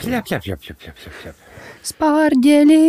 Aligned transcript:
Pļap, 0.00 0.26
pļap, 0.28 0.42
pļap, 0.44 0.60
pļap, 0.64 0.78
pļap, 0.80 0.96
pļap, 1.02 1.16
pļap. 1.22 1.42
Spārģeļi. 1.84 2.82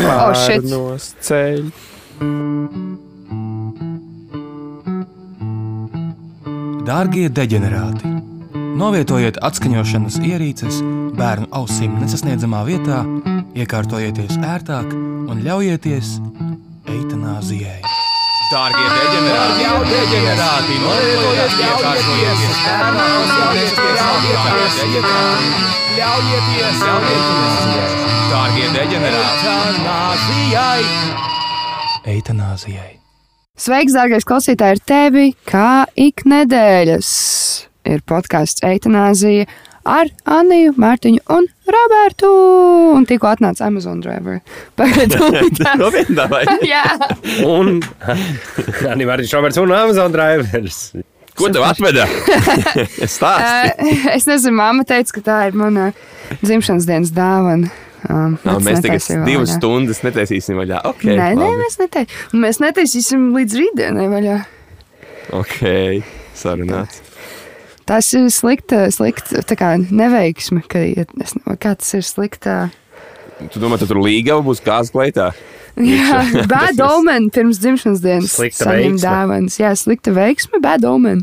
Oh, 0.00 0.32
shit. 0.32 0.64
Spārnos 0.64 1.10
ceļ. 1.26 1.66
Dārgie 6.86 7.26
deģenerāti! 7.34 8.14
Novietojiet 8.76 9.40
atskaņošanas 9.44 10.20
ierīces 10.20 10.78
bērnu 11.16 11.48
ausīm 11.58 11.96
nesasniedzamā 12.02 12.60
vietā, 12.68 13.02
iekārtojieties 13.56 14.36
ērtāk 14.44 14.92
un 14.94 15.42
ļaujieties 15.46 16.16
eitanāzijai. 16.92 17.95
Dārgie 18.46 18.86
deģenerāti! 18.86 19.62
Jau 19.64 19.78
deģenerāti! 19.82 20.74
Iekārtojieties 21.66 22.58
bērnu 22.62 23.00
ausīm 23.06 23.48
nesasniedzamā 23.56 24.82
vietā, 24.92 25.22
ļaujieties 25.96 26.84
eitanāzijai! 26.92 27.88
Dārgie 28.30 28.68
deģenerāti! 28.76 29.50
Eitanāzijai! 29.56 30.84
Eitanāzijai! 32.14 32.92
Sveiks, 33.66 33.96
dārgais 33.98 34.28
klausītāj, 34.28 34.76
ar 34.76 34.82
tevi 34.94 35.26
kā 35.50 35.70
ik 35.98 36.22
nedēļas 36.30 37.10
ir 37.90 38.06
podkāsts 38.06 38.62
Eitanāzija 38.68 39.50
ar 39.86 40.10
Anniju, 40.36 40.74
Mārtiņu 40.82 41.22
un 41.32 41.46
Robertu. 41.76 42.30
Un 42.96 43.06
tikko 43.08 43.30
atnāca 43.32 43.66
Amazon 43.70 44.00
driver. 44.04 44.40
No 45.80 45.90
vai? 46.32 46.44
Jā, 46.72 46.84
Un 47.46 47.80
Anī 48.90 49.06
Mārtiņš 49.08 49.34
Roberts 49.38 49.60
un 49.62 49.72
Amazon 49.76 50.14
drivers. 50.14 50.80
Ko 51.36 51.50
tev 51.52 51.66
atveda? 51.68 52.06
Eh, 52.08 54.06
es 54.14 54.24
nezinu, 54.28 54.54
māma 54.56 54.86
teica, 54.88 55.18
ka 55.18 55.24
tā 55.24 55.40
ir 55.50 55.58
mana 55.58 55.90
dzimšanas 56.40 56.86
dienas 56.88 57.12
dāvana. 57.16 57.68
Um, 58.06 58.36
es 58.38 58.62
mēs 58.62 58.82
tagad 58.84 59.02
divas 59.26 59.50
vaļā. 59.50 59.56
stundas 59.58 60.00
netaisīsim 60.06 60.56
vaļā. 60.60 60.78
Okay, 60.92 61.16
Nē, 61.18 61.32
nē, 61.34 61.42
labi. 61.42 61.58
mēs, 61.64 61.78
netai... 61.80 62.04
mēs 62.38 62.60
netaisīsim 62.62 63.32
līdz 63.34 63.56
rītdienai 63.58 64.06
vaļā. 64.12 64.36
Ok, 65.34 65.58
sarunāts. 66.38 67.02
Tas 67.86 68.08
ir 68.18 68.26
slikta, 68.34 68.88
slikta 68.90 69.44
tā 69.46 69.56
kā 69.58 69.74
neveiksme, 69.78 70.64
ka 70.66 70.82
ja, 70.82 71.04
es, 71.22 71.36
kā 71.62 71.76
tas 71.78 71.92
ir 71.94 72.02
slikta. 72.06 72.56
Tu 73.52 73.60
domā, 73.62 73.78
tu 73.78 73.86
tur 73.86 74.00
līga 74.02 74.40
būs 74.42 74.62
kāds 74.64 74.90
kleitā? 74.94 75.30
Jā, 75.76 76.22
bad 76.52 76.80
omen 76.82 77.28
pirms 77.34 77.60
dzimšanas 77.62 78.02
dienas. 78.02 78.32
Slikta 78.34 78.72
veiksme. 78.72 79.02
dāvanas. 79.04 79.60
Jā, 79.60 79.70
slikta 79.78 80.14
veiksme, 80.16 80.60
bad 80.64 80.86
omen. 80.88 81.22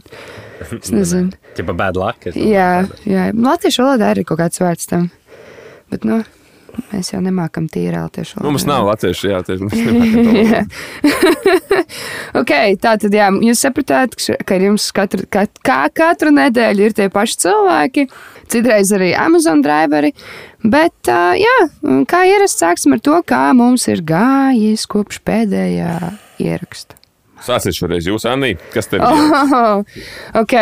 Es 0.64 0.94
nezinu. 0.94 1.33
Tipa 1.58 1.75
bad 1.75 2.00
luck. 2.00 2.30
Jā, 2.31 2.86
jā. 3.09 3.27
Latviešu 3.36 3.83
valodā 3.83 4.14
arī 4.14 4.23
ir 4.23 4.30
kaut 4.30 4.39
kāds 4.39 4.61
vārds 4.64 4.88
tam. 4.89 5.09
Bet, 5.92 6.08
nu, 6.08 6.22
mēs 6.91 7.11
jau 7.13 7.19
nemākam 7.23 7.67
tīri 7.71 7.95
latviešu 7.97 8.38
valodu. 8.38 8.45
Nu, 8.47 8.53
mums 8.55 8.66
nav 8.69 8.85
latviešu, 8.88 9.29
jā, 9.31 9.41
tieši 9.45 9.67
mēs 9.67 9.81
nemākam 9.88 10.23
to 10.27 10.43
Jā. 10.43 10.61
ok, 12.41 12.53
tā 12.83 12.95
tad 13.02 13.13
jā, 13.17 13.27
jūs 13.47 13.61
sapratāt, 13.65 14.15
ka- 14.47 14.59
jums 14.61 14.88
katru, 14.95 15.27
ka, 15.31 15.45
kā 15.65 15.81
katru 15.95 16.33
nedēļu 16.35 16.88
ir 16.89 16.95
tie 16.97 17.09
paši 17.13 17.38
cilvēki, 17.45 18.07
citreiz 18.53 18.91
arī 18.95 19.11
Amazon 19.17 19.61
driveri. 19.65 20.13
Bet, 20.63 20.95
jā, 21.39 21.55
kā 22.07 22.23
ierasts, 22.30 22.61
sāksim 22.63 22.95
ar 22.95 23.02
to, 23.03 23.19
kā 23.27 23.45
mums 23.58 23.87
ir 23.91 24.03
gājis 24.08 24.85
kopš 24.89 25.19
pēdējā 25.27 25.93
ieraksta. 26.43 26.95
Sāciet 27.43 27.75
šoreiz 27.75 28.05
jūs, 28.08 28.23
Anī. 28.30 28.53
Kas 28.71 28.87
tev 28.87 29.02
ir? 29.03 29.33
Oh, 29.43 29.81
ok, 30.39 30.53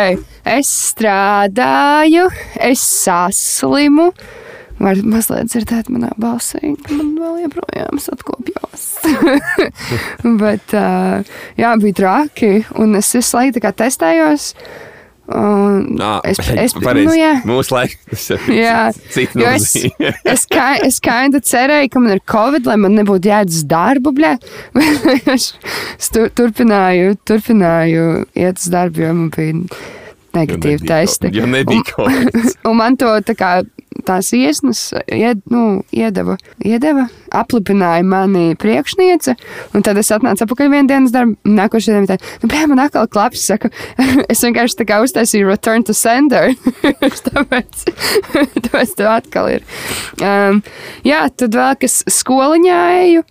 es 0.50 0.70
strādāju, 0.90 2.24
es 2.58 2.82
saslimu. 2.82 4.08
Var 4.80 5.02
mazliet 5.06 5.50
dzirdēt 5.50 5.90
manā 5.92 6.12
balsī, 6.20 6.72
ka 6.86 6.96
man 6.96 7.12
vēl 7.20 7.42
joprojām 7.44 8.00
satkopjās. 8.02 8.86
Bet, 10.42 10.72
uh, 10.78 11.34
jā, 11.60 11.74
bija 11.82 11.98
traki, 12.00 12.54
un 12.80 12.96
es 12.98 13.12
visu 13.16 13.36
laiku 13.38 13.62
testējos. 13.62 14.52
Un 15.32 15.84
Nā, 15.96 16.16
es, 16.26 16.40
es, 16.64 16.74
pareizi. 16.74 17.06
nu, 17.06 17.14
jā, 17.14 17.30
Mūsu 17.46 17.78
ir 17.78 17.92
Jā, 18.64 18.90
cits 19.14 19.38
jo 19.38 19.46
es, 19.54 19.68
es, 20.26 20.44
kā, 20.50 20.66
es 20.82 20.98
kinda 21.04 21.38
cerēju, 21.38 21.92
ka 21.92 22.02
man 22.02 22.16
ir 22.16 22.22
covid, 22.28 22.66
lai 22.68 22.76
man 22.82 22.98
nebūtu 22.98 23.30
uz 23.46 23.62
darbu. 23.70 24.12
Bļā. 24.18 24.34
es 25.32 26.10
tu, 26.12 26.26
turpināju, 26.26 27.16
turpināju 27.28 28.06
iet 28.34 28.60
uz 28.60 28.70
darbu, 28.74 29.06
jo 29.06 29.16
man 29.20 29.32
bija 29.32 30.00
negatīvi 30.36 30.88
testi. 30.88 31.30
Jo 31.34 31.46
nebija 31.50 31.84
kaut 31.92 32.32
kas. 32.32 32.56
Un 32.68 32.78
man 32.80 32.98
to 33.00 33.12
tā 33.26 33.36
kā 33.38 33.52
tās 34.06 34.30
iesnas 34.36 34.80
ied, 35.12 35.42
nu, 35.52 35.82
iedeva, 35.94 36.36
iedeva, 36.64 37.06
aplipināja 37.34 38.04
mani 38.06 38.56
priekšniece. 38.60 39.34
Un 39.76 39.84
tad 39.86 40.00
es 40.00 40.10
atnācu 40.14 40.46
atpakaļ 40.46 40.72
vienā 40.72 40.90
dienas 40.90 41.14
darbā. 41.14 41.36
Nākošajā 41.46 41.98
dienā 42.00 42.10
tā, 42.10 42.18
nu, 42.42 42.50
bļā, 42.50 42.64
man 42.70 42.82
atkal 42.86 43.08
klaps. 43.12 43.44
Saku, 43.46 43.70
es 44.32 44.42
vienkārši 44.44 44.80
tā 44.80 44.88
kā 44.88 45.00
uztaisīju 45.04 45.50
return 45.50 45.86
to 45.86 45.96
sender. 45.96 46.52
tāpēc, 47.28 47.86
tāpēc 48.58 48.96
tev 48.98 49.12
atkal 49.12 49.50
ir. 49.58 49.66
Um, 50.22 50.62
jā, 51.06 51.24
tad 51.36 51.58
vēl 51.58 51.78
kas 51.84 52.02
skoliņā 52.20 52.82
eju. 53.06 53.26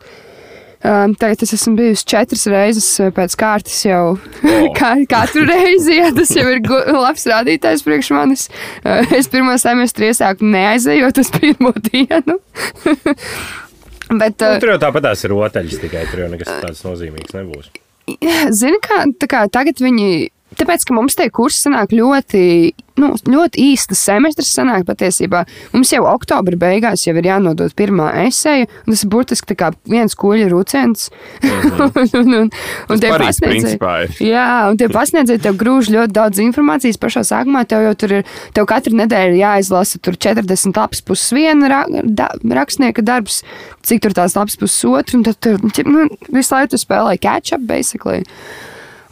Um, 0.82 1.14
tagad 1.14 1.44
es 1.46 1.54
esmu 1.54 1.76
bijusi 1.78 2.06
četras 2.10 2.48
reizes 2.50 2.88
uh, 3.04 3.12
pēc 3.14 3.36
kārtas 3.38 3.76
jau. 3.86 4.16
O. 4.18 4.54
Kā, 4.80 4.96
katru 5.10 5.44
reizi, 5.46 6.00
jā, 6.00 6.08
tas 6.18 6.32
jau 6.34 6.48
ir 6.50 6.64
labs 6.96 7.28
rādītājs 7.30 7.86
priekš 7.86 8.10
manis. 8.18 8.48
Uh, 8.82 9.06
es 9.14 9.30
pirmo 9.30 9.54
semestru 9.62 10.10
iesāku 10.10 10.48
neaizejot 10.50 11.22
uz 11.22 11.30
pirmo 11.38 11.74
dienu. 11.92 12.40
Bet, 14.12 14.42
Nu, 14.42 14.48
uh, 14.50 14.58
tur 14.60 14.74
jau 14.74 14.80
tāpatās 14.82 15.22
ir 15.24 15.32
rotaļas, 15.32 15.78
tikai 15.86 16.08
tur 16.10 16.26
jau 16.26 16.32
nekas 16.34 16.50
tāds 16.66 16.82
nozīmīgs 16.84 17.38
nebūs. 17.38 17.70
Zini, 18.52 18.82
kā, 18.84 19.06
tā 19.22 19.30
kā 19.30 19.46
tagad 19.54 19.80
viņi. 19.80 20.32
Tāpēc, 20.60 20.84
ka 20.84 20.96
mums 20.96 21.16
tie 21.16 21.30
kursi 21.32 21.64
sanāk 21.64 21.94
ļoti, 21.96 22.42
nu, 23.00 23.10
ļoti 23.16 23.62
īsta 23.72 23.96
semestra, 23.96 24.44
sanāk 24.44 24.84
patiesībā. 24.90 25.46
Mums 25.72 25.94
jau 25.94 26.02
oktobra 26.10 26.58
beigās 26.60 27.06
jau 27.06 27.14
ir 27.16 27.30
jānodod 27.30 27.72
pirmā 27.78 28.10
esēja, 28.26 28.68
un 28.84 28.92
tas 28.92 29.04
ir 29.06 29.12
burtiski 29.14 29.54
tā 29.54 29.58
kā 29.62 29.70
viens 29.88 30.16
kuģa 30.20 30.50
rūciens. 30.52 31.08
un, 31.48 31.88
un, 31.88 32.34
un, 32.42 32.50
un 32.52 33.04
tie 33.04 33.14
pasniedzēji-. 33.16 34.18
Jā, 34.28 34.48
un 34.74 34.80
tie 34.82 34.90
pasniedzēji 34.92 35.44
tev 35.46 35.56
grūž 35.62 35.94
ļoti 35.96 36.16
daudz 36.18 36.42
informācijas 36.44 37.00
pašā 37.00 37.24
sākumā. 37.32 37.64
Tev 37.72 37.86
jau 37.88 37.96
tur 38.04 38.18
ir, 38.20 38.36
tev 38.58 38.68
katru 38.70 39.00
nedēļu 39.00 39.40
jāizlasa 39.40 40.02
tur 40.04 40.20
40 40.20 40.76
lapas 40.76 41.04
puses 41.08 41.32
viena 41.38 41.72
ra, 41.72 41.86
da, 41.88 42.28
rakstnieka 42.60 43.06
darbs, 43.08 43.40
cik 43.88 44.04
tur 44.04 44.20
tās 44.20 44.36
lapas 44.36 44.60
puses 44.60 44.84
otru, 44.92 45.22
un 45.22 45.26
tad 45.30 45.40
tur 45.40 45.64
nu, 45.88 46.10
visu 46.28 46.58
laiku 46.58 46.76
tu 46.76 46.82
spēlē 46.84 47.16
catch 47.24 47.56
up, 47.56 47.64
basically. 47.72 48.26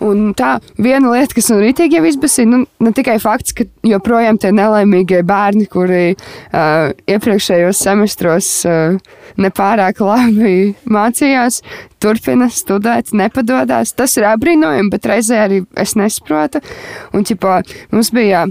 Un 0.05 0.29
tā 0.37 0.53
viena 0.79 1.11
lieta, 1.11 1.35
kas 1.35 1.49
man 1.51 1.61
rītīgi 1.63 1.97
jau 1.97 2.05
izbasīja, 2.07 2.47
nu, 2.47 2.61
ne 2.85 2.91
tikai 2.95 3.17
fakts, 3.19 3.55
ka 3.57 3.65
joprojām 3.87 4.39
tie 4.39 4.53
nelaimīgie 4.55 5.21
bērni, 5.27 5.67
kuri 5.71 6.13
uh, 6.13 6.93
iepriekšējos 7.09 7.83
semestros 7.83 8.49
uh, 8.69 8.95
nepārāk 9.39 9.99
labi 10.03 10.73
mācījās, 10.87 11.61
turpina 11.99 12.47
studēt, 12.53 13.11
nepadodas. 13.11 13.93
Tas 13.97 14.15
ir 14.19 14.29
apbrīnojami, 14.31 14.91
bet 14.93 15.11
reizē 15.11 15.43
arī 15.45 15.63
es 15.79 15.97
nesaprotu. 15.99 16.63
Un, 17.11 17.27
ķipā, 17.27 17.59
mums 17.91 18.13
bija 18.15 18.47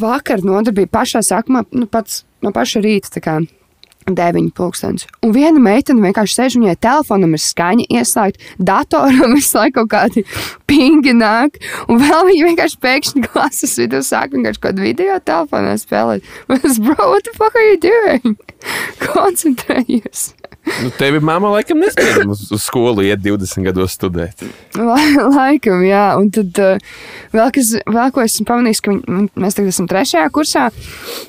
vakar 0.00 0.44
nodarbība 0.44 0.98
pašā 1.00 1.24
sākumā, 1.24 1.64
nu, 1.72 1.88
pats 1.88 2.24
no 2.44 2.52
paša 2.52 2.84
rīta. 2.84 3.40
Deviņi 4.06 4.52
pūkstens. 4.54 5.06
Un 5.26 5.32
viena 5.34 5.58
meitene 5.58 6.04
vienkārši 6.04 6.36
sēž, 6.38 6.56
viņai 6.60 6.76
telefonam 6.78 7.34
ir 7.34 7.42
skaņa 7.42 7.88
ieslēgta, 7.98 8.52
datoram 8.70 9.34
visu 9.38 9.58
laiku 9.58 9.82
kaut 9.82 9.90
kādi 9.96 10.22
pingi 10.70 11.14
nāk. 11.16 11.58
Un 11.90 11.98
vēl 12.04 12.30
viņa 12.30 12.48
vienkārši 12.52 12.80
pēkšņi 12.86 13.24
klases 13.26 13.76
vidū 13.82 14.04
sāk 14.06 14.36
vienkārši 14.36 14.62
kaut 14.62 14.70
kādu 14.70 14.86
video 14.86 15.18
telefonā 15.18 15.74
spēlēt. 15.82 16.26
Es, 16.66 16.78
bro, 16.82 16.96
what 17.10 17.26
the 17.26 17.34
fuck 17.34 17.54
are 17.54 17.66
you 17.66 17.78
doing? 17.78 18.38
Koncentrējies. 19.04 20.32
Nu, 20.66 20.90
tevi 20.98 21.20
mamma 21.22 21.52
laikam 21.54 21.78
nespēja 21.78 22.24
uz, 22.26 22.40
uz 22.52 22.64
skolu 22.66 23.04
iet 23.06 23.20
20 23.22 23.62
gados 23.68 23.94
studēt. 23.96 24.42
La- 24.74 25.28
Laikam, 25.36 25.84
jā. 25.86 26.02
Un 26.18 26.28
tad 26.34 26.58
uh, 26.58 26.80
vēl, 27.32 27.52
kas, 27.54 27.70
vēl 27.86 28.10
ko 28.14 28.24
esmu 28.24 28.46
pamanījis, 28.48 28.82
ka 28.82 28.92
viņi, 28.92 29.28
mēs 29.38 29.56
tagad 29.56 29.70
esam 29.72 29.86
trešajā 29.90 30.26
kursā, 30.34 30.64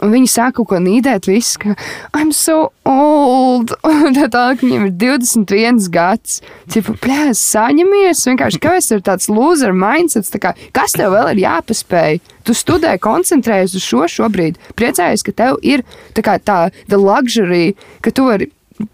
un 0.02 0.16
viņi 0.16 0.32
sāk 0.34 0.58
kaut 0.58 0.72
ko 0.74 0.82
nīdēt, 0.84 1.30
visu, 1.30 1.62
ka 1.62 1.76
I'm 2.18 2.34
so 2.36 2.72
old. 2.88 3.76
Un 4.08 4.16
tā 4.18 4.28
tālāk 4.34 4.64
viņiem 4.66 4.90
ir 4.90 4.96
21 5.06 5.86
gads. 5.94 6.40
Cipa, 6.74 6.98
plēs, 7.04 7.42
saņemies, 7.54 8.26
vienkārši 8.32 8.62
kāpēc 8.64 8.90
ir 8.98 9.06
tāds 9.06 9.30
loser 9.32 9.74
mindsets, 9.76 10.34
tā 10.34 10.42
kā, 10.44 10.54
kas 10.76 10.98
tev 10.98 11.14
vēl 11.16 11.36
ir 11.36 11.44
jāpaspēj? 11.46 12.20
Tu 12.48 12.56
studē, 12.56 12.94
koncentrējies 13.04 13.76
uz 13.78 13.84
šo 13.84 14.06
šobrīd. 14.12 14.58
Priecājies, 14.80 15.24
ka 15.28 15.34
tev 15.36 15.58
ir 15.68 15.84
tā, 16.16 16.24
kā, 16.26 16.38
tā 16.40 16.60
luxury, 16.96 17.74
ka 18.02 18.14
tu 18.16 18.30
vari 18.30 18.48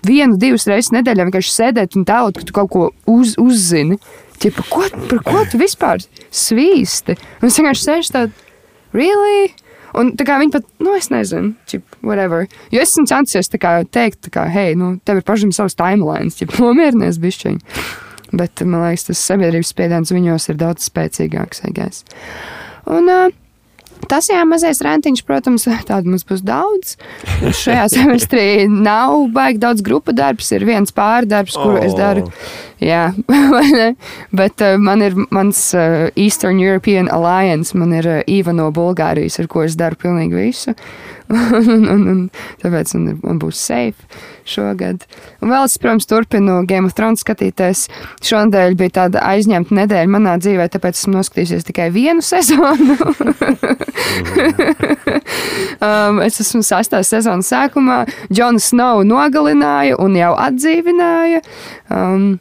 vienu, 0.07 0.37
divas 0.39 0.67
reizes 0.69 0.93
nedēļā 0.95 1.27
vienkārši 1.27 1.53
sēdēt 1.53 1.97
un 1.99 2.05
tēlot, 2.07 2.39
ka 2.39 2.47
tu 2.47 2.55
kaut 2.55 2.71
ko 2.73 2.85
uz, 3.09 3.35
uzzini. 3.41 3.99
Ķipa, 4.43 4.65
ko, 4.69 4.85
par 5.09 5.19
ko 5.25 5.43
tu 5.51 5.59
vispār 5.61 6.03
svīsti? 6.33 7.15
Un 7.41 7.49
es 7.49 7.59
vienkārši 7.59 7.85
sēžu 7.85 8.15
tādā, 8.15 8.47
really? 8.95 9.53
Un 9.97 10.09
tā 10.17 10.25
kā 10.25 10.39
viņi 10.41 10.55
pat, 10.55 10.65
nu, 10.81 10.95
es 10.97 11.11
nezinu, 11.13 11.53
čip, 11.69 11.85
whatever. 12.01 12.47
Jo 12.73 12.81
es 12.81 12.95
esmu 12.95 13.05
censies 13.09 13.51
tā 13.53 13.59
kā 13.61 13.75
teikt, 13.85 14.31
kā, 14.33 14.47
hei, 14.49 14.73
nu, 14.79 14.95
tev 15.05 15.21
ir 15.21 15.27
pašam 15.27 15.53
savs 15.53 15.77
timelines, 15.77 16.39
ja 16.41 16.49
nomierinies 16.55 17.21
bišķiņi. 17.21 17.61
Bet, 18.33 18.63
man 18.65 18.87
liekas, 18.87 19.05
tas 19.11 19.21
sabiedrības 19.29 19.69
spiediens 19.69 20.11
viņos 20.13 20.49
ir 20.49 20.57
daudz 20.57 20.89
spēcīgāks, 20.89 21.61
I 21.69 21.75
guess. 21.77 22.01
Un, 22.89 23.05
uh, 23.05 23.29
Tas 24.09 24.27
jā, 24.31 24.41
mazais 24.47 24.81
rentiņš, 24.83 25.23
protams, 25.27 25.67
tādu 25.89 26.13
mums 26.13 26.25
būs 26.27 26.43
daudz. 26.45 26.97
Šajā 27.63 27.87
semestrī 27.95 28.45
nav 28.69 29.29
baigi 29.33 29.61
daudz 29.63 29.85
grupu 29.85 30.15
darbs, 30.15 30.51
ir 30.55 30.67
viens 30.67 30.93
pārdarbs, 30.95 31.57
kuru 31.59 31.79
oh. 31.79 31.85
es 31.85 31.95
daru. 31.97 32.27
Jā, 32.83 33.13
vai 33.55 33.65
ne? 33.71 33.89
Bet 34.35 34.63
uh, 34.65 34.75
man 34.81 35.05
ir 35.05 35.15
mans 35.31 35.69
uh, 35.77 36.09
Eastern 36.19 36.59
European 36.59 37.09
Alliance, 37.13 37.77
man 37.77 37.95
ir 37.95 38.09
Īva 38.27 38.55
no 38.55 38.69
Bulgārijas, 38.75 39.39
ar 39.39 39.49
ko 39.51 39.63
es 39.67 39.77
daru 39.79 39.99
pilnīgi 39.99 40.39
visu. 40.39 40.75
un, 41.59 41.87
un, 41.89 42.05
un, 42.11 42.21
tāpēc 42.61 42.93
man, 42.97 43.17
man 43.23 43.41
būs 43.41 43.59
safe 43.59 44.21
šogad. 44.49 45.05
Un 45.43 45.51
vēl 45.53 45.67
es, 45.67 45.77
protams, 45.81 46.07
turpinu 46.09 46.59
Game 46.69 46.89
of 46.89 46.95
Thrones 46.97 47.23
skatīties. 47.23 47.85
Šonadēļ 48.25 48.77
bija 48.79 48.95
tāda 48.99 49.23
aizņemta 49.31 49.77
nedēļa 49.81 50.11
manā 50.13 50.37
dzīvē, 50.41 50.69
tāpēc 50.73 50.99
esmu 50.99 51.17
noskatījusies 51.17 51.67
tikai 51.69 51.89
vienu 51.95 52.23
sezonu. 52.31 52.97
um, 55.79 56.23
es 56.25 56.41
esmu 56.43 56.63
sastās 56.65 57.11
sezonas 57.13 57.51
sākumā. 57.53 58.03
Džonu 58.31 58.63
Snowu 58.63 59.05
nogalināja 59.07 59.99
un 60.01 60.17
jau 60.19 60.33
atdzīvināja. 60.47 61.43
Um, 61.91 62.33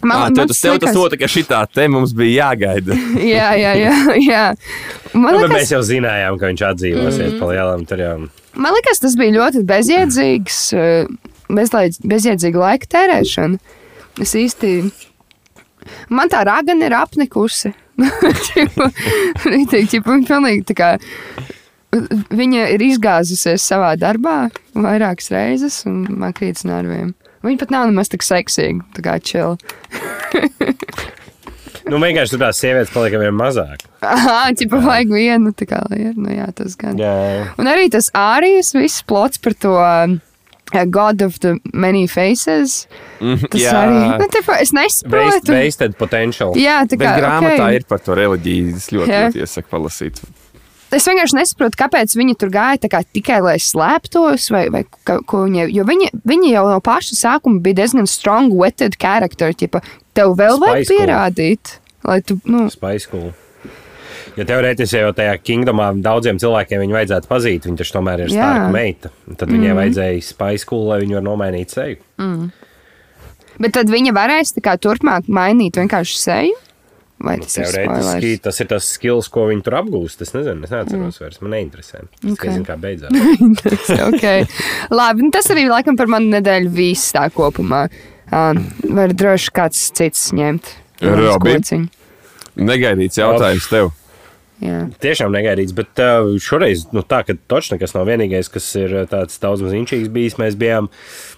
Man, 0.00 0.14
ah, 0.14 0.28
tev, 0.30 0.46
tas, 0.46 0.60
tev 0.62 0.76
liekas... 0.76 0.84
tas 0.86 0.94
notika, 0.94 1.24
ka 1.24 1.32
šitā 1.32 1.60
te 1.74 1.88
mums 1.90 2.12
bija 2.14 2.44
jāgaida. 2.44 2.94
jā, 3.34 3.48
jā, 3.58 3.72
jā. 3.80 3.94
jā. 4.22 4.44
Man 5.10 5.32
nu, 5.34 5.40
liekas... 5.40 5.54
Mēs 5.56 5.72
jau 5.74 5.80
zinājām, 5.88 6.38
ka 6.38 6.52
viņš 6.52 6.62
atdzīvosies 6.68 7.32
mm. 7.32 7.40
pa 7.40 7.50
lielam. 7.50 7.82
Jau... 7.98 8.12
Man 8.62 8.76
liekas, 8.76 9.02
tas 9.02 9.18
bija 9.18 9.34
ļoti 9.40 9.64
bezjēdzīgs, 9.66 10.60
bezlaid, 11.58 11.98
bezjēdzīga 12.14 12.62
laika 12.62 12.90
tērēšana. 12.94 13.76
Es 14.22 14.34
īsti. 14.38 14.72
Man 16.14 16.30
tā 16.30 16.44
ragana 16.46 16.86
ir 16.86 16.94
apnikusi. 16.98 17.74
Viņa 19.48 20.02
pilnīgi 20.04 20.66
tā 20.70 20.78
kā. 20.78 20.90
Viņa 22.38 22.68
ir 22.74 22.84
izgāzusies 22.84 23.64
savā 23.64 23.94
darbā 23.98 24.44
vairākas 24.76 25.32
reizes, 25.34 25.80
un 25.88 26.04
man 26.20 26.34
krīt 26.36 26.60
uz 26.60 26.68
nerviem. 26.68 27.14
Viņa 27.46 27.60
pat 27.60 27.74
nav 27.74 27.88
nemaz 27.90 28.10
tik 28.12 28.26
seksīga, 28.26 28.84
tā 28.96 29.04
kā 29.04 29.16
čila. 29.22 29.56
nu, 31.90 32.00
vienkārši 32.02 32.34
tur 32.34 32.42
tās 32.42 32.60
sievietes 32.62 32.94
paliek 32.94 33.18
vien 33.22 33.36
mazāk. 33.38 33.84
Ah, 34.02 34.48
ķipa 34.54 34.80
vajag 34.84 35.12
vienu, 35.14 35.52
tā 35.56 35.68
kā 35.70 35.82
ir. 35.96 36.16
Nu, 36.18 36.30
jā, 36.34 36.48
tas 36.54 36.78
gan. 36.78 36.98
Jā, 37.00 37.12
jā. 37.12 37.44
Un 37.58 37.70
arī 37.70 37.90
tas 37.94 38.10
ārijas 38.16 38.74
viss 38.76 39.04
plots 39.06 39.42
par 39.42 39.56
to. 39.58 39.76
Uh, 39.78 40.18
God 40.68 41.22
of 41.22 41.40
the 41.40 41.58
many 41.72 42.06
faces. 42.06 42.86
Mm, 43.20 43.48
tas 43.48 43.62
jā. 43.62 43.72
arī 43.72 44.00
nu, 44.20 44.26
tepa, 44.28 44.58
es 44.60 44.72
nesaprotu. 44.76 45.30
Waste, 45.32 45.54
wasted 45.54 45.96
potential. 45.96 46.52
Jā, 46.60 46.82
tā 46.84 46.98
kā 47.00 47.14
Bet 47.14 47.22
grāmatā 47.22 47.54
okay. 47.56 47.78
ir 47.78 47.86
par 47.88 48.02
to 48.04 48.16
reliģiju. 48.18 48.74
Es 48.76 48.90
ļoti, 48.92 49.08
jā. 49.14 49.22
ļoti 49.28 49.42
iesaku 49.46 49.72
palasīt. 49.72 50.20
Es 50.94 51.04
vienkārši 51.04 51.36
nesaprotu, 51.36 51.76
kāpēc 51.82 52.14
viņi 52.16 52.36
tur 52.40 52.52
gāja 52.52 52.88
kā, 52.88 53.02
tikai 53.04 53.42
lai 53.44 53.56
slēptos, 53.60 54.46
vai, 54.54 54.62
vai 54.72 54.84
ka, 54.88 55.18
ko 55.28 55.42
viņi. 55.44 55.66
Jo 55.76 55.84
viņi, 55.88 56.12
viņi 56.28 56.54
jau 56.54 56.64
no 56.70 56.78
paša 56.84 57.18
sākuma 57.18 57.60
bija 57.64 57.82
diezgan 57.82 58.08
strong, 58.08 58.54
wetted 58.56 58.96
character. 59.00 59.52
Ķipa, 59.52 59.82
tev 60.16 60.32
vēl 60.38 60.56
Spice 60.56 60.64
vajag 60.64 60.88
pierādīt, 60.92 61.74
lai 62.08 62.22
tu. 62.24 62.38
Nu, 62.48 62.66
Spice 62.72 63.10
cool. 63.12 63.28
Ja 64.38 64.46
teorētiski 64.46 65.00
jau 65.00 65.10
tajā 65.18 65.34
kingdomā 65.42 65.90
daudziem 65.98 66.38
cilvēkiem 66.38 66.80
viņu 66.84 66.94
vajadzētu 66.94 67.28
pazīt, 67.30 67.66
viņa 67.66 67.80
taču 67.80 67.94
tomēr 67.96 68.22
ir 68.22 68.32
starka 68.32 68.68
meita. 68.70 69.10
Tad 69.34 69.50
viņai 69.50 69.72
mm. 69.72 69.80
vajadzēja 69.80 70.24
spice 70.24 70.68
cool, 70.70 70.86
lai 70.92 71.00
viņa 71.02 71.18
var 71.18 71.26
nomainīt 71.26 71.74
seju. 71.74 71.98
Mm. 72.22 72.48
Bet 73.58 73.74
tad 73.74 73.90
viņa 73.90 74.14
varēs 74.14 74.54
kā 74.62 74.76
turpmāk 74.78 75.26
mainīt 75.26 75.80
vienkārši 75.80 76.20
seju. 76.22 76.60
Vai 77.18 77.34
tas 77.42 77.56
ir 77.56 77.64
Teorētiski 77.66 78.04
spoilers? 78.06 78.42
tas 78.44 78.60
ir 78.62 78.68
tas 78.70 78.88
skills, 78.94 79.28
ko 79.34 79.48
viņi 79.48 79.64
tur 79.66 79.76
apgūst. 79.80 80.20
Es 80.22 80.30
nezinu, 80.36 80.62
es 80.66 80.70
neatceros 80.74 81.16
mm. 81.18 81.22
vairs. 81.24 81.40
Man 81.42 81.54
neinteresē. 81.56 82.02
Es 82.04 82.20
Ok. 82.22 82.34
okay. 82.36 82.52
nezinu, 82.52 82.66
kā 82.68 82.76
beidzās. 82.78 83.16
okay. 84.08 84.46
Labi, 84.94 85.26
nu 85.26 85.34
tas 85.34 85.50
arī 85.54 85.66
laikam 85.70 85.98
par 85.98 86.10
manu 86.14 86.30
nedēļu 86.36 86.70
viss 86.78 87.14
tā 87.16 87.26
kopumā. 87.34 87.88
Um, 88.28 88.62
var 88.94 89.14
droši 89.16 89.54
kāds 89.56 89.88
cits 89.98 90.28
ņemt. 90.36 90.70
Robi. 91.02 91.56
Kociņu. 91.58 91.88
Negaidīts 92.68 93.18
jautājums 93.18 93.66
tev. 93.70 93.90
Jā. 94.58 94.78
Tiešām 94.98 95.30
negaidīts, 95.30 95.74
bet 95.76 96.00
uh, 96.02 96.32
šoreiz 96.42 96.88
nu, 96.90 97.04
tā, 97.06 97.20
ka 97.26 97.36
točs 97.50 97.70
nekas 97.70 97.94
nav 97.94 98.08
vienīgais, 98.10 98.50
kas 98.50 98.66
ir 98.80 98.94
uh, 99.04 99.06
tāds 99.10 99.38
daudz 99.38 99.62
maz 99.62 99.76
inčīgs 99.78 100.10
bijis. 100.10 100.34
Mēs 100.40 100.58
bijām, 100.58 100.90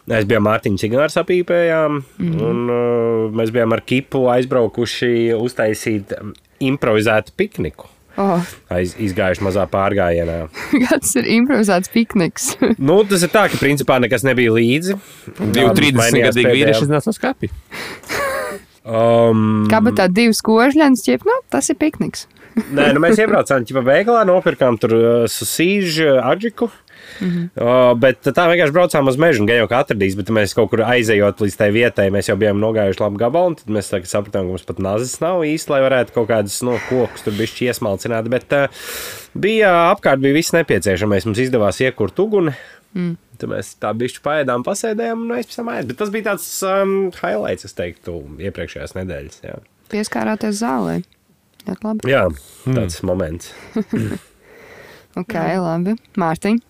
mēs 0.08 0.24
bijām 0.30 0.46
Mārtiņu 0.48 0.80
cigāru 0.80 1.12
sapīpējām, 1.12 2.00
mm. 2.16 2.40
un 2.48 2.62
uh, 2.72 3.26
mēs 3.36 3.52
bijām 3.52 3.76
ar 3.76 3.84
kipu 3.84 4.24
aizbraukuši 4.32 5.12
uztaisīt 5.36 6.16
um, 6.16 6.32
improvizētu 6.64 7.36
pikniku. 7.36 7.90
Oh, 8.20 8.42
Aiz, 8.72 8.96
izgājuši 9.00 9.44
mazā 9.46 9.68
pārgājienā. 9.70 10.40
kāds 10.88 11.12
ir 11.20 11.28
improvizēts 11.36 11.92
pikniks? 11.92 12.54
Nu, 12.88 13.02
tas 13.08 13.22
ir 13.26 13.32
tā, 13.32 13.46
ka 13.52 13.60
principā 13.60 14.00
nekas 14.02 14.24
nebija 14.26 14.56
līdzi. 14.56 14.96
Divi 15.40 15.68
Um, 15.68 15.76
30 15.76 16.00
mainījās 16.00 16.32
gadīgi 16.32 16.48
pēdējā- 16.48 16.58
vīrieši 16.58 16.90
no 16.90 17.16
skāpja. 17.20 17.52
Um, 18.90 19.66
Kā 19.70 19.78
bet 19.84 19.98
tā 20.00 20.06
divas 20.10 20.40
kožļanas, 20.42 21.02
ķip, 21.04 21.26
nu, 21.28 21.34
tas 21.52 21.68
ir 21.70 21.76
pikniks. 21.78 22.24
Nē, 22.56 22.90
nu 22.94 23.02
mēs 23.02 23.20
iebraucām 23.20 23.64
ķipa 23.66 23.82
veikalā, 23.86 24.22
nopirkām 24.28 24.78
tur 24.80 24.94
uh, 24.96 25.08
susīžu, 25.30 26.16
adžiku. 26.18 26.70
Mm 27.20 27.28
-hmm. 27.28 27.44
uh, 27.62 27.98
bet 27.98 28.26
tā 28.26 28.44
vienkārši 28.50 28.74
braucām 28.74 29.08
uz 29.08 29.16
mežu, 29.16 29.46
gan 29.48 29.56
jau 29.56 29.68
kā 29.70 29.80
atradīs, 29.84 30.16
bet 30.16 30.28
mēs 30.34 30.54
kaut 30.54 30.70
kur 30.70 30.82
aizejot 30.84 31.40
līdz 31.40 31.56
tai 31.56 31.70
vietai, 31.72 32.10
mēs 32.10 32.28
jau 32.28 32.36
bijām 32.36 32.60
nogājuši 32.60 33.00
labu 33.00 33.18
gabalu, 33.18 33.52
un 33.52 33.56
tad 33.56 33.72
mēs 33.72 33.90
tā, 33.90 34.02
sapratām, 34.04 34.44
ka 34.44 34.52
mums 34.52 34.66
pat 34.68 34.78
nazis 34.78 35.20
nav 35.20 35.44
īsti, 35.44 35.70
lai 35.72 35.80
varētu 35.80 36.12
kaut 36.14 36.28
kādas 36.28 36.60
no 36.62 36.78
kokus 36.88 37.24
tur 37.24 37.32
bišķi 37.32 37.70
iesmalcināt, 37.70 38.28
bet 38.28 38.52
uh, 38.52 38.68
bija 39.34 39.72
apkārt 39.90 40.20
bija 40.20 40.34
viss 40.34 40.52
nepieciešamais, 40.52 41.26
mums 41.26 41.38
izdevās 41.38 41.80
iekurt 41.80 42.18
uguni. 42.18 42.52
Mm. 42.94 43.16
Tad 43.38 43.48
mēs 43.48 43.74
tā 43.80 43.92
bišķi 43.96 44.20
paēdām, 44.24 44.64
pasēdējām 44.66 45.22
un 45.24 45.36
aizpēc 45.38 45.56
tam 45.56 45.70
ēdām. 45.72 45.88
Bet 45.88 45.98
tas 46.02 46.10
bija 46.10 46.24
tāds 46.32 46.48
um, 46.66 47.10
highlights, 47.22 47.64
es 47.64 47.76
teiktu, 47.78 48.18
iepriekšējās 48.38 48.96
nedēļas. 48.98 49.40
Jā, 49.46 49.56
Pieskārāties 49.90 50.60
zālē. 50.60 51.00
Ļoti 51.68 51.86
labi. 51.86 52.10
jā 52.10 52.24
tāds 52.66 53.00
mm. 53.02 53.10
moments. 53.10 53.54
Ok, 55.18 55.34
labi. 55.34 55.96
Mārtiņ. 56.22 56.60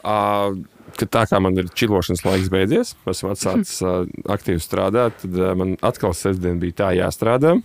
Uh, 0.00 0.54
kad 0.96 1.10
tā 1.12 1.24
kā 1.28 1.40
man 1.44 1.58
ir 1.60 1.68
čilošanas 1.76 2.24
laiks 2.24 2.48
beidzies, 2.52 2.94
esmu 3.10 3.34
atsācis 3.34 3.82
uh, 3.86 4.06
aktīvi 4.32 4.62
strādāt, 4.64 5.20
tad 5.22 5.36
uh, 5.36 5.52
man 5.58 5.76
atkal 5.84 6.16
sestdien 6.16 6.60
bija 6.62 6.78
tā 6.80 6.90
jāstrādā, 6.96 7.58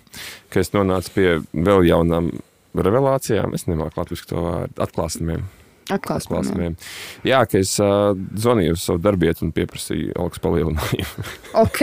ka 0.51 0.63
es 0.63 0.73
nonācu 0.75 1.15
pie 1.15 1.29
vēl 1.53 1.87
jaunām 1.87 2.33
revelācijām. 2.75 3.55
Es 3.55 3.67
nemāku 3.69 4.01
latviešu 4.01 4.31
to 4.33 4.43
vārdu 4.43 4.83
atklāsmiem. 4.83 5.47
Atklāsim. 5.91 6.31
Atklāsmiem. 6.31 6.75
Jā, 7.27 7.41
ka 7.49 7.59
es 7.59 7.73
uh, 7.83 8.13
zvanīju 8.39 8.77
uz 8.77 8.85
savu 8.87 9.01
darbietu 9.03 9.43
un 9.47 9.51
pieprasīju 9.55 10.13
algas 10.19 10.39
palielinājumu. 10.43 11.25
Ok. 11.63 11.81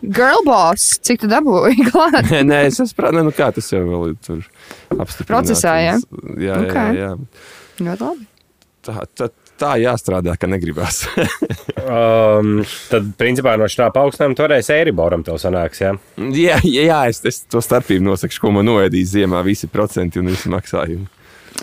Girl 0.00 0.40
boss, 0.46 0.94
cik 1.04 1.20
tu 1.20 1.28
dabūji 1.28 1.84
klāt? 1.90 2.22
nē, 2.30 2.40
nē, 2.48 2.62
es 2.70 2.80
saprotu, 2.80 3.20
nu 3.26 3.34
kā 3.36 3.50
tas 3.52 3.68
jau 3.72 3.82
vēl 3.84 4.14
ir 4.14 4.16
tur 4.24 4.40
apstiprināts. 4.96 5.28
Procesā, 5.28 5.76
jā? 5.84 5.98
Jā, 6.40 6.56
Ok. 6.64 6.74
jā, 6.78 6.88
jā. 6.96 7.12
Ļoti 7.84 8.06
labi. 8.08 8.26
Tā, 8.80 8.94
tā, 9.12 9.26
tā 9.60 9.74
jāstrādā, 9.82 10.38
ka 10.40 10.48
negribas. 10.48 11.02
Um, 11.80 12.60
tad, 12.90 13.06
principā, 13.18 13.54
no 13.58 13.64
šā 13.70 13.86
paaugstinājuma 13.94 14.36
toreiz 14.36 14.68
Eiriboram 14.70 15.22
tev 15.26 15.38
sanāks. 15.40 15.80
Jā? 15.80 15.94
jā, 16.36 16.58
jā, 16.68 16.82
jā 16.86 16.98
es, 17.10 17.22
es 17.26 17.38
to 17.50 17.62
starpību 17.64 18.04
nosakšu, 18.04 18.42
ko 18.44 18.52
man 18.54 18.68
noēdīs 18.68 19.14
ziemā, 19.16 19.40
visi 19.46 19.66
procenti 19.72 20.20
un 20.20 20.28
visi 20.30 20.52
maksājumi. 20.52 21.08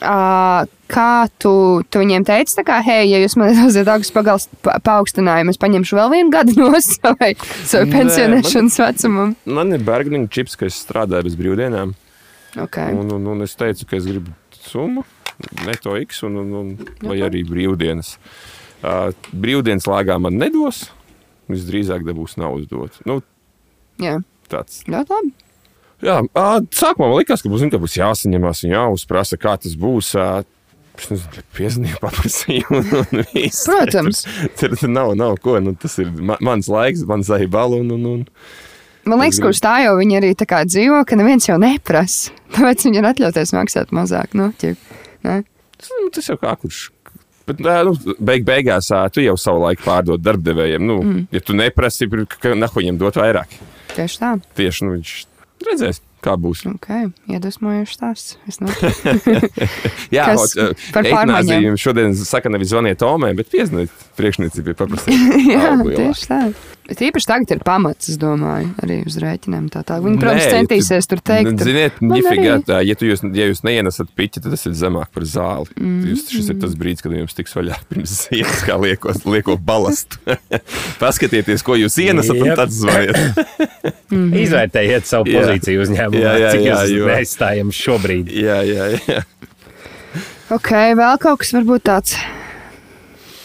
Uh, 0.01 0.65
kā 0.91 1.27
tu, 1.41 1.51
tu 1.91 2.01
viņiem 2.01 2.25
teici, 2.27 2.55
tā 2.57 2.63
kā, 2.67 2.79
hei, 2.85 3.05
ja 3.11 3.19
jūs 3.21 3.35
man 3.39 3.53
dosiet 3.59 3.87
pagals- 4.15 4.49
pa- 4.65 4.77
paaugstinājumu, 4.83 5.53
es 5.53 5.61
paņemšu 5.61 5.99
vēl 5.99 6.11
vienu 6.15 6.33
gadu 6.33 6.55
no 6.61 6.71
savai, 6.83 7.33
savai 7.67 7.85
Nē, 7.87 7.93
pensionēšanas 7.95 8.79
vecumam. 8.83 9.35
Man 9.45 9.75
ir 9.75 9.85
bergniņa 9.87 10.31
čips, 10.33 10.57
ka 10.59 10.69
es 10.69 10.79
strādāju 10.83 11.29
bez 11.29 11.37
brīvdienām. 11.39 11.93
Okay. 12.57 12.93
Un, 12.95 13.11
un, 13.13 13.31
un 13.35 13.45
es 13.45 13.53
teicu, 13.59 13.85
ka 13.89 13.99
es 13.99 14.07
gribu 14.09 14.33
summu, 14.57 15.03
ne 15.67 15.75
to 15.83 15.95
X, 16.01 16.23
un, 16.25 16.39
un, 16.41 16.53
un, 16.61 16.69
vai 17.05 17.19
arī 17.25 17.43
brīvdienas. 17.47 18.15
Uh, 18.77 19.09
brīvdienas 19.33 19.85
lāgā 19.89 20.17
man 20.21 20.37
nedos. 20.37 20.87
Visdrīzāk 21.47 22.03
dabūs 22.03 22.35
naudu 22.41 22.65
dot. 22.67 22.97
Nu, 23.07 23.21
Jā, 24.01 24.17
tāds. 24.51 24.81
ļoti 24.89 25.13
labi. 25.15 25.29
Jā, 26.03 26.17
sākumā 26.77 27.07
man 27.07 27.17
likās, 27.21 27.41
ka 27.41 27.49
būs, 27.49 27.63
ka 27.71 27.79
būs 27.81 27.95
jāsaņemās 27.97 28.65
un 28.67 28.73
jāuzprasa, 28.75 29.39
kā 29.41 29.55
tas 29.61 29.73
būs. 29.79 30.11
Piezvanīju, 31.57 31.99
paprasīju. 32.03 32.81
Protams. 33.65 34.23
Tur, 34.59 34.73
tur 34.79 34.91
nav, 34.91 35.13
nav 35.19 35.37
ko. 35.43 35.57
Nu, 35.63 35.75
tas 35.77 35.97
ir 36.01 36.09
ma 36.11 36.39
mans 36.43 36.69
laiks, 36.71 37.05
mans 37.09 37.29
zaibala. 37.29 37.79
Un, 37.81 37.93
un, 37.95 38.09
un. 38.13 38.25
Man 39.07 39.21
liekas, 39.23 39.39
ka 39.43 39.53
uz 39.53 39.61
tā 39.63 39.77
jau 39.85 39.95
viņi 39.99 40.19
arī 40.19 40.33
tā 40.37 40.47
kā 40.49 40.63
dzīvo, 40.67 41.03
ka 41.07 41.19
neviens 41.19 41.47
jau 41.47 41.59
neprasa. 41.61 42.33
Tāpēc 42.57 42.87
viņi 42.87 43.01
ir 43.01 43.09
atļauties 43.13 43.55
maksāt 43.55 43.95
mazāk. 43.95 44.35
Nu, 44.37 44.51
ķip. 44.59 44.79
Ne? 45.27 45.41
Tas, 45.77 45.91
nu, 46.01 46.11
tas 46.13 46.29
jau 46.31 46.37
kā 46.41 46.53
kurš. 46.59 46.87
Bet, 47.47 47.61
nu, 47.63 47.93
beig, 48.19 48.43
beigās 48.47 48.89
tu 49.15 49.23
jau 49.23 49.37
savu 49.39 49.63
laiku 49.63 49.85
pārdod 49.85 50.19
darbdevējiem. 50.19 50.83
Nu, 50.83 50.99
mm. 50.99 51.21
Ja 51.31 51.39
tu 51.43 51.55
neprasi, 51.55 52.09
ka 52.35 52.51
nahu 52.57 52.81
viņam 52.81 52.99
dot 52.99 53.19
vairāk. 53.21 53.55
Tieši 53.93 54.19
tā. 54.19 54.33
Tieši 54.59 54.83
nu, 54.83 54.97
viņš 54.97 55.13
redzēs, 55.63 56.01
kā 56.23 56.33
būs. 56.39 56.63
Okay. 56.77 57.09
Iedvesmojošs 57.31 57.97
stāsts. 57.97 58.37
Es 58.49 58.59
Jā, 60.15 60.29
ot, 60.33 60.55
ā, 60.57 60.69
par 60.95 61.07
pārmaiņām? 61.07 61.77
šodien 61.79 62.15
saka, 62.17 62.51
nevis 62.53 62.71
zvaniet 62.73 62.99
Tomai, 63.01 63.33
bet 63.37 63.51
piezvaniet 63.53 63.93
priekšniecībai 64.19 64.75
paprasīt. 64.77 65.13
Jā, 65.53 65.75
tieši 65.83 66.29
tā. 66.29 66.41
Bet 66.87 67.01
īpaši 67.03 67.27
tagad 67.27 67.49
ir 67.51 67.59
pamats, 67.67 68.07
es 68.07 68.15
domāju, 68.21 68.69
arī 68.79 69.01
uz 69.09 69.17
rēķiniem. 69.19 69.65
Tā, 69.73 69.81
tā. 69.83 69.97
Viņi, 69.99 70.19
protams, 70.21 70.45
Nē, 70.45 70.51
centīsies 70.55 71.09
tur 71.11 71.19
teikt, 71.19 71.49
tur, 71.59 71.67
Ziniet, 71.67 71.97
man 71.99 72.15
ņifigā, 72.21 72.53
arī- 72.53 72.63
tā, 72.69 72.77
ja, 72.87 72.95
tu 72.95 73.09
jūs, 73.09 73.23
ja 73.35 73.47
jūs 73.49 73.59
neienesat 73.67 74.07
piķi, 74.15 74.43
tad 74.45 74.53
tas 74.55 74.63
ir 74.69 74.71
zemāk 74.79 75.11
par 75.11 75.25
zāli. 75.27 75.67
Mm. 75.75 75.97
Jūs, 76.13 76.23
šis 76.31 76.47
ir 76.53 76.59
tas 76.63 76.77
brīdis, 76.79 77.03
kad 77.03 77.11
jums 77.11 77.35
tiks 77.35 77.57
vaļā 77.59 77.75
pirms 77.91 78.15
ielas, 78.31 78.63
kā 78.63 78.79
liekos, 78.79 79.19
lieko 79.27 79.57
balastu. 79.59 80.15
Paskatieties, 81.03 81.65
ko 81.67 81.75
jūs 81.75 81.99
ienesat, 82.05 82.39
un 82.39 82.55
tad 82.55 82.71
zvaniet. 82.71 83.19
Izvērtējiet 84.47 85.11
savu 85.11 85.27
pozīciju 85.27 85.83
uzņēmumā, 85.83 86.23
Jā, 86.23 86.33
jā, 86.45 86.51
cik 86.55 86.65
jā, 86.69 86.79
jūs 86.87 86.95
jo- 87.01 87.11
neaizstājam 87.11 87.75
šobrīd. 87.75 88.31
jā, 88.31 88.61
jā, 88.63 88.87
jā. 89.11 89.21
ok, 90.55 90.71
vēl 91.03 91.19
kaut 91.19 91.43
kas 91.43 91.51
varbūt 91.59 91.83
tāds, 91.91 92.15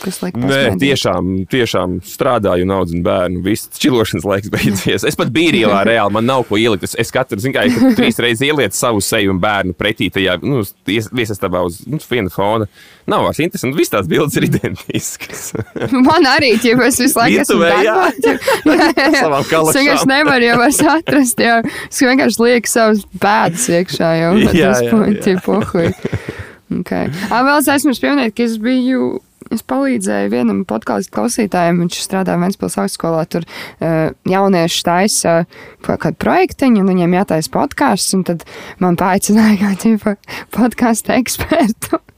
kas 0.03 0.21
liek 0.23 0.37
Nē, 0.37 0.47
pasmaidīt. 0.49 0.81
tiešām, 0.83 1.31
tiešām 1.53 1.97
strādāju 2.07 2.67
un 2.67 2.75
audzinu 2.77 3.05
bērnu. 3.07 3.43
Viss 3.47 3.71
čilošanas 3.83 4.27
laiks 4.29 4.53
beidzies. 4.55 5.07
Es 5.09 5.19
pat 5.19 5.33
biju 5.35 5.55
ielā 5.63 5.83
reāli, 5.89 6.15
man 6.17 6.29
nav 6.29 6.47
ko 6.49 6.59
ielikt. 6.61 6.87
Es, 6.89 6.97
es 7.01 7.13
katru, 7.15 7.41
zinu, 7.43 7.55
kā 7.57 7.67
ja 7.69 7.93
trīs 7.99 8.21
reizes 8.25 8.45
ielietu 8.47 8.79
savu 8.79 9.03
seju 9.05 9.35
un 9.35 9.41
bērnu 9.43 9.77
pretī 9.79 10.11
tajā 10.13 10.39
nu, 10.43 10.63
viesastabā 10.87 11.65
uz 11.67 11.83
nu, 11.87 12.01
viena 12.11 12.33
fona. 12.33 12.69
Nav 13.11 13.25
vairs 13.27 13.41
interesanti. 13.43 13.79
Visas 13.79 13.95
tās 13.97 14.11
bildes 14.11 14.37
ir 14.39 14.47
identiskas. 14.47 15.49
Man 16.07 16.29
arī, 16.31 16.53
ja 16.63 16.77
es 16.87 17.01
visu 17.03 17.19
laiku 17.19 17.43
esmu 17.43 17.71
jā. 17.83 17.97
Savām 19.19 19.73
Es 19.73 20.07
nevaru 20.09 20.47
jau 20.47 20.61
vairs 20.61 20.81
atrast, 20.97 21.43
jā. 21.43 21.59
Es 21.89 22.03
vienkārši 22.05 22.45
lieku 22.45 22.71
savus 22.71 23.03
pēdas 23.23 23.67
iekšā 23.73 24.13
jau. 24.21 24.33
Jā, 24.45 24.55
jā, 24.55 24.73
jā. 24.87 25.37
Pohuj. 25.43 25.91
Okay. 26.81 27.11
Ā, 27.29 27.43
vēl 27.45 27.59
es 27.61 27.69
esmu 27.75 27.95
pieminēt, 28.01 28.35
ka 28.37 28.47
es 28.47 28.57
biju. 28.63 29.19
Es 29.53 29.65
palīdzēju 29.69 30.31
vienam 30.33 30.63
podkāstu 30.69 31.13
klausītājam, 31.13 31.83
viņš 31.83 31.99
strādā 32.07 32.39
Vēncpils 32.41 32.79
augstskolā. 32.81 33.25
Tur 33.29 33.45
uh, 33.45 34.15
jaunieši 34.29 34.85
taisa 34.87 35.35
kaut 35.85 36.01
kādu 36.07 36.21
projektiņu, 36.23 36.81
un 36.81 36.89
viņiem 36.93 37.19
jātaisa 37.19 37.53
podkāsts. 37.53 38.15
Tad 38.29 38.47
man 38.83 38.97
paaicināja 39.01 39.59
kā 39.61 39.75
tīpa 39.83 40.17
podkāstu 40.57 41.15
ekspertu. 41.19 42.01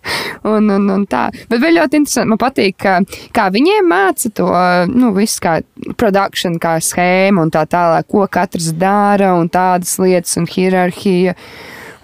Un, 0.44 0.66
un, 0.68 0.82
un 0.92 1.04
tā. 1.08 1.30
Bet 1.48 1.62
vēl 1.62 1.78
ļoti 1.78 1.96
interesanti. 1.96 2.28
Man 2.28 2.40
patīk, 2.40 2.74
ka, 2.84 2.98
kā 3.32 3.46
viņiem 3.54 3.86
māca 3.88 4.28
to 4.36 4.50
nu, 4.92 5.14
visu, 5.16 5.38
kā 5.40 5.54
produkciju, 5.96 6.58
kā 6.60 6.74
schēmu 6.84 7.46
un 7.46 7.52
tā 7.54 7.62
tālāk, 7.72 8.10
ko 8.12 8.26
katrs 8.28 8.74
dara 8.76 9.32
un 9.38 9.48
tādas 9.48 9.96
lietas 10.02 10.36
un 10.36 10.44
hierarhija. 10.50 11.32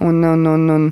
Un, 0.01 0.23
un, 0.25 0.47
un, 0.49 0.63
un 0.73 0.85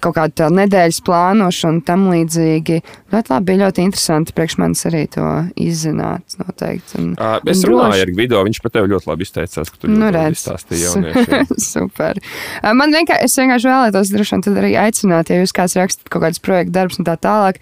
kaut 0.00 0.14
kāda 0.16 0.32
tā 0.32 0.46
nedēļas 0.54 0.98
plānošana 1.04 1.74
un 1.74 1.80
tam 1.84 2.06
līdzīgi. 2.12 2.78
Ļoti 3.12 3.32
labi, 3.34 3.44
bija 3.50 3.60
ļoti 3.66 3.82
interesanti 3.84 4.32
priekš 4.36 4.56
manis 4.62 4.84
arī 4.88 5.02
to 5.12 5.24
izzināt. 5.60 6.22
Noteikti. 6.40 6.96
Un, 7.02 7.10
Ā, 7.20 7.40
Es 7.46 7.60
un 7.64 7.70
runāju 7.74 7.90
droši- 7.92 8.06
ar 8.06 8.12
Gvido, 8.16 8.44
viņš 8.48 8.62
par 8.64 8.70
tevi 8.78 8.88
ļoti 8.94 9.10
labi 9.12 9.26
izteicās, 9.28 9.70
ka 9.70 9.76
tu 9.82 9.88
Nu, 9.92 10.08
redz. 10.10 10.38
izstāstīji 10.40 10.86
jauniešiem. 10.86 11.52
Super. 11.74 12.22
Uh, 12.62 12.72
Man 12.74 12.90
vienkārši, 12.96 13.24
es 13.28 13.36
vienkārši 13.36 13.70
vēlētos 13.72 14.14
droši 14.14 14.34
vien 14.36 14.42
tad 14.48 14.56
arī 14.64 14.72
aicināt, 14.86 15.28
ja 15.30 15.42
jūs 15.42 15.52
kāds 15.54 15.76
rakstat 15.76 16.08
kaut 16.08 16.22
kādus 16.24 16.40
projektu 16.40 16.72
darbus 16.72 16.98
un 16.98 17.04
tā 17.04 17.18
tālāk. 17.20 17.60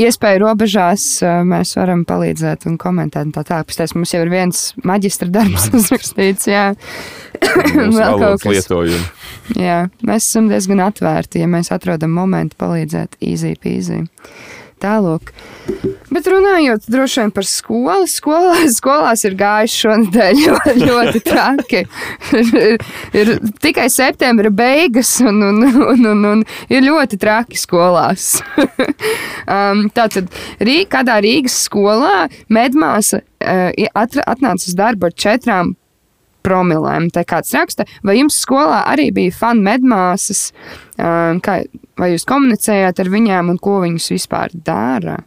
Iespēju 0.00 0.38
robežās 0.44 1.02
uh, 1.26 1.40
mēs 1.42 1.72
varam 1.76 2.04
palīdzēt 2.06 2.66
un 2.70 2.76
komentēt. 2.78 3.26
un 3.26 3.32
Tā 3.34 3.42
tālāk. 3.42 3.66
Pēc 3.74 3.94
mums 3.98 4.12
jau 4.14 4.20
ir 4.22 4.30
viens 4.30 4.60
maģistra 4.86 5.26
darbs 5.34 5.66
uzrakstīts. 5.74 6.46
Jā. 6.46 6.68
Vēl 7.40 8.18
kaut 8.22 8.42
kas. 8.44 8.50
lietojumu. 8.54 9.02
Jā, 9.58 9.82
mēs 10.06 10.28
esam 10.28 10.50
diezgan 10.50 10.84
atvērti, 10.86 11.42
ja 11.42 11.50
mēs 11.50 11.72
atrodam 11.74 12.14
momentu 12.14 12.58
palīdzēt 12.60 13.20
easy 13.24 13.56
peasy. 13.60 14.04
Tālāk. 14.80 15.34
Bet 16.08 16.24
runājot 16.30 16.86
droši 16.88 17.20
vien 17.20 17.32
par 17.36 17.44
skolu, 17.44 18.06
skolās, 18.08 18.76
skolās 18.80 19.24
ir 19.28 19.36
gājis 19.38 19.74
šonadēļ 19.82 20.40
ļoti, 20.46 20.74
ļoti 20.80 21.22
traki. 21.26 21.82
ir, 22.38 22.80
ir 23.20 23.32
tikai 23.60 23.90
septembra 23.92 24.48
beigas, 24.48 25.12
un, 25.20 25.42
un, 25.50 25.60
un, 25.68 26.06
un, 26.14 26.24
un 26.32 26.44
ir 26.72 26.86
ļoti 26.86 27.20
traki 27.20 27.60
skolās. 27.60 28.38
um, 29.44 29.84
tātad 29.92 30.32
Rī, 30.64 30.80
kādā 30.88 31.18
Rīgas 31.20 31.60
skolā 31.66 32.30
medmāsa 32.48 33.20
uh, 33.20 33.68
atnāca 33.92 34.64
uz 34.64 34.80
darbu 34.80 35.10
ar 35.10 35.18
četrām 35.28 35.74
promilēm. 36.46 37.10
Tā 37.14 37.24
kāds 37.28 37.52
raksta, 37.56 37.86
vai 38.06 38.18
jums 38.18 38.38
skolā 38.42 38.82
arī 38.90 39.10
bija 39.16 39.34
fanu 39.36 39.64
medmāsas, 39.66 40.50
kā, 40.96 41.60
vai 42.00 42.12
jūs 42.14 42.26
komunicējāt 42.28 43.02
ar 43.02 43.12
viņām 43.12 43.52
un 43.54 43.60
ko 43.62 43.80
viņas 43.84 44.10
vispār 44.14 44.54
dara? 44.54 45.20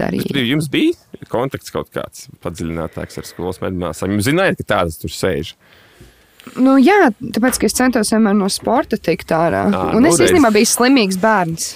Darīja. 0.00 0.42
Jums 0.48 0.70
bija 0.72 1.28
kontakts 1.30 1.72
kaut 1.72 1.92
kāds 1.92 2.26
padziļinātāks 2.42 3.20
ar 3.20 3.28
skolas 3.28 3.60
medmāsām. 3.62 4.16
Jūs 4.16 4.30
zinājāt, 4.30 4.62
ka 4.62 4.68
tādas 4.76 4.96
tur 5.02 5.12
sēž. 5.12 5.52
Nu, 6.58 6.74
jā, 6.80 7.12
tāpēc, 7.20 7.60
es 7.68 7.76
centos 7.76 8.10
vienmēr 8.10 8.34
no 8.34 8.48
sporta 8.50 8.98
tikt 8.98 9.30
ārā. 9.36 9.66
Ā, 9.68 9.82
un 9.94 10.02
nu 10.02 10.10
es 10.10 10.18
reiz. 10.18 10.32
īstenībā 10.32 10.50
biju 10.56 10.70
slimīgs 10.72 11.20
bērns. 11.22 11.68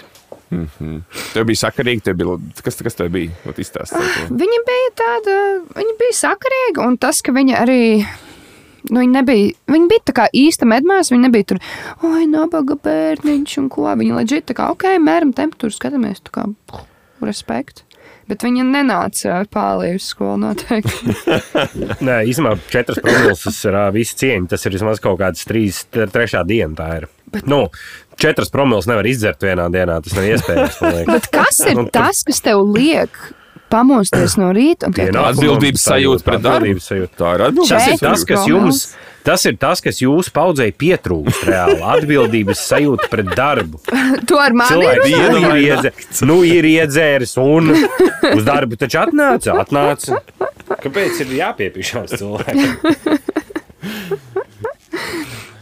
Tev 1.32 1.46
bija 1.48 1.60
sakarīgi, 1.64 2.04
tev 2.06 2.18
bija. 2.20 2.36
Kas, 2.64 2.78
kas 2.86 2.98
tev 2.98 3.10
bija? 3.14 3.34
Ot, 3.50 3.58
izstāstiet. 3.62 4.30
Viņa 4.30 4.60
bija 4.66 4.92
tāda, 4.98 5.36
viņa 5.76 5.96
bija 6.00 6.18
sakarīga, 6.20 6.86
un 6.86 6.98
tas, 7.02 7.22
ka 7.22 7.34
viņa 7.34 7.62
arī. 7.64 7.82
Nu, 8.90 9.00
viņa 9.02 9.14
nebija, 9.20 9.54
viņa 9.72 9.88
bija 9.90 10.04
tā 10.10 10.14
kā 10.20 10.28
īsta 10.36 10.68
medmāsa. 10.68 11.14
Viņa 11.14 11.26
nebija 11.28 11.50
tur, 11.52 11.62
oi, 12.06 12.26
nabaga 12.30 12.76
bērniņš, 12.86 13.56
un 13.62 13.70
ko. 13.72 13.88
Viņa 13.98 14.20
leģit, 14.20 14.46
tā 14.50 14.56
kā, 14.58 14.68
ok, 14.74 14.86
mēram 15.02 15.34
temperatūru, 15.36 15.74
skatāmies, 15.74 16.22
tā 16.26 16.34
kā, 16.36 16.46
puh, 16.70 16.86
respekt. 17.26 17.82
Bet 18.26 18.42
viņa 18.42 18.64
nenāca 18.66 19.36
pāri 19.54 19.92
uz 19.94 20.08
skolu 20.10 20.40
noteikti. 20.42 21.12
Nē, 22.06 22.16
īstenībā 22.26 22.56
četras 22.72 22.98
promilus 22.98 23.44
ir 23.62 23.76
visi 23.94 24.16
cieņi. 24.18 24.48
Tas 24.50 24.66
ir 24.66 24.74
vismaz 24.74 24.98
kaut 25.02 25.20
kāds 25.20 25.46
trīs, 25.46 25.84
trešā 25.94 26.42
diena. 26.48 26.74
Tā 26.74 26.88
ir. 26.98 27.06
Nu, 27.46 27.60
četras 28.18 28.50
promilus 28.50 28.88
nevar 28.90 29.06
izdzert 29.06 29.46
vienā 29.46 29.68
dienā. 29.70 30.00
Tas 30.02 30.18
nav 30.18 30.26
iespējams. 30.26 30.80
Bet 31.12 31.30
kas 31.34 31.62
ir 31.70 31.78
Nu, 31.78 31.84
tur- 31.86 31.94
tas, 32.00 32.24
kas 32.26 32.42
tev 32.42 32.64
liek 32.74 33.14
pamosties 33.72 34.36
no 34.40 34.52
rīta 34.54 34.88
un 34.88 34.94
teikt, 34.96 35.10
Pienākumu 35.12 35.32
Atbildības 35.32 35.84
sajūta 35.90 36.26
pret 36.26 36.42
darbu. 36.44 36.80
sajūta. 36.82 37.12
Tā 37.18 37.34
ir 37.36 37.44
atbildības 37.48 37.74
Tas 37.74 37.86
ir 37.86 37.96
Četras 37.96 38.20
tas, 38.20 38.24
kas 38.30 38.48
jums, 38.50 38.80
tas 39.26 39.46
ir 39.50 39.56
tas, 39.62 39.82
kas 39.84 40.00
jūsu 40.02 40.32
paudzei 40.36 40.70
pietrūkst. 40.72 41.46
Reāli 41.50 41.80
atbildības 41.96 42.62
sajūta 42.68 43.10
pret 43.12 43.32
darbu. 43.38 43.82
to 44.28 44.38
ar 44.42 44.56
mani 44.56 44.86
runā? 44.86 44.94
nu, 45.32 45.40
ir, 45.40 45.64
iedzēris, 45.66 46.22
nu, 46.30 46.38
ir 46.46 46.70
iedzēris 46.72 47.36
un 47.42 47.74
uz 48.34 48.44
darbu 48.46 48.78
taču 48.80 49.02
atnāca. 49.02 49.58
atnāca. 49.64 50.22
Kāpēc 50.82 51.22
ir 51.26 51.36
jāpiepīšās 51.40 52.18
cilvēkiem? 52.20 52.70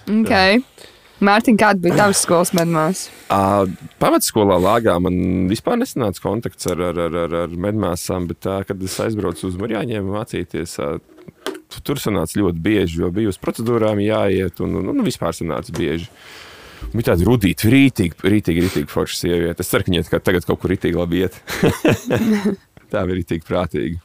Okay. 0.04 0.60
Mārtiņ, 1.24 1.56
kāda 1.60 1.80
bija 1.82 1.96
tavs 2.02 2.20
skolas 2.24 2.52
medmās? 2.56 3.06
Uh, 3.32 3.64
Pamatskolā 4.02 4.58
lāgā 4.60 4.96
man 5.02 5.48
vispār 5.50 5.78
nesanāca 5.80 6.22
kontakts 6.24 6.68
ar, 6.70 6.82
ar, 6.90 7.00
ar, 7.06 7.18
ar, 7.24 7.36
ar 7.44 7.58
medmāsām, 7.66 8.28
bet 8.30 8.42
tā, 8.44 8.60
kad 8.68 8.82
es 8.84 8.96
aizbraucu 9.02 9.48
uz 9.48 9.58
Mūrjāņiem 9.60 10.10
mācīties, 10.14 10.76
uh, 10.84 10.98
tur 11.84 12.00
sanāca 12.02 12.38
ļoti 12.40 12.62
bieži, 12.64 13.00
jo 13.02 13.10
bija 13.14 13.32
uz 13.32 13.40
procedūrām 13.40 14.02
jāiet, 14.04 14.60
un, 14.64 14.78
un, 14.80 14.92
un 14.92 15.06
vispār 15.06 15.36
sanāca 15.36 15.74
bieži. 15.76 16.10
Bija 16.92 17.12
tāda 17.12 17.26
rudīta, 17.26 17.70
rītīga, 17.72 18.20
rītīga, 18.28 18.66
rītīga 18.66 18.92
forša 18.92 19.22
sieviete. 19.22 19.64
Es 19.64 19.72
ceru, 19.72 19.86
ka 19.86 19.92
viņai 19.92 20.08
kā 20.10 20.20
tagad 20.22 20.46
kaut 20.46 20.60
kur 20.62 20.74
rītīgi 20.74 21.00
labi 21.00 21.24
iet. 21.24 21.38
tā 22.92 23.06
bija 23.08 23.22
rītīgi 23.22 23.48
prātīga. 23.48 24.03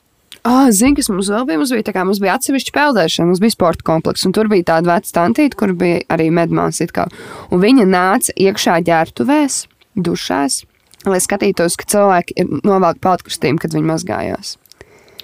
Oh, 0.49 0.65
Zinu, 0.73 0.97
kas 0.97 1.09
mums 1.11 1.27
vēl 1.29 1.45
bija. 1.45 1.59
Mums 1.61 1.71
bija, 1.75 1.85
tā 1.85 1.93
kā, 1.93 2.03
mums 2.07 2.21
bija 2.23 2.33
atsevišķa 2.39 2.73
peldēšana, 2.73 3.29
mums 3.29 3.41
bija 3.43 3.53
sporta 3.53 3.85
komplekss, 3.85 4.25
un 4.25 4.33
tur 4.33 4.49
bija 4.49 4.65
tāda 4.71 4.95
veca 4.95 5.11
tantīte, 5.19 5.57
kur 5.59 5.75
bija 5.77 6.01
arī 6.09 6.29
medmāsa. 6.33 6.87
it 6.87 6.93
kā. 6.95 7.05
Un 7.53 7.61
Viņa 7.61 7.85
nāca 7.85 8.33
iekšā 8.33 8.79
ģērbtuvēs, 8.87 9.59
dušās, 9.95 10.63
lai 11.05 11.19
skatītos, 11.21 11.77
ka 11.77 11.85
cilvēki 11.93 12.39
ir 12.41 12.49
novelk 12.65 12.97
peltkustiem, 13.03 13.61
kad 13.61 13.77
viņi 13.77 13.91
mazgājās. 13.91 14.55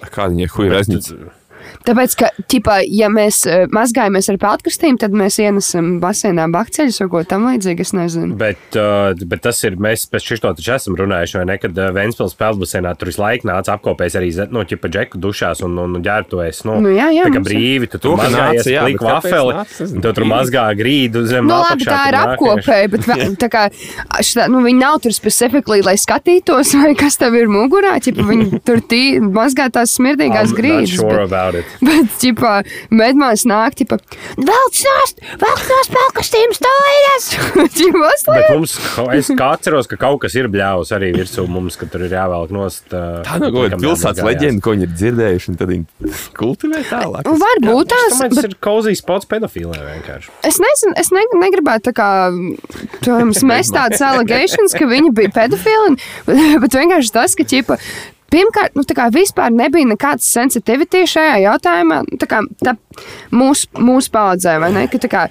Kāda 0.06 0.30
viņai 0.36 0.48
Bet 0.54 0.72
reznica? 0.76 1.18
Tāpēc, 1.86 2.16
ka, 2.20 2.30
ķipā, 2.52 2.78
ja 2.88 3.10
mēs 3.12 3.42
uh, 3.48 3.66
mazgājamies 3.74 4.30
ar 4.32 4.40
peltkastīm, 4.42 5.00
tad 5.02 5.16
mēs 5.16 5.38
ienesam 5.42 5.96
basēnā 6.02 6.48
bakteļus 6.54 7.02
vai 7.04 7.08
ko 7.12 7.22
tamlīdzīgu. 7.34 7.86
Es 7.86 7.92
nezinu. 7.96 8.38
Bet, 8.40 8.78
uh, 8.78 9.12
bet 9.28 9.44
tas 9.44 9.60
ir, 9.68 9.76
mēs 9.82 10.06
pēc 10.10 10.30
šito 10.32 10.54
taču 10.56 10.74
esam 10.76 10.96
runājuši, 10.98 11.40
vai 11.40 11.46
ne, 11.52 11.58
kad 11.62 11.76
uh, 11.78 11.92
Ventspils 11.96 12.36
peldbasēnā 12.38 12.94
tur 12.96 13.12
visu 13.12 13.22
laiku 13.22 13.50
nāca 13.50 13.76
apkopējis 13.76 14.18
arī, 14.20 14.32
nu, 14.54 14.64
ķipa 14.66 14.90
džeku 14.92 15.20
dušās 15.22 15.62
un, 15.66 15.76
un, 15.82 15.98
un 15.98 16.06
ģērbtojas, 16.06 16.64
nu, 16.68 16.80
Nu, 16.86 16.92
jā, 16.94 17.08
jā, 17.14 17.26
tā 17.26 17.38
kā 17.38 17.42
brīvi, 17.46 17.88
tu 17.90 17.98
To, 17.98 18.12
tur 18.14 18.20
mazgājies, 18.20 18.68
kāpēc 19.00 19.04
vafeli, 19.06 20.00
tu 20.04 20.12
tur 20.18 20.26
mazgā 20.28 20.64
grīdu 20.78 21.22
zem 21.28 21.48
Nu, 21.48 21.58
labi, 21.62 21.86
tā 21.88 22.00
ir 22.10 22.18
apkopēja, 22.20 22.90
bet 22.92 23.08
tā 23.40 23.48
kā, 23.52 23.64
šitā, 24.20 24.46
nu, 24.52 24.62
viņi 24.66 24.80
nav 24.80 25.00
tur 25.04 25.14
specifiski, 25.16 25.80
lai 25.86 25.96
skatītos, 26.00 26.74
vai 26.82 26.92
kas 26.98 27.18
tev 27.20 27.36
ir 27.38 27.50
mugurā. 27.50 27.96
Ķipa, 28.02 28.26
viņi 28.28 28.62
tur 28.66 28.82
tī, 28.86 29.02
mazgā 29.22 29.68
tās 29.74 29.96
smirdīgās 29.98 30.54
grīdas. 30.56 30.96
sure 31.00 31.26
Bet. 31.30 31.65
Bet 31.84 32.16
ķipā, 32.22 32.54
medmās 32.94 33.46
nāk, 33.48 33.76
ķipa, 33.80 33.98
velc 34.38 34.80
nost, 34.88 35.22
velc 35.42 35.64
nost 35.72 35.94
pelkastīm 35.94 36.54
stājas. 36.56 37.28
Ķipas, 37.76 38.26
Bet 38.36 38.50
mums, 38.52 38.76
es 39.16 39.30
kā 39.36 39.52
atceros, 39.56 39.88
ka 39.90 39.98
kaut 40.00 40.20
kas 40.24 40.36
ir 40.38 40.48
bļāvis 40.52 40.92
arī 40.96 41.12
virsū 41.16 41.46
mums, 41.50 41.78
ka 41.80 41.88
tur 41.90 42.06
ir 42.06 42.14
jāvelk 42.16 42.52
nost. 42.54 42.88
Tā 42.90 43.38
nav 43.40 43.50
kaut 43.50 43.70
kāda 43.70 43.80
pilsētas 43.82 44.26
leģenda, 44.26 44.62
ko 44.64 44.74
viņi 44.74 44.86
ir 44.88 44.94
dzirdējuši, 44.96 45.52
un 45.52 45.60
tad 45.60 45.72
viņi 45.72 46.14
kultivē 46.36 46.82
tālāk. 46.90 47.30
Varbūt 47.46 47.92
tās, 47.92 48.18
tas 48.18 48.34
bet 48.34 48.50
ir 48.50 48.58
kozīs 48.62 49.02
spots 49.02 49.28
pedofīlē 49.30 49.78
vienkārši. 49.84 50.32
es 50.46 50.60
nezinu, 50.62 50.96
es 51.00 51.12
ne, 51.14 51.24
negribētu 51.42 51.90
tā 51.90 51.96
kā 51.96 52.10
jums 53.06 53.42
mest 53.50 53.74
tādas 53.76 54.02
allegations, 54.04 54.76
ka 54.76 54.88
viņi 54.90 55.14
bija 55.16 55.32
pedofili, 55.40 55.96
bet 56.62 56.78
vienkārši 56.80 57.14
tas, 57.14 57.38
ka 57.38 57.46
ķipa. 57.48 57.80
Pirmkārt, 58.32 58.74
nu, 58.74 58.82
vispār 59.14 59.52
nebija 59.54 59.86
nekāds 59.86 60.26
sensitivity 60.32 61.04
šajā 61.06 61.36
jautājumā. 61.44 62.02
Nu, 62.08 62.18
Tā 62.20 62.28
kā 62.30 62.42
tā 62.64 62.74
mūsu 63.30 63.68
mūs 63.78 64.10
paudzē, 64.12 64.58
vai 64.62 64.72
ne? 64.74 64.86
Ka, 64.90 64.98
kā, 65.10 65.26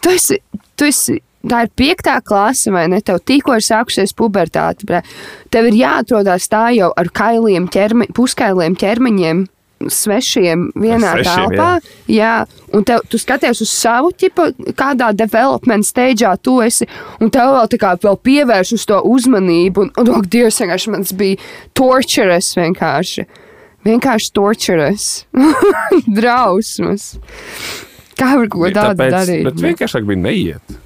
tu 0.00 0.14
esi, 0.14 0.40
tu 0.78 0.88
esi, 0.88 1.18
tā 1.46 1.64
ir 1.66 1.72
piektā 1.76 2.16
klase, 2.24 2.72
vai 2.72 2.86
ne? 2.88 3.00
Tev 3.04 3.20
tikko 3.24 3.58
ir 3.58 3.66
sākusies 3.66 4.16
pubertāte. 4.16 5.02
Tev 5.52 5.70
ir 5.70 5.78
jāatrodās 5.82 6.48
tā 6.52 6.70
jau 6.76 6.92
ar 6.96 7.12
kailiem, 7.12 7.68
ķerme, 7.72 8.08
puskailiem 8.16 8.78
ķermeņiem. 8.80 9.46
Svešiem 9.80 10.66
vienā 10.76 11.14
svešiem, 11.16 11.54
telpā, 11.54 11.68
jā. 12.12 12.32
un 12.76 12.84
tev, 12.84 13.00
tu 13.08 13.16
skaties 13.16 13.62
uz 13.64 13.70
savu 13.72 14.10
tipu, 14.12 14.50
kādā 14.76 15.08
development 15.16 15.88
stāvā 15.88 16.34
tu 16.36 16.58
esi, 16.60 16.84
un 17.16 17.32
tev 17.32 17.54
vēl 17.56 17.78
kā 17.80 17.94
vēl 18.02 18.18
pievērš 18.28 18.74
uz 18.76 18.84
to 18.90 19.00
uzmanību. 19.08 19.86
Un, 19.86 19.92
un 20.02 20.12
oh, 20.18 20.20
Dievs, 20.20 20.60
vienkārši 20.60 20.92
man 20.92 21.06
bija 21.16 21.40
torturous 21.72 22.52
vienkārši. 22.58 23.24
Vienkārši 23.88 24.32
torturous. 24.36 25.06
Drausmas. 26.18 27.14
Kā 28.20 28.34
var 28.36 28.50
ko 28.52 28.68
tādu 28.68 29.08
darīt? 29.08 29.46
bet 29.48 29.64
vienkāršāk 29.64 30.04
bija 30.04 30.20
neiet. 30.28 30.80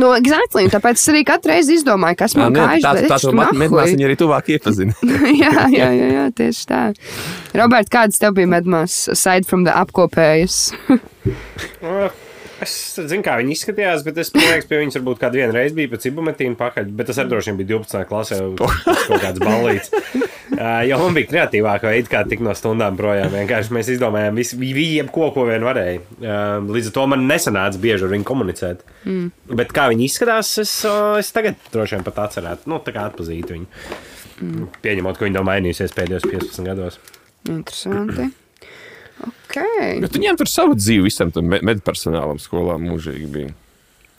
Nu, 0.00 0.08
exactly, 0.16 0.64
un 0.64 0.72
tāpēc 0.72 0.96
es 0.96 1.10
arī 1.12 1.20
katru 1.28 1.52
reizi 1.52 1.76
izdomāju, 1.76 2.16
kas 2.22 2.34
man 2.38 2.54
Nē, 2.54 2.64
kājas 2.64 2.84
tā 2.84 2.92
tā 2.94 3.02
bet 3.02 3.12
tā 3.12 3.34
nahuj. 3.36 3.58
medmās 3.60 3.92
viņi 3.92 4.06
arī 4.08 4.16
tuvāk 4.22 4.50
iepazina. 4.54 4.96
jā, 5.42 5.52
jā, 5.68 5.88
jā, 5.92 6.08
jā, 6.16 6.26
tieši 6.38 6.66
tā. 6.70 6.82
Robert, 7.60 7.92
kādas 7.92 8.22
tev 8.22 8.36
bija 8.38 8.48
medmās, 8.54 9.04
aside 9.12 9.48
from 9.48 9.66
the 9.68 9.76
apkopējas? 9.76 10.70
Es 12.62 12.94
zinu, 12.94 13.24
kā 13.26 13.40
viņi 13.40 13.56
izskatījās, 13.56 14.04
bet 14.06 14.18
es 14.22 14.28
domāju, 14.30 14.62
ka 14.62 14.68
pie 14.70 14.78
viņas 14.84 14.96
varbūt 15.00 15.18
kādu 15.18 15.46
reizi 15.50 15.74
bija 15.74 15.90
pēc 15.90 16.04
ibumetīna 16.12 16.54
pakaļ, 16.60 16.92
bet 16.94 17.08
tas 17.10 17.18
arī 17.18 17.32
droši 17.32 17.50
vien 17.50 17.58
bija 17.58 17.70
12. 17.72 18.04
klasē, 18.06 18.38
kaut 19.08 19.24
kāds 19.24 19.42
ballīts. 19.42 19.90
Jo 20.88 20.98
man 21.00 21.16
bija 21.16 21.28
kreatīvāka 21.30 21.88
veida, 21.88 22.10
kā 22.12 22.22
tikt 22.28 22.44
no 22.44 22.52
stundām 22.56 22.96
projām. 22.98 23.32
Vienkārši 23.32 23.74
mēs 23.74 23.88
izdomājām 23.94 24.36
visu, 24.38 24.58
viņiem 24.60 25.08
ko, 25.12 25.30
ko 25.34 25.46
vien 25.48 25.64
varēja. 25.66 26.02
Līdz 26.66 26.90
ar 26.90 26.96
to 26.98 27.06
man 27.10 27.24
nesanāca 27.30 27.80
bieži 27.82 28.06
ar 28.06 28.12
viņu 28.12 28.26
komunicēt. 28.28 28.84
Mm. 29.08 29.30
Bet 29.62 29.72
kā 29.74 29.88
viņi 29.92 30.06
izskatās, 30.10 30.52
es, 30.62 30.74
es 31.18 31.32
tagad 31.34 31.58
droši 31.72 31.98
vien 31.98 32.06
pat 32.06 32.20
atcerētu, 32.26 32.68
nu, 32.70 32.82
tā 32.84 32.94
kā 32.94 33.08
atpazītu 33.10 33.56
viņu. 33.56 33.88
Mm. 34.42 34.68
Pieņemot, 34.84 35.18
ka 35.18 35.26
viņi 35.26 35.38
nav 35.38 35.48
mainījusies 35.48 35.96
pēdējos 35.96 36.28
15 36.28 36.68
gados. 36.68 37.00
Interesanti. 37.48 38.28
Ok. 39.22 39.58
Bet 40.04 40.14
viņiem 40.16 40.38
tur 40.40 40.50
savu 40.50 40.76
dzīvi 40.78 41.08
visam 41.08 41.32
medpersonālam 41.50 42.40
skolā 42.42 42.78
mūžīgi 42.82 43.28
bija. 43.32 43.52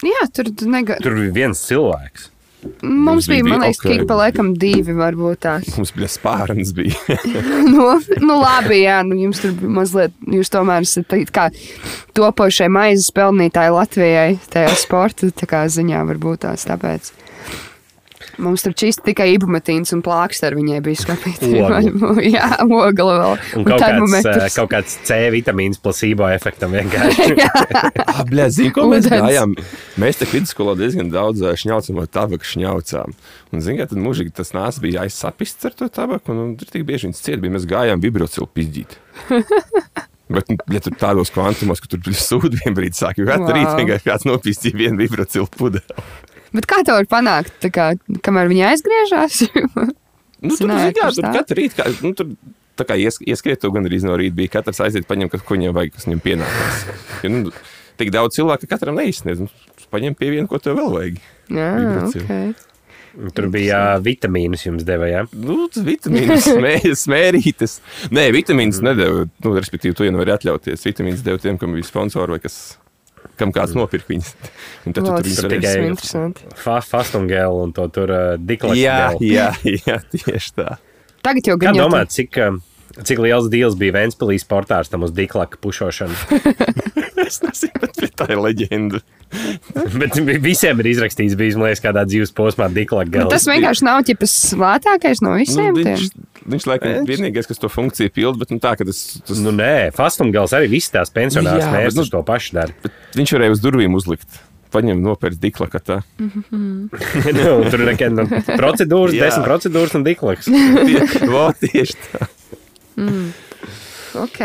Jā, 0.04 0.28
tur 0.36 0.50
nega... 0.68 1.00
Tur 1.04 1.16
bija 1.22 1.36
viens 1.36 1.62
cilvēks. 1.70 2.33
Mums 2.84 3.28
bija- 3.30 3.46
man 3.48 3.64
liekas, 3.64 3.80
ok. 3.80 3.86
okay. 3.90 4.06
pa 4.10 4.18
laikam 4.20 4.54
divi 4.60 4.96
varbūt 4.98 5.42
tās. 5.48 5.72
Mums 5.78 5.94
bija 5.96 6.10
spārns. 6.12 6.74
Bija. 6.76 6.96
nu, 7.74 7.88
nu, 8.22 8.38
labi, 8.42 8.82
jā, 8.84 9.00
nu, 9.08 9.18
jums 9.26 9.42
tur 9.44 9.56
bija 9.58 9.74
mazliet, 9.80 10.16
jūs 10.38 10.52
tomēr 10.54 10.88
esat 10.88 11.14
kā 11.34 11.50
topošie 12.18 12.70
maizes 12.74 13.12
pelnītāji 13.16 13.76
Latvijai 13.76 14.30
tajā 14.54 14.74
sporta 14.80 15.32
tā 15.34 15.50
kā 15.50 15.66
ziņā 15.72 16.06
varbūt 16.14 16.46
tās 16.48 16.68
tāpēc. 16.70 17.12
Mums 18.42 18.64
tur 18.66 18.74
čīsti 18.74 19.04
tikai 19.12 19.28
ibumetīns 19.36 19.94
un 19.94 20.02
plāksteri 20.06 20.58
viņai 20.58 20.80
bija. 20.86 21.16
Ogli. 21.44 22.30
jā, 22.36 22.48
ogla 22.66 23.18
vēl. 23.20 23.36
Un 23.60 23.66
kaut 23.68 23.68
kāds, 23.68 23.84
termometrs. 23.84 24.56
kaut 24.58 24.72
kāds 24.72 24.96
C 25.06 25.20
vitamīns 25.34 25.82
placebo 25.84 26.30
efektam 26.34 26.74
vienkārši. 26.74 27.38
Ah, 28.14 28.22
bļā, 28.28 28.46
zini, 28.54 28.70
ko 28.74 28.86
mēs 28.92 29.08
gājām? 29.10 29.54
Mēs 30.02 30.20
te 30.20 30.28
vidusskolā 30.30 30.76
diezgan 30.78 31.08
daudz 31.14 31.42
ā, 31.46 31.54
šņaucam 31.58 31.98
no 31.98 32.04
tabaku 32.06 32.46
šņaucām. 32.46 33.14
Un, 33.54 33.62
zini, 33.64 33.80
kā 33.80 33.88
tad 33.90 34.02
mūžīgi 34.02 34.34
tas 34.38 34.54
nāca 34.54 34.84
bija 34.84 35.06
aizsapists 35.08 35.66
ar 35.70 35.74
to 35.78 35.88
tabaku, 35.94 36.34
un, 36.34 36.42
un 36.44 36.52
tur 36.60 36.70
tik 36.74 36.86
bieži 36.90 37.08
viņas 37.10 37.24
ciet 37.26 37.42
bija. 37.42 37.56
Mēs 37.56 37.66
gājām 37.70 38.04
vibrocilu 38.04 38.50
pizdīt. 38.54 38.98
Bet, 40.34 40.50
ja 40.72 40.80
tur 40.82 40.96
tādos 40.98 41.30
kvantumos, 41.34 41.82
ka 41.84 41.90
tur 41.92 42.14
sūdi 42.18 42.62
vienā 42.62 42.76
brīdī 42.78 42.98
sāk, 43.02 43.20
jo 43.22 43.28
katru 43.30 43.50
Wow. 43.50 43.58
rītu 43.58 43.74
vienkārši 43.82 44.08
kāds 44.08 44.28
nopīstīja 44.30 44.80
vienu 44.80 45.02
vibrocilu 45.04 45.50
pudeli. 45.58 46.04
Bet 46.54 46.68
kā 46.70 46.82
to 46.86 46.96
var 46.96 47.08
panākt? 47.10 47.54
Tā 47.64 47.72
kā, 47.74 47.92
kamēr 48.26 48.52
viņa 48.52 48.74
aizgriežas? 48.74 49.44
Nu, 50.44 50.52
tur, 50.60 50.68
kā, 50.68 50.90
kurš 50.98 51.18
tur 51.22 51.24
tā? 51.24 51.30
katru 51.38 51.56
rītu, 51.56 51.78
kā, 51.78 51.86
nu, 52.04 52.10
tur 52.20 52.34
tā 52.80 52.84
kā 52.90 52.98
ies, 53.00 53.16
ieskrietu 53.24 53.70
gan 53.72 53.88
arī 53.88 54.02
no 54.04 54.18
rīta 54.20 54.36
bija. 54.36 54.52
Katrs 54.58 54.82
aiziet, 54.84 55.08
paņem, 55.08 55.32
kas, 55.32 55.46
ko 55.46 55.56
viņam 55.56 55.78
vajag, 55.78 55.96
kas 55.96 56.10
viņam 56.10 56.22
pienākās. 56.26 56.84
Ja, 57.24 57.32
nu, 57.32 57.54
tik 58.02 58.12
daudz 58.14 58.36
cilvēku, 58.36 58.68
ka 58.68 58.76
katram 58.76 59.00
neizsniedz. 59.00 59.46
Nu, 59.46 59.88
paņem 59.94 60.18
pie 60.20 60.34
viena, 60.34 60.50
ko 60.52 60.60
tev 60.60 60.78
vēl 60.82 60.94
vajag. 60.98 61.24
Jā, 61.54 61.72
Vibrācija. 61.80 62.28
ok. 62.28 62.70
Tur 63.38 63.46
bija 63.54 63.80
vitamīnus 64.02 64.64
jums 64.66 64.86
deva, 64.88 65.06
ja? 65.06 65.20
Nu, 65.38 65.68
tas 65.72 65.86
vitamīns, 65.86 66.48
smē, 66.56 66.74
smērītes. 66.98 67.76
Nē, 68.14 68.28
vitamīns 68.34 68.82
nedēļa. 68.84 69.28
Nu, 69.46 69.52
respektīvi, 69.60 69.94
to 70.00 70.08
jau 70.08 70.16
nevar 70.16 70.34
atļauties. 70.40 70.88
Vitamīns 70.90 71.22
deva 71.26 71.42
tiem, 71.42 71.60
kam 71.62 71.76
bija 71.78 71.86
sponsori 71.86 72.36
vai 72.36 72.42
kas, 72.42 72.58
kam 73.40 73.52
kāds 73.56 73.74
nopirka 73.78 74.12
viņas. 74.14 74.34
Un 74.88 74.94
tad 74.94 75.04
tu 75.04 75.12
Lā, 75.12 75.22
tur 75.22 75.50
tikai- 75.50 75.62
varēsi- 75.62 75.88
interesanti. 75.92 76.50
Fa 76.64 76.80
Fastungēlu 76.84 77.64
un 77.68 77.74
to 77.74 77.88
tur 77.94 78.12
uh, 78.14 78.36
diklektu. 78.38 78.80
Jā, 78.82 79.00
gelu. 79.16 79.32
jā, 79.38 79.48
jā, 79.88 79.98
tieši 80.14 80.54
tā. 80.60 80.78
Tagad 81.24 81.48
jau 81.54 81.58
Kā 81.58 81.70
gan 81.70 81.80
jau 81.80 81.88
domāt, 81.88 82.12
cik, 82.12 82.38
uh, 82.44 82.58
cik 83.04 83.20
liels 83.24 83.48
deals 83.54 83.76
bija 83.80 83.96
Vēnspilī 83.96 84.36
sportārstam 84.42 85.04
uz 85.08 85.12
diklaku 85.16 85.58
pušošanu? 85.64 86.14
Es 87.24 87.38
nezinu, 87.40 87.88
bet 88.02 88.12
tā 88.20 88.26
ir 88.34 88.40
leģenda. 88.44 89.00
Bet 89.98 90.18
vi- 90.20 90.36
visiem 90.44 90.82
ir 90.84 90.90
izrakstīts, 90.92 91.38
bijis, 91.40 91.56
man 91.58 91.70
liekas, 91.70 91.80
kādā 91.82 92.04
dzīves 92.06 92.34
posmā 92.36 92.68
diklaku 92.70 93.10
Bet 93.10 93.16
gala. 93.16 93.32
tas 93.32 93.46
vienkārši 93.48 93.86
nav 93.88 94.02
ķipas 94.06 94.34
lētākais 94.60 95.22
no 95.24 95.32
visiem 95.40 95.72
Nu, 95.74 95.86
tiem. 95.88 96.04
Viņš, 96.50 96.66
laikam 96.70 96.96
ir 96.96 97.06
vienīgais, 97.08 97.48
kas 97.50 97.62
to 97.62 97.70
funkciju 97.72 98.14
pilda, 98.14 98.40
bet 98.42 98.54
nu, 98.54 98.60
tā, 98.64 98.76
ka 98.80 98.88
tas, 98.88 99.04
tas 99.28 99.42
Nu, 99.44 99.52
nē, 99.56 99.92
Fastungēls 99.96 100.56
arī 100.56 100.70
viss 100.78 100.94
tās 100.94 101.12
pensionārs 101.14 101.68
mērķis 101.68 102.00
nu, 102.00 102.08
to 102.12 102.24
pašu 102.28 102.58
dara. 102.60 102.92
Viņš 103.18 103.36
varēja 103.38 103.56
uz 103.58 103.64
durvīm 103.64 103.98
uzlikt. 104.00 104.42
Paņem 104.74 105.04
nopērts 105.06 105.38
diklakatā. 105.38 106.00
nu, 106.18 107.50
tur 107.70 107.84
ir 107.84 107.86
nekad 107.92 108.16
nu, 108.16 108.26
procedūras, 108.56 109.14
Jā. 109.14 109.28
desmit 109.28 109.46
procedūras 109.46 109.94
un 110.00 110.06
diklaks. 110.08 110.50
Tieši 111.64 112.00
tā. 112.08 112.30
Ok. 114.24 114.42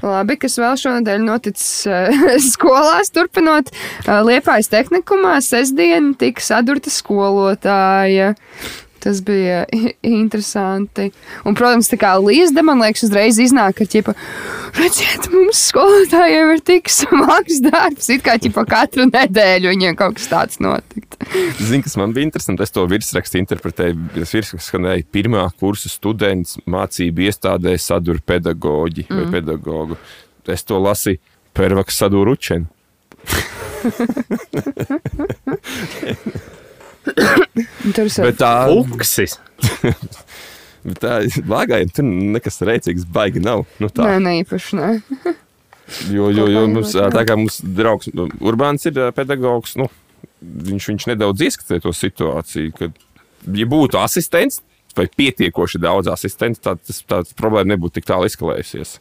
Labi, 0.00 0.36
kas 0.40 0.56
vēl 0.56 0.78
šonadēļ 0.80 1.24
noticis 1.26 1.88
uh, 1.88 2.30
skolās, 2.40 3.12
turpinot 3.12 3.68
uh, 3.72 4.20
Liepājas 4.24 4.70
tehnikumā, 4.72 5.34
sestdien 5.44 6.14
tika 6.20 6.44
sadurta 6.44 6.92
skolotāja. 6.92 8.32
Tas 9.00 9.22
bija 9.24 9.62
interesanti. 10.04 11.10
Un, 11.48 11.56
protams, 11.56 11.88
tā 11.88 11.96
kā 12.00 12.12
Līsda, 12.20 12.64
man 12.66 12.82
liekas, 12.82 13.06
uzreiz 13.08 13.38
iznāk, 13.40 13.78
ka, 13.78 13.86
ķipa, 13.88 14.12
redziet, 14.76 15.30
mums 15.32 15.62
skolotājiem 15.70 16.52
ir 16.54 16.60
tik 16.68 16.92
smags 16.92 17.62
darbs, 17.64 18.10
it 18.12 18.24
kā, 18.26 18.36
ķipa, 18.42 18.66
katru 18.68 19.08
nedēļu 19.08 19.72
viņiem 19.72 19.96
kaut 19.98 20.18
kas 20.18 20.28
tāds 20.32 20.60
notikt. 20.60 21.16
Zini, 21.60 21.82
kas 21.86 21.96
man 22.00 22.12
bija 22.16 22.28
interesanti. 22.28 22.64
Es 22.64 22.74
to 22.76 22.84
virsrakstu 22.90 23.40
interpretēju. 23.40 23.96
Tas 24.18 24.36
virsraksts 24.36 24.68
skanēja 24.72 25.08
pirmā 25.12 25.46
kursa 25.60 25.88
students 25.92 26.58
mācību 26.70 27.28
iestādē 27.28 27.76
sadur 27.80 28.20
pedagoģi 28.24 29.08
mm. 29.08 29.16
vai 29.16 29.26
pedagogu. 29.38 30.00
Es 30.50 30.64
to 30.66 30.76
lasīju 30.80 31.20
Pervaks 31.56 31.96
sadur 31.98 32.28
učeni. 32.30 32.66
Un 37.08 37.94
Tur 37.96 38.08
ir 38.08 38.26
Bet 38.28 38.40
tā, 38.40 38.52
Uksis. 38.76 39.38
Bet 40.86 41.00
tā 41.02 41.14
vāgājiem 41.48 41.92
tur 41.92 42.06
nekas 42.08 42.60
rēcīgs 42.64 43.06
baigi 43.12 43.42
nav. 43.44 43.66
Nu, 43.82 43.90
tā. 43.92 44.06
Nē, 44.08 44.18
ne 44.24 44.34
īpaši. 44.42 44.80
Nē. 44.80 44.90
Jo, 46.06 46.28
jo, 46.30 46.44
jo 46.46 46.60
mums, 46.70 46.92
tā 46.94 47.24
kā 47.26 47.34
mums 47.34 47.56
draugs 47.66 48.12
nu, 48.14 48.28
Urbāns 48.46 48.86
ir 48.86 48.94
pedagogs, 49.10 49.72
nu, 49.74 49.88
viņš, 50.38 50.86
viņš 50.92 51.06
nedaudz 51.10 51.42
ieskatē 51.48 51.80
to 51.82 51.90
situāciju, 51.90 52.70
ka, 52.76 52.88
ja 53.58 53.66
būtu 53.66 53.98
asistents 53.98 54.60
vai 54.94 55.08
pietiekoši 55.10 55.80
daudz 55.82 56.10
asistentu, 56.12 56.62
tad 56.62 56.78
tas, 56.86 57.02
tāds 57.10 57.34
problēma 57.34 57.72
nebūtu 57.74 57.98
tik 57.98 58.06
tālu 58.06 58.30
eskalējusies. 58.30 59.00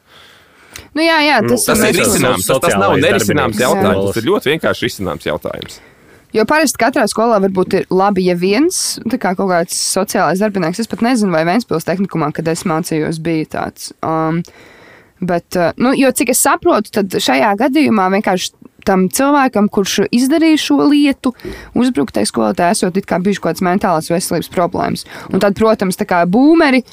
Nu, 0.97 1.03
jā, 1.03 1.19
jā, 1.25 1.37
tas, 1.45 1.65
Tas 1.69 1.81
mēs 1.81 1.93
ir 1.93 2.01
risināms, 2.03 2.49
tas, 2.49 2.61
tas 2.63 2.75
nav 2.79 2.97
nerisināms 3.01 3.61
jautājums. 3.61 4.01
Jā. 4.01 4.09
Tas 4.09 4.21
ir 4.21 4.27
ļoti 4.29 4.53
vienkārši 4.53 4.89
risināms 4.89 5.29
jautājums. 5.29 5.79
Jo 6.35 6.45
parasti 6.45 6.77
katrā 6.77 7.07
skolā 7.09 7.39
varbūt 7.41 7.75
ir 7.79 7.85
labi, 7.89 8.27
ja 8.29 8.35
viens 8.37 8.99
kā 9.09 9.33
kaut 9.33 9.49
kāds 9.49 9.77
sociālais 9.95 10.41
darbinieks. 10.43 10.81
Es 10.83 10.89
pat 10.89 11.01
nezinu, 11.05 11.33
vai 11.33 11.41
Vēnspils 11.47 11.87
tehnikumā, 11.87 12.29
kad 12.37 12.51
es 12.51 12.65
mācījos, 12.69 13.17
bija 13.25 13.47
tāds. 13.55 13.89
Um, 14.05 14.43
bet, 15.19 15.47
uh, 15.57 15.71
nu, 15.81 15.95
jo 15.97 16.11
cik 16.13 16.35
es 16.35 16.43
saprotu, 16.45 16.93
tad 16.99 17.17
šajā 17.17 17.55
gadījumā 17.63 18.11
vienkārši 18.13 18.53
tam 18.89 19.05
cilvēkam, 19.13 19.69
kurš 19.71 20.07
izdarīja 20.15 20.59
šo 20.61 20.79
lietu, 20.89 21.33
uzbruktai 21.77 22.25
skolotājai, 22.29 22.77
esot 22.77 22.97
it 22.99 23.07
kā 23.09 23.21
bijuši 23.21 23.43
kaut 23.43 23.51
kādas 23.51 23.65
mentālās 23.65 24.09
veselības 24.11 24.51
problēmas. 24.53 25.05
Un 25.29 25.43
tad, 25.43 25.57
protams, 25.59 25.99
tā 25.99 26.07
kā 26.09 26.23
būmeri 26.29 26.83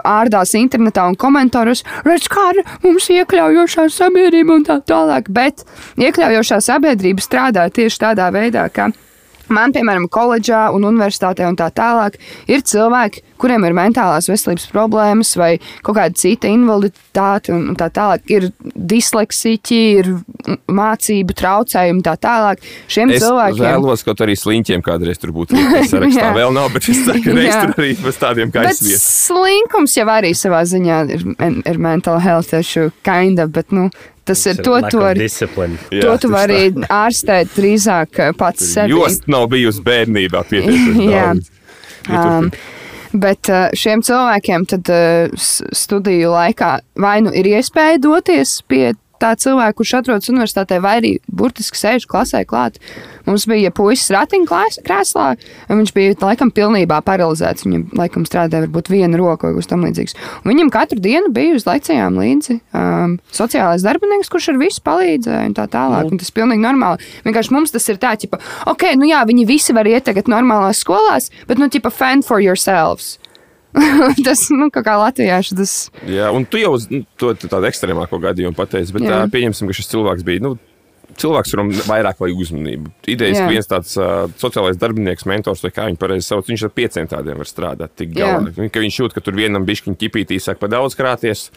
ārdās 0.00 0.56
internetā 0.58 1.06
un 1.10 1.18
komentāros, 1.20 1.84
redz, 2.08 2.28
kāda 2.32 2.64
mums 2.84 3.10
iekļaujošā 3.12 3.88
sabiedrība 3.92 4.58
un 4.58 4.66
tā 4.68 4.80
tālāk. 4.88 5.30
Bet 5.32 5.66
iekļaujošā 6.00 6.62
sabiedrība 6.64 7.24
strādā 7.24 7.68
tieši 7.72 8.04
tādā 8.06 8.30
veidā, 8.34 8.68
ka 8.72 8.90
Man, 9.48 9.72
piemēram, 9.74 10.06
koledžā 10.12 10.68
un 10.74 10.86
universitātē 10.88 11.46
un 11.48 11.56
tā 11.58 11.68
tālāk, 11.74 12.18
ir 12.50 12.62
cilvēki, 12.62 13.22
kuriem 13.42 13.64
ir 13.66 13.74
mentālās 13.74 14.28
veselības 14.30 14.68
problēmas 14.70 15.32
vai 15.40 15.56
kaut 15.82 15.96
kāda 15.98 16.14
cita 16.18 16.50
invaliditāte 16.50 17.50
un 17.54 17.74
tā 17.78 17.88
tālāk. 17.90 18.22
Ir 18.30 18.50
disleksiķi, 18.76 19.80
ir 19.98 20.10
mācību 20.70 21.36
traucējumi 21.38 21.98
un 21.98 22.04
tā 22.06 22.14
tālāk. 22.22 22.62
Šiem 22.92 23.12
Es 23.12 23.24
cilvēkiem 23.24 23.66
vēlos, 23.66 24.04
kaut 24.06 24.22
arī 24.24 24.36
sliņķiem 24.38 24.84
kādreiz 24.86 25.20
tur 25.22 25.34
būtu 25.34 25.58
sarakstā. 25.90 26.30
Vēl 26.38 26.54
nav, 26.54 26.70
bet 26.76 26.88
es 26.92 27.02
saku, 27.06 27.34
reiz 27.38 27.56
tur 27.58 27.74
arī 27.76 27.92
bez 28.02 28.20
tādiem 28.22 28.54
Bet 28.54 28.70
gaisvies. 28.70 29.02
slinkums 29.26 29.98
jau 29.98 30.06
arī 30.12 30.32
savā 30.38 30.62
ziņā 30.68 31.02
ir, 31.18 31.26
ir 31.66 31.82
mental 31.82 32.22
health 32.22 32.54
issue, 32.56 32.92
kind 33.06 33.42
of, 33.42 33.52
bet 33.54 33.74
nu, 33.74 33.88
tas 34.24 34.44
ir 34.46 34.60
to, 34.62 34.76
to, 34.90 35.00
var, 35.02 35.18
to 35.18 36.12
tu 36.22 36.30
vari 36.32 36.60
ārstēt 36.86 37.50
drīzāk 37.56 38.20
eh, 38.22 38.30
pats 38.38 38.68
sevi. 38.74 38.94
Jost 38.94 39.26
nav 39.30 39.48
bijusi 39.52 39.82
bērnībā 39.86 40.44
pietiekami 40.50 41.08
Jā. 41.14 41.32
daudz. 41.32 41.50
Um, 42.10 42.50
bet 43.12 43.50
uh, 43.52 43.68
šiem 43.78 44.02
cilvēkiem 44.06 44.66
tad 44.70 44.90
uh, 44.90 45.46
studiju 45.82 46.32
laikā 46.34 46.72
vai 47.02 47.18
nu 47.24 47.34
ir 47.34 47.50
iespēja 47.52 48.00
doties 48.02 48.60
pie 48.70 48.92
tā 49.22 49.32
cilvēka, 49.38 49.76
kurš 49.78 49.94
atrodas 50.00 50.30
universitātē, 50.32 50.80
vai 50.82 50.96
arī 51.00 51.12
burtiski 51.30 51.78
sēž 51.78 52.06
klasē 52.10 52.42
klāt. 52.48 52.78
Mums 53.26 53.46
bija 53.46 53.70
puisis 53.74 54.10
ratiņkrēslā, 54.14 55.26
un 55.70 55.80
viņš 55.80 55.92
bija 55.94 56.16
laikam 56.24 56.50
pilnībā 56.54 56.98
paralizēts. 57.06 57.66
Viņam 57.66 57.86
laikam 57.98 58.26
strādāja 58.26 58.66
varbūt 58.66 58.90
viena 58.90 59.20
roka 59.20 59.48
vai 59.48 59.58
kas 59.60 59.70
tamlīdzīgs. 59.70 60.18
Viņam 60.48 60.72
katru 60.74 60.98
dienu 61.02 61.30
bija 61.34 61.54
uz 61.58 61.66
lekcijām 61.68 62.18
līdzi 62.18 62.58
um, 62.74 63.16
sociālais 63.34 63.86
darbinieks, 63.86 64.30
kurš 64.32 64.52
ar 64.52 64.60
visu 64.62 64.82
palīdzēja 64.86 65.52
un 65.52 65.56
tā 65.58 65.68
tālāk. 65.70 66.10
Un 66.10 66.18
tas 66.20 66.32
ir 66.32 66.38
pilnīgi 66.40 66.66
normāli. 66.66 67.10
Vienkārši 67.26 67.54
mums 67.54 67.74
tas 67.74 67.88
ir 67.92 68.02
tā, 68.02 68.16
ka, 68.18 68.42
ok, 68.74 68.90
nu 68.98 69.10
jā, 69.10 69.22
viņi 69.28 69.48
visi 69.48 69.76
var 69.76 69.88
iet 69.90 70.08
tagad 70.10 70.30
normālās 70.32 70.82
skolās, 70.82 71.30
bet, 71.46 71.62
nu, 71.62 71.70
tipa, 71.72 71.94
fend 71.94 72.26
for 72.26 72.42
yourselves. 72.42 73.16
tas, 74.26 74.44
nu, 74.52 74.68
kā, 74.72 74.82
latviešu, 75.00 75.56
tas 75.58 75.72
Jā, 76.08 76.28
un 76.34 76.44
tu 76.48 76.60
jau 76.60 76.74
nu, 76.92 77.04
to 77.20 77.32
tādu 77.40 77.68
ekstrēmāko 77.70 78.20
gadījumu 78.22 78.56
pateici, 78.58 78.94
bet 78.96 79.06
tā, 79.08 79.22
pieņemsim, 79.32 79.70
ka 79.70 79.78
šis 79.78 79.90
cilvēks 79.94 80.28
bija. 80.28 80.44
Nu, 80.44 80.58
Cilvēks, 81.18 81.50
kuram 81.52 81.68
vairāk 81.84 82.20
vajag 82.22 82.38
uzmanību. 82.40 82.88
Idejas, 83.12 83.42
ka 83.42 83.48
viens 83.50 83.68
tāds 83.68 83.90
uh, 84.00 84.30
sociālais 84.40 84.78
darbinieks, 84.80 85.26
mentors, 85.28 85.60
vai 85.60 85.68
kā 85.74 85.84
viņi 85.90 85.98
pareizi 86.00 86.24
sauc, 86.24 86.46
viņš 86.48 86.62
ar 86.64 86.72
pieciem 86.72 87.10
tādiem 87.10 87.42
var 87.42 87.50
strādāt. 87.50 87.92
Tik 88.00 88.14
galā. 88.16 88.68
Ka 88.72 88.80
viņš 88.80 88.98
jūt, 89.02 89.16
ka 89.16 89.20
tur 89.24 89.36
vienam 89.36 89.66
bišķiņa 89.68 89.98
ķipītī 90.00 90.38
sāk 90.40 90.62
pa 90.62 90.70
daudz 90.72 90.96
krāties. 90.96 91.50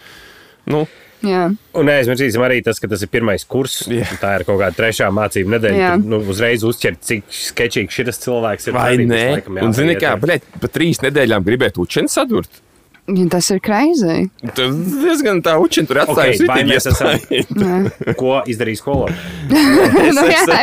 Nu, 0.68 0.84
jā. 1.24 1.46
Un 1.76 1.90
neaizmirsīsim 1.90 2.44
arī 2.46 2.62
tas, 2.66 2.80
ka 2.82 2.90
tas 2.92 3.04
ir 3.06 3.12
pirmais 3.14 3.46
kurs. 3.48 3.82
Jā. 3.92 4.08
Tā 4.22 4.34
ir 4.40 4.46
kaut 4.48 4.60
kāda 4.60 4.76
trešā 4.76 5.08
mācību 5.16 5.56
nedēļa. 5.56 5.80
Jā. 5.80 5.94
Tur, 5.96 6.12
nu, 6.12 6.22
uzreiz 6.34 6.66
uzķert, 6.68 7.02
cik 7.06 7.26
sketčīgs 7.32 7.96
šis 7.96 8.22
cilvēks 8.26 8.70
ir. 8.70 8.76
vai 8.78 8.86
Arī 8.94 9.08
tas 9.08 9.16
nē? 9.16 9.26
laikam 9.38 9.62
Un, 9.64 9.76
zini, 9.78 9.98
kā, 10.02 10.16
bļet, 10.22 10.48
pa 10.62 10.72
trīs 10.72 11.04
nedēļām 11.06 11.46
gribēt 11.48 11.80
učeni 11.82 12.12
sadurt. 12.12 12.62
Ja 13.06 13.26
Tas 13.30 13.52
ir 13.54 13.60
kreizī. 13.62 14.16
Tas 14.58 14.74
diezgan 14.90 15.44
tā 15.46 15.54
učeni 15.62 15.86
tur 15.86 16.00
atstāja 16.02 16.40
Ok, 16.40 16.48
vai 16.50 16.64
mēs 16.66 16.88
esam-. 16.90 17.90
Ko 18.18 18.40
izdarīs 18.50 18.82
skolotāji? 18.82 19.14
nu, 20.18 20.24
jā, 20.26 20.42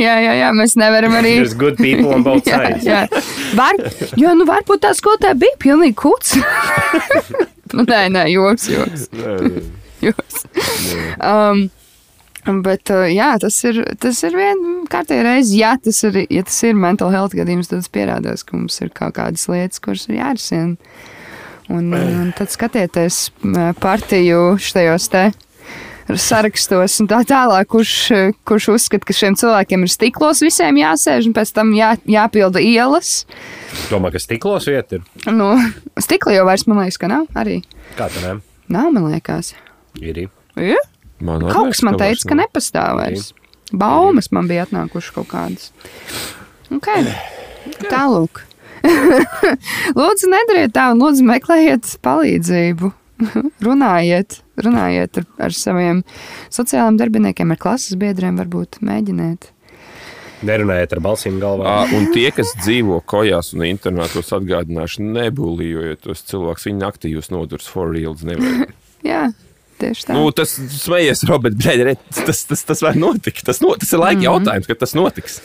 jā, 0.00 0.14
jā, 0.24 0.32
jā, 0.40 0.48
mēs 0.56 0.78
nevaram 0.80 1.18
arī. 1.18 1.34
There's 1.42 1.52
good 1.60 1.76
people 1.76 2.14
on 2.16 2.24
both 2.24 2.48
Jā, 2.48 2.62
sides. 2.62 2.88
jā. 2.88 3.02
Var, 3.58 3.82
jo, 4.16 4.32
nu, 4.38 4.46
varbūt 4.48 4.80
tā 4.86 4.94
skolotāja 4.96 5.36
bija 5.36 5.60
pilnīgi 5.60 5.98
kuts. 6.00 6.32
nu, 7.76 7.84
nē, 7.84 8.06
nē, 8.16 8.24
joks, 8.32 8.70
joks. 8.72 9.10
joks. 10.00 10.40
Um, 11.20 11.66
Bet, 12.46 12.88
uh, 12.88 13.04
jā, 13.10 13.34
tas 13.42 13.58
ir, 13.68 13.82
tas 14.00 14.22
ir 14.24 14.36
vienkārši 14.38 15.20
reize. 15.26 15.52
Ja 15.58 15.74
tas 15.82 16.00
ir, 16.08 16.22
ja 16.32 16.44
tas 16.46 16.56
ir 16.64 16.78
mental 16.78 17.12
health 17.12 17.36
gadījums, 17.36 17.68
tad 17.68 17.82
tas 17.82 17.92
pierādās, 17.92 18.44
ka 18.46 18.56
mums 18.56 18.80
ir 18.80 18.92
kaut 18.96 19.18
kādas 19.18 19.44
lietas, 19.50 19.82
kuras 19.84 20.08
ir 20.08 20.20
jārisina. 20.20 20.78
Un, 21.70 21.92
un 21.94 22.32
tad 22.34 22.50
skatieties 22.50 23.28
m, 23.46 23.70
partiju 23.78 24.56
šajos 24.58 25.06
te 25.12 25.28
sarakstos 26.18 26.96
un 27.02 27.08
tā 27.10 27.20
tālāk, 27.28 27.68
kurš, 27.70 27.94
kurš 28.48 28.68
uzskata, 28.74 29.06
ka 29.06 29.14
šiem 29.14 29.36
cilvēkiem 29.38 29.84
ir 29.86 29.92
stiklos 29.92 30.42
visiem 30.42 30.80
jāsēž 30.80 31.28
un 31.28 31.36
pēc 31.36 31.52
tam 31.54 31.70
jā, 31.76 31.92
jāpilda 32.10 32.62
ielas. 32.64 33.24
Domā, 33.92 34.10
ka 34.10 34.22
stiklos 34.22 34.66
vieta 34.70 34.98
ir. 34.98 35.04
Nu, 35.30 35.52
stikla 36.00 36.40
jau 36.40 36.46
vairs, 36.48 36.66
man 36.70 36.82
liekas, 36.82 36.98
ka 37.00 37.10
nav 37.12 37.28
arī. 37.38 37.60
Kā 37.98 38.08
tā 38.10 38.24
nē? 38.24 38.34
Nav, 38.70 38.90
man 38.94 39.10
liekas. 39.12 39.52
Ir. 40.00 40.24
Ja? 40.58 40.80
Man 41.20 41.44
Kaut 41.52 41.74
kas 41.74 41.82
man 41.86 41.98
teica, 42.00 42.28
ka 42.30 42.38
nepastāv 42.38 43.00
vairs. 43.00 43.32
Baumas 43.70 44.30
man 44.34 44.48
bija 44.50 44.64
atnākušas 44.66 45.14
kaut 45.14 45.28
kādas. 45.30 45.70
Okay. 46.72 47.10
Tālāk. 47.90 48.44
lūdzu, 49.98 50.30
nedariet 50.32 50.72
tā, 50.74 50.90
un 50.94 51.02
lūdzu, 51.02 51.26
meklējiet 51.28 51.98
palīdzību. 52.04 52.94
runājiet, 53.66 54.40
runājiet 54.60 55.20
ar, 55.20 55.26
ar 55.46 55.56
saviem 55.56 56.02
sociālajiem 56.52 57.00
darbiniekiem, 57.00 57.54
ar 57.54 57.60
klases 57.60 57.98
biedriem, 58.00 58.38
varbūt 58.40 58.80
mēģiniet. 58.86 59.50
Nerunājiet 60.46 60.94
ar 60.96 61.02
balsīm 61.04 61.36
galvā. 61.42 61.68
Ā, 61.68 61.96
Un 61.98 62.08
tie, 62.14 62.30
kas 62.32 62.54
dzīvo 62.62 63.02
kojās 63.08 63.52
un 63.52 63.66
internātos, 63.66 64.32
atgādināšu, 64.32 65.04
nebūlījojiet 65.18 66.00
tos 66.06 66.24
cilvēkus. 66.30 66.64
Viņi 66.70 66.80
naktī 66.80 67.12
jūs 67.12 67.28
nodurs 67.34 67.68
for 67.68 67.92
reals. 67.92 68.24
Jā, 69.10 69.26
tieši 69.80 70.06
tā. 70.08 70.16
Nu, 70.16 70.30
tas 70.36 70.54
smejies, 70.56 71.24
Robert, 71.28 71.60
re, 71.66 71.96
tas, 72.14 72.44
tas, 72.48 72.64
tas 72.68 72.82
var 72.84 72.98
notikt. 73.00 73.44
Tas, 73.46 73.62
no, 73.64 73.74
tas 73.80 73.92
ir 73.92 74.02
laika 74.02 74.16
mm 74.16 74.20
-hmm. 74.20 74.28
jautājums, 74.30 74.66
kad 74.66 74.78
tas 74.78 74.94
notiks. 74.94 75.40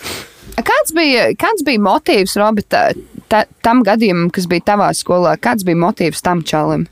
Kāds 0.55 0.93
bija, 0.95 1.29
kāds 1.35 1.63
bija 1.65 1.79
motīvs, 1.79 2.35
Robita, 2.39 2.89
ta, 3.27 3.45
tam 3.61 3.83
gadījumam, 3.83 4.29
kas 4.31 4.47
bija 4.47 4.61
tavā 4.73 4.91
skolā? 4.95 5.35
Kāds 5.37 5.65
bija 5.67 5.75
motīvs 5.75 6.21
tam 6.21 6.43
čalim? 6.43 6.87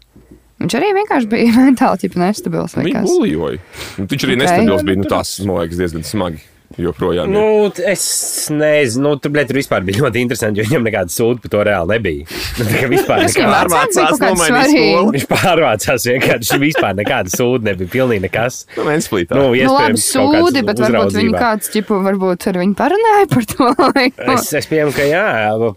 Viņš 0.63 0.75
arī 0.79 0.89
vienkārši 0.95 1.27
bija 1.27 1.53
mentāli 1.67 2.09
nestabils. 2.15 2.73
kas? 2.73 3.09
būlījoja. 3.09 3.59
Un 3.99 4.07
Viņš 4.07 4.25
arī 4.27 4.35
Ok. 4.37 4.41
nestabils 4.43 4.83
bija. 4.83 4.97
Nu, 4.97 5.03
tas, 5.03 5.39
man 5.39 5.59
liekas, 5.59 5.77
diezgan 5.77 6.03
smagi. 6.03 6.41
Joprojām. 6.81 7.29
ir. 7.29 7.33
Nu, 7.33 7.69
es 7.91 8.05
nezinu, 8.53 9.03
nu, 9.05 9.13
tur, 9.21 9.33
bļet, 9.35 9.49
tur 9.51 9.59
vispār 9.59 9.83
bija 9.85 10.03
ļoti 10.03 10.23
interesanti, 10.23 10.61
jo 10.61 10.67
viņam 10.69 10.87
nekāda 10.87 11.13
sūda 11.13 11.43
par 11.43 11.53
to 11.53 11.63
reāli 11.69 11.97
nebija. 11.97 12.29
Nu, 12.59 12.65
tā 12.69 12.81
kā 12.83 12.87
vispār 12.91 13.23
kaut 13.25 13.95
kāds 13.97 14.19
nomainīja 14.21 14.65
skolu. 14.69 15.13
Viņš 15.15 15.25
pārvācās 15.31 16.05
vienkārši 16.09 16.59
vispār 16.61 16.97
nekāda 16.99 17.33
sūda 17.33 17.69
nebija, 17.71 17.89
pilnīgi 17.95 18.23
nekas. 18.27 18.59
Nu, 18.77 18.85
Ventspītā. 18.87 19.37
Nu, 19.37 19.47
Nu, 19.53 19.73
labi, 19.73 20.01
sūdi, 20.01 20.63
bet 20.67 20.81
varbūt 20.83 21.17
viņi 21.17 21.33
kāds 21.37 21.71
ķipu, 21.73 21.97
varbūt 22.05 22.47
ar 22.51 22.59
viņu 22.61 22.77
parunāja 22.77 23.29
par 23.31 23.47
to. 23.49 23.69
laiku. 23.83 24.27
Es, 24.35 24.49
es 24.57 24.67
pieņemu, 24.69 24.93
ka 24.95 25.07
jā, 25.07 25.25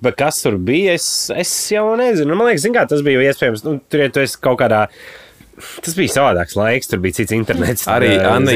bet 0.05 0.19
kas 0.19 0.41
tur 0.45 0.59
bija, 0.63 0.97
es, 0.97 1.07
es 1.35 1.53
jau 1.73 1.89
nezinu. 1.99 2.31
Nu, 2.33 2.39
man 2.41 2.51
liekas, 2.51 2.65
zin 2.67 2.77
kā, 2.77 2.87
tas 2.91 3.05
bija 3.07 3.25
iespējams. 3.31 3.65
Nu, 3.67 3.79
tur 3.91 4.05
ja 4.05 4.11
tu 4.13 4.23
esi 4.25 4.39
kaut 4.43 4.61
kādā. 4.63 4.87
Tas 5.57 5.95
bija 5.97 6.13
savādāks 6.13 6.57
laiks, 6.59 6.91
tur 6.91 7.01
bija 7.01 7.17
cits 7.21 7.33
internets. 7.33 7.87
Arī 7.89 8.11
Eh, 8.17 8.27
Anna, 8.29 8.53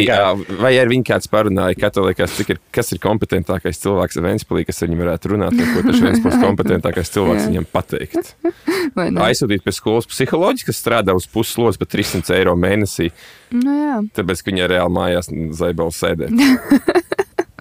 vai 0.61 0.73
ar 0.81 0.91
viņu 0.91 1.07
kāds 1.09 1.31
parunāja, 1.33 1.79
katolikas, 1.81 2.35
cik 2.37 2.51
ir, 2.55 2.59
kas 2.77 2.93
ir 2.93 3.01
kompetentākais 3.01 3.81
cilvēks 3.81 4.21
Ventspīlī, 4.21 4.67
kas 4.69 4.83
ar 4.83 4.91
viņu 4.93 5.01
varētu 5.01 5.33
runāt, 5.33 5.57
un 5.57 5.73
ko 5.75 5.85
tas 5.89 6.01
viens 6.05 6.21
būs 6.25 6.37
kompetentākais 6.43 7.13
cilvēks 7.15 7.49
viņam 7.49 7.67
pateikt. 7.73 8.35
Vai 8.97 9.09
ne? 9.11 9.21
Aizsūtīt 9.31 9.65
pie 9.65 9.73
skolas 9.77 10.09
psiholoģiju, 10.11 10.69
kas 10.69 10.81
strādā 10.83 11.15
uz 11.17 11.27
puslodes 11.31 11.79
par 11.81 11.89
300 11.93 12.37
eiro 12.37 12.57
mēnesī, 12.59 13.11
Nu, 13.51 13.73
jā. 13.75 13.97
tāpēc, 14.15 14.45
ka 14.45 14.53
viņa 14.53 14.69
reāli 14.71 14.95
mājās 14.95 15.33
zaibēl 15.59 15.91
sēdē. 15.95 16.29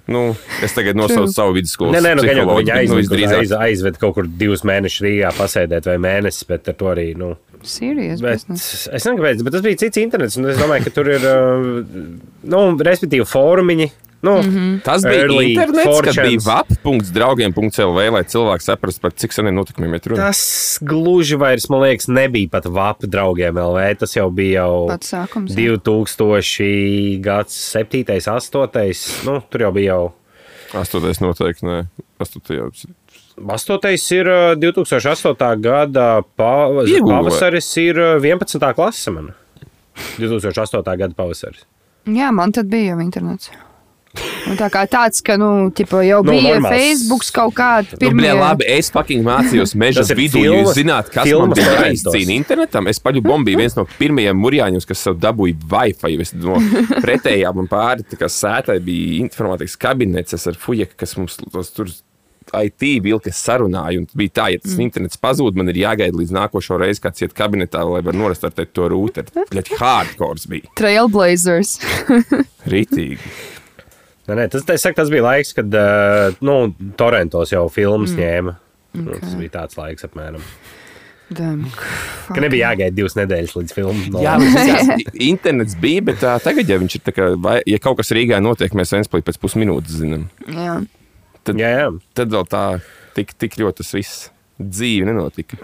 Nu, 0.09 0.33
es 0.65 0.73
tagad 0.73 0.97
nosaucu 0.97 1.29
savu 1.29 1.53
vidusskolu. 1.53 1.91
Nē, 1.93 1.99
nē, 2.01 2.11
nu, 2.17 2.23
psihologu, 2.25 2.61
viņa 2.63 2.73
nu, 2.73 2.79
aizved, 2.81 2.99
visdrīzāk- 3.03 3.43
aiz, 3.43 3.51
aizved 3.53 3.99
kaut 4.01 4.15
kur 4.15 4.25
divus 4.25 4.63
mēnešus 4.65 5.03
Rīgā 5.05 5.29
pasēdēt 5.37 5.85
vai 5.85 5.97
mēnesis, 6.01 6.47
bet 6.49 6.65
ar 6.71 6.77
to 6.79 6.87
arī. 6.89 7.11
Nu, 7.19 7.35
Serious 7.63 8.21
Bet, 8.23 8.45
es 8.49 8.87
nezinu, 8.91 9.17
kāpēc, 9.19 9.41
bet 9.43 9.53
tas 9.57 9.63
bija 9.65 9.79
cits 9.83 9.99
internets. 10.01 10.37
un 10.39 10.49
Es 10.51 10.59
domāju, 10.59 10.87
ka 10.87 10.93
tur 10.95 11.09
ir, 11.11 11.25
uh, 11.25 11.81
nu, 12.43 12.61
respektīvi, 12.77 13.27
fórumiņi. 13.27 13.89
Nu, 14.21 14.33
mm 14.41 14.49
-hmm. 14.49 14.81
Tas 14.83 15.03
bija 15.03 15.27
internets, 15.41 15.99
kad 16.03 16.13
4chans. 16.13 16.27
bija 16.27 16.39
vap.draugiem.lv, 16.45 18.11
lai 18.13 18.23
cilvēki 18.23 18.63
saprastu, 18.63 19.01
par 19.01 19.11
cik 19.11 19.33
seniem 19.33 19.55
notikumiem 19.55 19.93
ir 19.93 20.01
runa. 20.05 20.25
Tas 20.25 20.79
gluži 20.81 21.35
vairs, 21.35 21.69
man 21.69 21.81
liekas, 21.81 22.07
nebija 22.07 22.49
pat 22.51 22.65
VAP 22.65 23.03
draugiem 23.07 23.55
LV. 23.55 23.95
Tas 23.99 24.15
jau 24.15 24.29
bija 24.29 24.61
jau 24.61 24.87
Pats 24.87 25.13
sākums. 25.13 25.55
jā. 25.55 25.77
2000 25.79 27.19
gads, 27.21 27.53
7, 27.53 28.03
8. 28.03 29.25
Nu, 29.25 29.41
tur 29.49 29.61
jau 29.61 29.71
bija 29.71 29.93
jau. 29.93 30.11
Astotais 30.73 31.19
noteikti, 31.19 31.65
nē. 31.65 31.85
Astotajā. 32.19 32.69
8. 33.39 34.11
ir 34.17 34.27
uh, 34.27 34.55
2008. 34.59 35.55
gada 35.63 36.09
pavasaris, 36.39 37.71
ir 37.77 37.99
uh, 37.99 38.19
11. 38.21 38.73
klase. 38.75 39.11
Man. 39.15 39.31
2008. 40.19 40.83
gada 40.97 41.13
pavasaris. 41.17 41.65
Jā, 42.09 42.31
man 42.33 42.51
tad 42.55 42.69
bija 42.71 42.93
jau 42.95 43.01
internets. 43.03 43.51
Un 44.49 44.57
tā 44.57 44.65
kā 44.73 44.81
tāds, 44.89 45.19
ka, 45.21 45.35
nu, 45.37 45.69
tipo, 45.75 45.99
jau 46.01 46.23
Nu, 46.25 46.31
nu, 46.31 46.39
bija 46.39 46.55
normāls. 46.55 46.73
Facebook 46.73 47.21
kaut 47.35 47.53
kāda 47.53 47.99
Nu, 48.01 48.09
bļā, 48.17 48.31
labi, 48.39 48.65
es 48.73 48.89
fucking 48.89 49.21
mācījos 49.27 49.75
meža 49.83 50.01
vidū. 50.17 50.39
filmas- 50.41 50.71
Jūs 50.71 50.79
zināt, 50.79 51.11
kas 51.13 51.29
man 51.29 51.53
bija 51.53 51.75
jāizcīna 51.83 52.33
internetam? 52.39 52.87
Es 52.89 52.97
paļu 53.03 53.21
bombiju 53.21 53.59
viens 53.61 53.77
no 53.77 53.85
pirmajiem 53.99 54.39
murjāņiem, 54.41 54.81
kas 54.89 55.05
sev 55.05 55.19
dabūja 55.21 55.59
Wi-Fi. 55.75 56.15
Es 56.25 56.33
no 56.33 56.57
pretējām 57.05 57.61
un 57.61 57.69
pāri 57.69 58.07
sētai 58.25 58.79
bija 58.81 59.19
informātikas 59.27 59.77
kabinets 59.77 60.33
es 60.39 60.47
ar 60.49 60.57
fujeku, 60.57 60.97
kas 60.97 61.13
mums 61.19 61.37
tos 61.45 61.69
tur 61.77 61.93
IT 62.49 62.87
vilka 63.05 63.33
sarunāja. 63.35 64.01
Un 64.01 64.07
bija 64.17 64.35
tā, 64.41 64.47
ja 64.53 64.61
tas 64.63 64.75
mm. 64.75 64.85
internets 64.87 65.21
pazūd, 65.21 65.57
man 65.59 65.71
ir 65.71 65.81
jāgaida 65.83 66.17
līdz 66.17 66.33
nākošo 66.35 66.79
reizi, 66.81 67.03
kad 67.03 67.19
iet 67.21 67.35
kabinetā, 67.37 67.83
lai 67.87 68.01
var 68.05 68.17
norastartēt 68.17 68.73
to 68.77 68.89
rūteru. 68.93 69.45
Bļaļ, 69.51 69.71
hardcore 69.79 70.49
bija. 70.51 70.73
Trailblazers. 70.79 71.77
Rītīgi. 72.73 73.19
Nē, 74.29 74.35
nē, 74.37 74.49
tas, 74.53 74.65
tas, 74.67 74.83
tas 74.95 75.09
bija 75.09 75.25
laiks, 75.25 75.55
kad 75.57 75.73
uh, 75.73 76.35
nu, 76.45 76.59
Torontos 76.99 77.53
jau 77.55 77.65
filmas 77.73 78.13
mm. 78.13 78.19
ņēma. 78.21 78.57
Okay. 78.89 79.05
Nu, 79.05 79.21
tas 79.21 79.37
bija 79.37 79.55
tāds 79.61 79.79
laiks, 79.79 80.05
apmēram. 80.05 80.43
Damn. 81.29 81.67
Ka 82.33 82.41
nebija 82.41 82.71
jāgaida 82.71 82.95
divas 82.97 83.13
nedēļas 83.17 83.53
līdz 83.57 83.73
filmai. 83.75 84.21
Jā, 84.25 84.35
bet 84.41 84.55
tas 84.57 85.19
internets 85.21 85.75
bija, 85.81 86.05
bet 86.09 86.21
tā, 86.23 86.35
tagad, 86.41 86.69
ja 86.69 86.79
viņš 86.81 86.97
ir 86.97 87.03
tā 87.05 87.13
kā, 87.13 87.27
vai, 87.41 87.59
ja 87.69 87.77
kaut 87.81 87.99
kas 88.01 88.09
Rīgā 88.17 88.39
notiek, 88.41 88.73
mēs 88.77 88.95
Ventspilī 88.95 89.25
pēc 89.27 89.37
pusminūtes 89.41 89.99
zinām. 90.01 90.25
Jā. 90.49 90.79
Jā, 91.47 91.69
jā. 91.79 91.89
Tad 92.17 92.29
vēl 92.35 92.45
tā 92.51 92.63
tik, 93.15 93.33
tik 93.39 93.55
ļoti 93.61 93.81
tas 93.83 93.91
viss 93.95 94.29
dzīve 94.59 95.07
nenotika. 95.09 95.57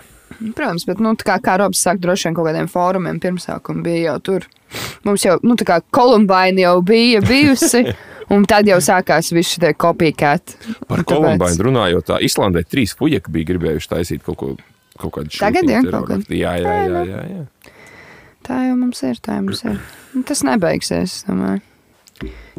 Protams, 0.56 0.84
bet, 0.90 1.00
nu, 1.04 1.14
tā 1.16 1.24
kā, 1.28 1.36
kā 1.44 1.54
Robs 1.62 1.80
saka, 1.86 2.02
droši 2.02 2.28
vien 2.30 2.36
kaut 2.36 2.48
kādiem 2.50 2.68
fórumiem 2.72 3.20
pirmsākumā 3.24 3.84
bija 3.86 4.02
jau 4.10 4.16
tur. 4.26 4.48
Mums 5.06 5.24
jau, 5.24 5.36
nu, 5.46 5.56
tā 5.56 5.68
kā 5.70 5.78
Kolumbaina 5.94 6.66
jau 6.66 6.80
bija 6.84 7.22
bijusi, 7.24 7.84
un 8.34 8.44
tad 8.50 8.68
jau 8.68 8.80
sākās 8.84 9.30
viss 9.36 9.54
šie 9.56 9.72
copycat. 9.80 10.56
Par 10.90 11.04
tāpēc- 11.04 11.12
Kolumbainu 11.14 11.68
runājot, 11.70 12.08
tā 12.10 12.18
Islandē 12.26 12.66
trīs 12.68 12.96
fuļķi 12.98 13.32
bija 13.32 13.52
gribējuši 13.54 13.92
taisīt 13.94 14.24
kaut 14.26 14.38
ko. 14.42 14.56
Kaut 14.96 15.12
kādu 15.12 15.28
Tagad, 15.36 15.68
jā, 15.68 15.82
shooting 15.84 15.92
kaut 15.92 16.06
terroru. 16.08 16.24
kad. 16.24 16.36
Jā, 16.40 16.52
jā, 16.56 16.64
Tā, 16.64 16.76
jā. 16.80 16.92
nu. 16.92 17.00
jā, 17.12 17.24
jā. 17.28 17.72
Tā 18.48 18.60
jau 18.64 18.76
mums 18.80 19.02
ir, 19.04 19.18
tā 19.20 19.34
jau 19.36 19.42
mums 19.44 19.64
ir. 19.68 19.80
Un 20.16 20.24
Tas 20.30 20.44
nebeigsies, 20.48 21.16
es 21.20 21.26
domāju. 21.28 21.60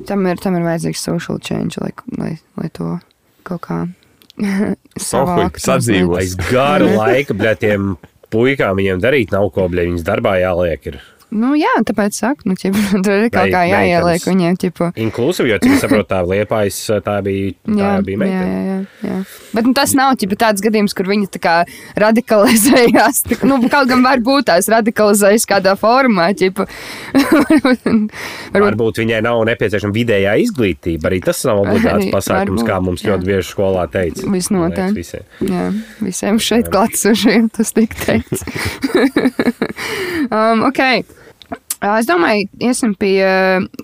Tam 0.07 0.27
ir, 0.29 0.41
tam 0.43 0.59
ir 0.59 0.67
vajadzīgs 0.67 1.03
social 1.09 1.41
change, 1.41 1.81
lai, 1.81 1.93
lai, 2.19 2.35
lai 2.61 2.69
to 2.77 2.99
kaut 3.47 3.63
kā 3.65 3.79
savākt. 5.11 5.63
sadzīvot. 5.65 6.21
Aiz 6.21 6.37
gara 6.51 6.89
laika, 7.01 7.37
bļā, 7.37 7.55
tiem 7.63 7.95
puikām 8.33 8.77
viņiem 8.81 9.03
darīt 9.05 9.33
nav 9.35 9.49
ko, 9.55 9.69
bļā, 9.73 9.89
viņas 9.91 10.07
darbā 10.07 10.37
jāliek. 10.43 10.91
Ir. 10.93 11.01
Nu, 11.37 11.53
jā, 11.59 11.73
tāpēc 11.87 12.17
saku, 12.17 12.49
nu, 12.49 12.57
ķip, 12.59 12.77
tur 13.05 13.27
ir 13.27 13.31
kaut 13.35 13.51
kā 13.53 13.63
jāieliek 13.69 14.17
meitenes. 14.17 14.29
viņiem, 14.31 14.59
tipo. 14.61 14.89
Inklusive, 14.97 15.51
jo, 15.51 15.59
cik 15.63 15.77
saprotu, 15.83 16.09
tā 16.15 16.23
liepais, 16.25 16.79
tā 17.05 17.19
bija, 17.27 17.53
tā 17.67 17.77
Jā, 17.77 17.91
bija 18.07 18.17
jā, 18.17 18.21
meitene. 18.23 18.47
jā, 18.47 18.63
jā, 18.67 19.11
jā. 19.11 19.19
Bet 19.57 19.69
nu, 19.69 19.73
tas 19.77 19.93
nav 19.97 20.17
ķipa, 20.21 20.39
tāds 20.41 20.65
gadījums, 20.65 20.95
kur 20.97 21.09
viņi 21.11 21.29
tā 21.37 21.41
kā 21.43 21.57
radikalizējās. 22.01 23.23
Tā, 23.29 23.39
nu, 23.49 23.59
kaut 23.73 23.91
gan 23.91 24.05
var 24.05 24.23
būt 24.25 24.49
tās 24.51 24.69
radikalizējas 24.73 25.47
kādā 25.49 25.77
formā. 25.81 26.31
Ķipa. 26.37 26.67
varbūt, 27.67 28.15
Varbūt 28.57 29.03
viņai 29.03 29.21
nav 29.25 29.43
nepieciešama 29.49 29.97
vidējā 29.97 30.37
izglītība. 30.45 31.11
Arī 31.11 31.21
tas 31.25 31.43
nav 31.49 31.63
obligāts 31.65 32.09
pasākums, 32.13 32.63
varbūt, 32.63 32.69
kā 32.69 32.81
mums 32.85 33.05
jā. 33.05 33.13
ļoti 33.13 33.31
bieži 33.31 33.49
skolā 33.53 33.87
teica. 33.93 34.27
Visnotaļ. 34.33 34.97
Visiem. 34.97 35.29
jā, 35.45 35.69
visiem 36.05 36.41
šeit 36.43 36.71
klātesošiem 36.73 37.51
tas 37.57 37.73
tika 37.77 38.03
teikts. 38.07 38.45
um, 40.37 40.67
okay. 40.69 41.05
Es 41.85 42.09
domāju, 42.09 42.49
iesim 42.63 42.95
pie, 42.97 43.21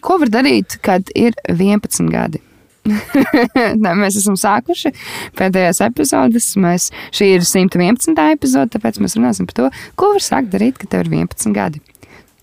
ko 0.05 0.16
var 0.22 0.33
darīt, 0.33 0.78
kad 0.85 1.11
ir 1.18 1.37
11 1.50 2.09
gadi. 2.12 2.40
Nē, 3.83 3.92
mēs 3.94 4.16
esam 4.18 4.35
sākuši 4.40 4.90
pēdējās 5.38 5.83
epizodes. 5.87 6.48
Mēs, 6.61 6.88
šī 7.14 7.35
ir 7.37 7.46
111. 7.46 8.16
epizode, 8.33 8.72
tāpēc 8.74 8.98
mēs 9.02 9.16
runāsim 9.18 9.48
par 9.50 9.59
to, 9.59 9.68
ko 10.00 10.14
var 10.16 10.24
sākt 10.24 10.50
darīt, 10.55 10.81
kad 10.81 10.94
tev 10.94 11.05
ir 11.05 11.12
11 11.22 11.55
gadi. 11.57 11.83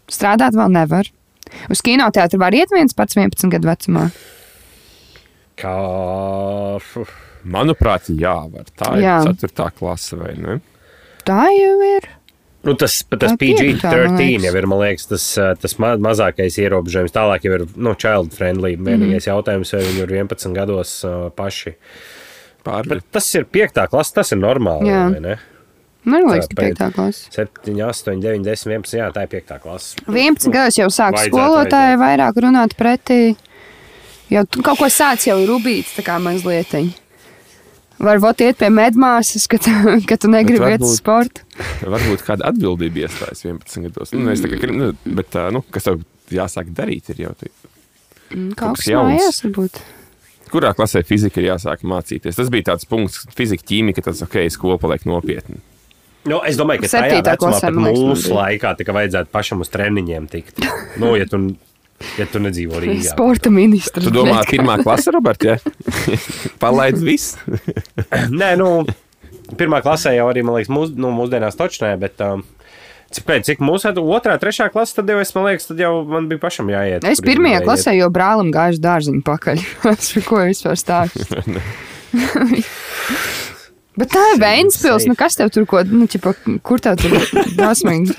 Strādāt 0.10 0.56
vēl 0.58 0.72
nevar. 0.78 1.10
Uz 1.74 1.82
kinoteātru 1.86 2.40
var 2.42 2.56
iet 2.56 2.72
viens 2.74 2.96
pats 2.96 3.18
11 3.18 3.52
gadu 3.56 3.72
vecumā. 3.72 4.10
Kā... 5.60 5.74
Manuprāt, 7.50 8.10
jā, 8.20 8.36
var. 8.52 8.68
Tā 8.76 8.96
ir 8.98 9.06
Jā. 9.06 9.18
ceturtā 9.24 9.70
klase 9.72 10.18
vai 10.20 10.34
ne? 10.36 10.58
Tā 11.28 11.46
jau 11.56 11.76
ir. 11.88 12.08
Nu, 12.68 12.74
tas 12.76 12.98
tas 13.08 13.32
man 13.32 13.38
PG-13 13.40 14.18
liekas. 14.20 14.44
jau 14.44 14.56
ir 14.60 14.66
liekas, 14.68 15.06
tas, 15.08 15.26
tas 15.62 15.78
ma 15.80 15.94
mazākais 15.96 16.58
ierobežojums. 16.60 17.14
Tālāk 17.16 17.48
jau 17.48 17.54
ir 17.56 17.64
nu, 17.80 17.94
child 17.96 18.36
friendly. 18.36 18.74
Vienīgais 18.76 19.24
mm. 19.24 19.30
jautājums, 19.32 19.72
vai 19.76 19.86
viņi 19.86 20.04
ir 20.04 20.16
11 20.18 20.58
gados 20.58 20.98
uh, 21.08 21.30
paši. 21.36 21.78
Pār... 22.68 22.90
Bet 22.92 23.08
tas 23.16 23.30
ir 23.40 23.48
5. 23.48 23.80
klase, 23.94 24.16
tas 24.18 24.36
ir 24.36 24.42
normāli. 24.42 24.92
Jā. 24.92 25.06
vai 25.16 25.24
ne? 25.24 25.38
Man 26.10 26.28
liekas, 26.28 26.48
ka 26.52 26.60
Tāpēc- 26.60 26.80
5. 26.80 26.96
klase. 26.96 27.26
7, 27.36 27.76
8, 27.88 28.22
9, 28.24 28.44
10, 28.44 28.72
11. 28.76 28.98
Jā, 29.00 29.10
tā 29.16 29.24
ir 29.24 29.32
5. 29.38 29.60
klase. 29.64 30.04
11 30.08 30.52
gados 30.52 30.80
jau 30.80 30.90
sāk 30.92 31.16
Vajadzētu, 31.16 31.36
skolotāji 31.36 31.96
vajadzētu. 31.96 32.04
vairāk 32.04 32.42
runāt 32.44 32.76
pretī. 32.80 33.22
Jau 34.30 34.44
tu 34.46 34.64
kaut 34.66 34.78
ko 34.78 34.92
sāc 34.94 35.24
jau 35.26 35.40
rūpīt, 35.48 35.96
tā 35.96 36.06
kā 36.06 36.20
mazliet. 36.22 36.76
Varbūt 38.00 38.42
iet 38.46 38.58
pie 38.62 38.70
medmāsas, 38.72 39.44
ka 39.52 39.58
tu, 39.60 39.72
ka 40.10 40.16
tu 40.22 40.30
negribi 40.32 40.64
iet 40.72 40.80
uz 40.84 40.94
varbūt- 40.96 41.02
sportu. 41.02 41.46
Varbūt 41.84 42.24
kāda 42.28 42.48
atbildība 42.54 43.06
iestājas 43.06 43.44
11 43.44 43.88
gados. 43.90 44.14
Nu, 44.16 44.30
es 44.32 44.40
tā 44.44 44.52
kā, 44.54 44.70
nu, 44.72 44.94
bet, 45.04 45.30
tā, 45.34 45.50
nu, 45.52 45.62
kas 45.76 45.90
tev 45.90 46.02
jāsāk 46.32 46.72
darīt, 46.76 47.10
ir 47.12 47.26
jau 47.26 47.34
tā. 47.40 47.50
Mm, 48.32 48.52
Kaut 48.56 48.78
kas 48.78 48.86
kas 48.86 48.92
jauns. 48.94 49.10
mājās 49.16 49.42
varbūt. 49.48 49.82
Kurā 50.50 50.72
klasē 50.78 51.04
fizika 51.06 51.42
ir 51.44 51.50
jāsāk 51.52 51.84
mācīties? 51.86 52.38
Tas 52.40 52.48
bija 52.50 52.72
tāds 52.72 52.88
punkts, 52.90 53.26
fizika, 53.38 53.66
ķīmija, 53.70 54.00
ka 54.00 54.08
tas 54.08 54.24
ok, 54.26 54.38
skola 54.54 54.80
paliek 54.82 55.04
nopietni. 55.10 55.60
Nu, 56.30 56.40
es 56.46 56.58
domāju, 56.60 56.84
ka 56.84 56.90
tajā 56.90 57.04
Septītā 57.10 57.34
vecumā 57.36 57.52
klasē, 57.54 57.68
pat 57.68 57.76
man 57.76 57.86
liekas, 57.86 58.02
man 58.02 58.10
mūsu 58.16 58.34
laikā 58.36 58.72
tā 58.80 58.86
kā 58.88 58.96
vajadzētu 58.98 59.32
pašam 59.34 59.62
uz 59.64 59.70
treniņiem 59.74 60.26
tikt. 60.32 60.64
Nu, 61.02 61.14
ja 61.20 61.28
tu, 61.30 61.40
ja 62.20 62.28
tu 62.30 62.42
nedzīvo 62.44 62.80
Rīgā. 62.84 63.12
Sporta 63.14 63.52
ministrs. 63.54 64.06
Tu 64.08 64.14
domā, 64.14 64.42
pirmā 64.50 64.80
klase, 64.84 65.14
Robert, 65.16 65.44
ja? 65.46 65.58
Palaidz 66.62 67.04
viss. 67.06 67.38
Nē, 68.32 68.54
nu, 68.60 68.70
pirmā 69.60 69.82
klasē 69.86 70.16
jau 70.18 70.30
arī, 70.32 70.46
man 70.46 70.60
liekas, 70.60 70.72
mūs, 70.74 70.96
nu, 70.98 71.12
mūsdienās 71.16 71.58
točnē, 71.60 71.94
bet 72.02 72.22
um, 72.26 72.44
cik, 73.14 73.26
pēc, 73.28 73.48
cik 73.52 73.64
mūsu 73.66 73.94
otrā, 74.04 74.38
trešā 74.42 74.70
klase, 74.74 74.98
tad 75.00 75.10
jau 75.12 75.20
es, 75.22 75.34
man 75.36 75.50
liekas, 75.50 75.70
tad 75.72 75.82
jau 75.82 75.94
man 76.10 76.30
bija 76.32 76.44
pašam 76.44 76.72
jāiet. 76.72 77.08
Es 77.10 77.24
pirmajā 77.26 77.64
klasē 77.66 77.96
jau 77.98 78.10
brālim 78.14 78.54
gāju 78.56 78.78
uz 78.78 78.84
dārziņu 78.84 79.24
pakaļ. 79.28 79.66
Ko 80.30 80.44
vispār 80.46 80.80
stāstu? 80.80 81.28
Bet 84.00 84.14
tā 84.14 84.22
ir 84.32 84.40
Vēnspils, 84.40 85.10
nu 85.10 85.16
kas 85.20 85.36
tev 85.36 85.50
tur 85.52 85.66
ko, 85.68 85.82
nu, 85.84 86.06
ķipa, 86.08 86.32
kur 86.64 86.80
tev 86.80 87.02
tur 87.02 87.18
dosmīgi? 87.58 88.16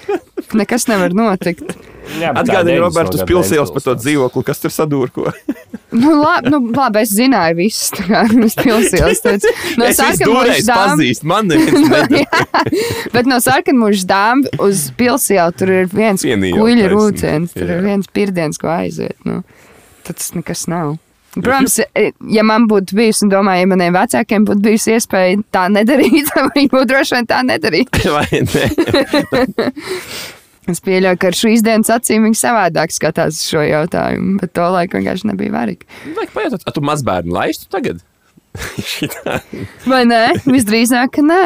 Nekas 0.58 0.84
nevar 0.90 1.14
notikt. 1.16 1.72
Atgādini 2.30 2.78
Robertus 2.80 3.20
no 3.20 3.24
gada 3.24 3.28
pilsēlas 3.30 3.72
par 3.74 3.84
to 3.84 3.94
dzīvokli, 4.00 4.44
kas 4.46 4.62
tur 4.62 4.74
sadūrko. 4.74 5.30
Nu, 5.90 6.12
labi, 6.20 6.50
nu, 6.52 6.60
labi 6.70 7.00
es 7.02 7.10
zināju 7.16 7.56
visus, 7.58 7.88
tā 7.90 8.04
kā 8.06 8.20
uz 8.30 8.54
pilsēlas. 8.54 9.22
teicu. 9.24 9.50
No 9.74 9.88
sarkanmužas 9.98 10.20
toreiz 10.22 10.68
dām, 10.68 10.92
pazīst, 10.92 11.26
man 11.26 11.50
neviens 11.50 11.88
nedara. 11.90 12.44
bet 13.10 13.26
no 13.26 13.40
sarkanmužas 13.42 14.06
dām 14.06 14.44
uz 14.62 14.86
pilsēlu 15.00 15.58
tur 15.58 15.74
ir 15.80 15.90
viens 15.90 16.22
taisnība. 16.22 16.62
rūciens, 16.94 17.56
tur 17.56 17.66
Jā. 17.66 17.80
ir 17.80 17.86
viens 17.88 18.06
pirdiens, 18.14 18.62
ko 18.62 18.70
aiziet. 18.70 19.18
Nu. 19.26 19.42
Tad 20.06 20.22
tas 20.22 20.30
nekas 20.38 20.68
nav. 20.70 20.94
Protams, 21.34 21.80
ja 22.34 22.42
man 22.46 22.66
būtu 22.70 22.96
bijusi, 22.98 23.22
un 23.26 23.30
domāju, 23.34 23.62
ja 23.62 23.70
maniem 23.70 23.94
vecākiem 23.94 24.46
būtu 24.48 24.64
bijusi 24.64 24.96
iespēja 24.96 25.42
tā 25.54 25.68
nedarīt, 25.70 26.30
tad 26.34 26.50
viņi 26.56 26.70
būtu 26.72 26.88
droši 26.90 27.18
vien 27.18 27.30
tā 27.30 27.42
nedarīt. 27.46 28.00
Vai 28.10 28.44
ne? 28.46 28.64
Es 30.70 30.82
pieļauju, 30.84 31.18
ka 31.20 31.30
ar 31.30 31.36
šīs 31.38 31.64
dienas 31.66 31.90
acīm 31.92 32.28
viņi 32.28 32.38
savādāk 32.38 32.94
skatās 32.94 33.38
uz 33.38 33.48
šo 33.50 33.64
jautājumu, 33.66 34.36
bet 34.42 34.52
to 34.56 34.68
laiku 34.70 34.98
vienkārši 35.00 35.30
nebija 35.32 35.54
varīgi. 35.56 35.88
Vajag 36.16 36.32
pajautāt, 36.36 36.64
a 36.66 36.74
tu 36.76 36.84
mazbērnu 36.86 37.34
laistu 37.34 37.66
tagad? 37.72 38.04
Vai 39.90 40.04
nē? 40.08 40.22
Visdrīzāk, 40.46 41.12
ka 41.16 41.24
nē. 41.26 41.44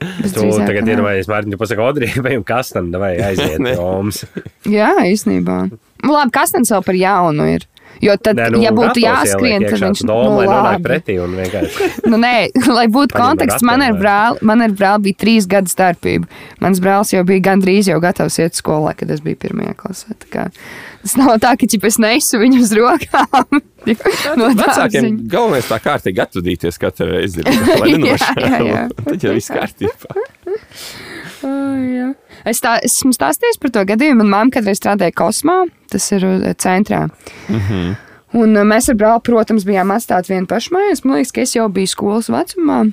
Tu 0.00 0.08
Visdrīzāk, 0.24 0.62
ka 0.62 0.70
tagad 0.70 0.88
iedomājies, 0.94 1.28
Mārtiņ, 1.30 1.54
tu 1.54 1.60
pasaki, 1.60 1.84
Odrī, 1.84 2.08
vai 2.24 2.38
un 2.38 2.44
kas 2.46 2.72
tam, 2.72 2.88
vai 3.02 3.12
aiziet 3.20 3.60
Romas. 3.78 4.22
Jā, 4.68 4.94
īstenībā. 5.10 5.58
Nu, 5.70 6.14
labi, 6.14 6.32
kas 6.34 6.54
tam 6.54 6.64
vēl 6.64 6.86
par 6.86 6.96
jaunu 6.96 7.48
ir? 7.52 7.66
Jo 8.00 8.14
tad, 8.16 8.38
Nē, 8.38 8.46
nu, 8.54 8.60
ja 8.64 8.70
būtu 8.72 9.02
jāskrien, 9.02 9.64
tad 9.66 9.82
viņš 9.82 10.00
to 10.00 10.08
domā, 10.08 10.38
lai 10.38 10.46
nu, 10.46 10.52
nonāk 10.54 10.76
labi. 10.78 10.84
pretī 10.86 11.16
un 11.20 11.34
vienkārši. 11.36 11.88
Nu, 12.08 12.20
nē, 12.22 12.34
lai 12.72 12.86
būtu 12.88 13.12
konteksts, 13.18 13.64
man 13.66 13.84
ar 13.84 13.98
brāli, 13.98 14.40
man 14.48 14.64
ar 14.64 14.72
brāli 14.72 15.10
bija 15.10 15.18
trīs 15.20 15.48
gadu 15.50 15.68
starpība. 15.68 16.30
Mans 16.64 16.80
brālis 16.80 17.12
jau 17.12 17.20
bija 17.28 17.44
gandrīz 17.50 17.90
jau 17.92 17.98
gatavs 18.00 18.38
iet 18.40 18.56
skolā, 18.56 18.94
kad 18.96 19.12
es 19.12 19.20
biju 19.24 19.36
pirmajā 19.44 19.74
klasē. 19.82 20.16
Tas 20.30 21.16
nav 21.20 21.36
tā, 21.44 21.52
ka 21.60 21.68
ķip, 21.68 21.84
es 21.90 22.00
nesu 22.00 22.40
viņu 22.40 22.62
uz 22.64 22.72
rokām. 22.76 23.60
no 24.40 24.48
Vecākiem 24.56 25.20
galvenais 25.32 25.68
tā 25.68 25.78
kārtīgi 25.84 26.24
atvadīties 26.24 26.80
katru 26.80 27.10
reizi. 27.14 27.44
ir, 27.44 27.52
Lai 27.80 27.92
nenošķēlo. 27.96 28.80
Tad 29.04 29.28
jau 29.28 29.36
viss 29.36 29.52
kārtībā. 29.52 30.16
Jā. 31.46 32.12
Es 32.48 32.62
tā, 32.64 32.76
esmu 32.86 33.12
stāstījis 33.16 33.60
par 33.62 33.74
to 33.74 33.84
gadījumu. 33.88 34.24
Manā 34.24 34.44
mamā 34.44 34.54
kādreiz 34.54 34.80
strādāja 34.80 35.14
kosmā, 35.16 35.62
tas 35.92 36.06
ir 36.16 36.26
uh, 36.26 36.48
centrā. 36.60 37.06
Un 37.50 38.54
uh, 38.54 38.64
mēs 38.66 38.90
ar 38.92 38.98
brāli, 38.98 39.22
protams, 39.26 39.66
bijām 39.68 39.92
atstāti 39.94 40.34
vieni 40.34 40.48
paši 40.50 40.74
mājās. 40.76 41.04
Man 41.04 41.18
liekas, 41.18 41.34
ka 41.34 41.44
es 41.46 41.54
jau 41.56 41.68
biju 41.72 41.90
skolas 41.90 42.30
vecumā. 42.32 42.84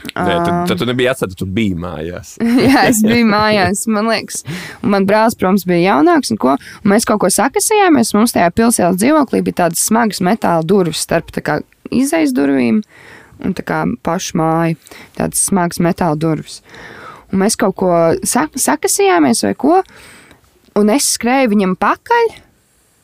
Nē, 0.00 0.32
tad, 0.32 0.50
tad 0.70 0.80
tu 0.80 0.86
nebija 0.88 1.12
atstāta, 1.12 1.36
tu 1.36 1.46
biji 1.46 1.76
mājās. 1.78 2.34
Jā, 2.66 2.86
es 2.88 3.02
biju 3.04 3.26
mājās, 3.28 3.84
man 3.92 4.08
liekas. 4.10 4.42
Un 4.80 4.94
man 4.94 5.06
brālis, 5.08 5.36
protams, 5.38 5.66
bija 5.68 5.94
jaunāks. 5.94 6.32
Un 6.32 6.40
ko, 6.40 6.56
un 6.56 6.94
mēs 6.94 7.06
kaut 7.08 7.20
ko 7.24 7.30
sakasījāmies. 7.32 8.14
Mums 8.16 8.34
tajā 8.36 8.50
pilsētas 8.56 9.00
dzīvoklī 9.02 9.42
bija 9.46 9.64
tādas 9.64 9.84
smagas 9.90 10.22
metāla 10.24 10.64
durvis 10.66 11.04
starp 11.04 11.32
izejas 11.90 12.32
durvīm 12.36 12.80
un 13.44 13.54
pašu 14.04 14.40
māju. 14.40 14.80
Tādas 15.18 15.44
smagas 15.50 15.82
metāla 15.84 16.18
durvis. 16.20 16.60
Un 17.30 17.42
mēs 17.44 17.56
kaut 17.58 17.76
ko 17.78 17.90
sak 18.26 18.56
sakasījāmies 18.58 19.44
vai 19.46 19.54
ko. 19.58 19.80
Un 20.78 20.90
es 20.94 21.08
skrēju 21.16 21.52
viņam 21.54 21.76
pakaļ. 21.80 22.32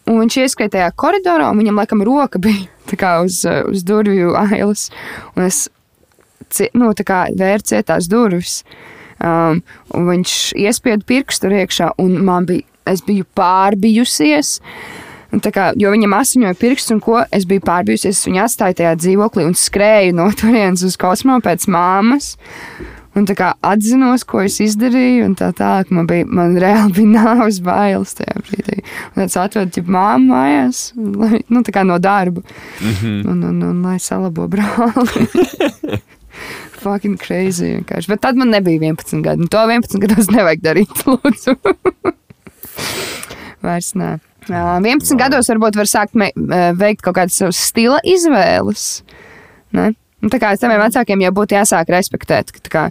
Un 0.07 0.21
viņš 0.23 0.37
ieskrēja 0.45 0.75
tajā 0.77 0.91
koridorā, 0.95 1.49
un 1.51 1.59
viņam 1.59 1.81
laikam 1.81 2.05
roka 2.07 2.39
bija 2.43 2.69
kā 3.03 3.17
uz, 3.27 3.41
uz 3.45 3.83
durvju 3.87 4.37
ailes. 4.39 4.91
Un 5.35 5.49
es 5.49 5.67
nu, 6.75 6.93
vērts 6.93 7.73
cietās 7.73 8.07
durvis. 8.11 8.61
Um, 9.17 9.63
viņš 9.91 10.53
iespieda 10.61 11.05
pirkstu 11.09 11.49
iekšā, 11.49 11.95
un 12.03 12.19
man 12.25 12.47
bija, 12.47 12.67
es 12.87 13.03
biju 13.03 13.25
pārbijusies. 13.37 14.59
Kā, 15.43 15.73
jo 15.77 15.91
viņam 15.93 16.15
asiņoja 16.17 16.57
pirksts, 16.57 16.93
un 16.95 17.01
ko 17.03 17.19
es 17.35 17.45
biju 17.49 17.65
pārbijusies, 17.67 18.21
es 18.21 18.29
viņu 18.29 18.45
atstāju 18.45 18.79
tajā 18.79 18.93
dzīvoklī 19.01 19.45
un 19.49 19.57
skrēju 19.59 20.15
no 20.17 20.29
turienes 20.37 20.85
uz 20.87 20.97
kosmosu 21.01 21.45
pēc 21.45 21.67
māmas. 21.73 22.37
Un 23.17 23.25
tā 23.25 23.33
kā 23.39 23.53
atzinos, 23.65 24.27
ko 24.29 24.43
es 24.45 24.59
izdarīju, 24.61 25.31
un 25.31 25.37
tā 25.39 25.49
tālāk 25.57 25.93
man, 25.95 26.09
bija, 26.11 26.27
man 26.29 26.57
reāli 26.61 26.93
bija 26.99 27.13
nāves 27.21 27.63
bailes 27.65 28.13
tajā 28.19 28.43
brīdī. 28.45 28.83
Un 29.15 29.25
es 29.25 29.39
atvedu 29.41 29.73
ģip 29.79 29.89
māmu 29.97 30.35
mājās, 30.35 30.83
lai, 30.97 31.41
nu, 31.49 31.63
tā 31.65 31.73
kā 31.73 31.87
no 31.89 31.97
darba, 32.03 32.45
mm 32.45 32.93
-hmm. 32.93 33.25
un, 33.33 33.43
un, 33.51 33.63
un 33.71 33.83
lai 33.83 33.99
salabo 33.99 34.49
brāli. 34.49 35.27
Fucking 36.85 37.17
crazy 37.19 37.73
vienkārši. 37.73 38.09
Bet 38.09 38.21
tad 38.21 38.37
man 38.37 38.53
nebija 38.53 38.79
11 38.79 39.23
gadi. 39.23 39.43
Un 39.43 39.49
to 39.49 39.59
11 39.59 39.99
gados 39.99 40.31
nevajag 40.31 40.63
darīt, 40.63 41.05
lūdzu. 41.09 41.57
Vairs 43.63 43.95
nē. 43.95 44.19
Jā, 44.47 44.79
11 44.79 45.19
gados 45.19 45.49
varbūt 45.51 45.77
var 45.81 45.89
sākt 45.91 46.15
eh, 46.23 46.73
veikt 46.79 47.03
kaut 47.03 47.17
kādas 47.17 47.39
savas 47.41 47.57
stila 47.57 47.99
izvēles. 48.05 49.03
Ne? 49.75 49.95
Un 50.25 50.33
tā 50.33 50.41
kā 50.41 50.55
saviem 50.57 50.81
vecākiem 50.81 51.23
jau 51.27 51.33
būtu 51.37 51.59
jāsāk 51.59 51.91
respektēt, 51.93 52.53
ka, 52.55 52.63
tā 52.65 52.73
kā, 52.73 52.85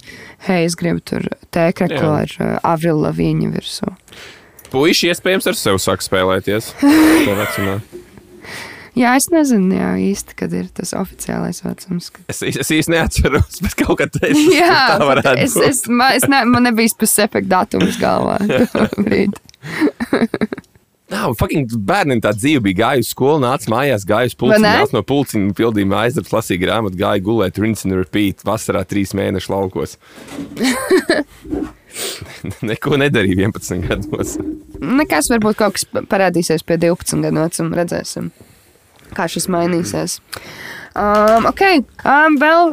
hei, 0.45 0.65
es 0.67 0.77
gribu 0.77 1.01
tur 1.01 1.25
tēkreklu 1.55 2.11
ar 2.21 2.33
uh, 2.37 2.57
Avril 2.63 3.01
Laviņu 3.01 3.49
virsū. 3.55 3.89
Puiši 4.73 5.09
iespējams 5.13 5.49
ar 5.49 5.57
sevi 5.57 5.81
sāk 5.81 6.05
spēlēties. 6.05 6.73
To 7.25 7.33
vecumā. 7.39 7.79
Jā, 8.95 9.17
es 9.19 9.25
nezinu 9.27 9.75
jā, 9.75 9.89
īsti, 10.13 10.37
kad 10.39 10.53
ir 10.55 10.69
tas 10.71 10.93
oficiālais 10.95 11.59
vecums. 11.65 12.13
Kad... 12.15 12.29
Es, 12.31 12.39
es 12.45 12.69
īsti 12.71 12.93
neatceros, 12.93 13.57
bet 13.65 13.75
kaut 13.81 13.99
kā 13.99 14.07
tāda 14.07 14.31
Jā, 14.55 14.77
tā 14.93 15.09
varētu 15.09 15.43
es, 15.43 15.57
būt. 15.57 15.67
es, 15.67 15.81
man, 15.89 16.13
es 16.15 16.29
ne, 16.31 16.45
man 16.47 16.63
nebija 16.69 16.93
specifiska 16.93 17.43
datums 17.51 17.99
galvā. 17.99 18.37
Jā, 21.15 21.29
fucking 21.39 21.71
bērniem 21.87 22.19
tā 22.23 22.33
dzīve 22.35 22.61
bija 22.67 22.79
gājusi 22.81 23.07
uz 23.07 23.13
skolu, 23.13 23.39
nāca 23.45 23.71
mājās, 23.71 24.03
ne? 24.59 24.73
nāca 24.81 24.97
no 24.97 25.01
pulciņa, 25.07 25.53
pildīja 25.55 26.01
aizdarbs, 26.01 26.33
lasīja 26.35 26.63
grāmatu, 26.65 26.99
gāja 26.99 27.23
gulēt, 27.23 27.59
rinse 27.61 27.87
and 27.87 27.95
repeat, 27.97 28.43
vasarā 28.47 28.83
trīs 28.87 29.15
mēnešu 29.17 29.53
laukos. 29.53 29.95
Neko 32.69 32.99
nedarīja 32.99 33.47
11 33.47 33.87
gados. 33.87 34.35
Nekas 34.83 35.29
varbūt 35.31 35.59
kaut 35.59 35.77
kas 35.77 35.85
parādīsies 36.11 36.65
pie 36.67 36.75
12 36.81 37.23
gadu 37.23 37.45
vecuma. 37.45 37.77
Redzēsim, 37.79 38.25
kā 39.15 39.23
šis 39.31 39.47
mainīsies. 39.53 40.11
Um, 40.95 41.43
ok, 41.49 41.61
um, 42.07 42.37
vēl 42.39 42.69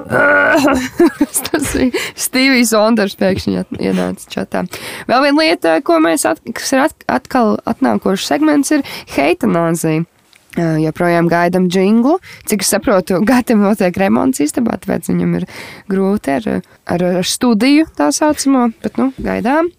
tas 1.48 1.72
bija 1.74 2.02
Stīvijs 2.14 2.70
Onders 2.78 3.16
pēkšņi 3.18 3.64
ienāca 3.82 4.30
čatā. 4.30 4.62
Vēl 5.08 5.24
viena 5.26 5.40
lieta, 5.40 5.72
ko 5.82 5.98
mēs 6.02 6.22
at, 6.30 6.38
kas 6.54 6.70
ir 6.76 6.84
at, 6.84 6.94
atkal 7.10 7.56
atnākošs 7.66 8.28
segments, 8.30 8.70
ir 8.74 8.86
heitanāzija. 9.16 10.06
Uh, 10.52 10.76
joprojām 10.84 11.30
gaidām 11.32 11.70
jinglu. 11.72 12.18
Cik 12.44 12.60
es 12.60 12.70
saprotu, 12.74 13.22
Gatam 13.30 13.64
notiek 13.64 13.96
remonts 13.96 14.42
istabā, 14.44 14.76
tāpēc 14.78 15.08
viņam 15.08 15.38
ir 15.40 15.46
grūti 15.90 16.36
ar, 16.36 16.50
ar, 16.84 17.06
ar 17.22 17.26
studiju 17.26 17.88
tā 17.96 18.12
saucamo, 18.12 18.68
bet 18.84 19.00
nu, 19.00 19.14
gaidām. 19.16 19.72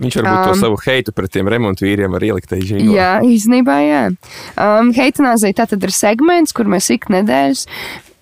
Viņš 0.00 0.16
varbūt 0.16 0.36
um, 0.36 0.44
to 0.48 0.60
savu 0.60 0.78
heitu 0.86 1.12
pret 1.16 1.32
tiem 1.34 1.48
remontu 1.52 1.84
vīriem 1.84 2.12
var 2.14 2.24
ielikt 2.24 2.48
tajā 2.52 2.68
žīgā. 2.72 2.92
Jā, 2.96 3.10
īstenībā, 3.26 3.80
jā. 3.84 4.04
Um, 4.56 4.94
Heitanāzija 4.96 5.58
tā 5.60 5.66
tad 5.74 5.84
ir 5.84 5.92
segments, 5.92 6.54
kur 6.56 6.70
mēs 6.70 6.88
ik 6.94 7.10
nedēļas 7.12 7.66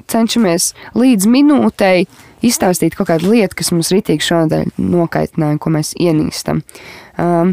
cenšamies 0.08 0.72
līdz 0.98 1.28
minūtei 1.30 2.08
izstāstīt 2.44 2.96
kaut 2.98 3.10
kādu 3.10 3.32
lietu, 3.32 3.58
kas 3.58 3.72
mums 3.74 3.90
rītīgi 3.94 4.24
šodien 4.24 4.72
nokaitināja, 4.78 5.58
ko 5.62 5.72
mēs 5.74 5.94
ienīstam. 5.98 6.62
Um, 7.18 7.50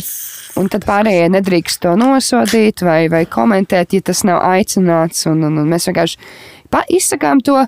un 0.59 0.69
tad 0.71 0.85
pārējie 0.87 1.29
nedrīkst 1.33 1.81
to 1.85 1.95
nosodīt 1.99 2.85
vai, 2.85 3.05
vai 3.11 3.25
komentēt, 3.29 3.97
ja 3.97 4.05
tas 4.05 4.23
nav 4.27 4.43
aicināts. 4.45 5.25
Un, 5.31 5.43
un, 5.47 5.59
un 5.61 5.73
mēs 5.73 5.89
vienkārši 5.89 6.21
izsakām 6.97 7.41
to, 7.45 7.61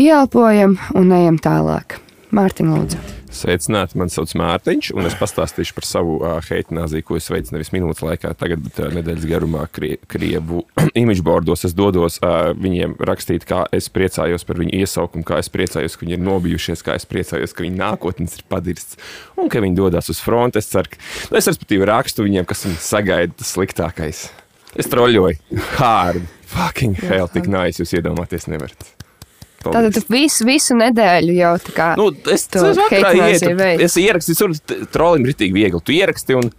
ieelpojam 0.00 0.78
un 0.96 1.14
ejam 1.20 1.40
tālāk. 1.42 2.00
Mārtiņ, 2.34 2.74
lūdzu. 2.74 3.17
Sveicināti, 3.34 3.98
man 4.00 4.08
sauc 4.12 4.32
Mārtiņš, 4.38 4.90
un 4.96 5.06
es 5.08 5.16
pastāstīšu 5.18 5.74
par 5.76 5.86
savu 5.86 6.16
uh, 6.18 6.38
heitinājumā, 6.44 7.02
ko 7.04 7.18
es 7.18 7.28
veicu 7.28 7.54
nevis 7.54 7.70
minūtes 7.74 8.02
laikā, 8.04 8.32
tagad, 8.40 8.62
bet 8.64 8.80
uh, 8.80 8.88
nedēļas 8.94 9.26
garumā 9.28 9.66
krie, 9.74 9.98
Krievu 10.08 10.62
imidžu 11.00 11.26
bordos. 11.26 11.66
Es 11.68 11.76
dodos 11.76 12.18
uh, 12.22 12.50
viņiem 12.56 12.96
rakstīt, 13.04 13.44
kā 13.48 13.66
es 13.74 13.90
priecājos 13.92 14.46
par 14.48 14.60
viņu 14.62 14.80
iesaukumu, 14.80 15.26
kā 15.28 15.42
es 15.42 15.52
priecājos, 15.52 15.98
ka 15.98 16.06
viņi 16.06 16.16
ir 16.16 16.24
nobijušies, 16.24 16.84
kā 16.86 16.96
es 16.98 17.08
priecājos, 17.08 17.54
ka 17.56 17.66
viņu 17.66 17.80
nākotnes 17.82 18.38
ir 18.40 18.46
padirsts 18.48 18.98
un 19.38 19.52
ka 19.52 19.62
viņi 19.64 19.78
dodas 19.78 20.08
uz 20.12 20.22
fronti. 20.24 20.62
Es 20.62 20.72
ceru, 20.72 20.94
ka 20.94 21.00
nu, 21.28 21.38
es 21.40 21.50
respektīvi 21.50 21.88
rakstu 21.92 22.26
viņiem, 22.26 22.48
kas 22.48 22.64
viņus 22.66 22.92
sagaida 22.96 23.36
tas 23.38 23.52
sliktākais. 23.56 24.28
Es 24.78 24.88
troļļoju, 24.92 25.60
hard, 25.78 26.24
fucking 26.48 26.96
hell, 27.08 27.28
tik 27.32 27.48
nice, 27.50 27.80
jūs 27.82 27.96
iedomāties 28.00 28.48
nevarat. 28.52 28.97
Tātad 29.58 29.96
tu 29.96 30.02
visu, 30.12 30.46
visu 30.46 30.76
nedēļu 30.78 31.34
jau 31.34 31.52
tā 31.66 31.74
kā. 31.74 31.88
Nu, 31.98 32.12
es 32.30 32.46
tam 32.52 32.68
heitinājumā 32.92 33.54
veids. 33.58 33.84
Es 33.88 33.98
ierakstīju, 33.98 34.54
tur 34.68 34.86
trollim 34.94 35.26
ir 35.26 35.34
tik 35.38 35.54
viegli. 35.56 35.80
Tu 35.82 35.96
ieraksti 35.98 36.38
un 36.38 36.52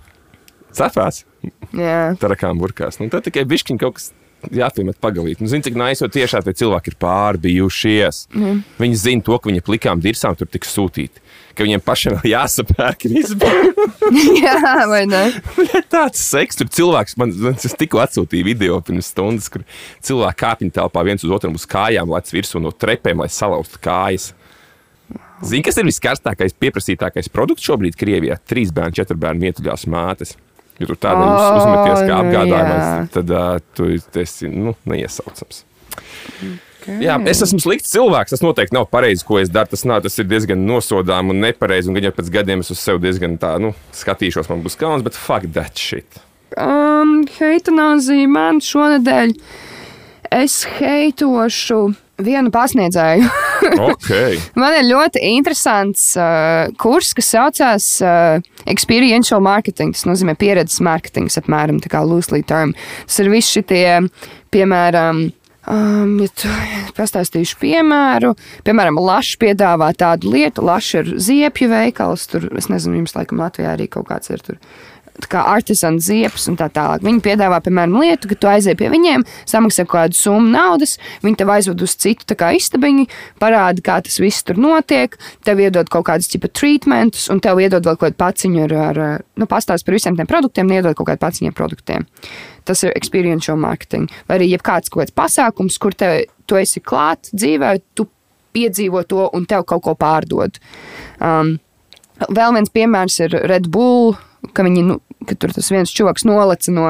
cepās 0.75 1.23
jā. 1.71 1.99
tarakām 2.19 2.59
burkās. 2.59 2.99
Nu, 2.99 3.07
tad 3.13 3.25
tikai 3.29 3.45
bišķiņ 3.49 3.79
kaut 3.79 3.99
kas 3.99 4.11
jāpiemet 4.55 4.99
pagalīt. 5.03 5.41
Nu, 5.41 5.49
Zini, 5.51 5.65
cik 5.65 5.77
naisot 5.79 6.13
tiešā 6.15 6.41
tie 6.45 6.53
cilvēki 6.61 6.93
ir 6.93 6.99
pārbijušies. 7.01 8.21
Mm. 8.35 8.61
Viņi 8.79 8.99
zina 8.99 9.25
to, 9.27 9.39
ka 9.39 9.51
viņi 9.51 9.65
plikām 9.65 10.03
dirsām 10.03 10.37
tur 10.39 10.49
tiks 10.51 10.71
sūtīti. 10.75 11.23
Ka 11.59 11.65
viņiem 11.67 11.81
pašiem 11.83 12.13
jāsapērk 12.23 13.01
izbauda. 13.09 13.87
jā, 14.45 14.59
vai 14.87 15.01
ne? 15.11 15.25
Tāds 15.91 16.21
seks, 16.23 16.55
tur 16.61 16.69
cilvēks 16.71 17.17
man, 17.19 17.33
es 17.51 17.75
tikko 17.75 17.99
atsūtīju 17.99 18.47
video 18.47 18.77
pirms 18.85 19.09
stundas, 19.11 19.49
kur 19.51 19.65
cilvēki 20.07 20.39
kāpņu 20.39 20.71
telpā 20.77 21.03
viens 21.03 21.25
uz 21.27 21.33
otru 21.35 21.51
uz 21.51 21.65
kājām 21.67 22.13
lec 22.15 22.31
virsū 22.31 22.61
no 22.63 22.71
trepēm, 22.71 23.19
lai 23.19 23.27
salauztu 23.33 23.81
kājas. 23.83 24.29
Zini, 25.43 25.65
kas 25.67 25.81
ir 25.81 25.87
viskarstākais, 25.87 26.55
pieprasītākais 26.63 27.27
produkts 27.31 27.67
šobrīd 27.67 27.99
Krievijā? 27.99 28.39
Trīs 28.47 28.71
bērnu, 28.75 28.95
četru 28.95 29.19
bērnu 29.19 29.43
mietuļās 29.43 29.83
mātes. 29.91 30.37
Ja 30.79 30.87
tur 30.87 30.95
tādā 30.95 31.27
O, 31.27 31.35
uz, 31.35 31.59
uzmeties 31.59 31.99
kā 31.99 32.07
nu 32.07 32.15
jā. 32.15 32.23
apgādājumais, 32.23 33.11
tad 33.17 33.35
uh, 33.35 33.59
tu 33.75 33.91
esi 34.23 34.47
nu, 34.47 34.77
neiesaucams. 34.87 35.65
Jā, 36.87 37.17
es 37.27 37.41
esmu 37.43 37.59
slikts 37.63 37.91
cilvēks. 37.93 38.35
Tas 38.35 38.43
noteikti 38.45 38.77
nav 38.77 38.87
pareizi, 38.93 39.25
ko 39.27 39.39
es 39.41 39.51
daru. 39.51 39.71
Tas, 39.73 39.85
nav, 39.89 40.03
tas 40.05 40.15
ir 40.21 40.29
diezgan 40.29 40.63
nosodāms 40.67 41.33
un 41.33 41.43
nepareizi. 41.43 41.91
Un 41.91 41.99
gan 41.99 42.09
jau 42.09 42.15
pēc 42.19 42.31
gadiem 42.39 42.63
es 42.63 42.71
uz 42.73 42.81
sevi 42.81 43.03
diezgan 43.03 43.37
tā, 43.41 43.55
nu, 43.61 43.73
skatīšos, 43.97 44.49
man 44.51 44.63
būs 44.65 44.79
kauns, 44.79 45.05
bet 45.05 45.17
fuck 45.19 45.49
that 45.55 45.79
shit. 45.79 46.21
Um, 46.57 47.23
heitanāzija 47.37 48.29
man 48.31 48.63
šonadēļ. 48.63 49.35
Es 50.39 50.61
heitošu 50.77 51.83
vienu 52.23 52.53
pasniedzēju. 52.53 53.29
Okay. 53.59 54.37
Man 54.55 54.71
ir 54.77 54.85
ļoti 54.87 55.19
interesants 55.35 56.13
uh, 56.17 56.69
kurs, 56.79 57.11
kas 57.13 57.27
saucās 57.33 57.87
uh, 57.99 58.39
Experiential 58.71 59.43
Marketing. 59.43 59.91
Tas 59.93 60.05
nozīmē 60.07 60.37
pieredzes 60.39 60.79
mārketings, 60.83 61.35
apmēram 61.41 61.81
tā 61.83 61.91
kā 61.91 61.99
loosely 62.07 62.39
term. 62.47 62.71
Tas 63.03 63.19
ir 63.19 63.29
visi 63.33 63.59
šitie, 63.59 63.83
piemēram, 64.55 65.25
Um, 65.67 66.15
ja 66.23 66.29
tu 66.31 66.51
pastāstīšu 66.99 67.57
piemēru, 67.59 68.31
piemēram, 68.67 68.99
Lašs 69.03 69.35
piedāvā 69.41 69.91
tādu 69.99 70.31
lietu, 70.33 70.63
Lašs 70.65 70.93
ir 71.01 71.11
ziepju 71.19 71.67
veikals, 71.73 72.29
tur, 72.31 72.47
es 72.57 72.69
nezinu, 72.71 73.01
jums 73.01 73.17
laikam 73.17 73.43
Latvijā 73.43 73.75
arī 73.75 73.89
kaut 73.91 74.07
kāds 74.11 74.31
ir 74.31 74.45
tur. 74.45 74.61
Artisāna 75.29 75.99
ziepes 76.01 76.47
un 76.49 76.57
tā 76.59 76.69
tālāk. 76.73 77.03
Viņi 77.05 77.21
piedāvā, 77.25 77.59
piemēram, 77.65 77.97
lietu, 78.01 78.29
ka 78.31 78.37
tu 78.39 78.49
aizej 78.49 78.75
pie 78.79 78.89
viņiem, 78.91 79.25
samaksā 79.49 79.85
kādu 79.89 80.17
summu 80.17 80.51
naudas, 80.53 80.97
viņi 81.23 81.39
tev 81.41 81.51
aizved 81.53 81.81
uz 81.83 81.95
citu 81.99 82.35
istabiņu, 82.35 83.07
parāda, 83.41 83.83
kā 83.83 83.99
tas 84.05 84.19
viss 84.19 84.43
tur 84.43 84.59
notiek, 84.61 85.17
tev 85.45 85.59
iedod 85.59 85.89
kaut 85.89 86.07
kādus 86.09 86.29
tipa 86.31 86.47
treatmentus, 86.47 87.29
un 87.29 87.39
tev 87.39 87.59
iedod 87.59 87.85
vēl 87.85 87.97
kaut 87.97 88.09
kādu 88.09 88.19
paciņu 88.19 88.63
ar, 88.67 88.77
ar 88.89 89.01
nu, 89.35 89.47
pastāst 89.49 89.85
par 89.85 89.97
visiem 89.97 90.17
tiem 90.17 90.29
produktiem, 90.29 90.71
iedod 90.71 90.95
kaut 90.97 91.11
kādu 91.11 91.23
paciņu 91.25 91.51
ar 91.51 91.57
produktiem. 91.57 92.07
Tas 92.67 92.83
ir 92.85 92.93
experiential 92.95 93.57
marketing. 93.57 94.11
Vai 94.29 94.39
arī 94.39 94.51
jebkāds 94.53 94.91
kaut 94.91 95.03
kāds 95.03 95.15
pasākums, 95.15 95.79
kur 95.81 95.95
te, 95.97 96.29
tu 96.45 96.59
esi 96.59 96.81
klāt 96.83 97.31
dzīvē, 97.33 97.73
tu 97.97 98.07
piedzīvo 98.55 99.03
to 99.09 99.27
un 99.33 99.45
tev 99.49 99.65
kaut 99.69 99.83
ko 99.85 99.95
pārdod. 99.97 100.59
Um, 101.21 101.57
vēl 102.27 102.55
viens 102.57 102.73
piemērs 102.73 103.19
ir 103.25 103.37
Red 103.49 103.69
Bull, 103.71 104.17
ka, 104.53 104.63
viņi, 104.67 104.83
nu, 104.87 104.99
ka 105.27 105.35
tur 105.39 105.53
tas 105.55 105.69
viens 105.73 105.91
čoks 105.93 106.25
nolaca 106.27 106.71
no 106.75 106.87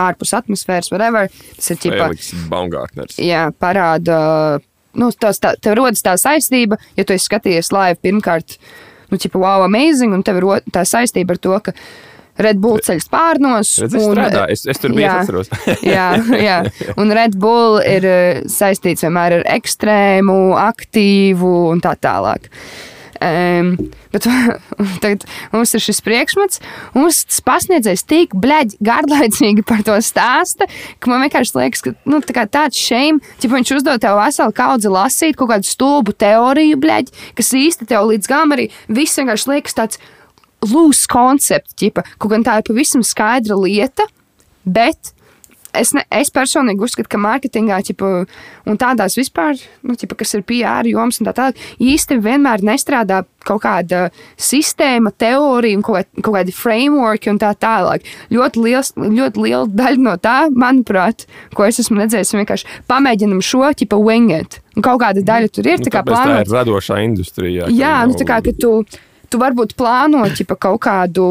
ārpus 0.00 0.32
atmosfēras, 0.34 0.90
whatever. 0.94 1.28
Tas 1.58 1.70
ir 1.74 1.82
ķipa, 1.84 2.00
Feliks 2.08 2.32
Baumgārtners. 2.50 3.18
jā, 3.22 3.44
parāda, 3.62 4.16
nu, 4.98 5.10
tās, 5.14 5.38
tā, 5.42 5.54
tev 5.62 5.76
rodas 5.78 6.02
tā 6.02 6.16
saistība, 6.18 6.80
ja 6.98 7.04
tu 7.06 7.14
esi 7.14 7.28
skatījies 7.28 7.70
live 7.74 8.00
pirmkārt, 8.02 8.56
nu, 9.12 9.18
ķipa, 9.22 9.38
wow, 9.38 9.62
amazing, 9.68 10.14
un 10.16 10.24
tev 10.26 10.40
ir 10.42 10.48
tā 10.74 10.82
saistība 10.88 11.36
ar 11.36 11.42
to, 11.46 11.60
ka 11.68 11.76
Red 12.42 12.58
Bull 12.58 12.80
ceļš 12.82 13.04
pārnos. 13.12 13.68
Redz, 13.78 13.92
es, 13.94 14.02
un- 14.02 14.16
strādāju, 14.16 14.50
es, 14.56 14.64
es 14.66 14.80
tur 14.82 14.90
biju, 14.90 15.04
Jā. 15.06 15.12
atceros. 15.20 15.50
jā, 15.86 16.06
jā, 16.42 16.56
un 16.98 17.14
Red 17.14 17.36
Bull 17.38 17.78
ir 17.86 18.08
eh, 18.10 18.40
saistīts 18.50 19.06
vienmēr 19.06 19.36
ar 19.38 19.44
ekstrēmu, 19.54 20.34
aktīvu 20.58 21.52
un 21.70 21.84
tā 21.84 21.92
tālāk. 22.02 22.50
Um, 23.24 23.76
bet 24.12 24.26
tagad 25.02 25.22
mums 25.54 25.72
ir 25.72 25.80
šis 25.80 26.02
priekšmets, 26.04 26.60
un 26.92 27.06
mums 27.06 27.22
tas 27.30 27.40
pasniedzējs 27.46 28.04
tik 28.10 28.34
bleģi 28.36 28.76
garlaicīgi 28.84 29.64
par 29.64 29.80
to 29.86 29.96
stāsta, 30.04 30.68
ka 31.00 31.08
man 31.08 31.24
vienkārši 31.24 31.56
liekas, 31.56 31.84
ka 31.86 31.94
nu, 32.10 32.20
tā 32.20 32.44
tāds 32.44 32.76
šeim, 32.76 33.22
ja 33.40 33.50
viņš 33.52 33.72
uzdod 33.78 34.02
tev 34.04 34.18
veselu 34.20 34.56
kaudzi 34.58 34.92
lasīt 34.92 35.38
kaut 35.40 35.54
kādu 35.54 35.70
stulbu 35.70 36.16
teoriju, 36.20 36.80
bleģi, 36.82 37.14
kas 37.38 37.54
īsti 37.56 37.88
tev 37.94 38.10
līdz 38.10 38.28
galam 38.28 38.52
arī 38.58 38.68
viss 38.92 39.16
vienkārši 39.20 39.52
liekas 39.54 39.78
tāds 39.80 40.02
loose 40.64 41.08
koncepts, 41.08 41.78
kaut 42.18 42.30
gan 42.34 42.44
tā 42.44 42.58
ir 42.60 42.68
pavisam 42.68 43.04
skaidra 43.06 43.56
lieta, 43.56 44.04
bet 44.64 45.13
es, 45.76 45.92
ne, 45.96 46.04
es 46.14 46.30
personīgi 46.34 46.84
uzskatu, 46.86 47.10
ka 47.12 47.20
mārketingā, 47.20 47.80
ķipa, 47.88 48.10
un 48.70 48.78
tādās 48.80 49.16
vispār, 49.18 49.58
nu, 49.86 49.96
ķipa, 49.98 50.16
kas 50.22 50.34
ir 50.38 50.44
PR 50.48 50.88
joms 50.88 51.20
un 51.20 51.28
tā 51.28 51.34
tālāk, 51.36 51.60
īsti 51.82 52.18
vienmēr 52.24 52.64
nestrādā 52.66 53.22
kaut 53.44 53.60
kāda 53.66 54.06
sistēma, 54.40 55.12
teorija 55.20 55.76
un 55.76 55.84
kaut, 55.84 56.08
kaut 56.22 56.34
kādi 56.38 56.54
frameworki 56.56 57.28
un 57.32 57.40
tā 57.42 57.50
tālāk. 57.60 58.06
Ļoti, 58.32 58.62
liels, 58.64 58.92
ļoti 58.96 59.42
liela 59.44 59.66
daļa 59.68 60.00
no 60.06 60.14
tā, 60.22 60.36
manuprāt, 60.50 61.26
ko 61.54 61.66
es 61.68 61.82
esmu 61.82 62.00
redzējis, 62.00 62.32
ir 62.34 62.42
vienkārši 62.42 62.78
pamēģinam 62.90 63.42
šo, 63.44 63.66
ķipa, 63.82 64.00
wing 64.00 64.32
it. 64.32 64.60
Un 64.74 64.82
kaut 64.86 65.02
kāda 65.04 65.22
daļa 65.24 65.52
tur 65.54 65.68
ir, 65.68 65.78
Nu, 65.82 65.86
tā 65.86 65.98
tāpēc 65.98 66.14
tā 66.16 66.22
plānot. 66.24 66.48
ir 66.48 66.56
radošā 66.56 67.02
industrijā. 67.04 67.68
Jā, 67.70 67.98
nu, 68.08 68.16
tā 68.18 68.26
kā 68.26 68.40
tu, 68.48 68.72
tu 69.30 69.42
varbūt 69.42 69.76
plāno 69.78 70.24
ķipa, 70.32 70.56
kaut 70.56 70.80
kādu 70.88 71.28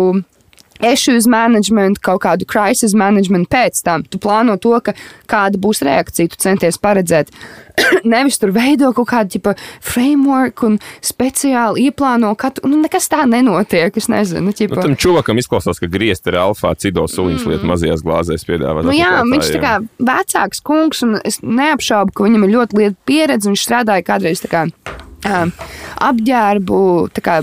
issues 0.86 1.28
management, 1.30 2.02
kaut 2.04 2.24
kādu 2.26 2.48
crisis 2.50 2.94
management 2.98 3.50
pēc 3.52 3.82
tam. 3.86 4.04
Tu 4.04 4.20
plāno 4.22 4.58
to, 4.62 4.76
ka 4.84 4.94
kāda 5.30 5.60
būs 5.62 5.84
reakcija, 5.86 6.32
tu 6.34 6.40
centies 6.44 6.80
paredzēt. 6.82 7.32
Nevis 8.14 8.38
tur 8.42 8.52
veido 8.54 8.92
kaut 8.94 9.10
kādu 9.10 9.38
ķipa, 9.38 9.56
framework 9.82 10.62
un 10.68 10.78
speciāli 11.04 11.88
ieplāno 11.88 12.34
katru. 12.38 12.70
Nu, 12.70 12.82
nekas 12.84 13.10
tā 13.12 13.24
nenotiek. 13.30 13.96
Es 13.98 14.10
nezinu, 14.12 14.44
Nu, 14.44 14.54
ķipa. 14.56 14.82
tam 14.84 14.98
čovakam 15.00 15.40
izklausās, 15.42 15.80
ka 15.82 15.90
griezt 15.90 16.28
ir 16.30 16.38
alfa 16.42 16.74
cido 16.78 17.06
suliņas 17.10 17.48
lietu 17.50 17.70
mazajās 17.70 18.04
glāzēs 18.06 18.46
piedāvāt. 18.48 18.86
Nu, 18.86 18.94
jā, 18.96 19.16
viņš 19.26 19.54
ir 19.56 19.88
vecāks 20.04 20.62
kungs, 20.66 21.02
un 21.08 21.18
es 21.24 21.40
neapšaubu, 21.42 22.14
ka 22.14 22.28
viņam 22.28 22.46
ir 22.48 22.56
ļoti 22.58 22.80
liela 22.82 22.96
pieredze. 23.10 23.50
Viņš 23.50 23.66
strādāja 23.68 24.06
kādreiz 24.06 24.44
tā 24.44 24.52
kā. 24.52 24.66
Um, 25.24 25.54
apģērbu 26.04 26.78
kā, 27.24 27.40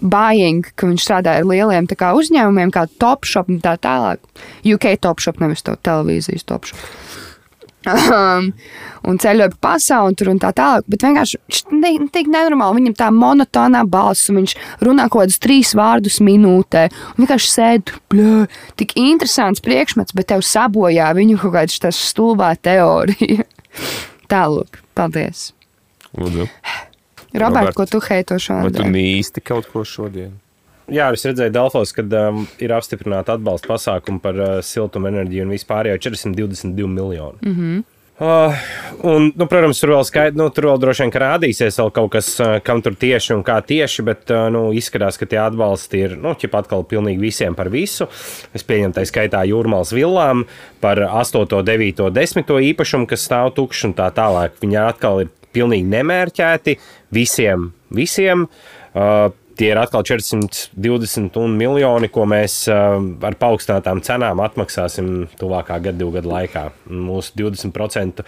buying, 0.00 0.66
ka 0.74 0.88
viņš 0.90 1.04
strādāja 1.06 1.42
ar 1.42 1.46
lieliem 1.46 1.86
kā, 1.86 2.12
uzņēmumiem, 2.18 2.72
kā 2.74 2.88
Topshop 2.98 3.50
un 3.52 3.60
tā 3.62 3.76
tālāk. 3.78 4.22
UK 4.66 4.96
Topshop, 5.02 5.38
nevis 5.42 5.62
to 5.62 5.76
televīzijas 5.86 6.48
Topshop. 6.48 6.82
Um, 7.82 8.52
un 9.10 9.16
ceļoja 9.18 9.50
pa 9.56 9.72
pasauli, 9.72 10.14
tur 10.18 10.30
un 10.30 10.38
tā 10.42 10.52
tālāk. 10.54 10.86
Bet 10.90 11.02
vienkārši 11.02 11.40
viņš 11.42 12.12
tik 12.14 12.30
nenormāli. 12.30 12.78
Viņam 12.78 12.94
tā 13.00 13.08
monotonā 13.14 13.82
balss, 13.90 14.30
un 14.30 14.42
viņš 14.42 14.54
runā 14.86 15.08
kaut 15.08 15.24
kādus 15.24 15.40
trīs 15.42 15.72
vārdus 15.78 16.20
minūtē. 16.22 16.86
Un 17.14 17.24
vienkārši 17.24 17.50
sēž 17.54 17.82
tur, 17.88 18.46
tik 18.78 18.94
interesants 19.00 19.64
priekšmets, 19.64 20.14
bet 20.14 20.30
tev 20.30 20.46
sabojā 20.46 21.10
viņu 21.18 21.40
kaut 21.42 21.58
kāda 21.58 21.92
stulbā 21.96 22.54
teorija. 22.62 23.48
Tālāk, 24.32 24.82
paldies. 24.98 25.50
Lūdzu. 26.18 26.46
Robert, 27.32 27.72
Robert, 27.72 27.76
ko 27.76 27.86
tu 27.88 28.00
heito 28.04 28.36
Vai 28.36 28.70
tu 28.70 28.82
šodien? 28.82 28.92
nīsti 28.92 29.44
kaut 29.44 29.68
ko 29.72 29.84
šodien? 29.88 30.34
Jā, 30.92 31.08
es 31.14 31.24
redzēju 31.24 31.54
Delfos, 31.54 31.94
kad 31.96 32.12
um, 32.18 32.44
ir 32.60 32.74
apstiprināta 32.74 33.36
atbalsta 33.38 33.70
pasākuma 33.70 34.20
par 34.20 34.38
uh, 34.38 34.52
siltumenerģiju 34.66 35.46
un 35.46 35.54
vispār 35.54 35.92
jau 35.92 35.98
422 36.10 36.90
miljoni. 36.90 37.38
Mm 37.40 37.56
-hmm. 37.56 37.82
Uh, 38.22 38.54
un, 39.02 39.32
nu, 39.34 39.46
protams, 39.50 39.80
tur 39.80 39.94
vēl, 39.96 40.04
skaid, 40.04 40.36
nu, 40.38 40.50
tur 40.52 40.68
vēl 40.68 40.78
droši 40.78 41.02
vien 41.02 41.10
ka 41.10 41.18
rādīsies 41.18 41.78
vēl 41.80 41.88
kaut 41.96 42.10
kas, 42.12 42.28
uh, 42.40 42.58
kam 42.62 42.82
tur 42.84 42.94
tieši 42.94 43.32
un 43.34 43.42
kā 43.42 43.56
tieši, 43.66 44.02
bet 44.02 44.30
uh, 44.30 44.50
nu, 44.52 44.72
izskatās, 44.72 45.16
ka 45.18 45.26
tie 45.26 45.40
atbalsti 45.42 45.98
ir 45.98 46.16
nu, 46.20 46.36
atkal 46.52 46.84
pilnīgi 46.84 47.18
visiem 47.20 47.54
par 47.54 47.68
visu. 47.72 48.06
Es 48.54 48.62
pieņemu, 48.62 48.94
tā 48.94 49.06
skaitā 49.08 49.42
jūrmālas 49.48 49.94
villām 49.96 50.44
par 50.80 50.98
8, 50.98 51.62
9, 51.62 52.10
10 52.10 52.54
īpašumu, 52.70 53.06
kas 53.06 53.24
stāv 53.26 53.54
tukšs 53.54 53.84
un 53.84 53.94
tā 53.94 54.10
tālāk. 54.14 54.60
Viņi 54.60 54.76
atkal 54.76 55.20
ir 55.24 55.28
pilnīgi 55.52 55.88
nemērķēti 55.88 56.76
visiem. 57.12 57.70
visiem. 57.94 58.48
Uh, 58.94 59.30
Tie 59.52 59.66
ir 59.68 59.76
atkal 59.76 60.00
420 60.00 61.36
un 61.36 61.52
miljoni, 61.60 62.08
ko 62.08 62.24
mēs 62.26 62.54
uh, 62.72 62.94
ar 63.28 63.34
paaugstinātām 63.36 64.00
cenām 64.02 64.40
atmaksāsim 64.40 65.10
tuvākā 65.38 65.76
gada, 65.84 65.92
divu 66.00 66.14
gadu 66.14 66.30
laikā. 66.32 66.62
Mūsu 66.88 67.34
20% 67.36 68.24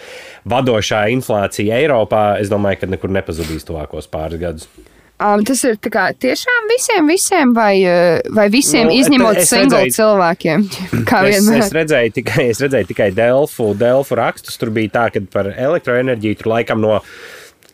vadošā 0.53 1.07
inflācija 1.15 1.79
Eiropā, 1.81 2.25
es 2.43 2.53
domāju, 2.53 2.83
ka 2.83 2.91
nekur 2.93 3.13
nepazudīs 3.17 3.65
tuvākos 3.65 4.11
pāris 4.13 4.43
gadus. 4.43 4.69
Um, 5.17 5.41
tas 5.49 5.63
ir 5.65 5.79
kā, 5.81 6.09
tiešām 6.13 6.69
visiem, 6.69 7.09
visiem 7.09 7.53
vai, 7.57 7.73
uh, 7.89 8.21
vai 8.35 8.49
visiem, 8.53 8.91
Nu, 8.91 8.97
izņemot 9.01 9.41
redzēju- 9.41 9.95
cilvēkiem? 9.97 10.67
Es, 11.31 11.49
es, 11.49 11.73
redzēju 11.73 12.13
tikai, 12.21 12.51
es 12.53 12.61
redzēju 12.61 12.91
tikai 12.93 13.09
Delfu, 13.17 13.73
Delfu 13.79 14.21
rakstus. 14.21 14.61
Tur 14.61 14.75
bija 14.77 14.93
tā, 14.99 15.07
ka 15.15 15.25
par 15.33 15.49
elektroenerģiju 15.55 16.43
tur 16.43 16.53
laikam 16.53 16.85
no 16.85 16.99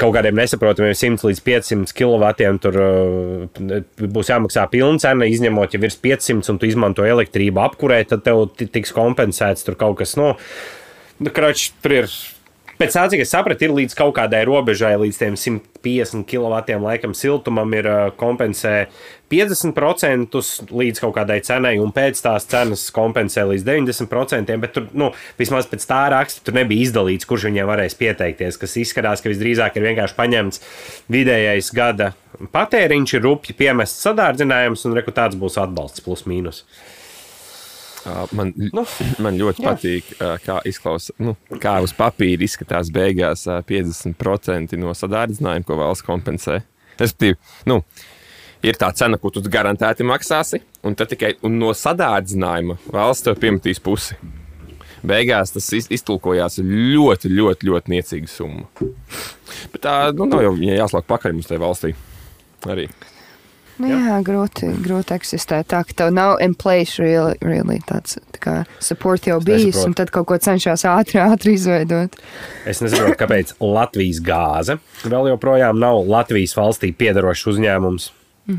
kaut 0.00 0.14
kādiem 0.16 0.38
nesaprotamiem 0.40 0.94
100 0.96 1.28
līdz 1.28 1.42
500 1.46 1.94
kW 1.96 2.56
tur 2.64 2.80
uh, 2.80 3.78
būs 4.00 4.32
jāmaksā 4.32 4.64
pilna 4.72 4.98
cena, 5.02 5.28
izņemot, 5.28 5.76
ja 5.76 5.82
virs 5.82 5.98
500 6.00 6.52
un 6.54 6.60
tu 6.62 6.68
izmanto 6.68 7.04
elektrību 7.06 7.60
apkurē, 7.68 8.00
tad 8.08 8.24
tev 8.26 8.46
ti- 8.56 8.70
tiks 8.72 8.94
kompensēts 8.96 9.68
kaut 9.76 9.98
kas. 10.00 10.16
Nu, 10.20 10.32
nu, 11.20 11.30
krač, 11.36 11.70
tur 11.84 12.00
ir. 12.02 12.12
Pēc 12.80 12.94
tā, 12.96 13.02
cik 13.12 13.20
es 13.20 13.28
sapratu, 13.28 13.66
ir 13.66 13.74
līdz 13.76 13.92
kaut 13.92 14.14
kādai 14.16 14.38
robežai, 14.48 14.94
līdz 15.02 15.16
tiem 15.20 15.34
150 15.36 16.22
kW 16.24 16.78
laikam 16.80 17.12
siltumam 17.12 17.74
ir 17.76 17.84
kompensē 18.16 18.86
50% 19.28 20.40
līdz 20.72 21.02
kaut 21.02 21.12
kādai 21.18 21.36
cenai, 21.44 21.74
un 21.76 21.92
pēc 21.92 22.22
tās 22.24 22.48
cenas 22.48 22.86
kompensē 22.96 23.44
līdz 23.50 23.66
90%. 23.68 24.56
Bet 24.62 24.72
tur, 24.78 24.86
nu, 24.96 25.10
vismaz 25.36 25.68
pēc 25.68 25.84
tā 25.90 26.00
raksta, 26.14 26.40
tur 26.46 26.56
nebija 26.56 26.86
izdalīts, 26.86 27.28
kurš 27.28 27.50
viņiem 27.50 27.68
varēs 27.68 27.98
pieteikties. 28.00 28.56
Kas 28.62 28.78
izskatās, 28.80 29.20
ka 29.20 29.28
visdrīzāk 29.28 29.76
ir 29.76 29.84
vienkārši 29.90 30.16
paņemts 30.16 30.64
vidējais 31.12 31.68
gada 31.76 32.14
patēriņš, 32.56 33.14
ir 33.18 33.26
rupji 33.28 33.58
piemests 33.60 34.08
sadārdzinājums, 34.08 34.86
un 34.88 34.96
reku 34.96 35.12
tāds 35.12 35.36
būs 35.36 35.60
atbalsts 35.60 36.00
plus 36.06 36.24
mīnus. 36.24 36.64
Man, 38.32 38.52
nu, 38.56 38.84
man 39.20 39.36
ļoti 39.36 39.60
jā. 39.60 39.72
patīk, 39.74 40.06
kā 40.44 40.60
izklausās, 40.68 41.12
nu, 41.20 41.34
kā 41.60 41.74
uz 41.84 41.92
papīra 41.96 42.46
izskatās 42.46 42.88
beigās 42.94 43.42
ā, 43.50 43.58
50% 43.68 44.78
no 44.80 44.94
sadārdzinājuma, 44.96 45.66
ko 45.68 45.76
valsts 45.82 46.06
kompensē. 46.06 46.62
Respektīvi, 47.00 47.36
nu, 47.68 47.80
ir 48.64 48.78
tā 48.80 48.88
cena, 48.96 49.20
ko 49.20 49.32
tu 49.34 49.42
garantēti 49.44 50.06
maksāsi, 50.08 50.62
un 50.84 50.96
tikai 50.96 51.34
un 51.44 51.58
no 51.60 51.74
sadārdzinājuma 51.76 52.78
valsts 52.92 53.28
tev 53.28 53.36
piemetīs 53.42 53.82
pusi. 53.84 54.16
Beigās 55.00 55.52
tas 55.54 55.68
iz- 55.72 55.88
iztulkojās 55.96 56.58
ļoti, 56.60 57.30
ļoti, 57.32 57.68
ļoti 57.68 57.92
niecīga 57.94 58.28
summa. 58.28 58.66
Bet 59.72 59.80
tā 59.84 59.94
nu, 60.12 60.26
nav 60.28 60.42
jau 60.44 60.56
jāslāk 60.60 61.08
pakaļ 61.08 61.36
mums 61.36 61.48
tajā 61.48 61.62
valstī. 61.62 61.94
Arī. 62.68 62.88
Nu, 63.80 63.88
jā, 63.88 64.00
jā 64.10 64.18
grūti, 64.26 64.68
grūti 64.84 65.14
eksistēt 65.16 65.70
tā, 65.72 65.80
ka 65.88 65.96
tev 65.96 66.12
nav 66.12 66.34
in 66.44 66.52
place 66.58 67.00
really, 67.00 67.38
really 67.40 67.78
tāds 67.88 68.18
tā 68.34 68.42
kā 68.42 68.54
support 68.82 69.24
jau 69.28 69.38
bijis, 69.40 69.72
nesaprotu. 69.72 69.88
un 69.88 69.96
tad 69.96 70.12
kaut 70.14 70.28
ko 70.28 70.38
cenšas 70.42 70.84
ātri, 70.90 71.20
ātri 71.22 71.56
izveidot. 71.56 72.18
Es 72.68 72.82
nesaprotu, 72.84 73.16
kāpēc 73.22 73.54
Latvijas 73.64 74.20
gāze 74.24 74.76
vēl 75.06 75.32
joprojām 75.32 75.80
nav 75.80 76.02
Latvijas 76.08 76.56
valstī 76.58 76.92
piedarošs 76.96 77.46
uzņēmums. 77.54 78.10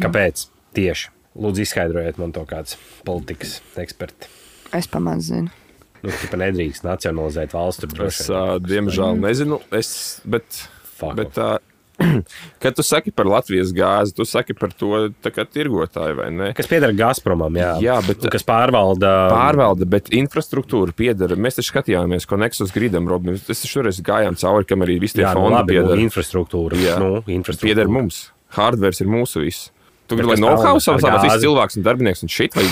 Kāpēc 0.02 0.46
tieši? 0.78 1.10
Lūdzu, 1.42 1.64
izskaidrojiet 1.64 2.20
man 2.20 2.34
to 2.36 2.44
kāds 2.48 2.78
politikas 3.08 3.60
eksperti. 3.80 4.30
Es 4.76 4.88
pamācu 4.92 5.28
zinu. 5.28 5.58
Nu, 6.02 6.12
tā 6.32 6.38
nedrīkst 6.42 6.86
nacionalizēt 6.86 7.54
valsts 7.54 7.86
Es, 8.08 8.24
ā, 8.34 8.58
diemžēl, 8.64 9.20
nezinu. 9.22 9.62
Es, 9.78 9.92
bet, 10.26 10.64
Fuck 10.98 11.20
bet, 11.20 11.38
ā, 11.38 11.60
kad 12.64 12.76
tu 12.78 12.84
saki 12.86 13.12
par 13.16 13.26
Latvijas 13.30 13.72
gāzi, 13.76 14.16
tu 14.18 14.26
saki 14.28 14.54
par 14.58 14.74
to 14.78 15.10
tirgotāju 15.22 16.18
vai 16.20 16.30
ne? 16.34 16.50
Kas 16.58 16.70
pieder 16.72 16.94
Gazpromam, 16.98 17.56
jā. 17.60 17.72
Jā, 17.84 17.98
bet- 18.08 18.24
Un 18.26 18.34
kas 18.34 18.46
pārvalda. 18.48 19.12
Pārvalde, 19.32 19.88
bet 19.90 20.10
infrastruktūra 20.16 20.94
pieder. 20.96 21.36
Mēs 21.36 21.60
taču 21.60 21.74
skatījāmies, 21.74 22.28
ko 22.30 22.40
Nexus 22.42 22.74
gridam, 22.76 23.08
Robin. 23.10 23.36
Es 23.38 23.48
taču 23.64 23.80
šoreiz 23.80 24.02
gājām 24.06 24.38
cauri, 24.40 24.68
kam 24.70 24.86
arī 24.86 25.00
visi 25.02 25.20
tie 25.20 25.26
Jā, 25.26 25.34
nu, 25.36 25.46
fondi 25.48 25.58
labi, 25.60 25.80
nu, 25.80 25.88
pieder. 25.92 26.04
infrastruktūra. 26.08 26.80
Jā. 26.82 26.98
Nu, 27.02 27.12
infrastruktūra. 27.28 27.72
Pieder 27.72 27.92
mums. 27.92 28.32
Hardware 28.58 28.96
ir 29.00 29.08
mūsu 29.08 29.46
viss. 29.46 29.70
Tu 30.12 30.18
gribi, 30.20 30.34
lai 30.34 30.42
know-how 30.42 30.80
savs 30.84 31.04
gāzi? 31.06 31.30
cilvēks 31.46 31.78
un 31.80 31.84
darbinieks 31.88 32.24
un 32.26 32.32
šit, 32.32 32.56
vai 32.58 32.66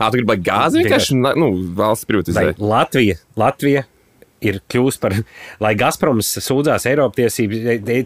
Ā, 0.00 0.08
tu 0.10 0.16
gribi, 0.18 0.28
lai 0.32 0.36
gāzi 0.40 0.82
vienkārši 0.82 1.16
nu, 1.36 1.48
valsts 1.76 2.04
privatizē? 2.08 2.54
Latvija, 2.60 3.16
Latvija 3.36 3.82
ir 4.44 4.60
kļuvusi 4.72 5.00
par, 5.02 5.14
lai 5.62 5.72
Gazproms 5.78 6.28
sūdzās 6.42 6.86
Eiropas 6.90 7.18
tiesību, 7.20 7.60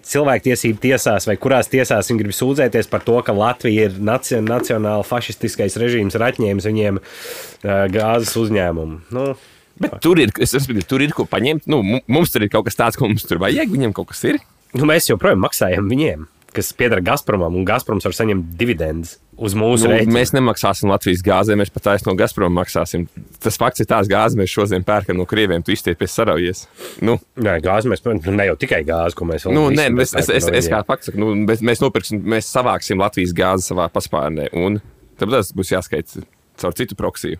cilvēktiesību 0.06 0.80
tiesās, 0.82 1.26
vai 1.28 1.36
kurās 1.40 1.70
tiesās 1.72 2.10
viņi 2.10 2.22
grib 2.24 2.36
sūdzēties 2.36 2.90
par 2.92 3.04
to, 3.06 3.16
ka 3.26 3.34
Latvija 3.36 3.88
ir 3.90 3.98
naci- 3.98 4.40
nacionāli 4.44 5.06
fašistiskais 5.08 5.78
režīms, 5.80 6.16
ir 6.18 6.26
atņēmis 6.28 6.68
viņiem 6.70 7.00
uh, 7.02 7.84
gāzes 7.92 8.34
uzņēmumu. 8.40 9.00
Nu, 9.16 9.28
Bet 9.76 9.98
tur 10.00 10.16
ir, 10.22 10.30
es 10.40 10.54
saprotu, 10.54 10.86
tur 10.88 11.02
ir 11.04 11.10
ko 11.12 11.26
paņemt. 11.28 11.66
Nu, 11.68 11.82
mu- 11.84 12.00
mums 12.08 12.30
tur 12.32 12.46
ir 12.46 12.48
kaut 12.52 12.64
kas 12.64 12.78
tāds, 12.78 12.96
ko 12.96 13.10
mums 13.10 13.26
tur 13.28 13.36
vajag. 13.42 13.68
Viņam 13.74 13.92
kaut 13.96 14.08
kas 14.14 14.22
ir. 14.24 14.38
nu, 14.76 14.86
mēs 14.88 15.10
joprojām 15.10 15.42
maksājam 15.44 15.90
viņiem, 15.92 16.24
kas 16.56 16.72
pieder 16.76 17.02
Gazpromam, 17.04 17.54
un 17.58 17.66
Gazproms 17.68 18.06
var 18.08 18.14
saņemt 18.16 18.54
dividendus 18.58 19.16
uz 19.36 19.52
mūsu 19.58 19.84
Nu, 19.84 19.92
rēķina. 19.92 20.14
mēs 20.16 20.32
nemaksāsim 20.32 20.88
Latvijas 20.88 21.20
gāzē, 21.26 21.56
mēs 21.60 21.72
pat 21.74 21.90
aiz 21.92 22.06
no 22.06 22.14
Gazprom 22.16 22.54
maksāsim. 22.56 23.04
Tas 23.44 23.58
fakts 23.60 23.84
ir 23.84 23.88
tāds 23.90 24.08
gāzi, 24.08 24.38
mēs 24.40 24.52
šodien 24.52 24.84
pērkam 24.86 25.18
no 25.20 25.26
krieviem, 25.28 25.62
tu 25.64 25.74
izstiepies 25.76 26.14
saraujies. 26.16 26.64
Nu, 27.04 27.18
Nē, 27.36 27.58
gāzi 27.64 27.92
mēs, 27.92 28.04
nu, 28.08 28.16
ne 28.32 28.48
jau 28.48 28.56
tikai 28.64 28.80
gāzi, 28.88 29.18
ko 29.18 29.28
mēs 29.28 29.44
vēl 29.44 29.56
nu, 29.58 29.66
nē, 29.76 29.90
es, 30.00 30.14
es, 30.16 30.30
pērkam 30.30 30.36
es, 30.40 30.48
no 30.48 30.60
es 30.62 30.70
kā 30.72 30.82
fakts 30.88 31.10
saku, 31.10 31.20
nu, 31.20 31.32
mēs, 31.44 31.60
mēs 31.60 31.84
nopirksim, 31.84 32.24
mēs 32.36 32.48
savāksim 32.48 33.00
Latvijas 33.04 33.36
gāzi 33.36 33.68
savā 33.70 33.90
paspārnē, 33.92 34.48
un 34.56 34.80
tad 35.20 35.32
tas 35.36 35.52
būs 35.56 35.74
jāskaita 35.76 36.24
caur 36.62 36.76
citu 36.80 36.96
proksiju. 36.96 37.36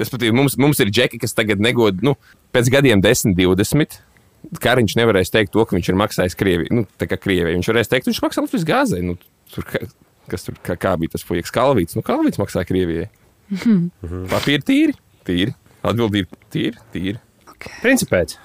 Respektīvi, 0.00 0.34
mums, 0.36 0.56
mums 0.60 0.80
ir 0.82 0.90
džeki, 0.92 1.20
kas 1.22 1.36
tagad 1.36 1.60
negod, 1.62 2.00
nu, 2.04 2.16
pēc 2.52 2.68
gadiem 2.72 3.00
10, 3.04 3.36
20. 3.38 4.00
Kariņš 4.60 4.96
nevarēs 4.98 5.32
teikt 5.32 5.52
to, 5.54 5.64
ka 5.68 5.76
viņš 5.76 5.90
ir 5.92 5.98
maksājis 6.00 6.36
Krievijai. 6.38 6.74
Nu, 6.80 6.86
tā 7.00 7.08
kā 7.10 7.18
Krievijai 7.20 7.56
viņš 7.58 7.70
varēs 7.72 7.90
teikt, 7.92 8.08
viņš 8.10 8.22
maksā 8.24 8.44
Latvijas 8.44 8.66
gāzei. 8.68 9.02
Nu, 9.04 9.16
tur, 9.52 9.66
kas 10.30 10.46
tur 10.46 10.56
kā, 10.64 10.76
kā 10.80 10.94
bija 11.00 11.14
tas 11.14 11.26
puisis 11.28 11.54
Kalvīts? 11.54 11.96
Nu, 11.98 12.04
Kalvīts 12.06 12.40
maksāja 12.40 12.68
Krievijai. 12.68 13.10
Papīri 14.30 14.64
tīri, 14.66 14.96
tīri. 15.28 15.54
Atbildība 15.86 16.40
tīri, 16.52 16.80
tīri. 16.94 17.20
Principēc. 17.80 18.36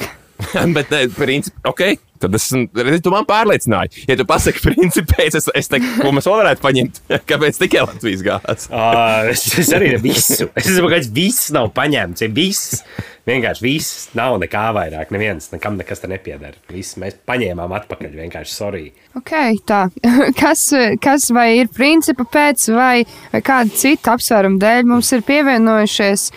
Bet, 0.76 0.90
nē, 0.90 1.04
principā, 1.16 1.70
ok. 1.70 1.84
Tad 2.22 2.38
es, 2.38 2.48
redzi, 2.54 3.02
tu 3.02 3.12
man 3.14 3.26
pārliecināji. 3.28 4.04
Ja 4.10 4.16
tu 4.18 4.26
pasaki, 4.28 4.62
principēc, 4.68 5.38
es, 5.40 5.48
es 5.58 5.70
teiktu, 5.72 5.94
ko 6.02 6.12
mēs 6.14 6.28
vēl 6.28 6.38
varētu 6.42 6.64
paņemt. 6.64 7.00
Kāpēc 7.30 7.62
tikai 7.62 7.86
Latvijas 7.86 8.22
gāzes? 8.26 8.68
Uh, 8.70 9.32
es, 9.32 9.46
es 9.62 9.72
arī 9.74 9.96
visu. 10.02 10.50
Es 10.58 10.70
domāju, 10.76 10.94
ka 10.94 11.16
viss 11.16 11.50
nav 11.54 11.72
paņemts. 11.76 12.26
Ir 12.26 12.36
viss. 12.36 12.84
Vienkārši 13.28 13.62
viss. 13.62 14.06
Nav 14.18 14.38
nekā 14.42 14.64
vairāk. 14.74 15.12
Neviens 15.14 15.50
nekam 15.52 15.76
nekas 15.78 16.02
te 16.02 16.10
nepieder. 16.10 16.56
Viss 16.72 16.98
mēs 16.98 17.18
paņēmām 17.28 17.74
atpakaļ. 17.78 18.16
Vienkārši 18.24 18.54
sorry. 18.54 18.84
Ok, 19.18 19.34
tā. 19.68 19.84
Kas, 20.42 20.64
kas 21.02 21.28
vai 21.34 21.48
ir 21.60 21.70
principa 21.74 22.24
pēc, 22.26 22.64
vai, 22.74 23.04
vai 23.32 23.40
kāda 23.44 23.74
cita 23.76 24.16
apsvēruma 24.16 24.60
dēļ 24.62 24.88
mums 24.88 25.12
ir 25.14 25.24
pievienojušies 25.26 26.28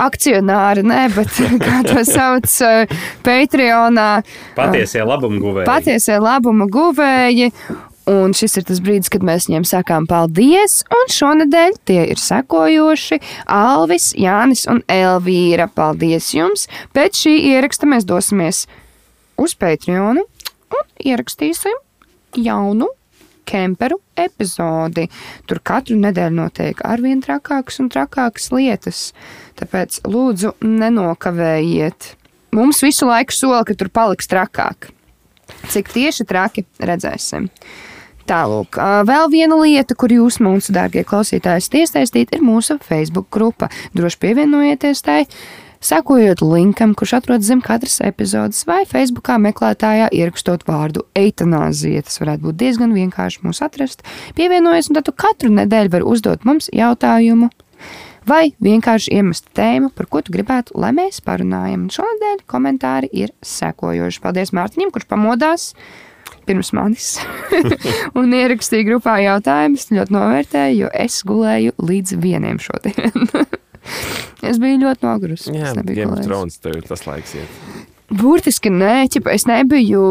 akcionāri, 0.00 0.84
ne, 0.86 1.06
bet 1.14 1.32
kā 1.64 1.80
to 1.86 2.04
sauc 2.08 2.50
eh, 2.66 2.94
Patreonā. 3.24 4.10
Patiesie 4.58 5.04
labumu 5.06 5.42
guvēji. 5.42 5.68
Patiesie 5.68 6.20
labuma 6.22 6.68
guvēji. 6.70 7.50
Un 8.10 8.34
šis 8.36 8.58
ir 8.60 8.66
tas 8.68 8.82
brīdis, 8.84 9.08
kad 9.08 9.22
mēs 9.24 9.46
viņiem 9.48 9.64
sakām 9.64 10.04
paldies. 10.08 10.82
Un 10.92 11.08
šonadēļ 11.08 11.78
tie 11.88 12.02
ir 12.12 12.20
sekojoši 12.20 13.16
Alvis, 13.48 14.10
Jānis 14.20 14.66
un 14.68 14.82
Elvīra. 14.92 15.70
Paldies 15.72 16.28
jums! 16.36 16.66
Pēc 16.92 17.22
šī 17.24 17.38
ieraksta 17.54 17.88
mēs 17.88 18.04
dosimies 18.04 18.66
uz 19.40 19.56
Patreonu 19.56 20.26
un 20.74 20.84
ierakstīsim 21.00 21.80
jaunu 22.36 22.90
kemperu 23.48 23.98
epizodi. 24.18 25.06
Tur 25.48 25.60
katru 25.64 25.96
nedēļu 26.00 26.36
notiek 26.36 26.84
arvien 26.86 27.22
trakākas 27.24 27.80
un 27.82 27.90
trakākas 27.92 28.50
lietas. 28.54 29.00
Tāpēc 29.60 30.00
lūdzu, 30.10 30.56
nenokavējiet. 30.64 32.14
Mums 32.54 32.82
visu 32.82 33.06
laiku 33.08 33.34
sola, 33.34 33.62
ka 33.66 33.74
tur 33.78 33.90
paliks 33.90 34.30
trakāk. 34.30 34.90
Cik 35.70 35.90
tieši 35.94 36.26
traki 36.28 36.64
redzēsim. 36.78 37.48
Tālāk, 38.24 38.78
vēl 39.04 39.26
viena 39.28 39.58
lieta, 39.60 39.96
kur 39.98 40.12
jūs, 40.12 40.38
mūsu 40.40 40.72
dārgie 40.72 41.02
klausītāji, 41.04 41.60
esat 41.60 41.74
iesaistīti, 41.82 42.38
ir 42.38 42.46
mūsu 42.46 42.78
Facebook 42.80 43.28
grupa. 43.34 43.68
Droši 43.92 44.20
pievienojieties 44.22 45.02
tai, 45.04 45.18
sekojot 45.84 46.40
linkam, 46.40 46.94
kurš 46.96 47.18
atrodas 47.18 47.50
zem 47.50 47.60
katras 47.64 47.98
epizodes, 48.04 48.62
vai 48.70 48.84
Facebookā 48.88 49.36
meklētājā 49.44 50.08
ierakstot 50.16 50.64
vārdu 50.68 51.04
eitanāzija. 51.20 52.06
Tas 52.06 52.16
varētu 52.22 52.48
būt 52.48 52.60
diezgan 52.62 52.96
vienkārši 52.96 53.44
mūs 53.44 53.60
atrast. 53.66 54.06
Pievienojies, 54.38 54.88
un 54.88 54.98
tad 54.98 55.10
tu 55.10 55.12
katru 55.12 55.52
nedēļu 55.52 55.92
vari 55.98 56.08
uzdot 56.14 56.48
mums 56.48 56.70
jautājumu. 56.72 57.52
Vai 58.28 58.54
vienkārši 58.64 59.12
iemest 59.18 59.50
tēmu, 59.56 59.90
par 59.92 60.08
ko 60.08 60.22
tu 60.24 60.32
gribētu, 60.32 60.76
lai 60.80 60.94
mēs 60.96 61.20
parunājam. 61.24 61.86
Un 61.86 61.92
Šonadēļ 61.92 62.44
komentāri 62.48 63.10
ir 63.12 63.34
sekojoši. 63.44 64.22
Paldies 64.24 64.54
Mārtiņam, 64.56 64.92
kurš 64.94 65.08
pamodās 65.10 65.70
pirms 66.44 66.72
manis 66.76 67.08
un 68.18 68.32
ierakstīja 68.36 68.86
grupā 68.88 69.18
jautājumus. 69.24 69.90
Ļoti 69.92 70.16
novērtēju, 70.16 70.78
jo 70.84 70.92
es 71.04 71.20
gulēju 71.28 71.76
līdz 71.84 72.16
vieniem 72.20 72.60
šodien. 72.62 73.28
es 74.48 74.60
biju 74.60 74.80
ļoti 74.86 75.06
nogurusi. 75.08 75.52
Jā, 75.56 75.74
Game 75.84 76.12
of. 76.12 76.24
Thrones 76.24 76.60
tev 76.60 76.80
ir 76.80 76.88
tas 76.88 77.04
laiks. 77.08 77.36
Iet. 77.40 77.60
Burtiski 78.14 78.72
nē, 78.72 79.06
ķipa, 79.12 79.32
es 79.36 79.48
nebiju. 79.50 80.02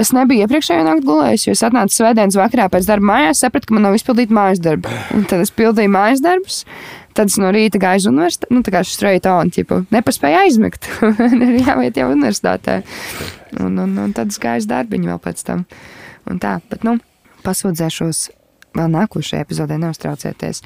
Es 0.00 0.14
nebiju 0.16 0.46
iepriekšējā 0.46 0.84
naktī 0.86 1.04
gulējis, 1.04 1.42
jo 1.44 1.52
es 1.52 1.60
atnācu 1.66 1.92
svētdienas 1.92 2.38
vakarā 2.38 2.70
pēc 2.72 2.86
darba 2.88 3.04
mājās, 3.10 3.42
sapratu, 3.42 3.68
ka 3.68 3.74
man 3.76 3.84
nav 3.84 3.98
izpildīta 3.98 4.32
mājas 4.32 4.62
darba. 4.64 4.94
Un 5.12 5.26
tad 5.28 5.42
es 5.44 5.52
pildīju 5.52 5.92
mājas 5.92 6.22
darbus. 6.24 6.62
Tad 7.14 7.26
es 7.32 7.36
no 7.42 7.48
rīta 7.50 7.80
gāju 7.82 8.04
uz 8.04 8.06
universitāti, 8.10 8.54
nu, 8.54 8.62
tā 8.62 8.70
kā 8.70 8.80
straight 8.86 9.26
on, 9.26 9.50
tipu, 9.50 9.80
nepaspēju 9.90 10.38
aizmigt. 10.44 10.86
Ir 11.34 11.56
jāiet 11.66 11.96
jau 11.98 12.10
universitātē. 12.12 12.80
Un, 13.60 13.78
un, 13.82 13.96
un 13.98 14.12
tad 14.16 14.30
es 14.30 14.38
gāju 14.38 14.62
uz 14.62 14.68
darbiņu 14.70 15.10
vēl 15.10 15.18
pēc 15.24 15.42
tam. 15.48 15.64
Un 16.30 16.38
tā, 16.42 16.60
bet, 16.70 16.84
nu, 16.86 16.98
pasūdzēšos 17.42 18.20
vēl 18.78 18.86
nākošajā 18.94 19.42
epizodē, 19.42 19.80
neuztraucieties. 19.82 20.60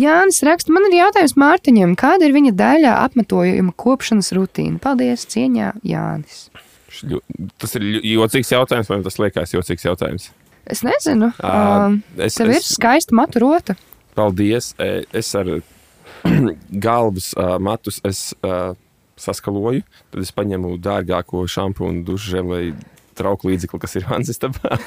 Jānis 0.00 0.40
raksta, 0.48 0.72
man 0.72 0.86
ir 0.88 0.94
jautājums 1.02 1.34
Mārtiņam, 1.36 1.92
kāda 2.00 2.24
ir 2.24 2.32
viņa 2.38 2.54
daļā 2.56 2.94
apmetojuma 3.04 3.74
kopšanas 3.76 4.32
rutīna? 4.38 4.80
Paldies, 4.80 5.26
cieņā, 5.28 5.74
Jānis. 5.84 6.46
Tas 7.60 7.76
ir 7.76 7.84
jocīgs 8.00 8.50
jautājums, 8.54 8.88
vai 8.88 8.98
tas 9.04 9.20
liekas 9.20 9.52
jocīgs 9.52 9.84
jautājums? 9.84 10.30
Es 10.72 10.80
nezinu, 10.86 11.32
Ā, 11.44 11.52
um, 11.90 12.00
es- 12.16 12.36
tev 12.40 12.48
ir 12.54 12.60
es- 12.62 12.72
skaista 12.78 13.12
maturota. 13.18 13.76
Paldies. 14.16 14.72
E, 14.78 15.04
Es 15.12 15.34
ar 15.34 15.46
galvas 16.86 17.32
uh, 17.36 17.56
matus 17.62 18.00
es, 18.08 18.30
uh, 18.46 18.72
saskaloju. 19.20 19.84
Tad 20.12 20.24
es 20.24 20.32
paņemu 20.34 20.76
dārgāko 20.82 21.44
šampūnu, 21.50 22.04
dušu 22.06 22.36
žēlēju 22.36 22.76
trauku 23.18 23.50
līdzekli, 23.50 23.80
kas 23.82 23.98
ir 24.00 24.08
Hanzas 24.08 24.40
tabā. 24.40 24.78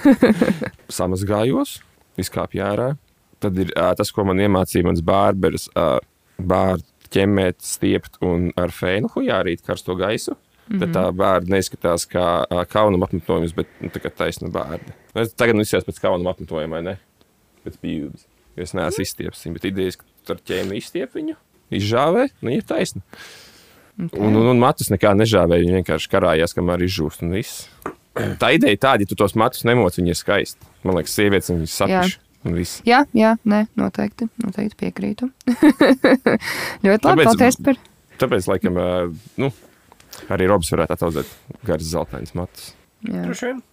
Samazgājos, 0.97 1.79
izkāpu 2.21 2.63
ārā. 2.65 2.95
Tad 3.43 3.59
ir 3.61 3.71
uh, 3.75 3.91
tas, 3.97 4.11
ko 4.15 4.25
man 4.27 4.41
iemācīja 4.41 4.87
mans 4.87 5.03
bārberis. 5.05 5.69
Uh, 5.75 5.99
bārdu 6.41 6.87
ķemmēt, 7.13 7.61
stiept 7.63 8.17
un 8.25 8.49
ar 8.59 8.73
fēnu 8.75 9.11
hujārīt 9.13 9.63
karsto 9.65 9.95
gaisu. 9.95 10.35
Mm 10.35 10.75
-hmm. 10.75 10.79
Tad 10.79 10.93
tā 10.95 11.03
bērna 11.13 11.53
neizskatās 11.53 12.07
kā 12.09 12.25
kaunam 12.69 13.03
apmetojums, 13.05 13.53
bet 13.53 13.67
nu, 13.81 13.89
tā 13.93 14.01
kā 14.01 14.09
taisna 14.09 14.49
bērna. 14.49 14.95
Nu, 15.13 15.21
es 15.21 15.33
Tagad 15.33 15.55
nu 15.55 15.61
izskatās 15.61 15.85
pēc 15.85 16.01
kaunam 16.01 16.27
apmetojuma, 16.27 16.81
ne? 16.81 16.97
Pēc 17.65 17.77
pjūdas. 17.81 18.25
Es 18.57 18.73
neesmu 18.73 19.01
izstieps 19.03 19.45
viņu, 19.45 19.53
bet 19.53 19.65
idejas, 19.65 19.97
ka 19.97 20.05
ar 20.33 20.39
ķēmi 20.49 20.79
izstiep 20.79 21.15
viņu, 21.17 21.35
izžāvē, 21.75 22.27
nu 22.45 22.53
ir 22.55 22.65
taisna. 22.67 23.01
Un, 23.95 24.09
un, 24.35 24.41
un 24.51 24.59
matus 24.59 24.89
nekā 24.91 25.13
nežāvēja, 25.15 25.63
viņi 25.63 25.77
vienkārši 25.79 26.09
karājās, 26.11 26.53
kamēr 26.57 26.83
izžūst 26.83 27.23
un 27.23 27.35
viss. 27.37 27.67
Tā 28.41 28.49
ideja 28.55 28.79
tāda, 28.89 29.03
ja 29.05 29.11
tu 29.11 29.15
tos 29.19 29.35
matus 29.39 29.63
nemoc, 29.67 29.95
viņi 29.99 30.11
ir 30.13 30.19
skaisti. 30.19 30.67
Man 30.87 30.95
liekas, 30.99 31.15
sievietes 31.15 31.51
viņus 31.51 31.75
sapiš. 31.81 32.17
un 32.47 32.55
viss. 32.59 32.81
Jā, 32.87 33.01
jā, 33.15 33.33
nē, 33.47 33.65
noteikti, 33.79 34.27
noteikti 34.43 34.77
piekrītu. 34.83 35.29
Ļoti 36.85 36.89
labi, 36.89 36.99
Tāpēc- 36.99 37.29
paldies 37.29 37.59
par. 37.63 37.79
Tāpēc, 38.15 38.45
laikam, 38.47 38.77
nu, 39.43 39.49
arī 40.31 40.47
Robs 40.47 40.71
varētu 40.71 40.95
ataudzēt 40.95 41.31
garas 41.67 41.89
zeltainas 41.91 42.35
matus. 42.37 42.69
Jā. 43.03 43.23
Droši 43.25 43.49
vien. 43.49 43.63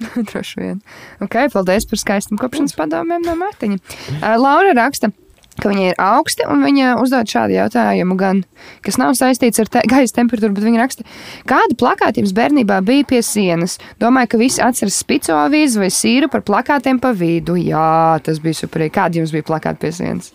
Droši 0.30 0.60
vien. 0.62 0.78
Okay, 1.24 1.50
paldies 1.52 1.84
par 1.88 2.00
skaistiem 2.00 2.40
kopšanas 2.40 2.76
padomiem 2.78 3.24
no 3.26 3.36
Mārtiņa. 3.40 3.80
Uh, 4.16 4.36
Laura 4.40 4.72
raksta. 4.78 5.12
Ka 5.12 5.16
viņa 5.60 5.86
ir 5.90 5.96
augsta, 6.00 6.46
un 6.52 6.62
viņa 6.64 6.94
uzdod 7.02 7.28
šādu 7.30 7.56
jautājumu, 7.56 8.16
gan, 8.20 8.42
kas 8.86 8.98
nav 9.00 9.16
saistīts 9.18 9.60
ar 9.62 9.70
te, 9.72 9.82
gaisa 9.90 10.16
temperatūru, 10.20 10.54
bet 10.56 10.66
viņa 10.66 10.82
raksta, 10.82 11.06
kāda 11.50 11.76
plakāta 11.80 12.22
jums 12.22 12.34
bērnībā 12.36 12.80
bija 12.86 13.08
pie 13.10 13.22
sienas? 13.26 13.78
Domāju, 14.00 14.32
ka 14.32 14.40
visi 14.40 14.62
atceras 14.64 15.00
spico 15.02 15.36
avīzi 15.36 15.82
vai 15.82 15.90
sīru 15.94 16.30
par 16.32 16.44
plakātiem 16.46 17.00
pa 17.02 17.12
vidu. 17.16 17.58
Jā, 17.60 18.20
tas 18.24 18.40
bija 18.42 18.62
superīgi. 18.62 18.94
Kāda 18.96 19.20
jums 19.20 19.34
bija 19.34 19.48
plakāta 19.50 19.82
pie 19.82 19.92
sienas? 19.96 20.32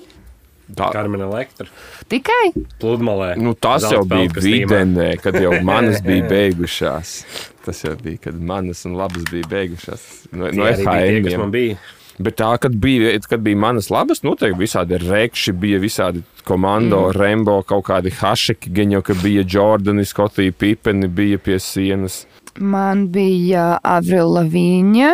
Tā, 0.65 0.87
Karmena 0.89 1.27
elektra. 1.29 1.67
Tikai? 2.09 2.49
Pludmalē. 2.81 3.35
nu, 3.37 3.53
tas 3.53 3.85
jau 3.85 4.01
Zelta 4.01 4.17
bija 4.17 4.41
videnē, 4.41 5.11
kad 5.21 5.37
jau 5.37 5.53
manas 5.65 6.01
bija 6.05 6.25
beigušās. 6.33 7.19
Tas 7.65 7.83
jau 7.85 7.93
bija, 8.01 8.23
kad 8.27 8.39
manas 8.41 8.81
un 8.89 8.97
labas 8.97 9.27
bija 9.29 9.45
beigušās. 9.51 10.07
No, 10.33 10.49
no 10.49 10.65
FHM. 10.65 11.77
Bet 12.15 12.37
tā, 12.39 12.53
kad 12.63 12.75
bija, 12.79 13.11
kad 13.27 13.41
bija 13.43 13.59
manas 13.59 13.89
labas, 13.91 14.21
noteikti 14.23 14.61
visādi 14.61 14.99
rekši, 15.01 15.51
bija 15.59 15.81
visādi 15.83 16.21
komando, 16.47 17.09
mm. 17.09 17.17
Rembo, 17.17 17.57
kaut 17.67 17.89
kādi 17.89 18.13
hašeki, 18.15 18.71
gan 18.77 18.93
jau, 18.95 19.01
ka 19.03 19.17
bija 19.19 19.43
Jordani, 19.43 20.05
Skotija, 20.07 20.55
Pipeni 20.55 21.11
bija 21.11 21.41
pie 21.43 21.59
sienas. 21.59 22.23
Man 22.55 23.09
bija 23.11 23.81
Avril 23.83 24.31
Laviņa, 24.37 25.11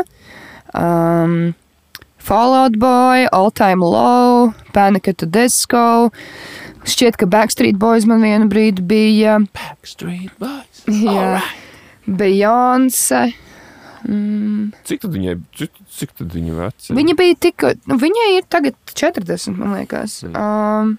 um, 0.78 1.36
Fallout 2.22 2.78
Boy, 2.78 3.26
All 3.34 3.50
Time 3.50 3.82
Low, 3.82 4.54
Panic 4.74 5.08
at 5.10 5.18
the 5.18 5.26
Disco. 5.26 6.12
Šķiet, 6.86 7.18
ka 7.18 7.26
Backstreet 7.26 7.82
Boys 7.82 8.06
man 8.10 8.22
vienu 8.22 8.46
brīdi 8.50 8.86
bija. 8.86 9.40
Backstreet 9.58 10.38
Boys. 10.42 10.86
Jā, 10.86 11.42
Beyoncé. 12.06 13.32
Mm, 14.08 14.72
Cik 14.88 15.04
tad 15.04 15.14
viņai, 15.14 15.38
cik, 15.58 15.80
cik 15.94 16.16
tad 16.18 16.34
viņa 16.34 16.58
veci? 16.58 16.96
viņa 16.98 17.16
bija 17.20 17.38
tik, 17.48 17.66
nu, 17.90 17.98
viņai 18.02 18.28
ir 18.40 18.50
tagad 18.50 18.78
40, 18.98 19.58
man 19.60 19.78
liekas. 19.78 20.22
Um, 20.32 20.98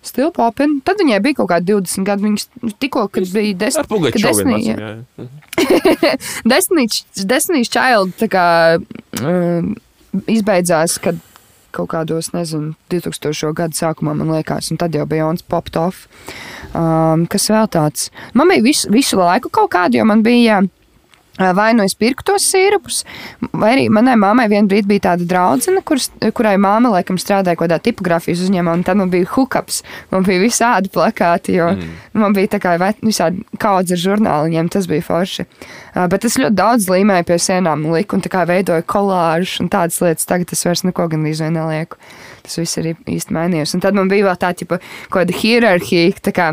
Still 0.00 0.30
poppin. 0.32 0.78
Tad 0.80 0.96
viņai 0.96 1.18
bija 1.20 1.36
kaut 1.42 1.50
kādi 1.50 1.74
20 1.74 2.06
gadi. 2.08 2.24
Viņa 2.24 2.72
tikko, 2.80 3.02
kad 3.12 3.26
bija 3.34 3.52
Ar 3.52 3.58
desmit, 3.60 3.88
Pugačovu 3.90 4.44
kad 4.48 4.62
jā. 4.64 4.76
jā. 4.80 5.26
Destiny's, 6.52 7.02
Destiny's 7.28 7.68
Child 7.68 8.14
tā 8.16 8.30
kā, 8.32 8.44
um, 9.20 9.74
izbeidzās, 10.24 10.96
kad 11.04 11.20
kaut 11.76 11.92
kādos, 11.92 12.32
nezinu, 12.34 12.72
2000. 12.90 13.52
gadu 13.54 13.76
sākumā, 13.76 14.16
man 14.16 14.32
liekas, 14.32 14.72
un 14.72 14.80
tad 14.80 14.96
jau 14.96 15.04
bija 15.06 15.28
Jans 15.28 15.44
popped 15.44 15.76
off. 15.78 16.08
Um, 16.72 17.28
kas 17.30 17.50
vēl 17.52 17.68
tāds? 17.70 18.08
Man 18.34 18.50
bija 18.50 18.64
visu, 18.64 18.90
visu 18.94 19.20
laiku 19.20 19.52
kaut 19.52 19.70
kāda, 19.76 20.00
jo 20.00 20.08
man 20.08 20.24
bija. 20.26 20.62
ā, 20.64 20.79
Vai 21.40 21.70
nu 21.76 21.84
es 21.86 21.94
pirku 21.98 22.24
tos 22.26 22.44
sīrupus, 22.52 23.02
vai 23.52 23.72
arī 23.74 23.86
manai 23.92 24.16
mammai 24.20 24.46
vienā 24.50 24.68
brīdī 24.68 24.90
bija 24.92 25.06
tāda 25.10 25.26
draudzene, 25.28 25.82
kuras, 25.86 26.10
kurai 26.36 26.56
māma 26.60 26.92
laikam 26.96 27.18
strādāja 27.20 27.56
kaut 27.56 27.66
kādā 27.66 27.80
tipogrāfijas 27.84 28.44
uzņēmumā, 28.46 28.76
un 28.78 28.84
tad 28.86 29.00
man 29.00 29.12
bija 29.12 29.28
hookups. 29.32 29.82
Man 30.12 30.26
bija 30.26 30.42
visādi 30.42 30.92
plakāti, 30.92 31.56
jo 31.58 31.70
mm. 31.74 31.92
man 32.20 32.36
bija 32.36 32.54
tā 32.56 32.60
kā 32.62 32.76
visādi 33.00 33.44
kaudz 33.60 33.94
ar 33.96 34.02
žurnāliņiem, 34.04 34.70
tas 34.72 34.88
bija 34.90 35.06
forši. 35.06 35.46
Bet 36.12 36.26
es 36.28 36.38
ļoti 36.40 36.56
daudz 36.58 36.88
līmēju 36.92 37.28
pie 37.30 37.38
sienām, 37.42 37.86
liku 37.94 38.18
un 38.18 38.24
tā 38.24 38.32
kā 38.32 38.44
veidoju 38.48 38.86
kolāžus 38.90 39.60
un 39.64 39.70
tādas 39.72 40.00
lietas. 40.04 40.28
Tagad 40.28 40.52
es 40.54 40.64
vairs 40.66 40.84
neko 40.86 41.08
gan 41.10 41.26
izvēlēju 41.26 41.56
nelieku. 41.56 42.00
Tas 42.44 42.58
viss 42.60 42.78
ir 42.80 42.92
īsti 42.94 43.34
mainījies. 43.36 43.74
Un 43.76 43.84
tad 43.84 43.96
man 43.98 44.10
bija 44.10 44.28
vēl 44.28 44.38
tā, 44.40 44.52
tipa, 44.56 44.80
kaut 45.08 45.22
kāda 45.22 45.36
hierarhija. 45.42 46.20
tā 46.24 46.34
kā, 46.36 46.52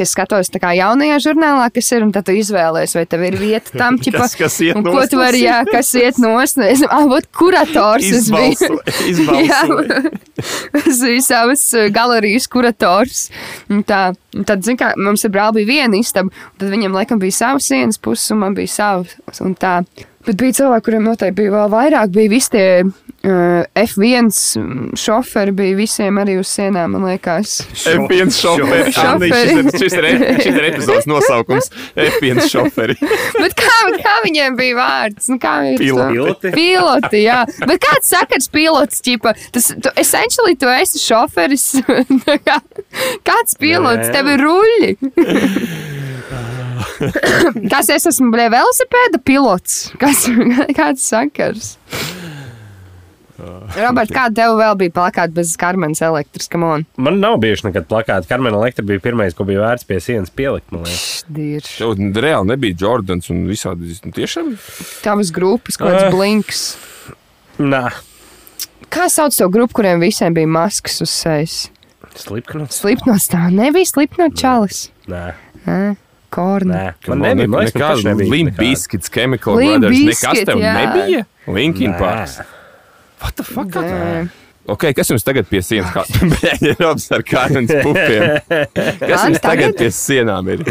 ka 0.00 0.06
Es 0.08 0.14
skatos, 0.16 0.48
tā 0.50 0.58
kā 0.62 0.72
jaunajā 0.78 1.18
žurnālā, 1.28 1.66
kas 1.76 1.92
ir, 1.92 2.02
un 2.06 2.10
tad 2.16 2.24
tu 2.26 2.32
izvēlējies, 2.40 2.96
vai 2.96 3.04
tev 3.12 3.24
ir 3.28 3.36
vieta 3.36 3.76
tam, 3.76 3.98
ķipa, 4.02 4.22
Kas- 4.24 4.36
kas 4.40 4.56
iet 4.64 4.80
un 4.80 4.86
ko 4.88 4.94
nost 4.96 5.12
tu 5.12 5.20
no 5.20 5.24
vari, 5.26 5.42
jā, 5.44 5.58
kas 5.68 5.92
iet 6.00 6.18
nost. 6.22 6.58
Es, 6.64 6.82
ah, 6.88 7.04
vot 7.10 7.28
kurators 7.36 8.08
es 8.08 8.30
biju. 8.32 8.56
Izbalso- 8.56 8.80
izbalsoja. 9.12 10.00
Jā, 10.00 10.80
es 10.80 11.00
biju 11.04 11.22
savas 11.28 11.66
uh, 11.76 11.86
galerijas 11.92 12.48
kurators. 12.50 13.26
Un 13.68 13.84
Tā, 13.90 14.00
un 14.38 14.44
tad, 14.46 14.62
zin 14.64 14.76
kā, 14.78 14.92
mums 15.00 15.24
ar 15.26 15.32
brāli 15.34 15.64
bija 15.64 15.82
viena 15.84 15.98
istaba, 15.98 16.30
un 16.30 16.60
tad 16.60 16.70
viņam 16.72 16.94
laikam 16.94 17.18
bija 17.22 17.34
savas 17.42 17.66
sienas 17.70 17.98
puses, 17.98 18.30
un 18.34 18.38
man 18.44 18.54
bija 18.54 18.70
savas. 18.70 19.16
Un 19.42 19.56
tā. 19.58 19.80
Bet 20.26 20.36
bija 20.36 20.52
cilvēki, 20.58 20.84
kuriem 20.84 21.06
noteikti 21.08 21.38
bija 21.38 21.52
vēl 21.54 21.70
vairāk, 21.72 22.10
bija 22.12 22.28
visi 22.28 22.50
tie 22.52 22.64
uh, 22.84 23.62
F1 23.80 24.28
šoferi, 25.00 25.54
bija 25.56 25.76
visiem 25.78 26.18
arī 26.20 26.34
uz 26.40 26.50
sienām, 26.52 26.92
man 26.92 27.06
liekas. 27.08 27.54
F1 27.88 28.32
šoferi. 28.36 28.92
Šoferi. 28.92 29.30
Šis 29.80 29.96
ir, 29.96 30.24
šis 30.42 30.50
ir, 30.52 30.66
epizodes 30.68 31.08
nosaukums. 31.08 31.70
F1 31.96 32.42
šoferi. 32.52 32.98
Bet 33.42 33.56
kā, 33.58 33.78
kā 33.96 34.18
viņiem 34.26 34.60
bija 34.60 34.76
vārds? 34.76 35.30
Nu, 35.32 35.40
kā 35.40 35.56
ir 35.72 35.80
Piloti. 35.80 36.52
Piloti. 36.52 37.24
Jā. 37.24 37.40
Bet 37.64 37.80
kāds 37.86 38.12
sakars 38.12 38.50
pilots, 38.52 39.00
ķipa? 39.06 39.32
Tas, 39.56 39.72
tu, 39.72 39.94
essentially, 40.00 40.58
tu 40.60 40.68
esi 40.74 41.00
šoferis. 41.00 41.70
Tā 42.28 42.36
kā, 42.44 42.60
kāds 43.24 43.56
pilots? 43.56 44.10
Nē. 44.10 44.14
Tev 44.20 44.32
ir 44.36 44.46
ruļļi. 44.48 44.94
Kas 47.72 47.88
es 47.92 48.06
esmu, 48.10 48.30
bļē, 48.34 48.48
velosipēda 48.52 49.20
pilots? 49.24 49.90
Kas, 50.00 50.26
kāds 50.78 51.06
sakars? 51.10 51.76
Robert, 53.40 54.10
kāda 54.12 54.34
tev 54.36 54.58
vēl 54.58 54.74
bija 54.82 54.92
plakāta 54.98 55.32
bez 55.32 55.54
karmenes 55.56 56.02
elektras? 56.04 56.44
Come 56.52 56.66
on. 56.68 56.82
Man 57.00 57.20
nav 57.22 57.38
bijuši 57.40 57.70
nekad 57.70 57.86
plakāti. 57.88 58.28
Karmena 58.28 58.58
elektra 58.60 58.84
bija 58.84 59.00
pirmais, 59.00 59.32
ko 59.36 59.46
bija 59.48 59.62
vērts 59.62 59.86
pie 59.88 59.96
sienas 60.04 60.28
pielikt. 60.36 60.68
Tev 60.68 61.94
reāli 62.20 62.50
nebija 62.50 62.76
Jordans 62.82 63.30
un 63.32 63.46
visādi. 63.48 63.94
nu, 64.04 64.12
Tiešām 64.12 64.52
Tavas 65.00 65.32
grupas, 65.32 65.80
kaut 65.80 65.88
kāds 65.94 66.10
Eh. 66.10 66.12
blinks. 66.12 66.62
Nā, 67.58 67.86
Kā 68.90 69.06
sauc 69.08 69.32
to 69.36 69.46
grupu, 69.48 69.78
kuriem 69.78 70.00
visiem 70.02 70.34
bija 70.34 70.48
maskas 70.50 71.00
uz 71.00 71.10
sejas? 71.14 71.70
slipknots. 72.16 72.80
Slipnots 72.82 73.28
tā 73.30 73.46
nebija 73.54 73.86
slipnot 73.86 74.34
čalis. 74.36 74.88
Nē, 75.08 75.32
Nē, 75.64 75.96
Korna. 76.30 76.74
nē. 77.06 77.14
Man 77.14 77.36
nebija. 77.40 78.30
Limp 78.30 78.54
nekādi. 78.54 78.58
Bizkits, 78.58 79.10
Chemical 79.12 79.56
Limp 79.58 79.80
Brothers. 79.84 80.02
Nekas 80.10 80.44
tev 80.48 80.62
jā. 80.62 80.74
nebija? 80.78 81.24
Linkin. 81.46 81.94
Parks. 81.98 82.40
What 83.20 83.36
the 83.36 83.44
fuck? 83.44 83.74
Nē. 83.74 84.28
Ok, 84.70 84.84
kas 84.94 85.08
jums 85.10 85.24
tagad 85.26 85.48
pie 85.50 85.62
sienas? 85.64 85.90
Kā 85.90 86.04
bēļi 86.34 86.74
robs 86.78 87.08
ar 87.16 87.24
kārnas 87.26 87.70
pupiem. 87.82 88.26
Kas 88.46 89.24
Man 89.24 89.32
jums 89.32 89.40
tagad 89.42 89.42
tagad- 89.42 89.78
pie 89.80 89.88
sienām 89.96 90.50
ir? 90.52 90.64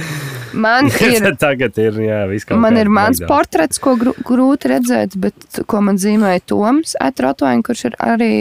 Man 0.54 0.88
ir, 1.06 1.28
Tagad 1.38 1.78
ir, 1.78 1.98
jā, 2.02 2.24
man 2.58 2.78
ir 2.80 2.90
mans 2.90 3.20
portrets, 3.22 3.78
ko 3.78 3.94
gru, 4.00 4.16
grūti 4.26 4.72
redzēt, 4.72 5.14
bet 5.22 5.60
ko 5.70 5.82
man 5.86 6.00
zīmēja 6.02 6.42
Toms 6.50 6.96
Etrotoņš, 6.98 7.66
kurš 7.68 7.84
ir 7.92 7.98
arī 8.02 8.32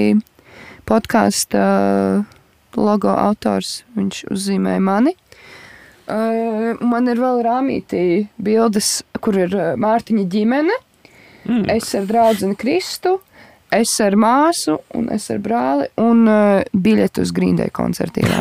podkāstu 0.88 1.60
logo 2.78 3.12
autors. 3.12 3.82
Viņš 3.98 4.22
uzzīmēja 4.32 4.80
mani. 4.80 5.12
Man 6.08 7.10
ir 7.12 7.20
vēl 7.20 7.42
rāmītī 7.44 8.02
bildes, 8.40 9.02
kur 9.20 9.36
ir 9.36 9.54
Mārtiņa 9.80 10.24
ģimene. 10.32 10.76
Mm. 11.48 11.64
Es 11.72 11.94
ar 11.96 12.04
draugu 12.08 12.52
Kristu, 12.60 13.18
es 13.72 13.92
ar 14.04 14.16
māsu, 14.20 14.78
un 14.96 15.08
es 15.14 15.28
ar 15.32 15.40
brāli, 15.44 15.88
un 16.00 16.26
uh, 16.28 16.60
biļeti 16.72 17.24
uz 17.24 17.32
Grīndēju 17.36 17.74
koncertiem. 17.76 18.28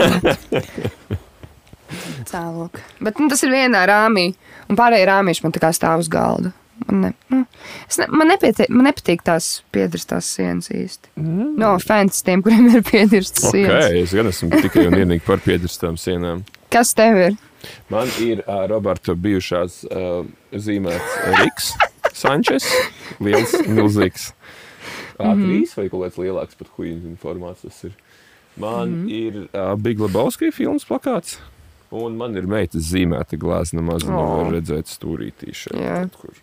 Cēlok. 2.28 2.82
Bet 3.04 3.20
nu, 3.22 3.30
tas 3.32 3.44
ir 3.48 3.54
vienā 3.54 3.86
rāmī, 3.88 4.30
un 4.68 4.80
pārējie 4.80 5.08
rāmīši 5.08 5.46
man 5.46 5.56
tā 5.56 5.64
kā 5.64 5.72
stāv 5.76 6.04
uz 6.04 6.10
galda. 6.12 6.52
Man, 6.88 7.00
ne, 7.02 7.12
nu, 7.34 7.40
es 7.88 7.98
ne, 7.98 8.06
man, 8.14 8.30
nepietiek, 8.30 8.70
man 8.70 8.86
nepatīk 8.90 9.24
tās 9.26 9.48
piedirstās 9.74 10.28
sienas 10.36 10.70
īsti. 10.70 11.10
Mm. 11.18 11.56
No 11.58 11.74
fans 11.82 12.22
tiem, 12.28 12.44
kuriem 12.46 12.68
ir 12.70 12.84
piedirstas 12.86 13.48
Ok, 13.50 13.56
sienas. 13.56 13.90
es 14.04 14.14
gan 14.14 14.30
esmu 14.30 14.62
tikai 14.68 14.86
un 14.90 15.00
vienīgi 15.00 15.26
par 15.26 15.42
piedirstām 15.44 15.98
sienām. 16.00 16.44
Kas 16.74 16.94
tev 16.98 17.18
ir? 17.24 17.40
Man 17.90 18.10
ir 18.24 18.44
uh, 18.46 18.66
Roberta 18.70 19.16
bijušās 19.16 19.84
uh, 19.90 20.26
zīmēts 20.52 21.20
Riks 21.42 21.72
Sančes, 22.18 22.66
liels, 23.24 23.54
milzīgs. 23.68 24.32
A3 25.18 25.64
vai 25.78 25.88
kaut 25.90 26.04
kāds 26.06 26.18
lielāks 26.22 26.58
pat 26.58 26.70
huīņu 26.78 27.16
formāts 27.22 27.66
tas 27.66 27.84
ir. 27.90 27.94
Man 28.58 28.90
mm 28.90 29.06
-hmm. 29.06 29.10
ir 29.10 29.34
uh, 29.46 29.76
Big 29.78 30.00
Lebowski 30.00 30.52
filmas 30.52 30.86
plakāts. 30.86 31.38
Un 31.92 32.18
man 32.18 32.36
ir 32.36 32.48
meitas 32.48 32.90
zīmēta 32.92 33.38
glāzna, 33.40 33.82
maz 33.82 34.04
oh. 34.04 34.12
nevar 34.12 34.52
redzēt 34.58 34.90
stūrītī 34.92 35.54
šeit. 35.54 36.18
Kur, 36.20 36.34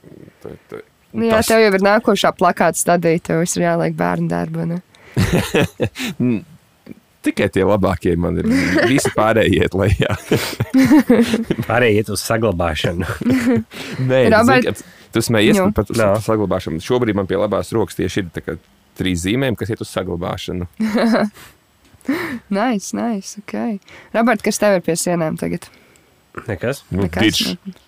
te, 0.43 0.57
te. 0.69 0.81
Nu, 1.13 1.27
jā, 1.27 1.43
tev 1.47 1.61
jau 1.61 1.75
ir 1.75 1.85
nākošā 1.85 2.33
plakāta 2.33 2.79
stadija, 2.79 3.19
tev 3.19 3.43
ir 3.45 3.63
jāliek 3.67 3.95
bērnu 3.95 4.29
darba. 4.29 4.81
Tikai 7.25 7.49
tie 7.53 7.65
labākie 7.65 8.15
man 8.21 8.37
ir. 8.43 8.49
Visi 8.91 9.11
pārējie 9.17 9.65
iet 9.65 9.77
lejā. 9.79 10.17
Pārējie 11.69 12.03
iet 12.03 12.13
uz 12.13 12.25
saglabāšanu. 12.25 13.09
Nē, 14.11 14.21
Robert- 14.35 14.69
Robert... 14.69 14.85
tu 15.15 15.23
smējies 15.25 15.61
par 15.77 15.89
Jā. 15.97 16.11
saglabāšanu. 16.27 16.83
Šobrīd 16.85 17.17
man 17.17 17.29
pie 17.31 17.41
labās 17.41 17.73
rokas 17.73 17.97
tieši 17.97 18.27
ir 18.27 18.59
trīs 18.99 19.25
zīmēm, 19.25 19.57
kas 19.59 19.73
iet 19.73 19.85
uz 19.85 19.93
saglabāšanu. 19.95 20.69
Nice, 22.53 22.93
nice. 22.93 23.39
Okay. 23.41 23.79
Robert, 24.13 24.43
kas 24.45 24.59
tev 24.61 24.75
ir 24.77 24.83
pie 24.85 24.93
sienām 25.01 25.39
tagad? 25.41 25.71
Nekas. 26.45 26.83
Nu, 26.91 27.07
Nekas, 27.07 27.23
Dičs. 27.25 27.79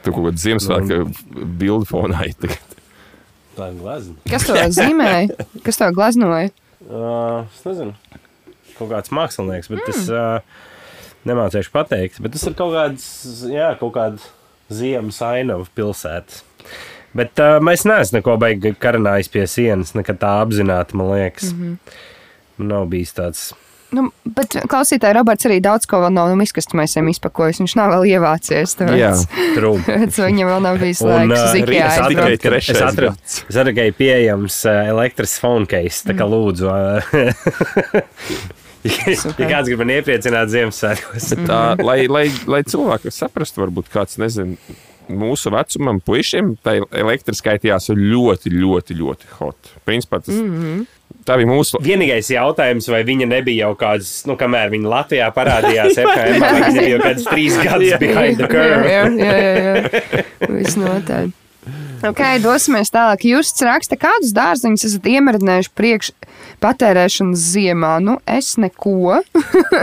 Tu 0.00 0.14
kaut 0.14 0.30
kādā 0.30 0.40
Ziemassvētku 0.40 1.44
bildu 1.60 1.84
fonā 1.90 2.22
ir. 2.30 2.36
tagad. 2.40 2.72
Kas 4.30 4.46
to 4.48 4.56
zīmēja? 4.78 5.46
Kas 5.66 5.80
to 5.80 5.90
glaznoja? 5.96 6.52
Uh, 6.86 7.44
es 7.52 7.64
nezinu. 7.68 7.92
Kaut 8.76 8.90
kāds 8.92 9.12
mākslinieks, 9.14 9.70
bet 9.72 9.80
mm. 9.82 9.92
es 9.94 10.10
uh, 10.12 10.66
nemācīšu 11.28 11.72
pateikt. 11.74 12.20
Bet 12.24 12.36
tas 12.36 12.46
ir 12.48 12.56
kaut 12.58 12.74
kāds, 12.76 13.06
jā, 13.50 13.70
kaut 13.80 13.94
kāda 13.96 14.20
ziemas 14.72 15.20
ainava 15.24 15.66
pilsēta. 15.76 16.42
Bet 17.16 17.40
uh, 17.40 17.58
mēs 17.64 17.86
neesam 17.88 18.18
neko 18.18 18.36
baigi 18.40 18.74
karanājis 18.80 19.30
pie 19.32 19.46
sienas, 19.48 19.94
nekad 19.96 20.20
tā 20.20 20.34
apzināti, 20.42 20.98
man 20.98 21.14
liekas. 21.14 21.52
Mm 21.52 21.62
-hmm. 21.62 22.02
Nav 22.66 22.86
bijis 22.92 23.14
tāds. 23.16 23.52
Nu, 23.94 24.08
bet 24.24 24.56
klausītāji, 24.68 25.14
Roberts 25.14 25.46
arī 25.46 25.60
daudz 25.62 25.86
ko 25.86 26.00
vēl 26.02 26.10
nav 26.12 26.28
no 26.28 26.36
miskastmaisiem 26.36 27.08
izpakojis. 27.08 27.60
Viņš 27.62 27.74
nav 27.78 27.92
vēl 27.94 28.06
ievācies. 28.16 28.74
Jā. 28.80 29.12
Tāpēc, 29.14 29.22
Trūkums. 29.56 29.86
tāpēc 29.88 30.18
viņam 30.26 30.50
vēl 30.50 30.60
nav 30.66 30.78
bijis 30.82 31.02
Un, 31.04 31.12
laiks 31.12 31.40
uz 31.40 31.54
uh, 31.54 31.70
es 31.78 31.98
atradu, 31.98 32.38
ka- 32.42 32.56
es 32.56 32.82
atradu, 32.82 33.14
es 33.48 33.56
atradu, 33.56 33.86
pieejams 34.00 34.58
elektrisks 34.72 35.40
phone 35.40 35.66
case. 35.70 36.02
Tā 36.08 36.18
kā 36.18 36.26
lūdzu, 36.26 36.66
uh, 36.66 37.00
ja, 38.84 39.14
ja 39.14 39.48
kāds 39.48 39.70
grib 39.70 39.80
man 39.82 39.92
iepriecināt 39.96 40.50
Ziemassvētkos, 40.52 41.30
Tā, 41.46 41.60
lai, 41.82 42.02
lai, 42.10 42.26
lai 42.50 42.62
cilvēki 42.66 43.12
saprastu, 43.14 43.64
varbūt 43.64 43.90
kāds 43.92 44.20
nezina. 44.22 44.58
Mūsu 45.06 45.52
vecumam, 45.54 46.00
puišiem, 46.02 46.56
tā 46.66 46.80
elektriskajā 46.82 47.60
ir 47.62 48.00
ļoti, 48.00 48.50
ļoti, 48.50 48.96
ļoti 48.98 49.28
hot. 49.38 49.70
Principā 49.86 50.18
tas 50.18 50.34
mm 50.34 50.56
-hmm. 50.56 50.80
tā 51.28 51.36
bija 51.38 51.46
mūsu. 51.46 51.78
Vienīgais 51.78 52.32
jautājums, 52.34 52.90
vai 52.90 53.04
viņa 53.06 53.30
nebija 53.30 53.68
jau 53.68 53.76
kāds, 53.78 54.26
nu, 54.26 54.34
kamēr 54.34 54.74
viņa 54.74 54.92
Latvijā 54.96 55.30
parādījās, 55.30 55.94
FKM, 56.02 56.42
vai 56.42 56.52
viņa 56.58 56.74
nebija 56.74 56.96
jau 56.96 57.00
kāds 57.06 57.30
trīs 57.30 57.62
gadus 57.62 57.98
behind 58.02 58.42
the 58.42 58.50
curve. 58.50 58.90
jā, 58.90 59.06
jā, 59.14 59.32
jā, 59.46 59.74
jā. 59.78 60.24
Visnotaļ. 60.48 61.30
Ok, 62.06 62.20
dosimies 62.44 62.92
tālāk. 62.94 63.24
Jūs 63.26 63.54
rakstāt, 63.64 63.98
kādus 64.02 64.34
dārziņus 64.36 64.84
esat 64.90 65.08
iemirdzējuši 65.10 65.72
priekš 65.78 66.12
patērēšanas 66.62 67.46
ziemā? 67.54 67.96
Nu, 68.04 68.18
es 68.26 68.56
neko. 68.60 69.20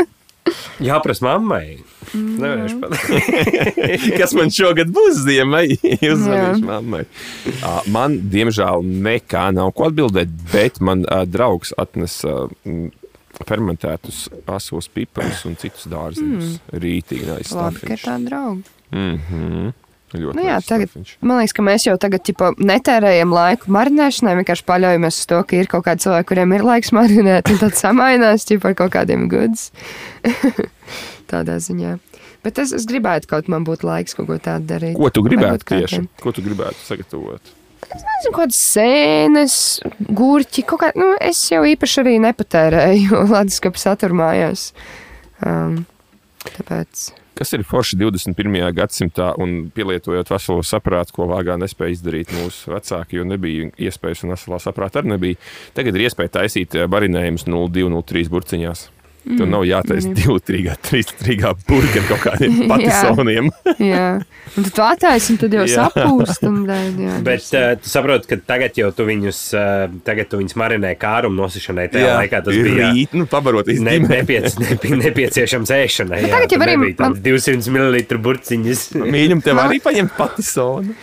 Jāprasa 0.84 1.26
mammai. 1.26 1.80
Nevarēšu 2.14 2.80
pateikt. 2.82 4.08
Kas 4.20 4.34
man 4.38 4.52
šogad 4.54 4.92
būs 4.94 5.22
ziemai? 5.26 5.66
Jā. 6.04 6.14
Uzmanīšu 6.14 6.66
mammai. 6.68 7.06
Ā, 7.64 7.76
Man, 7.94 8.20
diemžēl, 8.34 8.84
nekā 9.08 9.48
nav 9.56 9.74
ko 9.78 9.88
atbildēt, 9.90 10.34
bet 10.52 10.82
man 10.84 11.06
ā, 11.08 11.24
draugs 11.30 11.74
atnesa 11.80 12.48
mm, 12.68 12.92
fermentētus 13.48 14.28
asos 14.52 14.90
piparus 14.94 15.46
un 15.50 15.58
citus 15.62 15.88
dārziņus. 15.92 16.52
Mm. 16.60 16.84
Rītīgi 16.84 17.30
Labi, 17.32 17.88
ka 17.88 18.00
tā 18.04 18.20
drauga. 18.28 18.62
Mm 18.94 19.20
-hmm. 19.30 19.72
Ļoti 20.14 20.38
Nu 20.38 20.46
jā, 20.46 20.60
tagad-. 20.68 20.94
Man 21.22 21.42
liekas, 21.42 21.56
ka 21.58 21.66
mēs 21.66 21.88
jau 21.88 21.96
tagad 22.02 22.24
ķipa, 22.28 22.54
netērējam 22.62 23.34
laiku 23.34 23.74
marinēšanai, 23.74 24.36
vienkārši 24.42 24.68
paļaujamies 24.70 25.20
uz 25.22 25.30
to, 25.32 25.42
ka 25.50 25.58
ir 25.58 25.70
kaut 25.72 25.88
kādi 25.88 26.06
cilvēki, 26.06 26.30
kuriem 26.32 26.56
ir 26.58 26.66
laiks 26.68 26.94
marinēt, 26.96 27.50
un 27.54 27.62
tad 27.62 27.78
samainās 27.80 28.46
ķipa, 28.50 28.72
ar 28.72 28.78
kaut 28.84 28.94
kādiem 28.96 29.26
goods. 29.32 29.72
Tādā 31.32 31.58
ziņā. 31.64 31.98
Bet 32.44 32.60
es, 32.60 32.74
es 32.76 32.86
gribētu, 32.90 33.30
kaut 33.32 33.50
man 33.52 33.66
būtu 33.68 33.88
laiks 33.88 34.18
kaut 34.18 34.28
ko 34.28 34.38
tādu 34.44 34.68
darīt. 34.74 34.98
Ko 35.00 35.10
tu 35.14 35.24
gribētu 35.26 35.70
tieši? 35.72 36.02
Ko 36.22 36.36
tu 36.36 36.44
gribētu 36.44 36.82
sagatavot? 36.84 37.54
Nezinu, 37.94 38.34
kādas 38.36 38.60
sēnes, 38.74 39.56
gurķi. 40.00 40.66
Kā, 40.68 40.92
nu, 41.00 41.14
es 41.24 41.40
jau 41.52 41.64
īpaši 41.68 42.00
arī 42.04 42.16
nepatērēju 42.24 43.24
Latvijas 43.34 43.84
saturu 43.88 44.20
mājās. 44.20 44.70
Um, 45.44 45.84
tāpēc. 46.46 47.10
Kas 47.34 47.50
ir 47.58 47.64
forši 47.66 47.98
21. 47.98 48.60
gadsimtā 48.78 49.32
un 49.42 49.72
pielietojot 49.74 50.30
veselo 50.30 50.62
saprātu, 50.62 51.16
ko 51.16 51.26
vāgā 51.32 51.56
nespēja 51.58 51.96
izdarīt 51.96 52.34
mūsu 52.38 52.76
vecāki, 52.76 53.18
jo 53.18 53.26
nebija 53.26 53.72
iespējas 53.88 54.22
un 54.26 54.36
veselā 54.36 54.60
saprāta 54.62 55.02
arī 55.02 55.16
nebija. 55.16 55.40
Tagad 55.74 55.98
ir 55.98 56.06
iespēja 56.06 56.36
taisīt 56.38 56.78
eh, 56.78 56.86
barinējumus 56.94 57.48
0,203 57.50 58.30
burciņās. 58.34 58.86
Mm. 59.24 59.38
Tur 59.40 59.48
nav 59.48 59.62
jātaisa 59.64 60.10
mm. 60.10 60.16
divu, 60.20 60.34
trīsā, 60.44 60.74
trīsā 60.84 61.54
burbuļā 61.64 62.02
ar 62.02 62.08
kaut 62.10 62.24
kādiem 62.26 62.58
patisoniem. 62.72 63.46
Jā, 63.80 64.08
un 64.20 64.66
tad 64.66 64.74
tu 64.76 64.84
attaisni, 64.84 65.36
un 65.38 65.40
tad 65.40 65.56
jau 65.56 65.64
Jā. 65.70 65.86
sapūst. 65.88 66.44
Un, 66.50 66.58
jā, 66.68 66.80
jā, 67.06 67.14
Bet 67.24 67.48
uh, 67.56 67.68
tu 67.80 67.92
saproti, 67.94 68.28
ka 68.34 68.40
tagad 68.52 68.76
jau 68.82 68.90
tu 68.98 69.08
viņus, 69.08 69.40
uh, 69.56 69.86
tagad 70.04 70.28
tu 70.28 70.42
viņus 70.42 70.58
marinē 70.60 70.92
kārumu 71.00 71.40
nosišanai. 71.40 71.88
Tajā 71.94 72.18
laikā 72.20 72.44
tas 72.44 72.60
bija 72.68 72.92
rīt, 72.92 73.16
nu, 73.16 73.30
pabarot 73.32 73.72
ne, 73.72 73.96
nepiec, 74.04 74.60
nepie, 74.60 74.94
nepieciešams 75.06 75.72
ēšanai. 75.78 76.22
Jā, 76.28 76.36
tagad 76.36 76.58
jau 76.58 76.62
nebija 76.66 76.84
man- 76.84 77.16
tādas 77.16 77.24
200 77.48 77.72
ml 77.72 78.22
burciņas. 78.28 78.86
Mīļum, 79.08 79.44
tev 79.46 79.64
arī 79.64 79.80
paņemt 79.88 80.18
patisonu. 80.20 81.00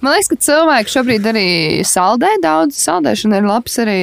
Man 0.00 0.16
liekas, 0.16 0.32
ka 0.32 0.40
cilvēki 0.48 0.96
šobrīd 0.96 1.28
arī 1.30 1.48
saldē 1.86 2.32
daudz. 2.42 2.80
Saldēšana 2.88 3.38
ir 3.38 3.46
labs 3.52 3.76
arī. 3.84 4.00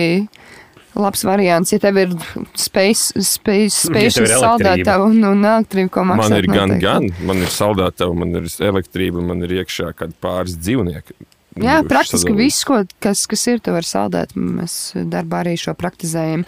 Labs 0.96 1.26
variants, 1.28 1.74
ja 1.74 1.80
tev 1.84 1.98
ir 2.00 2.12
spējas, 2.56 3.10
spējas, 3.20 3.80
spējas 3.90 4.18
tev 4.18 4.28
ir 4.28 4.32
saldēt 4.32 4.68
elektrība. 4.70 4.88
tavu 4.88 5.08
un, 5.12 5.22
un 5.28 5.48
elektrību, 5.52 5.92
ko 5.92 6.04
maksā. 6.08 6.30
Man 6.30 6.38
ir 6.38 6.48
gan, 6.48 6.76
gan, 6.80 7.08
man 7.28 7.44
ir 7.44 7.52
saldētava, 7.52 8.16
man 8.24 8.32
ir 8.40 8.48
elektrība, 8.70 9.24
man 9.24 9.44
ir 9.44 9.58
iekšā 9.60 9.92
kādi 10.00 10.16
pāris 10.24 10.56
dzīvnieki. 10.62 11.18
Jā, 11.56 11.78
praktiski 11.88 12.34
sadalīts. 12.34 12.40
viss, 12.42 12.64
ko, 12.68 12.82
kas, 13.04 13.22
kas 13.32 13.46
ir, 13.48 13.62
tu 13.64 13.72
vari 13.76 13.88
saldēt. 13.88 14.34
Mēs 14.36 14.96
darbā 15.12 15.44
arī 15.46 15.54
šo 15.60 15.72
praktizējam. 15.80 16.44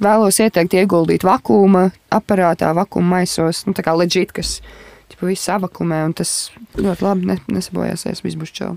Vēlos 0.00 0.40
ieteikt 0.40 0.76
ieguldīt 0.80 1.26
vakuma 1.28 1.90
aparātā, 2.12 2.72
vakuma 2.76 3.18
maisos, 3.18 3.66
nu, 3.68 3.76
tā 3.76 3.84
kā 3.84 3.92
leģit, 3.96 4.32
kas 4.36 4.54
ķipa, 5.20 5.28
viss 5.28 5.50
avakumē, 5.52 6.00
un 6.08 6.14
tas 6.16 6.50
ļoti 6.78 7.04
labi 7.04 7.28
ne, 7.28 7.36
nesabojāsies, 7.52 8.22
viss 8.24 8.38
būs 8.40 8.52
čau. 8.56 8.72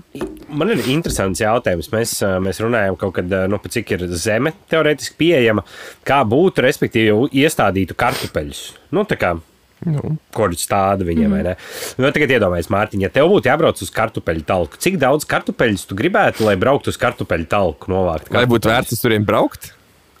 Man 0.48 0.70
ir 0.70 0.84
interesants 0.92 1.40
jautājums. 1.40 1.90
Mēs, 1.92 2.18
mēs 2.44 2.60
runājam, 2.60 2.98
kaut 3.00 3.16
kad, 3.16 3.32
nu, 3.48 3.58
pa 3.58 3.72
cik 3.72 3.96
ir 3.96 4.06
zeme 4.12 4.52
teorētiski 4.70 5.16
pieejama. 5.18 5.64
Kā 6.06 6.22
būtu, 6.28 6.64
respektīvi, 6.64 7.30
iestādītu 7.44 7.96
kartupeļus? 7.96 8.70
Nu, 8.92 9.08
tā 9.08 9.18
kā 9.20 9.36
Nu, 9.84 10.14
Kur 10.32 10.54
stāda 10.56 11.04
viņiem, 11.04 11.26
mm. 11.28 11.32
vai 11.34 11.40
ne? 11.44 11.52
Nu, 12.00 12.08
tagad 12.14 12.30
iedomājieties, 12.32 12.70
Mārtiņ, 12.72 13.02
ja 13.04 13.10
tev 13.12 13.28
būtu 13.28 13.50
jābrauc 13.50 13.82
uz 13.84 13.90
kartupeļu 13.92 14.46
talku, 14.48 14.78
cik 14.80 14.96
daudz 15.02 15.26
kartupeļus 15.28 15.84
tu 15.90 15.98
gribētu, 15.98 16.46
lai 16.46 16.54
brauktu 16.56 16.88
uz 16.94 16.96
kartupeļu 17.02 17.44
talku 17.52 17.92
novākt? 17.92 18.30
lai 18.32 18.46
būtu 18.48 18.70
kartupeļus? 18.70 18.70
vērts 18.70 18.96
uz 18.96 19.02
turiem 19.04 19.26
braukt, 19.28 19.74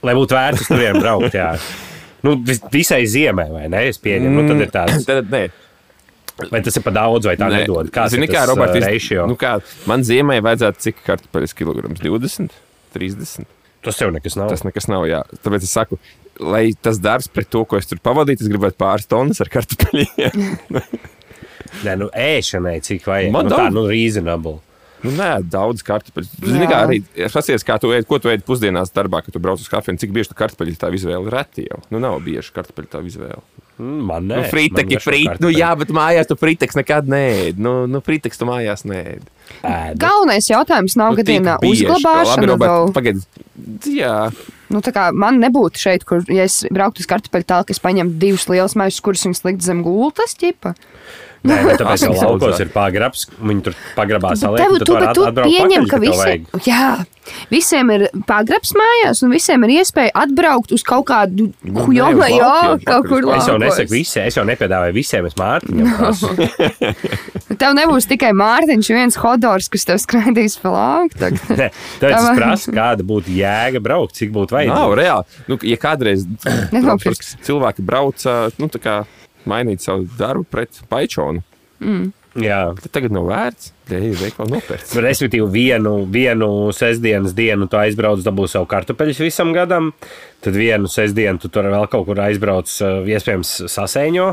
Lai 0.04 0.12
būtu 0.18 0.36
vērts 0.36 0.66
uz 0.66 0.68
turien 0.68 1.00
braukt, 1.00 1.38
jā. 1.38 1.54
Nu, 2.24 2.38
vis- 2.44 2.62
visai 2.72 3.02
ziemē, 3.08 3.46
vai 3.52 3.66
ne? 3.68 3.82
Es 3.88 3.98
pieņemu, 4.00 4.34
nu, 4.36 4.44
tad 4.48 4.60
ir 4.64 4.70
tāds. 4.72 5.08
tad 5.08 5.32
nē. 5.32 5.42
Vai 6.50 6.60
tas 6.66 6.74
ir 6.74 6.82
pa 6.82 6.90
daudz, 6.90 7.28
vai 7.30 7.36
tā 7.38 7.46
Nē. 7.46 7.62
nedod? 7.62 7.88
Kāds 7.94 8.16
Zini, 8.16 8.26
kā 8.26 8.42
Roberts, 8.50 8.80
ratio? 8.82 9.26
nu, 9.30 9.36
kā, 9.38 9.54
man 9.86 10.02
ziemai 10.06 10.40
vajadzētu 10.42 10.82
cik 10.82 11.04
kartupeļus 11.06 11.54
kilograms? 11.54 12.02
20, 12.02 12.56
30. 12.96 13.46
Tas 13.84 14.00
tev 14.00 14.10
nekas 14.14 14.34
nav. 14.40 14.50
Tas 14.50 14.64
nekas 14.66 14.88
nav. 14.90 15.06
Jā. 15.06 15.22
Tāpēc 15.44 15.66
es 15.66 15.74
saku, 15.76 16.00
lai 16.42 16.66
tas 16.74 16.98
darbs 17.02 17.28
pret 17.30 17.50
to, 17.52 17.62
ko 17.68 17.78
es 17.78 17.86
tur 17.86 18.00
pavadīju, 18.02 18.42
es 18.42 18.50
gribētu 18.50 18.80
pāris 18.80 19.06
tonnas 19.10 19.42
ar 19.44 19.50
kartupeļiem. 19.52 20.46
Nē, 21.84 21.96
nu, 22.00 22.10
ēšanai 22.10 22.78
cik 22.84 23.06
vajag. 23.08 23.32
Man 23.34 23.48
nu, 23.48 23.54
tā, 23.54 23.64
daudz. 23.66 23.76
nu, 23.76 23.84
reasonable. 23.90 24.56
nu, 25.04 25.12
nē, 25.14 25.30
daudz 25.52 25.84
kartupeļu. 25.86 26.30
Zini, 26.40 26.66
kā 26.70 26.80
arī 26.86 27.00
paskatās, 27.18 27.66
kā 27.66 27.78
tu 27.82 27.92
ēd, 27.94 28.08
ko 28.10 28.18
tu 28.22 28.32
ēd 28.32 28.44
pusdienās 28.46 28.92
darbā, 28.94 29.22
kad 29.24 29.36
tu 29.36 29.42
brauc 29.42 29.62
uz 29.62 29.70
kafiju, 29.70 30.00
cik 30.00 30.14
bieži 30.16 30.32
tu 30.32 30.38
kartupeļu 30.38 30.78
tā 30.80 30.90
izvēle 30.96 31.32
reti 31.34 31.68
jau. 31.68 31.82
Nu, 31.94 32.02
nav 32.02 32.18
bieži 32.24 32.54
kartupeļu 32.56 32.90
tā 32.92 33.04
izvēle. 33.06 33.42
Mm, 33.78 34.00
Man 34.06 34.26
Nu, 34.28 34.36
nē. 34.38 34.50
man 34.50 34.86
garšo 34.92 35.10
frit, 35.10 35.40
nu, 35.42 35.50
jā, 35.50 35.72
bet 35.78 35.88
mājās 35.94 36.28
tu 36.30 36.36
friteks 36.38 36.76
nekad 36.78 37.08
nēd. 37.10 37.58
Nu, 37.58 37.72
nu 37.90 38.00
friteks 38.04 38.38
tu 38.38 38.46
mājās. 38.46 38.84
Ēdu. 39.64 39.98
Galvenais 40.00 40.46
jautājums 40.48 40.94
nav 40.96 41.16
Nu. 41.18 41.56
Labi, 41.56 41.72
uzglabāšana. 41.74 42.46
Robert, 42.52 42.70
vēl. 42.70 42.92
Pagaid, 42.94 43.24
jā. 43.90 44.14
Nu, 44.70 44.80
tā 44.84 44.94
kā 44.94 45.08
man 45.12 45.40
nebūtu 45.42 45.82
šeit, 45.82 46.06
kur, 46.08 46.22
ja 46.32 46.46
es 46.48 46.62
brauktu 46.72 47.02
uz 47.02 47.10
kartupeļu 47.10 47.46
tālāk, 47.50 47.74
es 47.74 47.82
paņemtu 47.82 48.18
divus 48.22 48.46
lielus 48.50 48.76
maisus, 48.78 49.02
kurus 49.04 49.26
viņas 49.26 49.44
likt 49.46 49.66
zem 49.66 49.82
gultas, 49.86 50.36
ķipa. 50.38 50.74
Nē, 51.44 51.58
bet 51.68 51.76
tāpēc 51.80 51.98
Asins 51.98 52.22
laukos 52.24 52.60
ir 52.64 52.70
pagrabs, 52.72 53.26
viņi 53.36 53.64
tur 53.66 53.74
pagrabā 53.98 54.32
saliek. 54.40 54.62
Tev, 54.64 54.78
tu, 54.80 54.94
bet 54.96 55.10
tu 55.16 55.26
pieņem, 55.44 55.84
ka 55.90 55.98
visiem, 56.00 56.46
jā, 56.64 56.86
visiem 57.52 57.90
ir 57.92 58.06
pagrabs 58.28 58.72
mājās, 58.78 59.20
un 59.26 59.34
visiem 59.34 59.66
ir 59.68 59.74
iespēja 59.78 60.14
atbraukt 60.24 60.72
uz 60.76 60.84
kaut 60.86 61.04
kādu 61.10 61.50
Nu, 61.64 61.84
ne, 61.92 62.06
uz 62.16 62.30
jā, 62.32 62.54
kaut 62.86 63.08
kur 63.10 63.20
pagrabs. 63.26 63.42
Es 63.42 63.50
jau 63.50 63.58
laukos. 63.58 63.64
nesaku 63.66 63.96
visi, 63.96 64.20
es 64.24 64.38
jau 64.38 64.44
nepiedāvāju 64.48 64.96
visiem, 64.96 65.28
es 65.28 65.36
Mārtiņam. 65.40 65.84
Tev 67.60 67.76
nebūs 67.76 68.08
tikai 68.10 68.32
Mārtiņš, 68.36 68.90
viens 68.96 69.18
hodors, 69.20 69.68
kas 69.72 69.84
tev 69.88 70.00
skraidīs 70.02 70.56
pa 70.62 70.72
lauku. 70.72 71.20
Tāpēc 71.20 71.76
Tā 72.00 72.12
es 72.14 72.30
prasu, 72.38 72.72
kāda 72.74 73.04
būtu 73.06 73.36
jēga 73.36 73.84
braukt, 73.84 74.16
cik 74.16 74.32
būtu 74.34 74.56
Nav 74.56 74.64
vajadzīga. 74.64 74.96
reāli. 75.02 75.44
Nu, 75.52 75.58
ja 75.68 75.76
kādreiz 75.80 76.24
cilvēki 77.44 77.84
brauca, 77.84 78.38
nu, 78.58 78.70
tā 78.72 78.80
kā 78.82 78.96
mainīt 79.50 79.84
savu 79.84 80.06
darbu 80.18 80.46
pret 80.50 80.82
paičonu, 80.90 81.42
Jā. 82.34 82.74
tad 82.80 82.90
tagad 82.96 83.14
nav 83.14 83.28
vērts. 83.30 83.70
Dēļ 83.90 84.14
veikala 84.18 84.50
nopirkt. 84.56 84.94
Respektīvi, 85.06 85.46
vienu, 85.52 85.94
vienu 86.10 86.48
sestdienas 86.74 87.34
dienu 87.36 87.68
tu 87.70 87.78
aizbrauc, 87.78 88.22
dabū 88.26 88.48
savu 88.50 88.66
kartupeļus 88.70 89.20
visam 89.22 89.52
gadam, 89.54 89.92
tad 90.42 90.56
vienu 90.58 90.90
sestdienu 90.90 91.42
tu 91.42 91.50
tur 91.52 91.68
vēl 91.70 91.86
kaut 91.92 92.08
kur 92.08 92.22
aizbrauc, 92.24 92.70
eh, 92.80 93.12
iespējams, 93.14 93.56
sasēņo. 93.70 94.30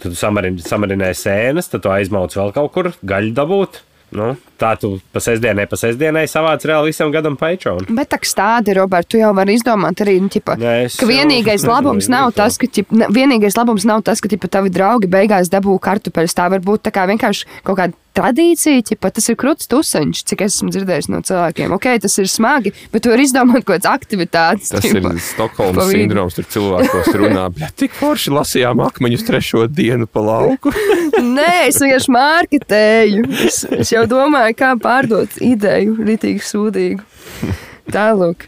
Tad 0.00 0.14
tu 0.14 0.16
samarini, 0.16 0.62
samarinē 0.64 1.12
sēnes, 1.16 1.68
tad 1.68 1.84
tu 1.84 1.92
aizmauc 1.92 2.34
vēl 2.36 2.52
kaut 2.56 2.72
kur, 2.72 2.92
gaļu 3.04 3.34
dabūt. 3.36 3.82
Nu, 4.10 4.32
tā 4.58 4.72
tu 4.80 4.96
pa 5.14 5.20
sestdienai, 5.22 5.68
pa 5.70 5.78
sestdienai 5.78 6.24
savāc 6.30 6.64
reāli 6.66 6.90
visam 6.90 7.12
gadam 7.14 7.36
paičonu. 7.38 7.86
Bet 7.94 8.10
tā 8.10 8.18
stādi, 8.26 8.74
Robert, 8.74 9.06
tu 9.06 9.20
jau 9.20 9.30
vari 9.36 9.54
izdomāt 9.54 10.02
arī, 10.02 10.16
nu, 10.22 10.30
ķipa, 10.32 10.56
Nē, 10.58 10.74
ka 10.90 11.06
jau 11.06 11.10
vienīgais 11.12 11.60
nezinu, 11.62 11.72
labums 11.72 12.10
nav 12.10 12.34
tas, 12.34 12.58
ka, 12.58 12.66
ķip, 12.66 12.90
ne, 12.90 13.10
vienīgais 13.14 13.58
labums 13.58 13.86
nav 13.86 14.02
tas, 14.06 14.22
ka, 14.22 14.30
ķipa, 14.32 14.50
tavi 14.58 14.74
draugi 14.74 15.10
beigās 15.10 15.52
dabū 15.52 15.78
kartupeļus. 15.82 16.36
Tā 16.36 16.50
var 16.50 16.64
būt 16.66 16.88
tā 16.88 16.94
kā 16.96 17.06
vienkārši 17.10 17.62
kaut 17.62 17.78
kāda 17.78 17.94
tradīcija, 18.16 18.82
ķipa, 18.90 19.10
tas 19.16 19.28
ir 19.30 19.38
krūts 19.40 19.68
tuseņš, 19.70 20.22
cik 20.30 20.44
es 20.46 20.56
esmu 20.56 20.72
dzirdējis 20.74 21.10
no 21.12 21.20
cilvēkiem. 21.26 21.74
Ok, 21.76 21.88
tas 22.02 22.16
ir 22.20 22.30
smagi, 22.30 22.72
bet 22.92 23.04
tu 23.04 23.12
vari 23.12 23.26
izdomāt 23.28 23.64
kaut 23.64 23.78
kādas 23.78 23.90
aktivitātes. 23.92 24.72
Tas 24.74 24.84
ķipa, 24.84 25.14
ir 25.14 25.24
Stokholmas 25.24 25.90
sindroms. 25.92 26.36
Tur 26.38 26.48
cilvēkos 26.56 27.10
runā, 27.20 27.46
bet 27.60 27.76
tik 27.80 27.96
forši 27.96 28.34
lasījām 28.34 28.84
akmeņus 28.86 29.26
trešo 29.28 29.64
dienu 29.70 30.08
pa 30.10 30.24
lauku. 30.26 30.74
Nē, 31.38 31.70
es 31.70 31.80
vienkārši 31.82 32.14
mārketēju. 32.16 33.24
Es, 33.46 33.62
es 33.78 33.94
jau 33.94 34.06
domāju, 34.10 34.58
kā 34.58 34.74
pārdot 34.80 35.40
ideju, 35.44 35.98
rītīgi 36.06 36.46
sūdīgu. 36.46 37.04
Tālāk. 37.94 38.46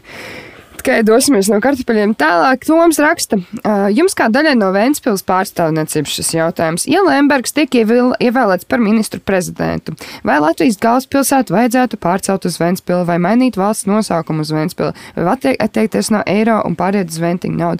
Tikai 0.83 0.99
dosimies 1.07 1.47
no 1.47 1.61
kartupeļiem 1.63 2.11
tālāk. 2.19 2.65
Toms 2.67 2.97
raksta, 2.99 3.37
"Ā, 3.63 3.87
jums 3.95 4.11
kā 4.19 4.25
daļai 4.27 4.57
no 4.59 4.73
Vēncpils 4.75 5.23
pārstāvniecības 5.23 6.11
šis 6.11 6.31
jautājums. 6.35 6.83
Ja 6.91 6.99
Lembergs 7.07 7.55
tiek 7.55 7.71
ievēlēts 7.71 8.67
par 8.67 8.79
ministru 8.83 9.21
prezidentu, 9.23 9.95
vai 10.25 10.41
Latvijas 10.43 10.75
galvaspilsētu 10.75 11.55
vajadzētu 11.55 11.95
pārcelt 12.03 12.43
uz 12.43 12.57
Vēncpili 12.59 13.05
vai 13.05 13.17
mainīt 13.17 13.55
valsts 13.55 13.87
nosaukumu 13.87 14.41
uz 14.41 14.51
Vēncpili, 14.51 14.91
vai 15.15 15.55
atteikties 15.55 16.11
no 16.11 16.21
eiro 16.27 16.61
un 16.65 16.75
pāriet 16.75 17.07
uz 17.07 17.17
ventiņu 17.17 17.55
naudu? 17.55 17.79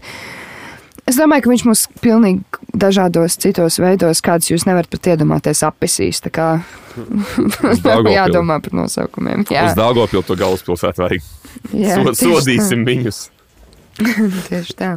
Es 1.10 1.18
domāju, 1.20 1.44
ka 1.44 1.52
viņš 1.52 1.64
mums 1.68 1.82
pilnīgi 2.00 2.44
dažādos 2.80 3.36
citos 3.44 3.76
veidos, 3.84 4.22
kādus 4.24 4.48
jūs 4.54 4.64
nevarat 4.70 4.88
pat 4.94 5.10
iedomāties, 5.14 5.60
apesīs. 5.68 6.22
Tā 6.24 6.32
kā 6.32 6.48
jādomā 8.14 8.60
par 8.64 8.76
nosaukumiem. 8.78 9.44
Jā, 9.52 9.66
Uz 9.72 9.78
Dāngopilsētu 9.78 10.30
to 10.32 10.38
galvaspilsētu 10.40 11.04
vajag. 11.04 11.26
jā, 11.76 11.96
So, 11.98 12.04
tieši 12.08 12.14
tā. 12.14 12.30
sodīsim 12.38 12.86
viņus. 12.88 13.22
Tieši 14.50 14.74
tā. 14.80 14.94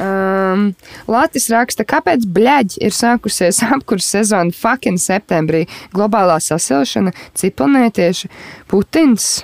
Um, 0.00 0.70
Latvijas 1.10 1.50
raksta, 1.52 1.84
kāpēc 1.86 2.24
bļaģi 2.34 2.80
ir 2.86 2.94
sākusies 2.96 3.58
apkurss 3.74 4.08
sezona 4.14 4.54
fucking 4.54 4.98
septembrī. 5.02 5.64
Globālā 5.94 6.38
sasilšana, 6.42 7.12
cipelnētieši, 7.38 8.30
Putins. 8.70 9.42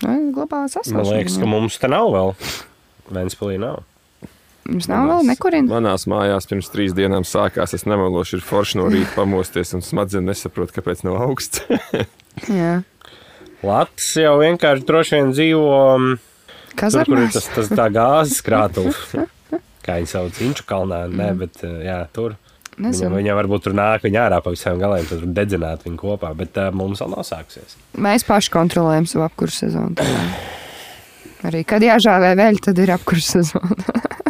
Nu, 0.00 0.16
globālā 0.34 0.66
sasilšana. 0.72 1.04
Man 1.04 1.12
liekas, 1.20 1.38
ka 1.40 1.48
mums 1.48 1.78
te 1.80 1.92
nav 1.92 2.08
vēl. 2.16 2.34
Vēnspilī 3.14 3.60
nav. 3.62 3.82
Mums 4.70 4.86
nav 4.86 5.08
vēl 5.08 5.26
nekurina. 5.32 5.66
Manās 5.72 6.06
mājās 6.10 6.46
pirms 6.46 6.70
trīs 6.70 6.94
dienām 6.94 7.24
sākās. 7.26 7.74
Es 7.74 7.86
nemelošu, 7.90 8.38
ir 8.38 8.44
forši 8.46 8.78
no 8.78 8.86
rīta 8.92 9.10
pamosties 9.16 9.74
un 9.74 9.82
smadzenes 9.82 10.28
nesaprot, 10.30 10.70
kāpēc 10.76 11.02
nav 11.06 11.18
augsts. 11.24 11.64
Jā. 12.60 12.80
Latvijas 13.66 14.12
jau 14.22 14.36
vienkārši 14.40 14.86
droši 14.88 15.18
vien 15.18 15.32
dzīvo 15.34 15.72
um, 15.96 16.06
tur, 16.78 17.02
kur 17.02 17.18
ir 17.18 17.32
tas, 17.34 17.48
tas 17.56 17.72
tā 17.74 17.88
gāzes 17.92 18.38
krātuvs. 18.46 19.02
Kā 19.84 19.98
viņi 19.98 20.12
sauc, 20.12 20.38
Inču 20.44 20.64
kalnā, 20.68 21.02
ne, 21.10 21.32
bet 21.40 21.64
uh, 21.66 21.80
jā, 21.84 22.04
tur. 22.14 22.38
Nezinu. 22.80 23.12
viņam 23.18 23.36
varbūt 23.36 23.66
tur 23.66 23.74
nāk 23.76 24.06
viņa 24.06 24.22
ārā 24.22 24.38
pa 24.40 24.54
visiem 24.54 24.78
galiem, 24.80 25.04
tad 25.04 25.20
tur 25.20 25.32
dedzināt 25.36 25.82
viņu 25.84 25.98
kopā, 26.00 26.30
bet 26.38 26.56
uh, 26.56 26.70
mums 26.72 27.02
vēl 27.02 27.10
nav 27.12 27.26
sākusies. 27.28 27.74
Mēs 28.00 28.24
paši 28.24 28.54
kontrolējam 28.54 29.10
savu 29.10 29.26
apkursu 29.26 29.66
sezonu. 29.66 30.08
Arī 31.50 31.60
kad 31.68 31.84
jāžāvē 31.84 32.32
vēl, 32.38 32.62
tad 32.64 32.80
ir 32.80 32.94
apkursu 32.94 33.40
sezona. 33.40 34.29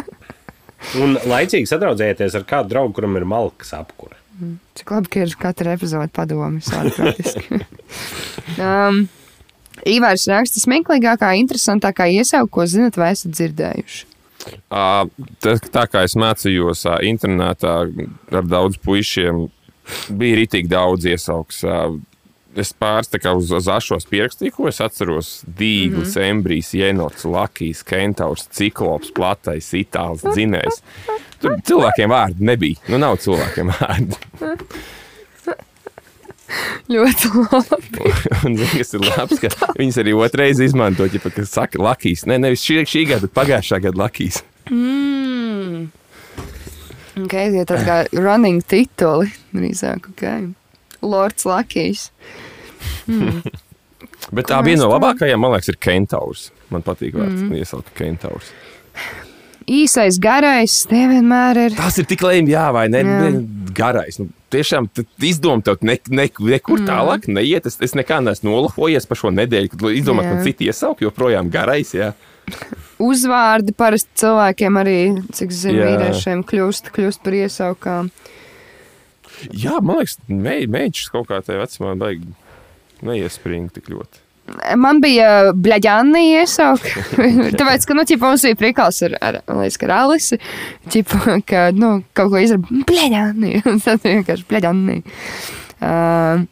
Un 1.01 1.15
laicīgi 1.29 1.69
sadraudzējieties 1.69 2.35
ar 2.39 2.45
kādu 2.49 2.73
draugu, 2.73 2.95
kuram 2.97 3.17
ir 3.19 3.25
malkas 3.29 3.73
apkure. 3.77 4.17
Cik 4.79 4.91
labi, 4.95 5.09
ka 5.13 5.23
ir 5.25 5.33
katra 5.39 5.75
epizode 5.77 6.09
padomi. 6.15 6.61
Um, 8.59 9.03
Ivārs 9.87 10.25
raksta, 10.29 10.59
smieklīgākā, 10.61 11.31
interesantākā 11.39 12.07
iesauka, 12.11 12.49
ko 12.53 12.65
zinat 12.69 12.97
vai 12.99 13.11
esat 13.15 13.33
dzirdējuši. 13.37 14.01
Ā, 14.73 14.83
Tas, 15.43 15.61
tā 15.73 15.85
kā 15.89 16.03
es 16.07 16.15
mācījos 16.19 16.83
ā, 16.89 16.97
internetā 17.07 17.75
ar 17.85 18.47
daudz 18.49 18.79
puišiem, 18.83 19.45
bija 20.17 20.39
rītīgi 20.41 20.71
daudz 20.71 21.07
iesauks. 21.09 21.63
ā, 21.65 21.79
Es 22.59 22.73
pāris 22.75 23.07
tā 23.07 23.19
kā 23.21 23.31
uz, 23.37 23.51
uz 23.55 23.67
ašos 23.71 24.07
pierakstīju, 24.11 24.51
ko 24.57 24.67
es 24.67 24.81
atceros. 24.83 25.43
Dīglis, 25.47 26.15
mm 26.15 26.21
-hmm. 26.21 26.29
embrijs, 26.29 26.73
jenots, 26.75 27.25
lakijs, 27.25 27.83
kentaurs, 27.83 28.47
ciklops, 28.51 29.11
platais, 29.15 29.71
itāls, 29.73 30.25
dzinējs. 30.25 30.81
Tur 31.39 31.55
cilvēkiem 31.63 32.11
vārdi 32.11 32.43
nebija. 32.51 32.75
Nu, 32.87 32.97
nav 32.97 33.17
cilvēkiem 33.23 33.71
vārdi. 33.71 34.19
Ļoti 36.91 37.29
labi. 37.47 38.11
Un 38.45 38.57
kas 38.59 38.93
ir 38.97 39.05
labs, 39.05 39.39
ka 39.39 39.49
viņas 39.77 39.97
arī 40.03 40.13
otrreiz 40.13 40.59
izmanto, 40.59 41.07
ja 41.07 41.19
pat 41.23 41.39
saka, 41.47 41.79
lakijs. 41.79 42.25
Ne, 42.27 42.37
nevis 42.37 42.65
šī, 42.67 42.83
šī 42.83 43.07
gada, 43.13 43.27
bet 43.27 43.35
pagājušā 43.37 43.79
gada 43.79 44.03
lakijs. 44.03 44.43
Mm. 44.69 45.87
Okay, 47.21 47.51
ja 47.55 47.63
tāda 47.67 47.83
kā 47.85 47.97
running 48.17 48.63
tituli, 48.67 49.31
drīzāk, 49.55 50.11
ok. 50.11 50.51
Lords 51.01 51.47
Lakijs. 51.49 52.09
Bet 54.31 54.45
Ko 54.47 54.53
tā 54.53 54.59
viena 54.65 54.85
no 54.85 54.91
labākajām, 54.93 55.41
man 55.41 55.55
liekas, 55.55 55.71
ir 55.73 55.79
kentaurs. 55.81 56.49
Man 56.71 56.85
patīk 56.85 57.17
vārds, 57.17 57.41
mm. 57.41 57.55
iesaukt 57.57 57.89
kentaurs. 57.97 58.51
Īsais, 59.71 60.17
garais, 60.21 60.75
nevienmēr 60.91 61.59
ir. 61.67 61.75
Tas 61.77 61.97
ir 62.01 62.07
tik 62.09 62.23
lēmīgi, 62.25 62.53
jā, 62.55 62.67
vai 62.73 62.87
ne? 62.91 63.01
Jā. 63.05 63.17
ne 63.27 63.41
garais. 63.77 64.17
Nu, 64.21 64.29
tiešām 64.51 64.89
izdomāt, 65.23 65.65
tev 65.67 65.85
ne, 65.85 65.97
ne, 66.09 66.27
nekur 66.27 66.81
mm. 66.81 66.87
tālāk 66.89 67.27
neiet. 67.31 67.67
Es, 67.69 67.77
es 67.83 67.95
nekā 67.97 68.19
neesmu 68.25 68.51
nolahojies 68.51 69.07
par 69.09 69.19
šo 69.21 69.31
nedēļu, 69.35 69.73
kad 69.73 69.85
izdomāt, 69.93 70.27
Jā. 70.27 70.33
man 70.33 70.45
citi 70.47 70.67
iesaukt, 70.69 71.05
joprojām 71.05 71.51
garais. 71.53 71.93
Jā. 71.95 72.11
Uzvārdi 73.11 73.73
parasti 73.77 74.23
cilvēkiem 74.23 74.81
arī, 74.81 74.99
cik 75.37 75.53
zinu, 75.55 75.85
vīriešiem 75.85 76.43
kļūst, 76.47 76.91
kļūst 76.95 77.23
par 77.25 77.37
iesaukām. 77.39 78.11
Jā, 79.51 79.77
man 79.81 80.01
liekas, 80.01 80.17
mē- 80.29 80.67
mēģis 80.71 81.11
kaut 81.13 81.29
kā 81.29 81.39
tajā 81.45 81.61
vecumā 81.63 81.95
baigi 81.99 82.27
neiespringa 83.05 83.73
tik 83.77 83.89
ļoti. 83.93 84.21
Man 84.75 84.97
bija 84.99 85.53
Bļaģāni 85.55 86.21
iesaukt. 86.41 86.87
Tāpēc, 87.59 87.85
ka, 87.87 87.95
nu, 87.95 88.03
ķipa, 88.09 88.31
mums 88.31 88.43
bija 88.47 88.57
prikals 88.59 88.99
ar, 89.07 89.15
ar, 89.23 89.37
liekas, 89.61 89.77
ar 89.85 89.93
Alisi. 89.95 90.39
Ķipa, 90.91 91.37
ka, 91.47 91.61
nu, 91.77 91.91
kaut 92.17 92.33
ko 92.33 92.41
izdarīt. 92.41 92.85
Bļaģāni. 92.89 93.53
Un 93.71 93.79
tad 93.83 94.03
vienkārši 94.03 94.47
Bļaģāni. 94.49 94.97
Uh, 95.81 96.43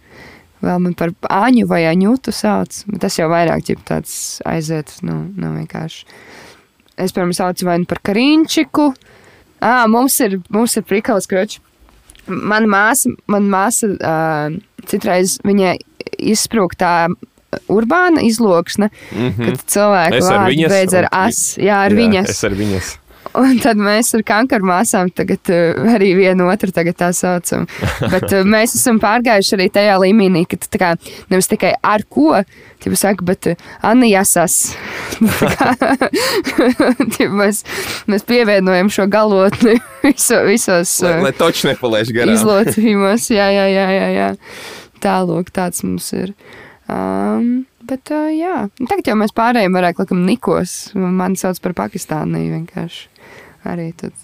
vēl 0.63 0.81
man 0.85 0.95
par 0.97 1.11
Āņu 1.41 1.67
vai 1.69 1.83
Aņūtu 1.89 2.33
sauc. 2.35 2.83
bet 2.87 3.03
Tas 3.03 3.19
jau 3.19 3.27
vairāk, 3.33 3.65
ķipa, 3.67 3.85
tāds 3.93 4.13
aiziet, 4.47 4.95
nu, 5.05 5.21
nav 5.35 5.57
vienkārši. 5.59 6.05
Es, 6.99 7.11
piemēram, 7.15 7.35
saucu 7.35 7.67
vai 7.67 7.77
nu 7.83 7.87
par 7.89 8.01
Kariņčiku. 8.05 8.89
Ā, 9.63 9.73
mums 9.91 10.15
ir, 10.23 10.39
mums 10.53 10.77
ir 10.79 10.85
prikals, 10.87 11.27
kroči. 11.31 11.59
Mana 12.29 12.67
māsa, 12.69 13.11
man 13.27 13.49
māsa 13.51 13.89
uh, 13.95 14.57
citreiz 14.89 15.37
viņai 15.45 15.75
izsprūk 16.19 16.75
tā 16.79 16.93
urbāna 17.71 18.21
izloksne, 18.27 18.89
Mm 19.11 19.37
kad 19.39 19.61
cilvēki 19.73 20.19
Es 20.19 20.27
ar 20.29 20.39
vārdi 20.43 20.55
viņas, 20.57 20.73
beidz 20.73 20.93
ar 20.99 21.07
un- 21.09 21.19
as. 21.25 21.39
Jā, 21.57 21.77
ar 21.87 21.91
jā, 21.95 21.97
viņas. 21.97 22.29
Es 22.29 22.43
ar 22.45 22.57
viņas. 22.59 22.91
Un 23.37 23.59
tad 23.61 23.77
mēs 23.77 24.13
ar 24.17 24.23
kankaru 24.25 24.65
māsām 24.65 25.11
tagad 25.13 25.51
uh, 25.53 25.89
arī 25.93 26.13
vienu 26.17 26.47
otru 26.49 26.71
tā 26.73 27.11
saucam. 27.13 27.67
Bet 28.09 28.31
uh, 28.31 28.41
mēs 28.47 28.73
esam 28.79 28.97
pārgājuši 29.01 29.55
arī 29.57 29.67
tajā 29.75 29.99
līmenī, 30.01 30.45
ka 30.49 30.57
kā 30.79 30.93
nevis 31.29 31.51
tikai 31.51 31.75
ar 31.85 32.05
ko, 32.09 32.39
tipa 32.81 32.97
saka, 32.97 33.27
bet 33.27 33.51
uh, 33.51 33.67
Anna 33.85 34.09
jāsas. 34.09 34.73
Mēs, 37.39 37.61
mēs 38.09 38.23
pievienojam 38.27 38.89
šo 38.93 39.05
galotni 39.11 39.75
viso, 40.05 40.41
visos 40.47 40.95
Lai, 41.03 41.17
lai 41.27 41.33
točs 41.35 41.65
nepalaiž 41.67 42.13
garām. 42.15 42.33
izlocījumos. 42.35 43.29
Jā, 43.33 43.49
jā, 43.53 43.65
jā, 43.71 43.87
jā, 43.95 44.07
jā. 44.15 44.29
Tālāk 45.03 45.51
tāds 45.55 45.83
mums 45.85 46.09
ir. 46.17 46.33
Um, 46.89 47.68
bet, 47.89 48.11
uh, 48.15 48.29
jā, 48.33 48.55
tagad 48.85 49.09
jau 49.11 49.15
mēs 49.19 49.33
pārējiem 49.37 49.75
varētu, 49.75 50.03
laikam, 50.03 50.25
Nikos. 50.27 50.75
Mani 50.95 51.39
sauc 51.39 51.59
par 51.63 51.75
Pakistāniju 51.83 52.53
vienkārši. 52.57 53.07
Arī 53.69 53.89
tad 53.99 54.15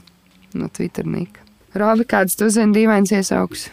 no 0.56 0.70
Twitter 0.72 1.08
nika. 1.08 1.42
Robi, 1.76 2.06
kāds 2.08 2.38
tu 2.40 2.48
zini 2.54 2.72
dīvains 2.78 3.12
iesauks? 3.12 3.68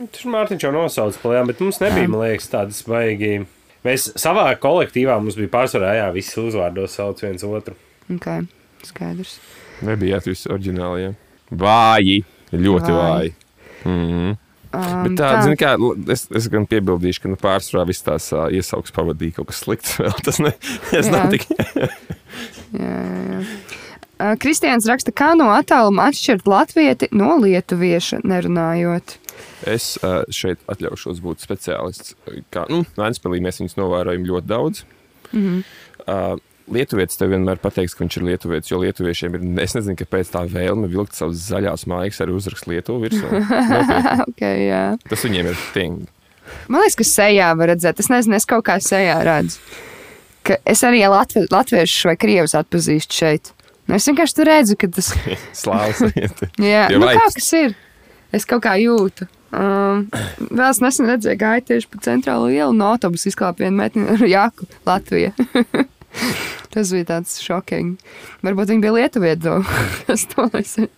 Tur 0.00 0.30
Mārtiņš 0.32 0.62
jau 0.64 0.70
nosauca 0.72 1.18
plējām, 1.20 1.48
bet 1.50 1.58
mums 1.60 1.80
nebija, 1.82 2.08
man 2.08 2.22
liekas, 2.22 2.46
tādas 2.52 2.78
baigi. 2.88 3.42
Mēs 3.84 4.06
savā 4.20 4.46
kolektīvā 4.60 5.16
mums 5.20 5.36
bija 5.40 5.50
pārsvarā, 5.52 5.96
jā, 5.98 6.06
visi 6.14 6.38
uzvārdos 6.40 6.94
sauc 6.96 7.20
viens 7.24 7.44
otru. 7.44 7.74
Ok, 8.12 8.28
skaidrs. 8.86 9.34
Nebijāt 9.84 10.28
visi 10.28 10.48
oriģināli. 10.52 11.02
Ja? 11.08 11.12
Vāji, 11.60 12.20
ļoti 12.54 12.94
Vāji. 12.94 13.34
vāji. 13.34 13.34
Mm. 13.88 14.38
Um, 14.70 15.08
Bet 15.08 15.16
tā, 15.18 15.28
zini, 15.42 15.56
kā, 15.58 15.72
es, 16.14 16.28
es 16.36 16.46
gan 16.50 16.66
piebildīšu, 16.70 17.24
ka 17.24 17.30
nu, 17.32 17.38
pārsvarā 17.40 17.88
viss 17.88 18.06
tās 18.06 18.28
uh, 18.30 18.46
iesauks 18.54 18.94
pavadīja 18.94 19.40
kaut 19.40 19.50
kas 19.50 19.64
slikts. 19.64 19.96
Vēl. 19.98 20.14
Tas 20.26 20.38
ne, 20.42 20.52
nav 21.10 21.34
tik. 21.34 21.48
Jā, 22.70 22.98
jā. 23.26 23.38
Uh, 24.20 24.36
Kristiāns 24.38 24.86
raksta, 24.86 25.10
kā 25.16 25.32
no 25.34 25.48
attāluma 25.50 26.06
atšķirt 26.10 26.46
latvieti 26.46 27.08
no 27.16 27.34
lietuvieša 27.42 28.20
nerunājot. 28.22 29.16
Es 29.68 29.96
uh, 30.04 30.20
šeit 30.30 30.62
atļaušos 30.70 31.18
būt 31.24 31.42
speciālists. 31.42 32.14
Kā, 32.54 32.68
nu, 32.70 32.84
Vēnspēlī 33.00 33.40
mēs 33.42 33.58
viņus 33.62 33.74
novērojam 33.80 34.28
ļoti 34.28 34.50
daudz. 34.52 34.84
Mm 35.32 35.42
-hmm. 35.42 35.64
uh, 36.06 36.38
Lietuvietis 36.70 37.18
tev 37.18 37.32
vienmēr 37.34 37.58
pateiks, 37.62 37.96
ka 37.96 38.04
viņš 38.04 38.16
ir 38.20 38.24
lietuvietis, 38.28 38.70
jo 38.70 38.78
lietuviešiem 38.82 39.36
ir, 39.38 39.44
es 39.64 39.74
nezinu, 39.74 39.96
kāpēc 39.98 40.30
tā 40.30 40.44
vēlme 40.50 40.86
vilkt 40.92 41.16
savas 41.18 41.40
zaļās 41.50 41.86
mājas 41.90 42.20
ar 42.22 42.30
uzrakstu 42.30 42.70
Lietuvu 42.74 43.02
virsū. 43.08 43.26
Okay, 44.30 44.66
jā. 44.68 44.82
Tas 45.10 45.24
viņiem 45.26 45.50
ir 45.50 45.58
ting. 45.74 46.04
Man 46.70 46.82
liekas, 46.84 46.96
ka 47.00 47.06
sejā 47.06 47.50
var 47.58 47.72
redzēt. 47.74 48.00
Es 48.02 48.08
nezinu, 48.10 48.38
es 48.38 48.46
kaut 48.48 48.64
kā 48.66 48.78
sejā 48.82 49.18
redzu. 49.26 49.58
Ka 50.46 50.56
es 50.68 50.80
arī 50.86 51.02
latvi, 51.10 51.44
latviešus 51.52 52.06
vai 52.08 52.16
krievus 52.18 52.54
atpazīstu 52.58 53.18
šeit. 53.18 53.50
Nu, 53.90 53.98
es 53.98 54.06
vienkārši 54.08 54.36
tur 54.38 54.48
redzu, 54.48 54.78
ka 54.78 54.88
tas 54.94 55.10
Slāvs. 55.64 56.00
jā, 56.14 56.86
Tie 56.86 56.96
nu, 56.96 57.02
vibes. 57.10 57.36
kas 57.40 57.52
ir. 57.58 57.74
Es 58.32 58.46
kaut 58.46 58.62
kā 58.64 58.76
jūtu. 58.78 59.26
Um, 59.50 60.04
vēl 60.46 60.68
es 60.70 60.78
nesen 60.78 61.08
redzēju, 61.10 61.38
gāju 61.40 61.64
tieši 61.72 61.88
pa 61.90 61.98
centrālo 62.06 62.46
ielu 62.54 62.70
no 62.70 62.92
autobusa 62.94 63.26
izklāpa 63.32 63.64
vienu 63.64 63.80
metni 63.82 64.04
ar 64.14 64.22
Jāku 64.22 64.68
Latviju. 64.86 65.32
tas 66.74 66.92
bija 66.94 67.08
tāds 67.14 67.36
šokīgi. 67.44 67.96
Varbūt 68.46 68.72
viņi 68.74 68.84
bija 68.84 68.96
lietuvieti, 68.98 69.54
kas 70.08 70.26
to 70.32 70.48
nezinu. 70.54 70.90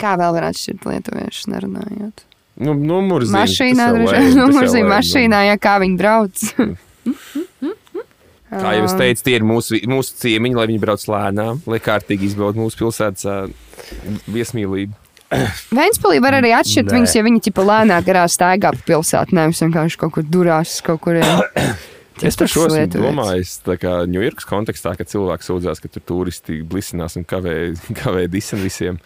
Kā 0.00 0.16
vēl 0.18 0.36
var 0.38 0.48
atšķirt 0.48 0.86
lietuviešus 0.88 1.50
nerunājot? 1.52 2.24
Nu, 2.62 2.74
numurs 2.76 3.32
Mašīnā, 3.32 3.88
numurzīm 4.36 4.88
mašīnā, 4.90 5.46
ja 5.48 5.60
kā 5.60 5.78
viņi 5.82 5.98
brauc. 6.00 6.42
Kā 8.52 8.74
jau 8.76 8.84
es 8.84 8.92
teicu, 8.98 9.22
tie 9.24 9.38
ir 9.38 9.44
mūsu, 9.48 9.78
mūsu 9.88 10.18
ciemiņi, 10.20 10.56
lai 10.58 10.66
viņi 10.68 10.80
brauc 10.82 11.04
lēnām, 11.08 11.62
lai 11.72 11.78
kārtīgi 11.80 12.26
izbaudītu 12.28 12.60
mūsu 12.60 12.82
pilsētas 12.82 13.24
ā, 13.24 13.36
viesmīlību. 14.28 14.92
Vēnspēlī 15.78 16.20
var 16.20 16.36
arī 16.36 16.52
atšķirt 16.58 16.90
Nē. 16.90 16.98
viņus, 16.98 17.14
ja 17.16 17.22
viņi 17.24 17.40
tipa 17.48 17.64
lēnāk 17.64 18.04
garā 18.10 18.26
staigā 18.28 18.74
pa 18.76 18.84
pilsētu, 18.90 19.36
nevis 19.38 19.62
vienkārši 19.64 20.00
kaut 20.02 20.12
kur 20.18 20.28
durās 20.28 20.76
kaut 20.84 21.00
kur. 21.06 21.22
Es 22.22 22.38
par 22.38 22.50
šo 22.50 22.68
esmu 22.68 22.86
domājis, 22.92 23.58
tā 23.66 23.76
kā 23.80 23.98
Ņujorkas 24.10 24.48
kontekstā, 24.48 24.94
kad 24.98 25.10
cilvēks 25.10 25.50
sūdzās, 25.50 25.82
ka 25.82 25.90
tur 25.92 26.06
turisti 26.06 26.62
blisinās 26.66 27.18
un 27.18 27.28
kavē, 27.28 27.58
kavē 28.02 28.26
disen 28.32 28.62
visiem. 28.62 29.02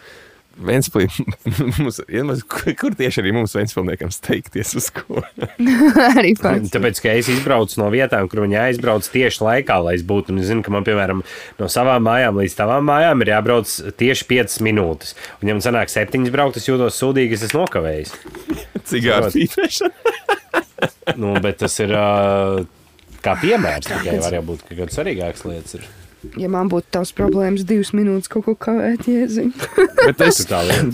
Ventspilī, 0.57 1.11
mums, 1.77 1.99
iemaz, 2.09 2.41
kur 2.49 2.95
tieši 2.97 3.21
arī 3.21 3.33
mums 3.37 3.53
Ventspilniekam 3.53 4.09
steigties 4.15 4.71
uz 4.81 4.87
ko? 4.95 5.21
arī 6.17 6.33
pats. 6.41 6.73
Tāpēc, 6.73 7.01
ka 7.05 7.13
es 7.21 7.29
izbraucu 7.29 7.83
no 7.83 7.91
vietām, 7.93 8.25
kur 8.33 8.41
viņi 8.47 8.57
aizbrauc 8.63 9.05
tieši 9.13 9.45
laikā, 9.45 9.77
lai 9.85 9.99
es 9.99 10.05
būtu. 10.09 10.33
Un 10.33 10.41
es 10.41 10.49
zinu, 10.49 10.65
ka 10.65 10.73
man, 10.73 10.87
piemēram, 10.87 11.21
no 11.61 11.69
savām 11.73 12.09
mājām 12.09 12.41
līdz 12.41 12.57
tavām 12.57 12.89
mājām 12.89 13.25
ir 13.25 13.35
jābrauc 13.35 13.75
tieši 14.01 14.29
5 14.33 14.57
minūtes. 14.65 15.13
Un, 15.43 15.51
ja 15.51 15.59
man 15.59 15.65
sanāk 15.65 15.93
7 15.93 16.25
braukt, 16.33 16.57
es 16.57 16.71
jūtos 16.71 17.03
sūdīgi, 17.03 17.37
es 17.37 17.45
esmu 17.51 17.67
nokavējis. 17.67 18.17
Cigāru 18.89 19.29
pīpēšana. 19.37 20.17
Nu, 21.21 21.37
bet 21.45 21.61
tas 21.61 21.77
ir 21.85 21.93
uh, 21.97 22.65
kā 23.27 23.37
piemērs. 23.43 23.91
Tikai 23.91 24.19
var 24.23 24.43
būt, 24.47 24.67
ka 24.67 24.75
kaut 24.75 24.91
kas 24.91 25.01
svarīgāks 25.01 25.47
lietas 25.49 25.81
ir. 25.81 25.87
Ja 26.41 26.49
man 26.51 26.71
būtu 26.73 26.89
tavs 26.97 27.13
problēmas, 27.15 27.65
divas 27.69 27.93
minūtes 27.95 28.31
kaut 28.33 28.47
ko 28.49 28.55
kavēt, 28.67 29.07
jēziņ. 29.11 29.53
Bet 30.07 30.23
es, 30.23 30.39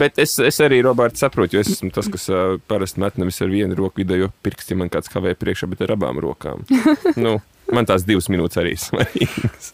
bet 0.01 0.19
es, 0.21 0.35
es 0.41 0.59
arī, 0.65 0.79
Roberts, 0.85 1.21
saprotu, 1.21 1.57
jo 1.57 1.63
es 1.63 1.69
esmu 1.75 1.91
tas, 1.93 2.09
kas 2.13 2.25
uh, 2.33 2.57
parasti 2.69 3.01
met 3.03 3.19
nevis 3.21 3.43
ar 3.45 3.51
vienu 3.53 3.77
roku 3.77 4.01
vidējo 4.01 4.31
pirksti, 4.45 4.77
man 4.81 4.89
kāds 4.93 5.13
kavē 5.13 5.35
priekšā, 5.37 5.69
bet 5.69 5.85
ar 5.85 5.93
abām 5.97 6.21
rokām. 6.23 6.65
nu, 7.25 7.35
man 7.77 7.89
tās 7.89 8.07
divas 8.09 8.31
minūtes 8.33 8.61
arī 8.63 8.73
svarīgas. 8.81 9.73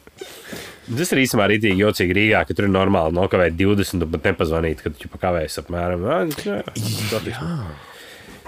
Tas 0.88 1.14
ir 1.14 1.22
īstenībā 1.22 1.46
rītīgi 1.52 1.84
jocīgi 1.84 2.18
Rīgā, 2.18 2.42
ka 2.48 2.58
tur 2.58 2.66
ir 2.66 2.74
normāli 2.74 3.14
nokavēt 3.14 3.54
20, 3.60 4.02
un 4.02 4.14
pat 4.16 4.30
nepazvanīt, 4.32 4.82
kad 4.82 4.98
tu 4.98 5.10
pakavējies 5.12 5.62
apmēram. 5.62 6.06
Jā, 6.42 6.60
jā, 6.74 7.24
jā. 7.30 7.48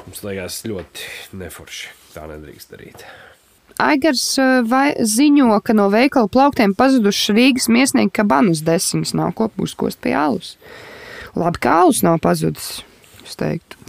Mums 0.03 0.25
liekas 0.27 0.63
ļoti 0.67 1.11
neforši. 1.39 1.99
Tā 2.17 2.27
nedrīkst 2.33 2.75
darīt. 2.75 3.05
Aigars 3.81 4.22
uh, 4.41 4.61
vai, 4.68 4.91
ziņo, 5.01 5.49
ka 5.64 5.74
no 5.76 5.89
veikala 5.93 6.28
plauktiem 6.33 6.74
pazudušas 6.78 7.35
Rīgas 7.37 7.68
miesnieka 7.72 8.20
kabanas 8.20 8.61
desiņas 8.66 9.14
nav 9.18 9.33
kopūs 9.39 9.74
kost 9.78 10.01
pie 10.05 10.14
alus. 10.16 10.55
Labi, 11.39 11.61
ka 11.62 11.81
alus 11.85 12.03
nav 12.07 12.18
pazudis. 12.24 12.81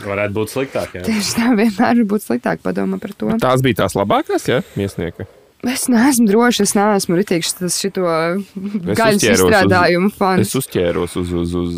Varētu 0.05 0.35
būt 0.35 0.51
sliktāk. 0.53 0.91
Jā. 0.99 1.03
tieši 1.07 1.31
tā 1.37 1.47
vienmēr 1.57 1.97
var 1.97 2.01
būt 2.13 2.25
sliktāk 2.27 2.61
padomā 2.63 2.99
par 3.01 3.13
to. 3.17 3.31
Tās 3.41 3.63
bija 3.65 3.81
tās 3.83 3.95
labākās, 3.97 4.45
ja, 4.49 4.59
miesnieka. 4.77 5.25
Es 5.67 5.87
neesmu 5.89 6.25
drošs, 6.29 6.63
es 6.65 6.71
neesmu 6.77 7.17
rītīgs 7.19 7.51
tas 7.59 7.75
šito 7.81 8.01
gaļas 8.05 9.17
uzķēros 9.17 9.25
uz- 9.25 9.41
izstrādājumu 9.45 10.09
fans. 10.17 10.45
Es 10.47 10.55
uzķēros 10.57 11.17
uz, 11.21 11.33
uz, 11.41 11.53
uz, 11.57 11.75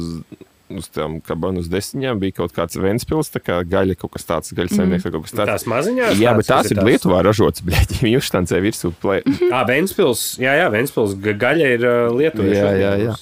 uz 0.80 0.90
tām 0.94 1.20
kabanas 1.26 1.70
desiņām, 1.72 2.20
bija 2.22 2.38
kaut 2.42 2.54
kāds 2.56 2.78
Ventspils, 2.80 3.32
tā 3.34 3.42
kā 3.44 3.60
gaļa, 3.68 3.96
kaut 4.02 4.14
kas 4.18 4.28
tāds, 4.30 4.54
gaļas 4.58 4.76
saimnieks 4.80 5.08
vai 5.08 5.14
kaut 5.16 5.26
kas 5.28 5.36
tāds. 5.38 5.52
Tās 5.54 5.68
maziņās. 5.74 6.20
Jā, 6.22 6.36
bet 6.40 6.50
tās 6.52 6.72
ir 6.74 6.84
Lietuvā 6.84 7.24
ražotas, 7.26 7.64
bļaļ, 7.68 7.98
viņi 8.04 8.20
uzštancē 8.22 8.62
virsū. 8.66 8.94
Plē... 9.04 9.22
Ah, 9.54 9.64
Ventspils. 9.70 10.28
Jā, 10.42 10.56
jā, 10.64 10.70
Ventspils 10.74 11.18
ga- 11.22 11.38
gaļa 11.48 11.74
ir 11.78 11.84
uh, 11.88 11.98
Lietuvā. 12.18 12.54
Jā, 12.54 12.72
jā, 12.80 12.94
jā. 13.10 13.18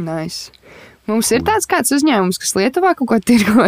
Nice. 0.00 0.50
Mums 1.10 1.32
ir 1.34 1.42
tāds 1.42 1.66
kāds 1.66 1.90
uzņēmums, 1.96 2.36
kas 2.38 2.52
Lietuvā 2.54 2.92
kaut 2.94 3.08
ko 3.10 3.16
tirgo 3.18 3.64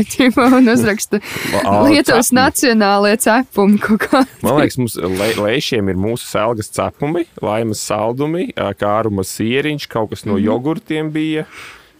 un 0.61 0.71
uzraksta 0.71 1.19
Ā, 1.67 1.73
Lietuvas 1.83 2.29
cepumi. 2.31 2.39
nacionālie 2.39 3.15
cepumi. 3.19 3.81
kaut 3.83 4.05
kā. 4.07 4.21
Man 4.45 4.61
liekas, 4.61 4.79
mums 4.79 4.95
lēšiem 5.41 5.91
ir 5.91 5.99
mūsu 5.99 6.29
selgas 6.31 6.71
cepumi, 6.71 7.25
laimas 7.43 7.83
saldumi, 7.83 8.53
ā, 8.55 8.71
kārumas 8.79 9.35
sieriņš, 9.35 9.89
kaut 9.91 10.13
kas 10.15 10.23
no 10.31 10.39
jogurtiem 10.39 11.11
bija. 11.15 11.49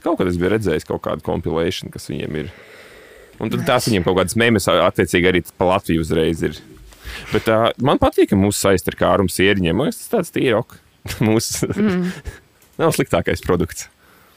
Kaut 0.05 0.21
kad 0.21 0.29
es 0.29 0.39
biju 0.41 0.53
redzējis 0.53 0.87
kaut 0.89 1.03
kādu 1.07 1.25
kompilēšanu, 1.25 1.93
kas 1.95 2.11
viņiem 2.11 2.41
ir. 2.43 2.53
Un 3.43 3.51
tad 3.51 3.65
tās 3.67 3.89
viņiem 3.89 4.05
kaut 4.07 4.19
kādas 4.21 4.37
mēmas, 4.39 4.69
attiecīgi, 4.71 5.31
arī 5.31 5.43
pa 5.59 5.73
Latviju 5.73 6.05
uzreiz 6.05 6.45
ir. 6.47 6.61
Bet 7.33 7.49
uh, 7.51 7.71
man 7.85 8.01
patīk, 8.03 8.31
ka 8.33 8.39
mūsu 8.39 8.67
saist 8.67 8.89
ar 8.91 8.99
kārumu 8.99 9.33
sieriņiem. 9.33 9.77
Man 9.77 9.91
liekas, 9.91 10.05
tas 10.05 10.13
tāds 10.15 10.35
tīrok. 10.35 10.79
Mūsu 11.27 11.69
mm. 11.73 12.13
nav 12.81 12.95
sliktākais 12.97 13.43
produkts. 13.45 13.89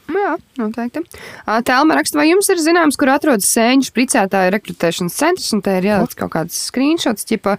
Jā, 0.08 0.38
noteikti. 0.56 1.02
Ā, 1.44 1.58
Telma 1.68 1.98
raksta, 1.98 2.16
vai 2.16 2.30
jums 2.30 2.48
ir 2.48 2.60
zināms, 2.62 2.96
kur 2.96 3.10
atrodas 3.12 3.48
sēņu 3.52 3.90
spricētāju 3.90 4.52
rekrutēšanas 4.54 5.16
centrs, 5.20 5.48
un 5.52 5.60
te 5.64 5.74
ir 5.76 5.84
jāliek 5.84 6.14
kaut 6.16 6.32
kāds 6.32 6.56
screenshots, 6.70 7.26
tipa 7.28 7.58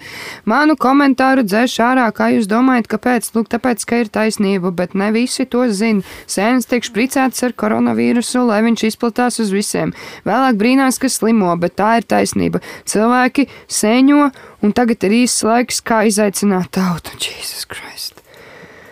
manu 0.49 0.73
komentāru 0.79 1.43
dzēš 1.45 1.75
ārā, 1.85 2.07
kā 2.15 2.31
jūs 2.33 2.49
domājat, 2.49 2.89
kāpēc? 2.89 3.29
Lūk, 3.35 3.51
tāpēc, 3.53 3.85
ka 3.85 3.99
ir 4.01 4.09
taisnība, 4.13 4.71
bet 4.73 4.95
ne 4.97 5.11
visi 5.13 5.45
to 5.45 5.67
zina. 5.69 6.01
Sēnes 6.25 6.65
tiek 6.69 6.87
spricētas 6.87 7.45
ar 7.45 7.53
koronavīrusu, 7.53 8.41
lai 8.49 8.63
viņš 8.65 8.85
izplatās 8.89 9.37
uz 9.43 9.53
visiem. 9.53 9.93
Vēlāk 10.25 10.57
brīnās, 10.57 10.97
ka 10.97 11.11
slimo, 11.13 11.53
bet 11.61 11.77
tā 11.77 11.99
ir 12.01 12.09
taisnība. 12.09 12.63
Cilvēki 12.89 13.45
sēņo, 13.69 14.31
un 14.65 14.73
tagad 14.73 15.05
ir 15.05 15.21
īsts 15.21 15.45
laiks, 15.45 15.83
kā 15.85 16.01
izaicināt 16.09 16.73
tautu. 16.79 17.13
Jesus 17.21 17.69
Christ! 17.69 18.23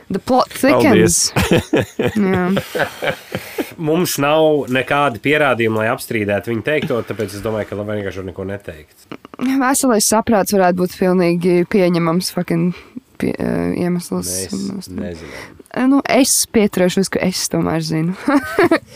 The 0.10 0.20
plot 0.20 0.50
thickens. 0.56 1.34
Mums 3.78 4.16
nav 4.24 4.70
nekādi 4.74 5.20
pierādījumi, 5.22 5.82
lai 5.82 5.90
apstrīdētu 5.92 6.54
viņu 6.54 6.64
teikto, 6.66 7.02
tāpēc 7.06 7.36
es 7.36 7.44
domāju, 7.44 7.68
ka 7.70 7.78
labi 7.78 8.00
vienkārši 8.00 8.24
neko 8.30 8.46
neteikt. 8.48 8.96
Veselais 9.38 10.08
saprāts 10.08 10.56
varētu 10.56 10.80
būt 10.80 10.96
pilnīgi 10.98 11.60
pieņemams 11.70 12.32
fucking 12.34 12.72
pie, 13.20 13.34
iemesls. 13.78 14.34
Mēs 14.52 14.92
nezinām. 14.92 15.58
Nu, 15.86 16.00
es 16.10 16.32
pieturēšos, 16.56 17.10
ka 17.12 17.20
es 17.26 17.44
tomēr 17.52 17.84
zinu. 17.86 18.16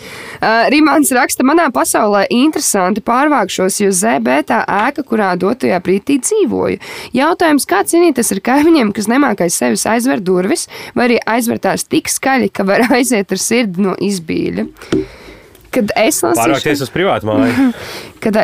Rīmāns 0.73 1.11
raksta, 1.13 1.43
manā 1.45 1.67
pasaulē 1.73 2.23
interesanti 2.33 3.03
pārvākšos, 3.05 3.81
jo 3.83 3.91
ZB 3.93 4.37
tā 4.49 4.61
ēka, 4.63 5.03
kurā 5.07 5.33
dotajā 5.39 5.81
brīdī 5.83 6.17
dzīvoju. 6.23 6.79
Jautājums, 7.17 7.67
kā 7.69 7.83
cīnīties 7.91 8.33
ar 8.37 8.41
kaimiņiem, 8.47 8.93
kas 8.97 9.11
nemākais 9.11 9.59
sevis 9.61 9.85
aizver 9.89 10.23
durvis, 10.23 10.67
vai 10.95 11.09
arī 11.09 11.19
aizver 11.35 11.61
tās 11.61 11.85
tik 11.85 12.09
skaļi, 12.09 12.49
ka 12.55 12.65
var 12.67 12.87
aiziet 12.97 13.35
ar 13.35 13.41
sirdi 13.41 13.85
no 13.85 13.97
izbīļa. 13.99 14.69
Kad 15.71 15.93
es 15.99 16.23
lasīju, 16.23 16.39
Pārvākties 16.41 16.87
uz 16.87 16.91
privātu 16.91 17.29
māju. 17.29 17.71
kad, 18.23 18.41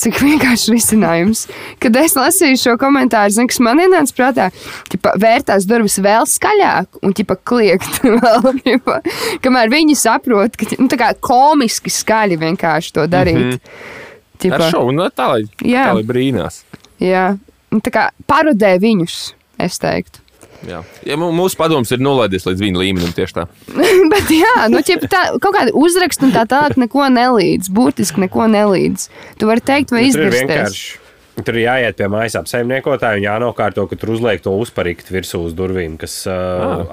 cik 0.00 0.20
vienkārši 0.22 0.74
risinājums. 0.74 1.46
Kad 1.82 1.96
es 2.00 2.16
lasīju 2.18 2.60
šo 2.60 2.76
komentāru, 2.80 3.34
zinu, 3.36 3.50
kas 3.52 3.60
man 3.64 3.82
ienāca 3.84 4.16
prātā, 4.18 4.48
ķipa, 4.92 5.14
vērtās 5.22 5.68
durvis 5.70 5.98
vēl 6.04 6.28
skaļāk 6.30 7.00
un 7.02 7.16
ķipa, 7.16 7.38
kliegt. 7.44 8.02
Vēl, 8.24 8.50
ķipa, 8.64 9.00
kamēr 9.44 9.72
viņi 9.72 9.96
saprot, 9.98 10.56
ka 10.56 10.68
nu, 10.78 10.86
tā 10.92 10.98
kā 11.00 11.14
komiski 11.24 11.92
skaļi 11.92 12.38
vienkārši 12.40 12.92
to 12.94 13.06
darīt. 13.10 13.40
Mm 13.40 13.58
-hmm. 13.58 14.54
Ar 14.54 14.70
šovu 14.70 14.92
nu, 14.92 15.08
tā, 15.08 15.26
lai, 15.30 15.42
tā, 15.62 15.84
lai 15.96 16.04
brīnās. 16.04 16.62
Jā, 17.00 17.32
Nu, 17.74 17.80
tā 17.82 17.90
kā 17.90 18.04
parodē 18.30 18.76
viņus, 18.78 19.32
es 19.58 19.80
teiktu. 19.82 20.20
Jā. 20.68 20.80
Ja, 21.04 21.16
mūsu 21.20 21.58
padoms 21.60 21.92
ir 21.94 22.02
nolaidies 22.04 22.46
līdz 22.48 22.64
viņa 22.64 22.82
līmenim 22.82 23.14
tieši 23.16 23.36
tā. 23.40 23.46
Bet, 24.12 24.32
jā, 24.32 24.56
nu, 24.72 24.80
ķipa, 24.86 25.10
tā, 25.12 25.22
kaut 25.38 25.56
kāda 25.56 25.74
uzraksta 25.76 26.28
un 26.28 26.34
tā 26.34 26.44
tālāk 26.50 26.78
neko 26.80 27.08
nelīdz. 27.12 27.70
Burtiski 27.74 28.24
neko 28.24 28.48
nelīdz. 28.52 29.08
Tu 29.40 29.48
vari 29.50 29.64
teikt, 29.64 29.94
vai 29.94 30.06
Nu, 30.06 30.12
izdarīt. 30.12 30.44
vienkārši. 30.44 31.00
Tur 31.34 31.56
ir 31.58 31.64
jāiet 31.64 31.96
pie 31.98 32.06
mājas 32.06 32.36
apsaimniekotāja 32.38 33.18
un 33.18 33.24
jānokārto, 33.24 33.88
ka 33.90 33.96
tur 33.98 34.12
uzliek 34.14 34.38
to 34.44 34.52
uzparikt 34.54 35.08
virsū 35.10 35.40
uz 35.48 35.56
durvīm, 35.58 35.96
kas 35.98 36.20
uh, 36.30 36.84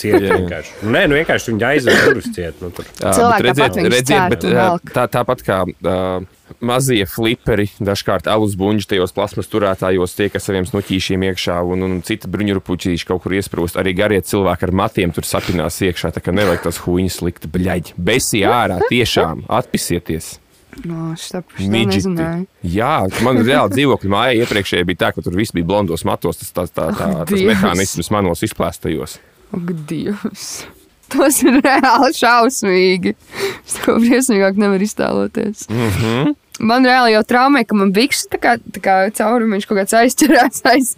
ciet 0.00 0.24
vienkārši. 0.24 0.72
Nu, 0.80 0.94
Nē, 0.96 1.02
nu 1.12 1.18
vienkārši 1.18 1.52
viņi 1.52 1.66
aizver 1.68 2.00
durvis 2.06 2.30
ciet. 2.32 2.62
Nu, 2.64 2.72
Cilvēki 2.72 3.44
redziet, 3.44 4.08
cērt 4.08 4.32
bet, 4.32 4.48
tā, 4.96 5.04
tāpat 5.12 5.44
kā 5.44 5.58
uh, 5.68 6.24
mazie 6.60 7.06
fliperi, 7.08 7.68
dažkārt 7.80 8.28
alus 8.30 8.56
buļbuļs 8.58 8.88
tajos 8.90 9.14
plasmas 9.16 9.50
turētājos 9.50 10.16
tiek 10.18 10.34
ar 10.36 10.44
saviem 10.44 10.66
snuķīšiem 10.68 11.24
iekšā, 11.30 11.60
un, 11.62 11.86
un 11.86 11.96
cita 12.06 12.30
bruņurupuķīši 12.32 13.08
kaut 13.08 13.24
kur 13.24 13.36
iesprūst. 13.38 13.78
Arī 13.80 13.94
garie 13.98 14.20
cilvēki 14.24 14.68
ar 14.68 14.74
matiem 14.82 15.14
tur 15.14 15.26
sapinās 15.28 15.80
iekšā, 15.84 16.12
tā 16.16 16.22
kā 16.24 16.34
nevajag 16.34 16.66
tās 16.68 16.82
huīņas 16.84 17.18
likt 17.26 17.50
bļaģi. 17.52 17.96
Besi 17.96 18.44
ārā, 18.46 18.80
tiešām 18.90 19.46
atpisieties. 19.48 20.38
No, 20.86 21.10
šitā 21.18 21.42
Midžeti. 21.66 22.26
Jā, 22.70 22.94
man 23.26 23.40
reāli 23.42 23.74
dzīvokļu 23.74 24.12
mājā 24.12 24.44
iepriekšējā 24.44 24.86
bija 24.86 25.02
tā, 25.02 25.12
ka 25.16 25.24
tur 25.26 25.34
viss 25.36 25.54
bija 25.56 25.66
blondos 25.66 26.06
matos, 26.06 26.38
tas, 26.40 26.52
tā, 26.54 26.68
tā, 26.70 26.90
tā, 26.94 27.10
tas 27.26 27.46
mehānisms 27.50 28.12
manos 28.14 28.46
izplēstajos. 28.46 29.18
Ak, 29.50 29.72
Dievs! 29.90 30.62
Tas 31.10 31.40
ir 31.42 31.58
reāli 31.64 32.12
šausmīgi. 32.16 33.16
Es 33.70 33.76
to 33.84 33.96
briesmīgāk 34.02 34.58
nevaru 34.58 34.86
iztēloties. 34.86 35.66
Mm 35.70 35.90
-hmm. 35.96 36.36
Man 36.60 36.84
reāli 36.84 37.14
jau 37.14 37.22
traumē, 37.24 37.62
ka 37.64 37.76
man 37.78 37.92
bikses 37.96 38.28
tā 38.28 38.38
kā, 38.40 38.56
tā 38.58 38.80
kā 38.84 38.94
caurumiņš 39.16 39.66
kaut 39.68 39.78
kāds 39.78 39.96
aizķerās 39.96 40.60
aiz, 40.72 40.96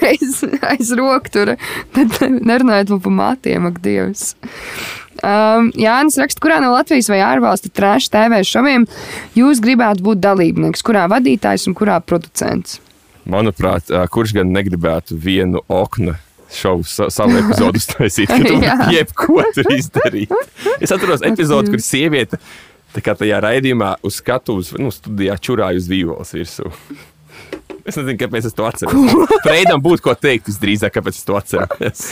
aiz, 0.00 0.44
aiz 0.62 0.92
roktura. 0.96 1.56
Tad 1.92 2.20
nerunājot 2.22 2.94
vēl 2.94 3.00
par 3.00 3.12
matiem, 3.18 3.66
ak, 3.66 3.80
Dievs. 3.84 4.34
Um, 5.24 5.70
Jānis 5.78 6.16
raksta, 6.18 6.40
kurā 6.40 6.60
no 6.60 6.72
Latvijas 6.72 7.08
vai 7.08 7.20
ārvalstu 7.24 7.70
trāšu 7.70 8.10
TV 8.10 8.40
šoviem 8.44 8.86
jūs 9.38 9.60
gribētu 9.62 10.02
būt 10.04 10.20
dalībnieks, 10.24 10.82
kurā 10.82 11.06
vadītājs 11.08 11.68
un 11.68 11.74
kurā 11.74 12.00
producents? 12.00 12.80
Manuprāt, 13.24 13.92
kurš 14.12 14.34
gan 14.36 14.50
negribētu 14.52 15.16
vienu 15.16 15.62
oknu 15.68 16.16
šovu 16.58 16.84
sa- 16.88 17.10
savu 17.12 17.36
epizodu 17.40 17.80
uztaisīt, 17.82 18.30
kad 18.30 18.46
tu 18.46 18.58
Jā. 18.66 18.76
jebko 18.94 19.42
tur 19.56 19.70
izdarīt. 19.74 20.32
Es 20.80 20.92
atceros 20.94 21.24
epizodu, 21.26 21.74
kur 21.74 21.82
sieviete 21.84 22.38
tajā 22.94 23.40
raidījumā 23.42 23.96
uz 24.06 24.20
skatuves, 24.20 24.72
nu, 24.78 24.92
studijā 24.94 25.34
čurāja 25.42 25.80
uz 25.82 25.88
vīvoles 25.90 26.30
virsū. 26.36 26.70
Es 27.84 27.98
nezinu, 27.98 28.16
kāpēc 28.20 28.46
es 28.48 28.54
to 28.56 28.64
atceros. 28.64 28.94
Freidam 29.44 29.82
būtu 29.84 30.06
ko 30.06 30.14
teikt, 30.16 30.46
visdrīzāk, 30.48 30.94
kāpēc 30.94 31.18
es 31.18 31.26
to 31.26 31.34
atceros. 31.36 32.04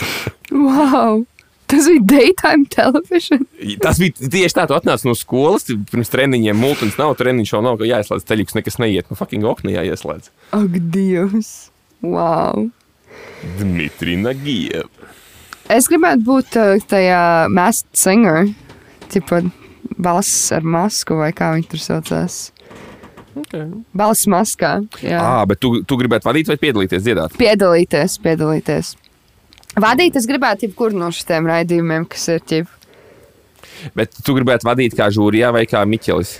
Wow! 0.51 1.23
Tas 1.71 1.87
bija 1.89 2.03
daytime 2.05 2.67
television. 2.69 3.47
Tas 3.81 3.97
bija 3.97 4.13
tieši 4.29 4.53
tā, 4.59 4.67
tu 4.69 4.75
atnāc 4.77 5.01
no 5.07 5.15
skolas, 5.17 5.63
pirms 5.89 6.11
treniņiem 6.13 6.59
multins 6.59 6.99
nav, 6.99 7.15
treniņš 7.17 7.53
vēl 7.55 7.63
nav, 7.65 7.79
ka 7.79 7.87
jāieslēdz 7.89 8.27
ceļš, 8.29 8.53
nekas 8.59 8.77
neiet. 8.83 9.07
Nu, 9.09 9.17
fucking 9.17 9.47
okna 9.49 9.73
jāieslēdz. 9.79 10.29
Ak, 10.59 10.77
Dievs! 10.93 11.53
Wow! 12.03 12.67
Dmitri 13.59 14.17
Nagieva. 14.21 14.87
Es 15.71 15.87
gribētu 15.91 16.25
būt 16.27 16.57
uh, 16.59 16.73
tajā 16.91 17.21
masked 17.53 17.95
singer, 17.97 18.49
tipo 19.13 19.39
balss 19.97 20.51
ar 20.55 20.65
masku 20.65 21.15
vai 21.21 21.31
kā 21.35 21.53
viņi 21.55 21.69
tur 21.71 21.83
saucās. 21.83 22.41
Okay. 23.33 23.65
Balss 23.97 24.27
maskā. 24.29 24.75
Jā. 25.01 25.17
Ah, 25.23 25.41
bet 25.49 25.61
tu, 25.63 25.79
tu 25.87 25.97
gribētu 25.97 26.27
vadīt 26.29 26.51
vai 26.51 26.59
piedalīties 26.61 27.01
dziedāt? 27.05 27.39
Piedalīties, 27.39 28.19
piedalīties. 28.21 28.93
Vadīt 29.81 30.19
es 30.19 30.27
gribētu 30.29 30.67
jebkuru 30.67 30.99
no 30.99 31.09
šiem 31.15 31.47
raidījumiem, 31.49 32.05
kas 32.11 32.27
ir 32.29 32.43
ķip, 32.45 32.69
Bet 33.97 34.15
tu 34.23 34.35
gribētu 34.37 34.67
vadīt 34.67 34.95
kā 34.95 35.09
žūrijā 35.11 35.51
vai 35.55 35.65
kā 35.69 35.83
Miķelis? 35.87 36.37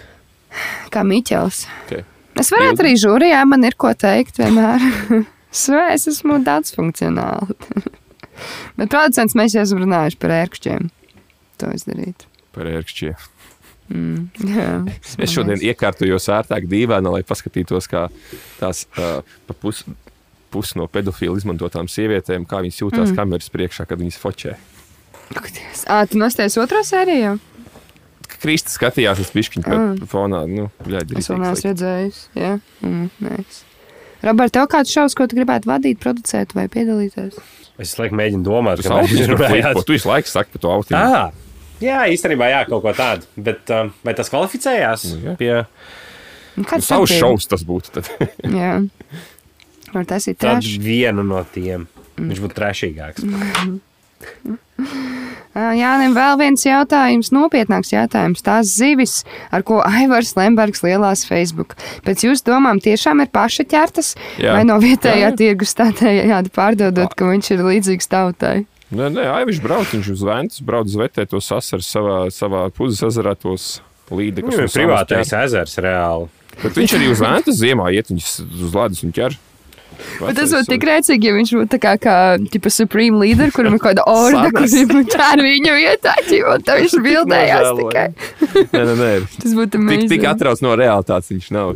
kā 0.93 1.01
Miķels. 1.07 1.63
Okay. 1.85 2.03
Es 2.39 2.51
varētu 2.53 2.77
Ilgi? 2.77 2.83
arī 2.85 2.93
žūrijā, 3.01 3.39
man 3.49 3.65
ir 3.65 3.75
ko 3.77 3.91
teikt 3.97 4.37
vienmēr. 4.41 4.83
es, 5.53 5.67
es 5.93 6.07
esmu 6.15 6.39
daudz 6.43 6.73
funkcionāli. 6.75 7.55
Bet 8.79 8.89
producents 8.89 9.37
mēs 9.37 9.53
jau 9.53 9.63
esam 9.65 9.83
runājuši 9.83 10.19
par 10.21 10.33
ērkšķiem. 10.39 10.89
To 11.61 11.69
izdarīt. 11.77 12.25
Par 12.55 12.69
ērkšķiem. 12.71 13.29
Jā, 14.53 14.69
Es 15.21 15.33
šodien 15.33 15.61
iekārtojos 15.61 16.29
ērtāk 16.33 16.65
dīvainā, 16.71 17.11
lai 17.13 17.23
paskatītos, 17.27 17.89
kā 17.91 18.07
tās 18.57 18.85
uh, 18.97 19.19
pa 19.47 19.55
pus, 19.59 19.83
pus 20.53 20.73
no 20.79 20.87
pedofilu 20.89 21.37
izmantotām 21.37 21.89
sievietēm, 21.91 22.47
kā 22.49 22.63
viņas 22.63 22.79
jūtas 22.81 23.11
mm. 23.11 23.17
kameras 23.19 23.51
priekšā, 23.53 23.85
kad 23.89 24.01
viņas 24.01 24.21
fočē. 24.21 24.55
Ah, 25.89 26.05
tu 26.09 26.19
nosties 26.21 26.57
otro 26.61 26.81
sēriju? 26.85 27.37
Krista 28.43 28.73
skatījās 28.73 29.21
uz 29.23 29.29
pišķiņu 29.33 29.69
mm. 29.69 30.07
fonā. 30.11 30.43
Nu, 30.49 30.67
bļaļ, 30.83 31.13
Es 31.19 31.29
vēl 31.31 31.43
neesmu 31.43 31.69
redzējis. 31.69 32.23
Jā, 32.39 32.57
mm, 32.83 33.05
nice. 33.23 33.72
Robert, 34.23 34.53
tev 34.55 34.67
kāds 34.71 34.91
šausmas, 34.93 35.15
ko 35.19 35.27
tu 35.27 35.35
gribētu 35.39 35.67
vadīt, 35.67 35.99
producēt 36.03 36.53
vai 36.55 36.67
piedalīties? 36.71 37.35
Es 37.83 37.95
laikam 37.99 38.19
mēģinu 38.21 38.45
domāt, 38.45 38.79
Tas 38.79 38.87
ka 38.87 38.99
autis 39.01 39.19
par 39.25 39.33
runājāt. 39.35 39.73
flipu. 39.73 39.83
Tu 39.89 39.95
visu 39.97 40.09
laiku 40.11 40.29
saki 40.31 40.53
par 40.53 40.61
to 40.63 40.71
autismu. 40.71 41.01
Ah, 41.01 41.31
jā, 41.83 41.99
īstenībā 42.13 42.47
jā, 42.53 42.61
kaut 42.69 42.83
ko 42.85 42.93
tādu. 42.95 43.27
Bet 43.49 43.73
um, 43.75 43.89
vai 44.05 44.13
tas 44.15 44.29
kvalificējās? 44.31 45.07
Nu, 45.11 45.21
jā. 45.31 45.35
Pie 45.41 45.53
Nu, 46.53 46.61
Nu, 46.61 46.67
Kāds 46.69 46.85
savs 46.85 47.09
tev 47.09 47.15
bija? 47.15 47.21
šovs 47.25 47.47
tas 47.49 47.63
būtu. 47.65 47.89
Tad. 47.95 48.09
Jā. 48.61 48.75
Var 49.89 50.03
tas 50.05 50.27
ir 50.29 50.35
tādu 50.37 50.61
trešs. 50.61 50.75
vienu 50.85 51.23
no 51.25 51.39
tiem. 51.49 51.87
Viņš 52.19 52.41
būtu 52.43 52.57
trešīgāks. 52.59 53.25
Jā, 55.53 55.91
un 56.01 56.15
vēl 56.17 56.39
viens 56.39 56.63
jautājums, 56.65 57.29
nopietnāks 57.33 57.91
jautājums. 57.93 58.41
Tās 58.41 58.71
zivis, 58.73 59.19
ar 59.53 59.61
ko 59.67 59.83
Aivars 59.85 60.33
Lembergs 60.33 60.81
lielās 60.81 61.27
Facebook. 61.29 61.75
Pēc 62.07 62.25
jūsu 62.25 62.47
domām 62.47 62.81
tiešām 62.81 63.21
ir 63.21 63.29
paša 63.33 63.67
ķertas, 63.69 64.15
Jā. 64.41 64.55
vai 64.57 64.63
no 64.65 64.79
vietējā 64.81 65.27
Jā, 65.27 65.29
jā. 65.29 65.37
tirgus 65.37 65.75
tādējādi 65.77 66.53
pārdodot, 66.57 67.13
ka 67.13 67.29
viņš 67.29 67.51
ir 67.53 67.65
līdzīgs 67.69 68.09
tautai? 68.09 68.55
Nē, 68.93 69.09
nē, 69.13 69.27
Aiviņš 69.39 69.61
brauc, 69.61 69.93
viņš 69.93 70.09
uz 70.13 70.25
Ventus 70.25 70.65
brauc 70.65 70.89
uz 70.89 70.97
vetē 70.97 71.25
tos 71.29 71.47
asaras 71.53 71.87
savā, 71.89 72.17
savā 72.33 72.65
puzes 72.73 73.05
ezerā 73.07 73.33
tos 73.37 73.77
līdzekļus. 74.09 74.57
Viņam 74.57 74.69
ir 74.69 74.75
privātais 74.75 75.37
ezers 75.37 75.79
reāli. 75.81 76.29
Bet 76.61 76.77
viņš 76.77 76.93
arī 76.97 77.07
uz 77.13 77.21
Ventus 77.23 77.57
ziemā 77.61 77.89
iet, 77.93 78.11
viņus 78.13 78.35
uz 78.43 78.75
ledus 78.77 79.01
un 79.05 79.13
ķer. 79.15 79.37
Bet 80.19 80.37
tas 80.39 80.51
būtu 80.53 80.69
tik 80.73 80.85
rēcīgi, 80.89 81.29
ja 81.29 81.35
viņš 81.37 81.53
būtu 81.57 81.71
tā 81.75 81.79
kā, 81.83 81.93
kā 82.01 82.15
tipa, 82.53 82.71
supreme 82.73 83.19
leader, 83.21 83.51
kuram 83.55 83.77
ir 83.77 83.81
kaut 83.83 83.93
kāda 83.93 84.05
orda, 84.13 84.49
kurš 84.55 84.75
ķēra 85.13 85.45
viņu 85.45 85.75
vietā, 85.77 86.15
un 86.53 86.65
tā 86.67 86.77
viņš 86.81 86.97
bildējās 87.07 87.69
tikai. 87.79 88.05
Nē, 88.73 88.83
nē, 88.83 88.95
nē. 88.99 89.11
Tas 89.43 89.55
būtu 89.57 89.77
Tik, 89.77 89.83
tik 89.83 90.19
amazing. 90.19 90.27
atrauc 90.33 90.63
no 90.65 90.75
realitātes 90.79 91.33
viņš 91.33 91.51
nav. 91.55 91.75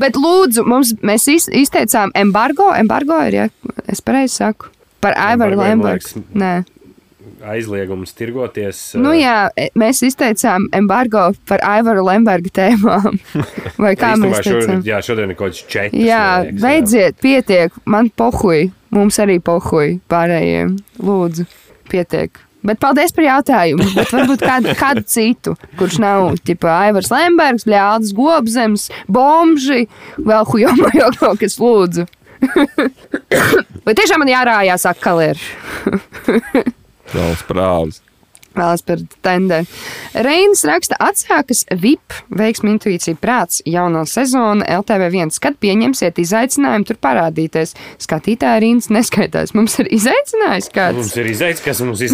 Bet 0.00 0.16
lūdzu, 0.16 0.64
mums, 0.64 0.94
mēs 1.04 1.26
iz, 1.28 1.48
izteicām 1.52 2.12
embargo, 2.16 2.70
embargo 2.72 3.18
ir, 3.28 3.34
ja 3.36 3.48
es 3.90 4.00
pareizi 4.00 4.38
saku, 4.40 4.70
par 5.04 5.16
Aivaru 5.20 5.58
Lembergu. 5.60 6.22
Aizliegums 7.40 8.12
tirgoties. 8.16 8.82
Nu 8.98 9.12
uh, 9.14 9.18
jā, 9.18 9.36
e, 9.56 9.70
mēs 9.78 10.02
izteicām 10.06 10.68
embargo 10.76 11.30
par 11.48 11.62
Aivaru 11.66 12.04
Lembergu 12.08 12.52
tēmām. 12.58 13.16
Vai 13.80 13.94
kā 13.98 14.12
mēs 14.20 14.40
teicām? 14.40 14.60
šodien, 14.60 14.84
jā, 14.88 15.00
šodien 15.04 15.32
ir 15.32 15.40
kaut 15.40 15.56
kas 15.56 15.64
četrs. 15.64 16.04
Jā, 16.04 16.26
liekas, 16.44 16.60
beidziet, 16.66 17.18
pietiek, 17.24 17.80
man 17.88 18.12
pohuj, 18.12 18.68
mums 18.94 19.18
arī 19.22 19.40
pohuj 19.44 19.98
pārējiem. 20.10 20.76
Lūdzu, 21.00 21.48
pietiek. 21.90 22.46
Bet 22.66 22.80
paldies 22.80 23.14
par 23.16 23.24
jautājumu. 23.24 23.86
Bet 23.96 24.10
varbūt 24.12 24.42
kādu, 24.44 24.74
kādu 24.82 25.04
citu, 25.08 25.54
kurš 25.80 26.00
nav 26.02 26.34
tipa 26.44 26.74
Aivars 26.84 27.08
Lembergs, 27.12 27.64
Bļādas 27.68 28.12
Gobzems, 28.16 28.88
Bomži, 29.08 29.86
vēl 30.18 30.48
hujomajo 30.50 31.12
kaut 31.20 31.40
kas 31.40 31.56
lūdzu. 31.60 32.06
Vai 33.84 33.96
tiešām 33.96 34.22
man 34.22 34.30
jārājās 34.32 34.86
atkal 34.88 35.20
ir? 35.24 35.40
Daudz 37.14 37.42
prāvas. 37.48 38.00
Vēlas 38.50 38.82
par 38.82 39.02
tendēm. 39.22 39.66
Reinas 40.26 40.64
raksta, 40.66 40.96
atsākas 40.98 41.62
VIP 41.70 42.16
veiksmi 42.34 42.72
intuīcija 42.74 43.18
prāts 43.22 43.60
jauno 43.68 44.02
sezonu 44.10 44.66
LTV1. 44.66 45.36
Kad 45.42 45.60
pieņemsiet 45.62 46.18
izaicinājumu 46.18 46.88
tur 46.88 46.98
parādīties? 47.02 47.76
Skatītāji 48.02 48.64
rīns 48.66 48.90
neskaitās. 48.90 49.54
Mums 49.54 49.78
ir 49.82 49.92
izaicinājums 49.94 50.70
kāds. 50.74 50.98
Mums 50.98 51.14
ir 51.22 51.30
izaicinājums, 51.30 51.64
kas 51.68 51.84
mums. 51.86 52.04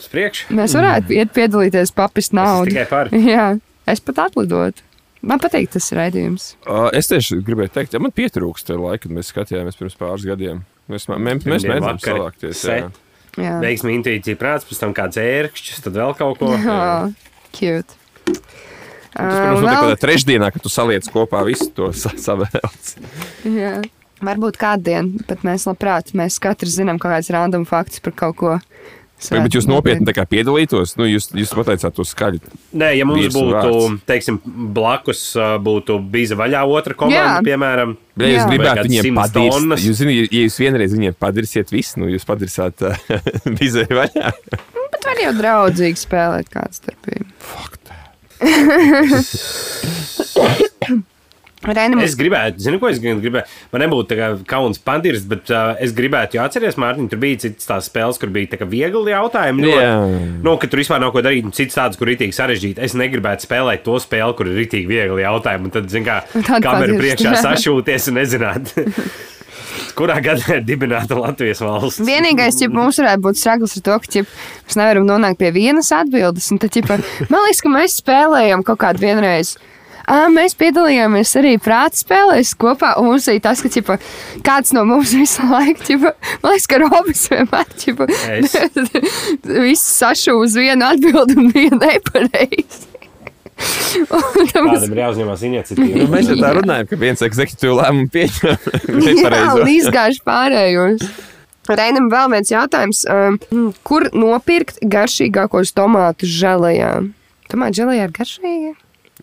Uz 0.00 0.12
priekšu. 0.12 0.52
Mēs 0.60 0.76
varētu 0.76 1.16
iet 1.16 1.32
piedalīties 1.36 1.96
papist 1.96 2.36
naudu. 2.36 2.68
tikai 2.74 2.86
par. 2.92 3.12
Jā, 3.16 3.50
es 3.88 4.04
pat 4.04 4.26
atlidotu. 4.28 4.84
Man 5.20 5.40
patīk 5.40 5.68
tas 5.72 5.90
raidījums. 5.96 6.54
Uh, 6.64 6.88
es 6.96 7.08
tieši 7.10 7.42
gribēju 7.44 7.72
teikt, 7.74 7.96
ja 7.96 8.00
man 8.00 8.12
pietrūkst 8.16 8.72
laika, 8.72 9.04
kad 9.04 9.12
mēs 9.16 9.32
skatījāmies 9.32 9.76
pirms 9.76 9.98
pāris 10.00 10.24
gadiem. 10.28 10.62
Mēs, 10.88 11.04
mē, 11.12 11.18
mēs, 11.26 11.44
mēs 11.44 11.66
mēģinām 11.68 12.00
savākties. 12.00 12.64
Jā. 13.40 13.46
Jā, 13.48 13.58
Veiksmi 13.64 13.94
intuīcija 13.98 14.38
prāts, 14.40 14.66
pēc 14.68 14.82
tam 14.84 14.92
kāds 14.96 15.18
ērkšķis, 15.22 15.82
tad 15.86 15.96
vēl 15.98 16.12
kaut 16.18 16.38
ko. 16.42 16.52
oh, 16.76 17.10
cute. 17.56 17.96
Tas, 18.30 18.42
Uh, 19.10 19.26
protams, 19.26 19.58
vēl- 19.58 19.64
notiek 19.66 19.80
tādā 19.82 19.96
trešdienā, 19.98 20.48
kad 20.54 20.62
tu 20.62 20.70
saliec 20.70 21.06
kopā 21.10 21.40
visu 21.48 21.66
to 21.74 21.88
sa 21.98 22.12
savēlci. 22.14 23.00
Jā. 23.50 23.80
Varbūt 24.22 24.58
kādien, 24.60 25.08
bet 25.26 25.42
mēs 25.42 25.64
labprāt, 25.66 26.12
mēs 26.14 26.36
katrs 26.38 26.76
zinām 26.78 27.00
kaut 27.00 27.10
kādas 27.16 27.30
random 27.34 27.64
faktus 27.66 27.98
par 28.04 28.12
kaut 28.14 28.36
ko. 28.38 28.52
Bet, 29.20 29.42
bet 29.44 29.56
jūs 29.58 29.66
nopietni 29.68 30.06
tā 30.08 30.14
kā 30.16 30.24
piedalītos, 30.28 30.94
nu, 30.96 31.04
jūs, 31.04 31.26
jūs 31.36 31.50
pateicāt 31.52 31.92
to 31.96 32.04
skaļi. 32.08 32.38
Nē, 32.80 32.88
ja 32.96 33.04
mums 33.08 33.28
būtu, 33.34 33.98
teiksim, 34.08 34.38
blakus 34.72 35.34
būtu 35.60 35.98
bija 36.12 36.38
vaļā 36.40 36.62
otra 36.72 36.96
komanda, 36.96 37.36
Jā. 37.36 37.42
piemēram, 37.44 37.98
Ja 38.20 38.26
jūs 38.28 38.36
Jā. 38.36 38.44
Vai 38.44 38.56
gribētu 38.56 38.82
viņiem 38.84 39.04
tonnas. 39.32 39.80
jūs 39.86 39.96
zināt, 40.00 40.14
ja 40.34 40.40
jūs 40.44 40.56
vienreiz 40.60 40.92
viņiem 40.96 41.14
padirsiet 41.20 41.68
visu, 41.72 41.94
nu, 42.02 42.06
jūs 42.12 42.24
padirsāt 42.28 42.76
uh, 42.84 42.92
vizē 43.60 43.84
vaļā. 43.88 44.28
Bet 44.90 45.02
var 45.08 45.16
jau 45.24 45.32
draudzīgi 45.38 45.98
spēlēt 46.02 46.46
kādu 46.52 46.74
starpību. 46.80 47.28
Reinam, 51.60 52.00
Es 52.00 52.14
gribētu, 52.16 52.62
zinu, 52.64 52.78
ko 52.80 52.88
es 52.88 52.98
gribēju. 53.02 53.44
Man 53.74 53.82
nebūtu 53.84 54.16
kauns 54.48 54.78
padirst, 54.80 55.26
bet 55.28 55.50
uh, 55.52 55.74
es 55.82 55.92
gribētu, 55.96 56.38
jo 56.38 56.44
atceries, 56.46 56.78
Mārtiņ, 56.80 57.10
tur 57.12 57.20
bija 57.20 57.42
citas 57.42 57.68
tās 57.68 57.90
spēles, 57.90 58.16
kur 58.20 58.32
bija 58.32 58.64
viegli 58.64 59.12
jautājumi. 59.12 59.66
ļoti. 59.66 59.82
Jā. 59.84 59.98
Nu, 60.46 60.54
ka 60.56 60.70
tur 60.72 60.80
vispār 60.80 61.02
nav 61.04 61.12
ko 61.12 61.20
darīt, 61.26 61.44
un 61.44 61.52
citas 61.56 61.76
tādas, 61.76 62.00
kur 62.00 62.08
ir 62.08 62.16
rītīgi 62.16 62.36
sarežģīti. 62.38 62.80
Es 62.80 62.96
negribētu 62.96 63.44
spēlēt 63.44 63.84
to 63.84 63.98
spēli, 64.00 64.36
kur 64.38 64.48
ir 64.48 64.56
rītīgi 64.62 64.88
viegli 64.88 65.26
jautājumi. 65.26 65.68
Un 65.68 65.74
tad, 65.76 65.90
zin 65.92 66.06
kā, 66.08 66.22
Tad 66.32 66.64
kamera 66.64 66.96
priekšā 66.96 67.36
sašūties 67.44 68.08
un 68.08 68.18
nezināt. 68.22 68.72
Kurā 69.98 70.16
gadā 70.24 70.56
ir 70.58 70.64
dibināta 70.66 71.16
Latvijas 71.18 71.60
valsts? 71.62 72.00
Vienīgais, 72.06 72.58
ja 72.62 72.70
mums 72.72 72.98
varētu 73.02 73.22
būt 73.26 73.40
stragls 73.40 73.76
ar 73.78 73.84
to, 73.86 73.98
ka 74.02 74.12
ķip, 74.16 74.30
mēs 74.66 74.78
nevaram 74.80 75.06
nonākt 75.08 75.40
pie 75.42 75.50
vienas 75.54 75.92
atbildes. 75.94 76.48
un 76.54 76.60
Tad, 76.62 76.72
ķipa, 76.74 76.98
man 77.28 77.44
liekas, 77.46 77.62
ka 77.64 77.72
mēs 77.74 77.98
spēlējam 78.00 78.64
kaut 78.66 78.80
kādu 78.82 79.04
vienreiz. 79.04 79.56
Mēs 80.10 80.56
piedalījāmies 80.58 81.32
arī 81.38 81.54
prāta 81.62 82.00
spēlēs 82.00 82.54
kopā. 82.58 82.96
un 82.98 83.10
Mums 83.10 83.28
ir 83.30 83.40
tas, 83.44 83.62
ka 83.62 83.70
ķipa, 83.70 83.98
kāds 84.46 84.74
no 84.74 84.84
mums 84.88 85.12
visu 85.14 85.46
laiku, 85.46 85.84
ķipa, 85.86 86.12
man 86.42 86.54
liekas, 86.54 86.66
ka 86.70 86.78
Robis 86.82 87.24
vienmēr 87.30 87.74
ķipa, 87.78 88.06
Es. 88.38 88.56
viss 89.66 89.98
sašu 90.00 90.38
uz 90.42 90.56
vienu 90.58 90.86
atbildi 90.88 91.38
un 91.38 91.50
vienu 91.54 91.78
nepareizi. 91.78 92.86
Kādam 94.10 94.94
ir 94.94 95.00
jāuzņemās 95.02 95.42
iniciatīva. 95.46 96.02
Nu, 96.02 96.06
mēs 96.12 96.30
jau 96.30 96.36
tā 96.40 96.52
runājam, 96.56 96.86
ka 96.90 96.98
viens 97.00 97.24
eksekutīvu 97.26 97.76
lēmumu 97.76 98.12
pieņem 98.14 98.46
Jā, 99.20 99.66
izgājuši 99.76 100.22
pārējos. 100.26 101.04
Reinam 101.70 102.08
vēl 102.10 102.30
viens 102.32 102.50
jautājums. 102.50 103.04
Um, 103.10 103.36
kur 103.86 104.08
nopirkt 104.16 104.80
garšīgākos 104.80 105.74
tomātus 105.76 106.32
žēlējā? 106.40 106.94
Tomātu 107.52 107.82
žēlējā 107.82 108.06
ir 108.08 108.14
garšīga. 108.16 108.72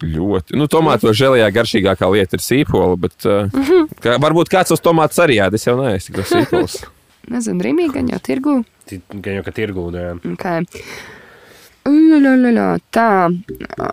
Ļoti. 0.03 0.57
Nu, 0.59 0.67
tomātu 0.69 1.11
žēlējā 1.15 1.47
garšīgākā 1.55 2.09
lieta 2.13 2.37
ir 2.37 2.43
sīpola, 2.45 2.97
bet 3.01 3.17
uh, 3.25 3.49
Mhm. 3.53 3.87
kā, 4.03 4.17
varbūt 4.21 4.51
kāds 4.53 4.73
tos 4.73 4.83
tomātus 4.83 5.19
arī 5.23 5.39
ēd. 5.41 5.57
Es 5.57 5.65
jau 5.67 5.77
neesmu 5.79 6.19
tik 6.19 6.29
sīpols. 6.29 6.81
Nezinu, 7.33 7.59
rīmīgi 7.65 7.93
gan 7.97 8.09
jau 8.13 8.19
tirgu. 8.23 8.57
Gan 9.11 9.39
jau, 9.39 9.43
ka 9.43 9.51
tirgūdē. 9.51 10.03
Okay. 10.33 10.65
Tā, 11.87 13.07
ā, 13.31 13.87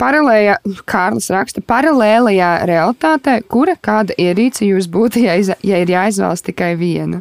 paralēlajā, 0.00 0.56
Kārlis 0.88 1.28
raksta, 1.32 1.60
paralēlajā 1.60 2.50
realitātē, 2.68 3.38
kura 3.48 3.74
kāda 3.76 4.16
ierīce 4.16 4.64
jūs 4.64 4.88
būtu, 4.88 5.24
ja, 5.26 5.36
iza, 5.40 5.56
ja 5.62 5.80
ir 5.82 5.92
jāizvēlas 5.92 6.44
tikai 6.46 6.72
viena? 6.80 7.20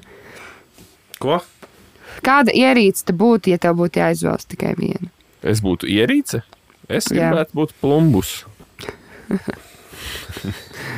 Ko? 1.19 1.41
Kāda 2.23 2.55
ierīce 2.55 3.05
te 3.07 3.15
būtu, 3.15 3.51
ja 3.51 3.59
tev 3.61 3.75
būtu 3.81 3.99
jāizvēlas 3.99 4.47
tikai 4.47 4.73
viena? 4.79 5.11
Es 5.43 5.59
būtu 5.63 5.89
ierīce. 5.91 6.43
Es 6.87 7.09
Jā. 7.11 7.27
gribētu 7.29 7.51
būt 7.59 7.73
plumbus. 7.81 8.45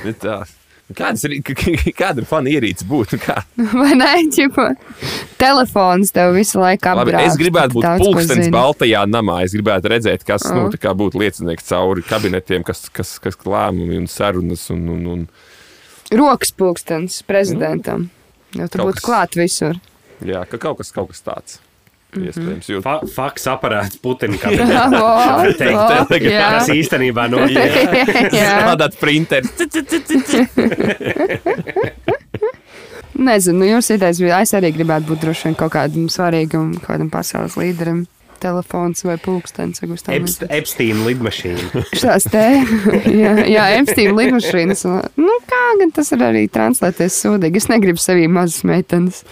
Bet 0.06 0.20
tā. 0.26 0.40
Kādas 0.90 1.22
ir, 1.28 1.36
kāda 1.94 2.24
ir 2.24 2.26
fana 2.26 2.50
ierīce 2.50 2.86
būt? 2.90 3.12
Nu, 3.14 3.20
kā? 3.22 3.36
Vai 3.78 3.92
ne? 3.98 4.08
Ķipa, 4.34 4.64
telefons 5.38 6.10
tev 6.16 6.34
visu 6.34 6.58
laiku 6.58 6.90
Labi, 6.98 7.12
apgrāž. 7.14 7.28
es 7.30 7.38
gribētu 7.38 7.78
būt 7.78 7.86
pulkstenis. 8.02 8.50
Baltajā 8.54 9.04
namā. 9.06 9.36
Es 9.46 9.54
gribētu 9.54 9.92
redzēt, 9.94 10.26
kas 10.26 10.48
nu, 10.50 10.64
Aha. 10.64 10.72
tā 10.74 10.80
kā 10.82 10.96
būtu 10.98 11.22
liecinieks 11.22 11.70
cauri 11.70 12.02
kabinetiem, 12.10 12.66
kas, 12.66 12.88
kas, 12.90 13.12
kas 13.22 13.38
lēmumi 13.46 14.00
un 14.02 14.10
sarunas. 14.10 14.66
Un, 14.74 14.82
un, 14.96 15.06
un, 15.14 15.28
Rokas 16.10 16.50
pulkstenis 16.58 17.20
prezidentam. 17.30 18.08
Jo 18.58 18.66
tu 18.66 18.82
Kaut 18.82 18.90
būtu 18.90 19.04
kas- 19.04 19.06
klāt 19.12 19.38
visur. 19.38 19.78
jā, 20.26 20.42
ka 20.50 20.58
kaut 20.58 20.82
kas, 20.82 20.90
kaut 20.96 21.14
kas 21.14 21.22
tāds. 21.22 21.60
Mhm. 22.10 22.26
Iespējams, 22.26 22.68
jo 22.72 22.80
Fa 22.82 22.96
faks 23.06 23.44
aparāts 23.52 24.00
Putina 24.02 24.38
jā. 26.34 26.48
kas 26.56 26.70
īstenībā 26.74 27.28
notiek. 27.30 27.76
Jā. 28.40 28.48
strādāt 28.56 28.98
printeris. 28.98 29.52
Nezinu, 33.20 33.60
nu, 33.60 33.66
jūs 33.68 33.90
idejas 33.94 34.22
bija. 34.24 34.40
Es 34.46 34.54
arī 34.56 34.72
gribētu 34.74 35.12
būt 35.12 35.26
droši 35.26 35.50
vien 35.50 35.58
kaut 35.60 35.74
kādam 35.76 36.08
svarīgam, 36.12 36.72
kādam 36.86 37.10
pasaules 37.14 37.58
līderim. 37.60 38.06
Telefons 38.40 39.04
vai 39.04 39.18
pulkstenis. 39.20 39.82
vai 39.84 39.90
kas 39.92 40.06
Epst-. 40.16 40.46
Epsteina 40.48 41.04
lidmašīna. 41.10 41.84
Šās 42.00 42.24
te, 42.32 42.46
jā, 43.12 43.34
jā 43.52 43.66
Epsteina 43.82 44.16
lidmašīnas. 44.16 44.86
Nu, 45.20 45.34
kā 45.50 45.62
gan 45.82 45.92
tas 45.98 46.14
var 46.16 46.30
arī 46.32 46.46
translēties 46.48 47.20
sūdīgi? 47.26 47.60
Es 47.60 47.68
negribu 47.68 48.00
sevī 48.00 48.30
mazas 48.32 48.64
meitenes. 48.64 49.26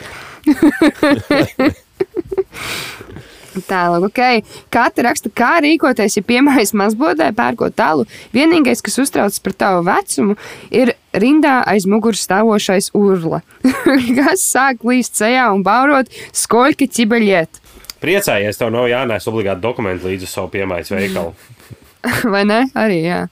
Tālāk, 3.68 4.04
ok. 4.06 4.50
Katra 4.74 5.08
raksta, 5.10 5.32
kā 5.34 5.58
rīkoties, 5.64 6.20
ja 6.20 6.26
piemēram 6.26 6.82
mazbodē 6.84 7.32
pērkot 7.38 7.76
tālu. 7.78 8.06
Vienīgais, 8.36 8.84
kas 8.86 9.00
uztraucas 9.02 9.42
par 9.42 9.56
tavu 9.58 9.86
vecumu, 9.88 10.36
ir 10.70 10.94
rindā 11.18 11.62
aiz 11.70 11.88
muguras 11.90 12.22
stāvošais 12.28 12.92
urla, 12.98 13.42
kas 14.20 14.46
sāk 14.46 14.86
līst 14.88 15.18
sejā 15.18 15.48
un 15.54 15.64
baurot 15.66 16.12
skoļki 16.38 16.90
ķibeļiet. 17.00 17.64
Priecājies, 18.04 18.60
tev 18.60 18.70
nav 18.76 18.86
jānēs 18.92 19.26
obligāti 19.30 19.64
dokumenti 19.64 20.06
līdz 20.06 20.28
uz 20.28 20.36
savu 20.38 20.52
piemājas 20.54 20.94
veikalu. 20.94 21.34
Vai 22.34 22.44
ne? 22.46 22.62
Arī 22.78 23.02
jā. 23.08 23.24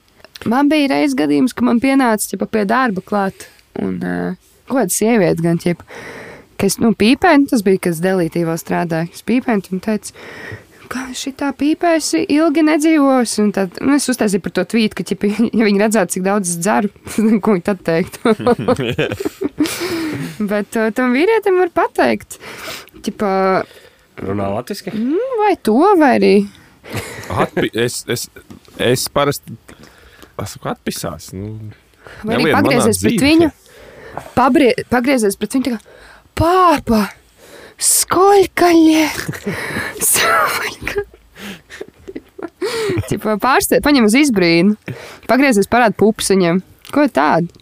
Man 0.44 0.68
bija 0.68 0.90
reizes 0.96 1.14
gadījums, 1.18 1.54
ka 1.56 1.64
man 1.64 1.78
pienāca 1.80 2.32
ķipa, 2.32 2.50
pie 2.50 2.66
darba 2.68 3.02
klāt. 3.06 3.46
Un 3.78 4.00
uh, 4.02 4.48
ko 4.66 4.80
tāda 4.80 4.92
sieviete 4.92 5.44
gan 5.44 5.60
ķipa, 5.62 5.86
ka 6.58 6.68
es 6.68 6.78
nu, 6.82 6.92
pīpēju, 6.96 7.48
tas 7.52 7.64
bija, 7.66 7.82
kas 7.88 8.02
delītī 8.04 8.44
vēl 8.46 8.58
strādāja. 8.60 9.10
Es 9.12 9.24
pīpēju, 9.26 9.68
un 9.76 9.82
teicu, 9.84 10.14
ka 10.92 11.06
šitā 11.16 11.50
pīpēsi 11.58 12.24
ilgi 12.32 12.64
nedzīvos. 12.66 13.36
Un 13.42 13.52
tad 13.56 13.80
nu, 13.82 13.96
es 13.98 14.08
uztaisīju 14.12 14.44
par 14.44 14.54
to 14.58 14.66
tvītu, 14.74 14.98
ka, 14.98 15.06
ķipa, 15.10 15.30
ja 15.58 15.68
viņi 15.68 15.82
redzētu, 15.82 16.16
cik 16.16 16.26
daudz 16.26 16.52
es 16.52 16.60
dzeru, 16.62 16.92
ko 17.44 17.56
viņi 17.56 17.66
tad 17.66 17.82
teiktu. 17.86 18.36
Bet 20.50 20.76
uh, 20.78 20.92
tam 20.94 21.16
vīrietim 21.16 21.58
var 21.62 21.72
pateikt, 21.74 22.38
ķipa, 23.06 23.30
Runā 24.16 24.46
latviski? 24.48 24.94
nu, 24.96 25.20
vai 25.42 25.54
to, 25.60 25.76
vai 26.00 26.12
arī. 26.16 26.34
Atpi, 27.36 27.68
es, 27.76 28.00
es, 28.08 28.28
es 28.80 29.08
parasti 29.12 29.56
esmu 30.40 30.70
atpisās. 30.70 31.32
Nu, 31.36 31.72
Vai 32.22 32.36
arī 32.38 32.52
pagriezies 32.54 33.00
pret 33.02 33.16
dzīvē. 33.18 33.26
viņu, 33.26 33.48
pabrie, 34.36 34.70
pagriezies 34.92 35.36
pret 35.40 35.56
viņu, 35.56 35.66
tā 35.66 35.74
kā 35.74 35.95
pāpa, 36.38 37.02
skoļkaļie, 37.82 39.04
skoļka. 40.12 41.04
Tipā 43.10 43.36
pārsteidz, 43.42 43.82
paņem 43.84 44.08
uz 44.08 44.16
izbrīnu, 44.18 44.74
pagriezies 45.30 45.68
parāda 45.70 45.94
pupsiņam. 46.00 46.62
Ko 46.94 47.06
tādu? 47.12 47.52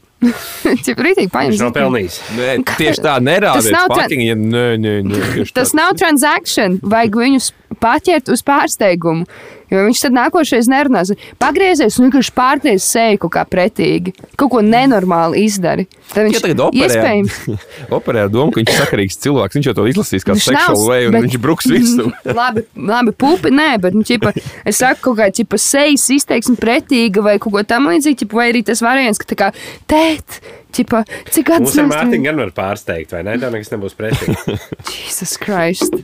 Cik 0.85 1.01
rītīgi 1.05 1.29
paņem. 1.33 1.53
Viņš 1.53 1.61
nav 1.61 1.73
pelnījis. 1.77 2.15
Nē, 2.39 2.53
tieši 2.79 3.03
tā 3.05 3.19
nerāda. 3.21 3.61
Tas 3.61 3.69
nav 3.75 3.91
tra- 3.93 4.05
Fucking, 4.07 4.23
ja, 4.25 4.37
nē, 4.41 4.65
nē, 4.81 4.95
nē, 5.05 5.45
Tas 5.57 5.75
nav 5.77 5.93
transakcija. 6.01 6.71
Vajag 6.81 7.19
viņus 7.21 7.51
paķert 7.85 8.33
uz 8.33 8.43
pārsteigumu. 8.47 9.29
Jo 9.73 9.81
viņš 9.87 10.01
tad 10.05 10.15
nākošais 10.15 10.67
nerunās. 10.71 11.11
Pagriezies 11.41 11.97
un 11.99 12.05
vienkārši 12.07 12.33
pārties 12.37 12.85
seju 12.95 13.19
kaut 13.25 13.33
kā 13.35 13.43
pretīgi. 13.49 14.13
Kaut 14.39 14.53
ko 14.53 14.61
nenormāli 14.63 15.41
izdari. 15.49 15.87
Tad 16.13 16.27
viņš 16.29 16.37
Ja 16.37 16.43
tagad 16.45 16.61
operē, 16.67 16.85
iespējams. 16.85 17.39
operē 17.99 18.27
ar 18.27 18.31
domu, 18.31 18.53
ka 18.55 18.61
viņš 18.61 18.71
ir 18.75 18.79
sakarīgs 18.83 19.19
cilvēks. 19.25 19.57
Viņš 19.59 19.69
jau 19.71 19.75
to 19.81 19.87
izlasīs 19.91 20.27
kā 20.29 20.37
seksuālu 20.37 20.85
way, 20.91 21.09
un 21.09 21.17
bet- 21.17 21.27
viņš 21.27 21.39
bruks 21.43 21.71
visu. 21.73 22.07
labi, 22.41 22.67
labi, 22.77 23.15
pupi, 23.25 23.51
nē, 23.57 23.71
bet, 23.83 23.97
nu, 23.97 24.05
čipa, 24.07 24.35
es 24.69 24.79
saku, 24.85 25.01
kaut 25.09 25.19
kā 25.23 25.31
čipa, 25.41 25.59
sejas 25.59 26.05
izteiksme 26.13 26.61
pretīga 26.61 27.25
vai 27.25 27.39
kaut 27.43 27.57
ko 27.57 27.65
tam 27.67 27.89
līdzīgu, 27.91 28.21
čipa, 28.21 28.39
vai 28.43 28.51
arī 28.53 28.63
tas 28.69 28.85
variants, 28.85 29.19
ka 29.25 29.31
tā 29.33 29.41
kā 29.41 29.49
tēt, 29.91 30.39
čipa, 30.77 31.03
cik 31.33 31.51
Mums 31.51 31.73
gadus 31.73 31.81
ar 31.81 31.89
mēs 31.89 31.97
Mārtiņu 31.97 32.29
gan 32.29 32.45
var 32.45 32.55
pārsteigt, 32.61 33.17
vai 33.17 33.25
ne? 33.27 33.41
Tā 33.43 33.51
nekas 33.55 33.73
nebūs 33.75 33.97
pretī. 33.99 34.37
Jesus 34.93 35.35
Christ. 35.41 35.99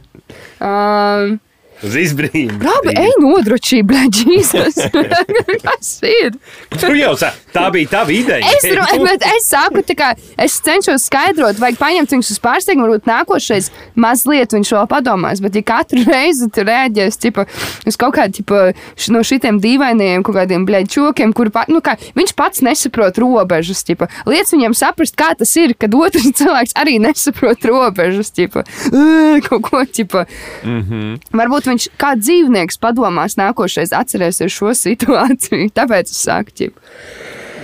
Um, 0.59 1.39
Uz 1.83 1.95
izbrīnu. 1.97 2.59
labi, 2.61 2.93
ej 3.01 3.13
nodrošī, 3.23 3.81
blēģ, 3.89 4.19
Jesus. 4.35 4.75
Kas 5.65 5.93
ir? 6.05 6.35
Tu 6.81 6.91
jau 6.99 7.15
sa, 7.17 7.31
tā 7.55 7.67
bija 7.73 7.89
tava 7.95 8.13
ideja. 8.13 8.45
Es, 8.53 8.67
bet 9.01 9.25
es 9.31 9.47
saku, 9.49 9.83
kā 9.97 10.11
es 10.41 10.59
cenšos 10.65 11.07
skaidrot, 11.09 11.57
vajag 11.63 11.79
paņemt 11.81 12.13
viņus 12.15 12.33
uz 12.35 12.41
pārsteigumu. 12.45 12.87
Varbūt 12.91 13.09
nākošais 13.09 13.71
mazliet 13.97 14.53
viņš 14.57 14.73
vēl 14.77 14.87
padomās. 14.91 15.41
Bet, 15.41 15.57
ja 15.57 15.63
katru 15.73 16.05
reizi 16.07 16.51
tu 16.53 16.65
reaģēsi 16.69 17.21
ķipa, 17.25 17.47
uz 17.89 17.97
kaut 18.01 18.15
kādu 18.19 18.41
ķipa, 18.41 18.61
š- 18.97 19.13
no 19.17 19.23
šitiem 19.27 19.61
dīvainiem, 19.63 20.25
kaut 20.27 20.37
kādiem 20.37 20.67
bļaļķokiem, 20.69 21.33
kur 21.37 21.51
pa, 21.55 21.65
nu, 21.73 21.81
kā, 21.85 21.97
viņš 22.17 22.35
pats 22.39 22.61
nesaprot 22.67 23.19
robežas, 23.23 23.83
ķipa, 23.89 24.09
lietas 24.29 24.53
viņam 24.57 24.77
saprast, 24.77 25.17
kā 25.17 25.33
tas 25.39 25.57
ir, 25.57 25.73
kad 25.81 25.95
otrs 25.97 26.29
cilvēks 26.41 26.77
arī 26.81 26.99
nesaprot 27.03 27.65
robežas. 27.69 28.31
Ķipa, 28.37 28.63
"Ē, 28.93 29.41
kaut 29.49 29.63
ko 29.71 29.81
ķipa. 29.85 30.27
Mm 30.65 30.81
-hmm. 30.83 31.19
Varbūt 31.41 31.70
viņš 31.71 31.89
kā 32.01 32.15
dzīvnieks 32.19 32.81
padomās 32.83 33.39
nākošais 33.41 33.95
atcerēsies 33.97 34.55
šo 34.55 34.75
situāciju. 34.77 35.71
Tāpēc 35.79 36.13
es 36.13 36.25
saku, 36.27 36.57
ķipa. 36.61 36.91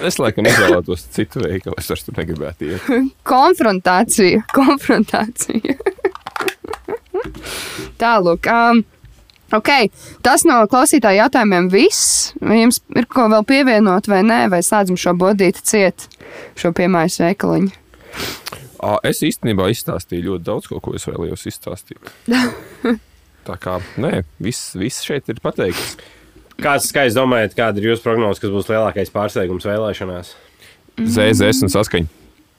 Es 0.04 0.18
laikam 0.20 0.46
izvēlētos 0.48 1.06
citu 1.14 1.42
veikalu. 1.44 1.76
Es 1.80 1.88
vairs 1.90 2.04
tur 2.06 2.16
negribētu 2.18 2.68
iet. 2.68 2.90
Konfrontācija, 3.32 4.42
konfrontācija. 4.52 5.76
Tālāk. 8.02 8.50
Um, 8.52 8.82
okay. 9.56 9.90
Tas 10.24 10.44
no 10.48 10.60
klausītāja 10.70 11.24
jautājumiem 11.24 11.70
viss. 11.72 12.32
Vai 12.44 12.56
jums 12.62 12.82
ir 12.96 13.08
ko 13.10 13.22
vēl 13.32 13.44
pievienot, 13.48 14.10
vai 14.12 14.22
nē, 14.26 14.40
vai 14.52 14.60
slēdzam 14.64 14.98
šo 15.00 15.16
bodīti 15.18 15.64
ciet, 15.64 16.08
šo 16.60 16.68
piemājas 16.76 17.20
veikaliņu? 17.24 17.72
Es 19.08 19.18
īstenībā 19.24 19.70
izstāstīju 19.72 20.30
ļoti 20.30 20.44
daudz, 20.46 20.68
ko, 20.70 20.78
ko 20.84 20.92
es 20.94 21.08
vēlējos 21.08 21.48
izstāstīt. 21.48 22.12
Tā 23.46 23.56
kā 23.62 23.78
nē, 24.02 24.24
viss, 24.42 24.72
viss 24.78 25.04
šeit 25.06 25.28
ir 25.30 25.38
pateikts. 25.44 25.96
Kāds 26.56 26.88
skaists 26.90 27.16
domājat, 27.18 27.52
kāda 27.58 27.78
ir 27.82 27.90
jūsu 27.92 28.02
prognoze, 28.02 28.40
kas 28.40 28.50
būs 28.54 28.70
lielākais 28.72 29.10
pārsteigums 29.12 29.66
vēlēšanās? 29.68 30.30
ZZS 30.96 31.66
un 31.66 31.72
saskaņa. 31.74 32.08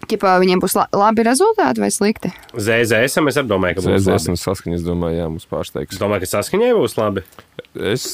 Ķipā 0.08 0.36
viņiem 0.40 0.60
būs 0.62 0.76
la 0.78 0.84
labi 0.94 1.24
rezultāti 1.26 1.82
vai 1.82 1.90
slikti? 1.92 2.30
ZZS, 2.54 3.18
es 3.32 3.40
arī 3.42 3.50
domāju, 3.50 3.80
ka 3.80 3.86
būs 3.88 4.04
ZZS 4.06 4.12
labi. 4.14 4.30
un 4.36 4.38
saskaņa, 4.44 4.76
es 4.78 4.86
domāju, 4.86 5.18
jā, 5.18 5.26
mums 5.34 5.48
Es 5.48 5.50
pārsteigs. 5.50 5.98
domāju, 6.00 6.24
ka 6.24 6.30
saskaņai 6.36 6.70
būs 6.78 6.96
labi. 7.02 7.24
Es 7.96 8.06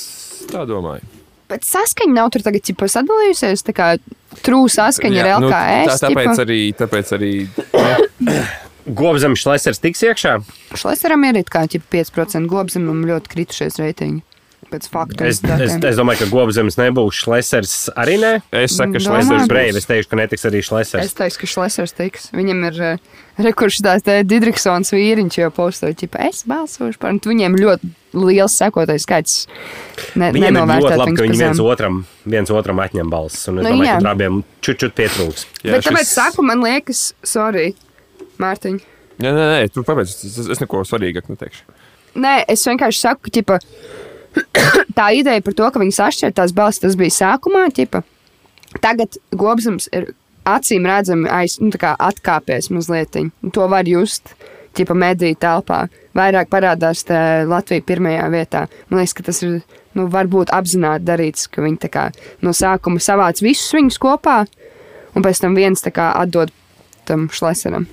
tā 0.50 0.64
domāju. 0.70 1.04
Bet 1.52 1.68
saskaņa 1.68 2.16
nav 2.16 2.32
tur 2.34 2.42
tagad 2.48 2.64
ķipa, 2.66 2.88
sadalījusies. 2.90 3.66
Tā 3.68 3.76
kā 3.76 3.90
trūks 4.48 4.80
saskaņa 4.80 5.20
ir 5.20 5.28
Jā, 5.28 5.36
nu, 5.44 5.52
LKS. 5.52 5.92
tā, 5.92 6.08
tāpēc 6.08 6.42
arī, 6.48 6.60
tāpēc 6.80 7.12
arī 7.20 7.34
Gobzemes 8.86 9.40
šlesers 9.44 9.80
tiks 9.84 10.04
iekšā. 10.04 10.38
Šlesaram 10.76 11.24
ir 11.30 11.40
it 11.44 11.50
kā 11.54 11.64
ķipa 11.72 12.02
5% 12.04 12.50
gobzemam 12.52 13.06
ļoti 13.08 13.32
kritušies 13.32 13.80
reitingi. 13.80 14.24
Es, 14.74 14.90
es, 15.46 15.76
es 15.86 15.98
domāju, 16.00 16.24
ka 16.24 16.28
Gobzemes 16.32 16.80
nebūs 16.80 17.20
šlesers 17.22 17.74
arī 18.00 18.16
nē. 18.18 18.32
es 18.58 18.74
saku, 18.74 18.96
ka 18.96 19.02
Domāju, 19.04 19.28
šlēsers. 19.28 19.50
Brīvi, 19.52 19.78
es 19.78 19.86
teikšu, 19.86 20.10
ka 20.10 20.18
netiks 20.18 20.46
arī 20.50 20.62
šlesers. 20.66 21.06
Es 21.06 21.14
teiktu, 21.14 21.44
ka 21.44 21.50
Šlesers 21.52 21.94
tiks. 21.94 22.26
Viņam 22.34 22.64
ir 22.72 22.80
uh, 22.82 23.20
rekurss 23.46 23.84
tās 23.86 24.02
Didriksons 24.02 24.90
vīriņš 24.96 25.38
jau 25.44 25.52
postoja, 25.54 25.94
ķipa, 26.00 26.26
es 26.26 26.42
balsošu 26.50 26.98
par. 26.98 27.14
Un 27.14 27.22
tu 27.22 27.30
viņiem 27.30 27.54
ļoti 27.60 27.92
liels 28.18 28.58
sekotais 28.64 29.06
skaits. 29.06 29.38
Ne, 30.18 30.32
Viņiem 30.34 30.58
ir 30.58 30.74
ļoti 30.74 30.98
labi, 31.04 31.16
ka 31.22 31.28
viņi 31.30 31.42
viens 31.44 31.62
otram, 31.62 32.02
viens 32.26 32.50
otram 32.58 32.82
atņem 32.82 33.14
balsis. 33.14 33.46
Un 33.54 33.62
es 33.62 33.68
Nu, 33.68 33.76
domāju, 33.76 33.92
jā. 33.92 34.02
ka 34.02 34.16
abiem 34.18 34.42
čut-čut 34.66 34.98
pietrūks. 34.98 35.46
Jā, 35.62 35.76
Bet 35.78 35.86
tāpēc 35.86 36.08
šis- 36.08 36.18
saku, 36.18 36.42
man 36.50 36.66
liekas, 36.66 37.12
sorry, 37.22 37.76
Mārtiņ. 38.42 38.80
Nē, 39.22 39.30
nē, 39.30 39.44
nē, 39.52 39.60
tu 39.74 39.84
pabeidz. 39.86 40.16
Es, 40.26 40.40
es 40.56 40.62
neko 40.62 40.82
svarīgāk 40.88 41.30
neteikšu. 41.30 41.66
Nē, 42.24 42.34
es 42.50 42.66
vienkārši 42.68 43.04
saku, 43.06 43.32
ka 43.46 43.60
tā 44.98 45.12
ideja 45.18 45.44
par 45.46 45.56
to, 45.58 45.70
ka 45.70 45.82
viņi 45.82 45.96
sašķēra 45.98 46.38
tās 46.42 46.56
balsis, 46.56 46.82
tas 46.86 46.98
bija 47.00 47.14
sākumā. 47.14 47.68
Ķipa. 47.76 48.04
Tagad 48.82 49.20
gobsams 49.38 49.90
ir 49.94 50.12
acīm 50.50 50.88
redzami 50.90 51.30
aiz, 51.32 51.60
nu, 51.62 51.72
atkāpies 51.74 52.72
mazliet. 52.74 53.18
To 53.54 53.70
var 53.72 53.90
just. 53.90 54.36
Ķipa 54.74 54.96
mediju 54.98 55.38
telpā. 55.38 55.84
Vairāk 56.18 56.50
parādās 56.50 57.04
te 57.06 57.18
Latvija 57.46 57.84
pirmajā 57.86 58.26
vietā. 58.34 58.64
Man 58.90 59.04
liekas, 59.04 59.14
ka 59.14 59.26
tas 59.28 59.44
ir 59.46 59.60
nu, 59.94 60.08
varbūt 60.10 60.50
apzināti 60.54 61.06
darīts, 61.06 61.46
ka 61.46 61.62
viņi 61.62 61.92
kā 61.94 62.08
no 62.42 62.56
sākuma 62.58 63.02
savāc 63.02 63.42
visus 63.46 63.70
viņus 63.78 64.02
kopā, 64.02 64.40
un 65.14 65.26
pēc 65.26 65.44
tam 65.46 65.58
viens 65.58 65.86
kā 65.94 66.10
atdod 66.18 66.50
tam 67.06 67.28
šleseram. 67.30 67.86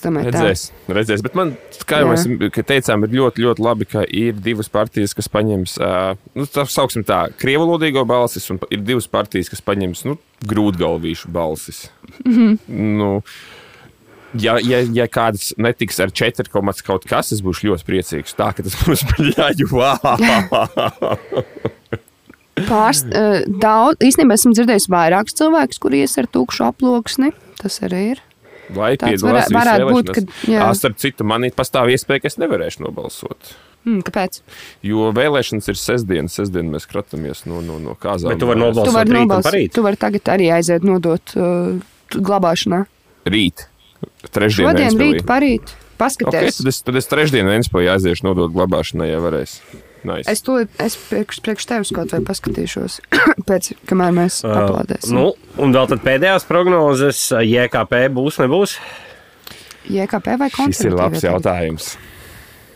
Es 0.00 0.06
domāju, 0.06 0.30
tā. 0.32 0.40
Redzēs, 0.40 0.62
redzēs. 0.88 1.20
Bet 1.20 1.34
man, 1.36 1.50
kā 1.84 1.98
jau 2.00 2.08
mēs 2.08 2.22
teicām, 2.56 3.04
ir 3.04 3.12
ļoti, 3.18 3.42
ļoti 3.44 3.60
labi, 3.66 3.84
ka 3.90 4.00
ir 4.08 4.38
divas 4.40 4.70
partijas, 4.72 5.12
kas 5.16 5.28
paņems, 5.28 5.74
uh, 5.76 6.16
nu, 6.38 6.46
tā 6.48 6.64
sauksim 6.64 7.04
tā, 7.04 7.26
krievalodīgo 7.40 8.06
balsis, 8.08 8.48
un 8.48 8.56
ir 8.72 8.80
divas 8.86 9.04
partijas, 9.12 9.50
kas 9.52 9.60
paņems, 9.66 10.06
nu, 10.08 10.16
grūtgalvīšu 10.48 11.28
balsis. 11.34 11.90
Mm. 12.24 12.32
-hmm. 12.32 12.52
nu, 12.96 13.22
Ja, 14.38 14.60
ja, 14.62 14.78
ja 14.94 15.08
kāds 15.10 15.48
netiks 15.58 15.98
ar 15.98 16.12
4, 16.14 16.46
kaut 16.86 17.02
kas, 17.10 17.32
es 17.34 17.42
būšu 17.42 17.66
ļoti 17.66 17.82
priecīgs. 17.88 18.30
Tā 18.38 18.54
ka 18.54 18.62
tas 18.62 18.78
būs 18.78 19.02
bļaļu, 19.10 19.66
wow! 19.74 19.98
Pārst, 22.70 23.10
daudz, 23.58 23.98
īstenībā 23.98 24.38
esmu 24.38 24.54
dzirdējis 24.54 24.86
vairākus 24.86 25.34
cilvēkus, 25.34 25.82
kuri 25.82 26.04
ies 26.04 26.14
ar 26.22 26.30
tukšu 26.30 26.62
aploksni. 26.70 27.34
Tas 27.58 27.82
arī 27.82 28.12
ir. 28.12 28.22
Lai 28.76 28.96
Tāds 28.96 29.22
piedalās 29.22 29.48
varē- 29.48 29.56
varētu 29.56 29.88
visās 29.88 29.96
būt, 29.96 30.12
ka- 30.14 30.50
jā. 30.52 30.60
Ā, 30.66 30.70
Starp 30.78 30.96
citu, 31.02 31.24
man 31.24 31.44
ir 31.44 31.50
pastāv 31.56 31.90
iespēja, 31.90 32.22
ka 32.22 32.26
es 32.30 32.36
nevarēšu 32.38 32.84
nobalsot. 32.86 33.52
Mm, 33.86 34.02
kāpēc? 34.04 34.40
Jo 34.84 35.08
vēlēšanas 35.16 35.68
ir 35.72 35.78
sestdiena, 35.80 36.28
sestdiena 36.28 36.68
mēs 36.76 36.84
skatāmies 36.86 37.46
no, 37.46 37.60
no, 37.64 37.78
no 37.80 37.94
kāzām. 37.96 38.28
Bet 38.34 38.38
tu 38.42 38.46
vari 38.46 38.60
nobalsot. 38.60 38.90
Tu 38.90 38.96
vari 38.98 39.10
nobalsot. 39.16 39.48
parīt? 39.52 39.72
Tu 39.72 39.82
vari 39.82 39.96
tagad 39.96 40.22
arī 40.36 40.50
aiziet 40.52 40.84
nodot 40.84 41.32
uh, 41.36 41.80
glabāšanā. 42.12 42.84
Rīt. 43.24 43.66
Trešdien. 44.30 44.68
Šodien, 44.68 44.98
rīt, 45.00 45.22
parīt. 45.28 45.62
Okay, 45.72 45.96
Paskaties. 46.00 46.56
tad, 46.60 46.66
es, 46.72 46.78
tad 46.82 46.96
es 46.96 47.06
trešdien 47.08 47.44
Vēnspēlī 47.48 47.88
aiziešu 47.92 48.24
nodot 48.24 48.52
glabāšanai, 48.54 49.10
ja 49.10 49.18
varēs. 49.20 49.58
Nice. 50.08 50.30
Es 50.32 50.40
to 50.46 50.58
es 50.80 50.96
priekš, 51.10 51.40
priekš 51.44 51.66
tevis 51.68 51.90
kaut 51.96 52.12
vai 52.14 52.22
paskatīšos, 52.24 53.00
pēc, 53.48 53.72
kamēr 53.90 54.14
mēs 54.16 54.40
Uh, 54.46 54.54
aplaudēsim. 54.62 55.12
nu, 55.16 55.26
un 55.60 55.74
vēl 55.76 55.90
tad 55.90 56.04
pēdējās 56.06 56.46
prognozes, 56.48 57.26
uh, 57.34 57.42
JKP 57.44 58.06
būs, 58.16 58.38
nebūs. 58.40 58.78
JKP 59.90 60.38
vai 60.40 60.48
Šis 60.54 60.86
ir 60.88 60.96
labs 60.96 61.24
jautājums. 61.24 61.94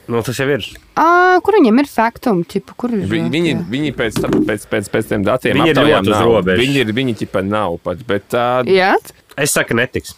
Nu, 0.04 0.20
tas 0.20 0.36
jau 0.36 0.44
ir. 0.52 0.64
Ā, 1.00 1.40
kur 1.40 1.56
viņam 1.56 1.78
ir 1.80 1.88
faktum? 1.88 2.42
Ķipa, 2.44 2.74
kur 2.76 2.92
ir? 2.92 3.06
Vi, 3.08 3.22
viņi, 3.32 3.54
viņi 3.72 3.92
pēc, 3.96 4.18
pēc, 4.44 4.66
pēc, 4.68 4.88
pēc 4.92 5.08
tiem 5.14 5.24
datiem 5.24 5.56
Viņi 5.56 5.72
ir 5.72 5.80
ļoti 5.80 6.12
uz 6.12 6.24
robežas. 6.26 6.60
Viņi 6.60 6.82
ir, 6.82 6.92
viņi 6.98 7.14
ķipa 7.22 7.40
nav 7.46 7.78
pat, 7.84 8.02
bet 8.08 8.36
uh, 8.36 8.60
Jā, 8.68 8.92
Es 9.40 9.54
saku, 9.56 9.74
netiks. 9.78 10.12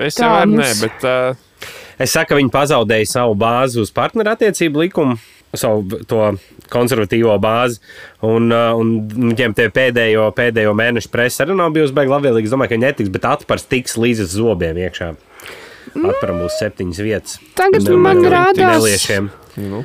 es 0.00 0.16
Tā 0.16 0.24
jau 0.24 0.30
varu, 0.32 0.56
nē, 0.56 0.70
bet 0.80 1.04
uh, 1.04 1.68
Es 2.00 2.16
saku, 2.16 2.32
ka 2.32 2.38
viņi 2.40 2.50
pazaudēja 2.50 3.06
savu 3.12 3.36
bāzi 3.38 3.78
uz 3.84 3.92
partnerattiecību 3.94 4.86
likumu, 4.86 5.18
savu 5.60 6.00
to 6.08 6.20
konservatīvo 6.72 7.34
bāzi. 7.42 7.80
Un, 8.24 8.48
uh, 8.52 8.72
un 8.78 8.94
viņiem 9.10 9.54
tie 9.56 9.68
pēdējo, 9.74 10.30
pēdējo 10.36 10.72
mēnešu 10.78 11.10
presa 11.12 11.44
arī 11.44 11.56
nav 11.58 11.74
bijusi 11.76 11.94
baigta 11.96 12.16
labvēlīga. 12.16 12.48
Es 12.48 12.54
domāju, 12.54 12.72
ka 12.72 12.78
viņi 12.78 12.86
netiks, 12.88 13.12
bet 13.14 13.28
atpars 13.28 13.68
tiks 13.70 13.98
līdz 14.00 14.24
zobiem 14.34 14.80
iekšā. 14.86 15.12
Atparam 15.94 16.40
būs 16.42 16.56
septiņas 16.58 17.02
vietas. 17.04 17.36
Tagad 17.54 17.84
Domāju, 17.84 18.00
man 18.02 18.24
rādās- 18.32 18.80
Neliešiem. 18.80 19.28
nu, 19.70 19.84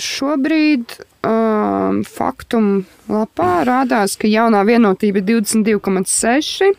šobrīd 0.00 0.94
um, 1.24 2.02
faktum 2.08 2.84
lapā 3.10 3.64
rādās, 3.68 4.16
ka 4.16 4.28
jaunā 4.30 4.62
vienotība 4.64 5.20
ir 5.20 5.26
22,6, 5.28 6.70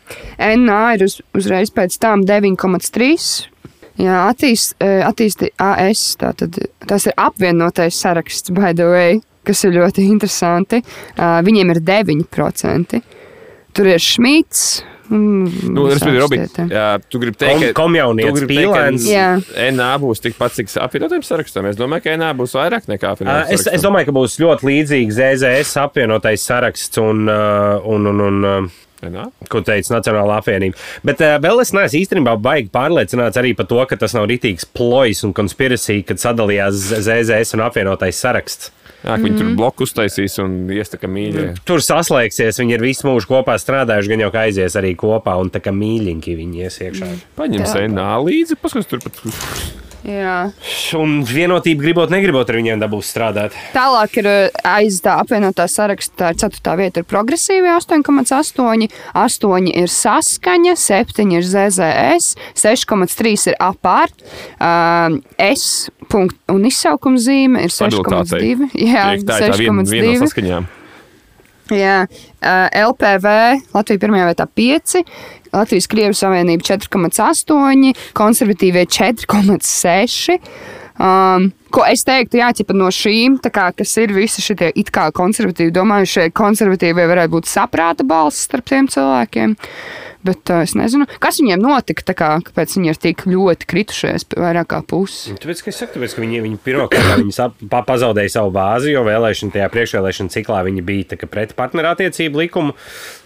NA 0.58 0.80
ir 0.96 1.04
uz, 1.06 1.20
uzreiz 1.36 1.70
pēc 1.74 1.98
tam 2.02 2.24
9,3. 2.26 3.46
Jā, 3.96 4.16
attīst, 4.30 4.74
eh, 4.80 5.00
attīsti 5.06 5.50
AS, 5.62 6.16
tātad 6.20 6.58
tas 6.86 7.06
ir 7.06 7.14
apvienotais 7.16 7.96
saraksts, 7.96 8.52
by 8.52 8.74
the 8.76 8.90
way, 8.90 9.20
kas 9.44 9.64
ir 9.64 9.72
ļoti 9.78 10.04
interesanti. 10.10 10.82
Uh, 11.16 11.40
viņiem 11.46 11.70
ir 11.70 11.80
9%. 11.80 13.00
Tur 13.72 13.86
ir 13.86 14.02
Šmits, 14.02 14.82
Mm, 15.06 15.50
Nu, 15.70 15.84
respektīvi, 15.86 16.18
Robi, 16.18 16.38
jā, 16.72 16.86
tu 17.06 17.20
gribi 17.22 17.38
Kom, 17.38 17.44
teikt, 17.46 17.68
ka 17.68 17.78
komjaunietis, 17.78 18.46
pīlēns. 18.50 19.04
NA 19.76 19.90
būs 20.02 20.22
tikpat 20.24 20.56
cik 20.56 20.72
apvienotiem 20.82 21.22
sarakstiem. 21.26 21.68
Es 21.70 21.78
domāju, 21.78 22.06
ka 22.08 22.16
NA 22.18 22.32
būs 22.34 22.56
vairāk 22.58 22.88
nekā 22.90 23.12
apvienotiem 23.14 23.54
Es, 23.54 23.68
es 23.70 23.84
domāju, 23.84 24.08
ka 24.10 24.16
būs 24.16 24.34
ļoti 24.42 24.66
līdzīgs 24.66 25.20
ZZS 25.20 25.78
apvienotais 25.84 26.42
saraksts 26.42 26.98
un, 27.02 27.22
uh, 27.30 27.78
un, 27.86 28.10
un, 28.10 28.24
un 28.26 28.70
NA? 29.12 29.26
ko 29.52 29.62
teica 29.64 29.96
Nacionāla 29.96 30.40
apvienība. 30.40 30.78
Bet 31.06 31.22
uh, 31.24 31.36
vēl 31.42 31.62
es 31.62 31.72
neesmu 31.76 32.02
īstenībā 32.02 32.36
baigi 32.42 32.72
pārliecināts 32.74 33.38
arī 33.40 33.54
par 33.58 33.68
to, 33.70 33.82
ka 33.88 33.98
tas 34.00 34.16
nav 34.16 34.28
rītīgs 34.30 34.68
plojs 34.76 35.24
un 35.26 35.34
konspirācija, 35.36 36.04
kad 36.08 36.22
sadalījās 36.22 36.88
ZZS 36.96 37.56
un 37.56 37.66
apvienotais 37.68 38.20
saraksts. 38.22 38.72
Jā, 39.06 39.14
ka 39.14 39.22
viņi 39.22 39.38
tur 39.38 39.50
bloku 39.54 39.86
uztaisīs 39.86 40.34
un 40.42 40.54
iestaka 40.74 41.06
mīļie. 41.10 41.46
Tur 41.68 41.82
saslēgsies, 41.84 42.58
viņi 42.58 42.74
ir 42.74 42.82
visu 42.82 43.06
mūžu 43.06 43.30
kopā 43.30 43.54
strādājuši, 43.62 44.10
gan 44.10 44.24
jau 44.24 44.32
kā 44.34 44.46
aizies 44.48 44.78
arī 44.80 44.96
kopā, 44.98 45.36
un 45.38 45.52
tā 45.54 45.62
kā 45.62 45.74
mīļiņķi 45.76 46.38
viņi 46.42 46.66
ies 46.66 46.82
iekšā. 46.88 47.14
Paņems 47.38 47.76
NA 47.94 48.12
līdzi, 48.26 48.58
paskatās 48.58 48.90
tur 48.90 49.04
pat. 49.06 49.84
Jā. 50.06 50.34
Un 50.94 51.16
vienotība 51.26 51.82
gribot, 51.82 52.12
negribot 52.14 52.46
ar 52.50 52.58
viņiem 52.60 52.82
dabūs 52.82 53.08
strādāt. 53.10 53.56
Tālāk 53.74 54.20
ir 54.20 54.28
uh, 54.30 54.58
aiz 54.76 55.00
tā 55.02 55.16
apvienotā 55.22 55.66
saraksta, 55.70 56.30
tā 56.30 56.30
ir 56.34 56.38
4. 56.44 56.76
vieta, 56.78 57.02
ir 57.02 57.08
progresīvi 57.10 57.72
8,8, 57.74 58.86
8 59.18 59.70
ir 59.72 59.90
saskaņa, 59.90 60.76
7 60.78 61.34
ir 61.34 61.48
ZZS, 61.50 62.36
6,3 62.62 63.50
ir 63.50 63.58
apārt, 63.66 64.22
uh, 64.60 65.18
S 65.42 65.90
punkt 66.06 66.38
un 66.54 66.68
izsaukuma 66.70 67.18
zīme 67.18 67.66
ir 67.66 67.74
6,2. 67.74 68.70
Jā, 68.78 69.10
tā 69.26 69.42
ir 69.42 69.56
tā 69.56 69.58
viena, 69.58 69.82
viena 69.82 69.82
no 69.82 69.90
6,2. 69.90 70.18
saskaņām. 70.22 70.74
Jā, 71.74 72.04
LPV 72.78 73.30
Latvija 73.74 73.98
pirmajā 73.98 74.28
vietā 74.28 74.44
5, 74.46 75.00
Latvijas 75.56 75.88
Krievijas 75.90 76.22
Savienība 76.24 76.66
4,8, 76.68 77.92
konservatīvie 78.16 78.86
4,6. 78.86 80.40
Um, 80.96 81.50
ko 81.74 81.82
es 81.84 82.06
teiktu, 82.08 82.38
jā, 82.40 82.48
ķipa 82.56 82.72
no 82.76 82.88
šīm, 82.92 83.36
kā, 83.52 83.68
kas 83.76 83.90
ir 84.00 84.14
visi 84.16 84.40
šie 84.44 84.70
it 84.72 84.88
kā 84.94 85.10
konservatīvi, 85.16 85.74
domāju, 85.76 86.08
šie 86.08 86.26
konservatīvie 86.36 87.04
varētu 87.10 87.34
būt 87.34 87.50
saprāta 87.50 88.06
balss 88.08 88.46
starp 88.48 88.70
tiem 88.70 88.88
cilvēkiem. 88.88 89.56
Bet 90.26 90.52
uh, 90.52 90.62
es 90.66 90.74
nezinu, 90.78 91.06
kas 91.22 91.40
viņiem 91.42 91.62
notika, 91.62 92.06
kā, 92.16 92.30
kāpēc 92.46 92.76
viņi 92.78 92.92
ir 92.92 93.00
tik 93.02 93.26
ļoti 93.30 93.68
kritušies, 93.70 94.28
vairāk 94.36 94.70
kā 94.72 94.80
pusi. 94.86 95.36
Tāpēc, 95.40 95.62
ka 95.64 95.72
es 95.72 95.80
saku, 95.82 95.96
tāpēc, 95.96 96.16
ka 96.16 96.24
viņi, 96.24 96.42
viņi 96.46 96.60
pirmkārt 96.64 97.60
pazaudēja 97.86 98.34
savu 98.38 98.54
bāzi, 98.56 98.94
jo 98.94 99.04
vēlēšana 99.06 99.54
tajā 99.56 99.68
priekšvēlēšana 99.74 100.34
ciklā 100.34 100.62
viņi 100.66 100.86
bija 100.86 101.20
pret 101.26 101.54
partnerattiecību 101.58 102.42
likumu. 102.44 102.74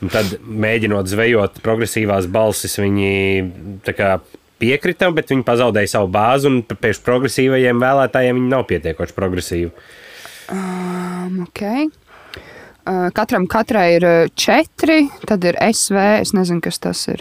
un 0.02 0.12
Tad, 0.12 0.36
mēģinot 0.44 1.08
zvejot 1.10 1.62
progresīvās 1.64 2.28
balsis, 2.30 2.78
viņi 2.80 3.90
kā 3.96 4.18
piekrita, 4.60 5.10
bet 5.16 5.32
viņi 5.32 5.46
pazaudēja 5.46 5.94
savu 5.96 6.10
bāzi, 6.12 6.50
un 6.50 6.60
pēc 6.68 7.00
progresīvajiem 7.06 7.80
vēlētājiem 7.82 8.40
viņi 8.40 8.52
nav 8.52 8.66
pietiekoši 8.70 9.16
progresīvi. 9.16 9.72
Um, 10.50 11.44
okay. 11.46 11.86
Uh, 12.90 13.06
katram 13.14 13.44
katrai 13.46 13.94
ir 14.00 14.04
uh, 14.04 14.28
četri, 14.34 15.04
tad 15.28 15.44
ir 15.46 15.54
SV, 15.62 15.98
es 16.24 16.32
nezinu, 16.34 16.58
kas 16.64 16.80
tas 16.82 17.04
ir. 17.12 17.20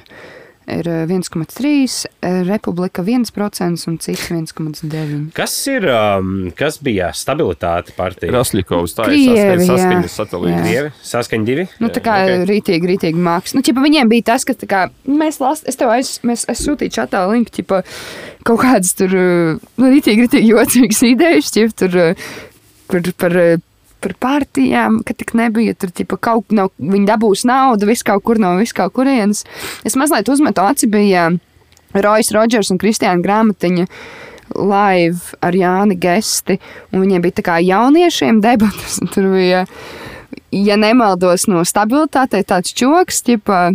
Ir 0.69 0.87
uh, 0.89 1.03
1,3, 1.05 1.43
uh, 1.45 2.39
Republika 2.47 3.03
1% 3.05 3.85
un 3.91 3.99
cits 4.01 4.23
1,9. 4.31 5.19
Kas 5.37 5.53
ir, 5.69 5.85
um, 5.93 6.47
kas 6.57 6.79
bija 6.81 7.11
stabilitāte 7.13 7.93
partija? 7.97 8.33
Raslikovs 8.33 8.97
tā 8.97 9.11
ir 9.11 9.13
Krievi, 9.13 9.67
jā. 9.67 9.69
saskaņas 9.69 10.17
satelīts. 10.23 10.65
Dievi, 10.65 10.95
saskaņa 11.11 11.49
divi. 11.51 11.67
Nu, 11.83 11.93
tā 11.93 12.01
kā 12.01 12.17
ok. 12.17 12.33
okay. 12.33 12.49
rītīgi, 12.49 12.91
rītīgi 12.95 13.23
mākslinieks. 13.29 13.59
Nu, 13.59 13.65
ķipa, 13.69 13.85
viņiem 13.85 14.13
bija 14.15 14.29
tas, 14.33 14.49
ka 14.49 14.57
tā 14.57 14.73
kā, 14.73 14.83
mēs 15.05 15.37
lasām, 15.43 15.69
es 15.69 15.77
tev 15.77 15.93
aiz, 15.93 16.15
mēs, 16.25 16.49
es 16.49 16.65
sūtīju 16.65 16.97
čatā 16.97 17.27
linku, 17.29 17.53
ķipa, 17.59 17.83
kaut 18.49 18.65
kādas 18.65 18.97
tur, 18.97 19.13
uh, 19.13 19.71
nu, 19.77 19.93
rītīgi, 19.93 20.25
rītīgi 20.25 20.53
jocīgas 20.53 21.05
idejas, 21.13 21.53
ķipa, 21.53 21.81
tur 21.85 22.03
uh, 22.09 22.29
par, 22.89 23.13
par, 23.21 23.41
uh, 23.41 23.65
par 24.03 24.15
partijām, 24.21 25.01
ka 25.05 25.15
tik 25.17 25.35
nebija, 25.37 25.75
tur 25.77 25.91
ķipa, 25.95 26.19
kaut 26.29 26.55
no, 26.55 26.69
viņi 26.79 27.07
dabūs 27.09 27.45
naudu, 27.49 27.89
viss 27.89 28.05
kaut 28.07 28.23
kur 28.27 28.41
no 28.41 28.55
viss 28.59 28.75
kaut 28.75 28.95
kurienes. 28.95 29.45
Es 29.87 29.97
mazliet 29.99 30.29
uzmetu 30.31 30.63
aci, 30.65 30.89
bija 30.91 31.29
Rojas 31.93 32.31
Rodžers 32.35 32.71
un 32.73 32.79
Kristiāna 32.81 33.23
Grāmatiņa 33.25 33.87
live 34.55 35.37
ar 35.45 35.55
Jāni 35.55 35.97
Gesti, 36.01 36.57
viņiem 36.93 37.25
bija 37.25 37.39
tā 37.39 37.45
kā 37.45 37.57
jauniešiem 37.61 38.41
debatas, 38.45 38.99
tur 39.13 39.29
bija 39.35 39.65
ja 40.51 40.77
nemaldos 40.79 41.47
no 41.49 41.61
stabilitātei, 41.67 42.41
tāds 42.47 42.73
čoks, 42.73 43.21
ķipa, 43.25 43.69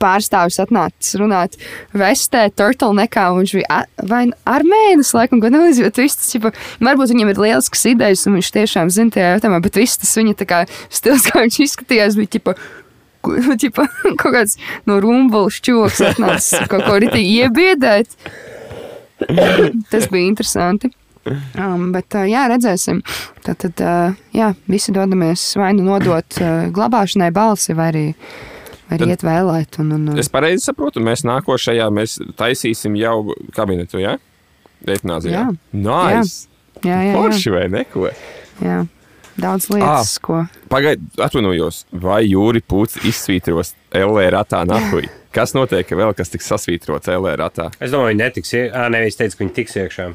pārstāvis 0.00 0.58
atnācis 0.62 1.16
runāt 1.20 1.56
vestē, 1.96 2.48
turtlenekā, 2.58 3.28
un 3.32 3.42
viņš 3.44 3.54
bija 3.56 3.78
vai 4.10 4.24
armēnis, 4.48 5.14
laikam, 5.16 5.40
gan 5.44 5.56
Elizabeth, 5.60 6.00
viss 6.02 6.18
tas, 6.20 6.32
ķipa, 6.34 6.52
varbūt 6.84 7.14
viņam 7.14 7.32
ir 7.32 7.40
lielisks 7.46 7.86
idejas, 7.92 8.26
un 8.28 8.36
viņš 8.38 8.52
tiešām 8.58 8.92
zina 8.92 9.14
tajā 9.16 9.30
jautājumā, 9.36 9.62
bet 9.64 9.80
viss 9.80 10.00
tas 10.02 10.12
viņa 10.18 10.36
tā 10.42 10.48
kā 10.50 10.60
stils, 10.90 11.24
kā 11.30 11.44
viņš 11.46 11.60
izskatījās, 11.64 12.18
bija, 12.20 12.34
ķipa, 12.36 12.56
ku- 13.24 13.56
ķipa, 13.64 13.88
kaut 14.20 14.36
kāds 14.36 14.58
no 14.88 15.00
rumbuļs 15.04 15.62
čoks 15.64 16.04
atnācis 16.12 16.68
kaut 16.70 16.84
ko 16.86 17.00
ritīgi 17.02 17.42
iebiedēt. 17.46 18.14
Tas 19.90 20.06
bija 20.12 20.28
interesanti. 20.28 20.92
Um, 21.58 21.90
bet, 21.92 22.14
uh, 22.16 22.24
jā, 22.28 22.46
redzēsim. 22.48 23.00
Tad, 23.44 23.58
tad 23.64 23.82
uh, 23.84 24.14
jā, 24.32 24.52
visi 24.70 24.94
dodamies 24.96 25.42
vai 25.60 25.72
nu 25.76 25.84
nodot 25.88 26.38
uh, 26.40 26.68
glabāšanai 26.72 27.28
balsi, 27.36 27.74
vai 27.76 27.88
arī, 27.92 28.04
vai 28.14 28.57
arī 28.90 28.98
Tad- 29.04 29.08
iet 29.14 29.24
vēlēt. 29.26 29.78
Un, 29.82 29.92
un, 29.92 30.08
un. 30.12 30.18
Es 30.18 30.28
pareizi 30.32 30.64
saprotu, 30.68 31.00
mēs 31.04 31.24
nākošajā 31.28 31.88
mēs 31.92 32.18
taisīsim 32.40 32.96
jau 32.98 33.34
kabinetu, 33.56 34.00
jā? 34.02 34.16
Eitanāzijā. 34.86 35.32
Jā. 35.32 35.48
Nice. 35.72 36.46
Jā, 36.84 36.94
jā, 36.94 36.98
jā, 37.10 37.14
Forši 37.18 37.50
vai 37.56 37.66
neko? 37.68 38.10
jā. 38.62 38.86
Daudz 39.38 39.68
lietas, 39.70 40.16
Ah. 40.18 40.20
ko. 40.22 40.46
Pagaidiet, 40.68 41.14
atvainojos, 41.22 41.84
vai 41.92 42.24
Jūri 42.26 42.58
Pūts 42.60 42.98
izsvītros 43.06 43.74
LR 43.94 44.32
ratā 44.34 44.64
nahuj? 44.66 45.06
Kas 45.30 45.52
notiek 45.54 45.86
vēl, 45.86 46.10
kas 46.16 46.28
tiks 46.32 46.48
sasvītrots 46.50 47.06
LR 47.06 47.36
ratā? 47.38 47.68
Es 47.78 47.92
domāju, 47.92 48.16
viņi 48.16 48.22
netiks. 48.24 48.50
Ā, 48.74 48.88
es 49.06 49.14
teicu, 49.16 49.36
ka 49.38 49.44
viņi 49.44 49.54
tiks 49.54 49.76
iekšā. 49.78 50.08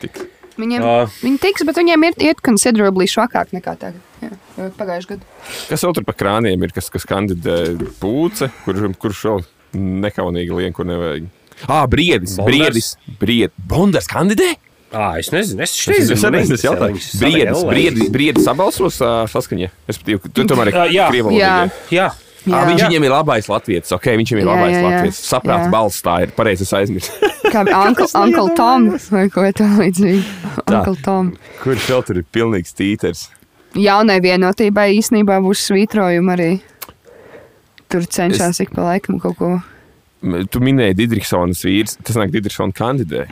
Tik. 0.00 0.16
Viņiem, 0.58 0.82
Ah. 0.82 1.06
viņi 1.22 1.38
tiks, 1.38 1.62
bet 1.64 1.76
viņiem 1.78 2.04
ir 2.08 2.14
iet 2.30 2.40
considerably 2.42 3.06
švakāk 3.06 3.52
nekā 3.54 3.76
tagad. 3.78 4.00
Jā, 4.20 4.30
pagājušajā 4.74 5.12
gadā. 5.14 5.22
Kas 5.70 5.84
vēl 5.86 5.94
tur 5.94 6.04
pa 6.08 6.12
krāniem 6.18 6.64
ir, 6.66 6.72
kas, 6.74 6.88
kas 6.90 7.06
kandidē 7.06 7.76
Pūce, 8.02 8.50
kur, 8.64 8.74
kurš 8.98 9.20
vēl 9.28 9.44
nekaunīgi 9.78 10.56
lien, 10.58 10.72
kur 10.74 10.84
nevajag? 10.88 11.28
Ah, 11.68 11.86
briedis, 11.90 12.36
briedis, 12.42 12.96
briedis. 13.20 13.54
Bondars 13.70 14.06
kandidē? 14.10 14.56
Ā, 14.88 15.18
es 15.20 15.28
nezinu, 15.30 15.60
es 15.62 15.74
Es 15.76 15.86
nezinu, 15.86 16.30
nezinu, 16.32 16.54
es 16.56 16.62
jautāju. 16.64 17.00
Briedis, 17.20 17.64
briedis, 17.68 18.08
briedis 18.10 18.44
sabalsos 18.48 18.96
uh, 19.04 19.26
saskaņā. 19.28 19.68
Es 19.86 19.98
patīju, 20.00 20.22
ka 20.24 20.30
tu 20.32 20.46
tomēr 20.48 20.70
Ā, 20.72 20.86
jā. 20.90 21.08
krievu 21.12 21.34
Jā. 21.36 22.08
Jā, 22.46 22.54
Ah, 22.54 22.66
viņš 22.68 22.82
viņam 22.86 23.04
ir 23.04 23.12
labais 23.12 23.48
latviešu. 23.50 23.94
Ok, 23.96 24.06
viņš 24.20 24.30
viņam 24.32 24.40
ir 24.40 24.46
Jā, 24.46 24.52
labais 24.54 24.72
jā, 24.74 24.78
jā. 24.78 24.90
latviešu. 24.92 25.24
Saprāt, 25.26 25.64
Jā. 25.64 25.70
balss 25.72 26.02
tā 26.06 26.14
ir. 26.22 26.30
Pareizi 26.36 26.62
es 26.64 26.72
aizmirsu. 26.78 27.10
Kā 27.52 27.64
Uncle, 27.66 28.06
Uncle 28.20 28.54
Tom 28.56 28.86
vai 29.10 29.24
ko 29.32 29.42
Tom. 31.04 31.32
Kurš 31.62 31.88
vēl 31.90 32.04
tur 32.06 32.20
ir 32.22 32.26
pilnīgs 32.32 32.76
tīters? 32.78 33.26
Jaunai 33.78 34.20
vienotībai 34.24 34.90
īstenībā 34.96 35.40
būs 35.44 35.66
svītrojumi 35.68 36.32
arī. 36.36 36.50
Tur 37.88 38.04
cenšas 38.04 38.60
ik 38.64 38.70
pa 38.76 38.84
laikam 38.92 39.18
kaut 39.20 39.36
ko. 39.40 39.50
Tu 40.22 40.60
minēji 40.60 40.96
Didriksons 40.98 41.62
vīrs. 41.64 41.96
Tas 42.04 42.16
nāk 42.20 42.32
Didriksona 42.34 42.74
kandidē. 42.76 43.26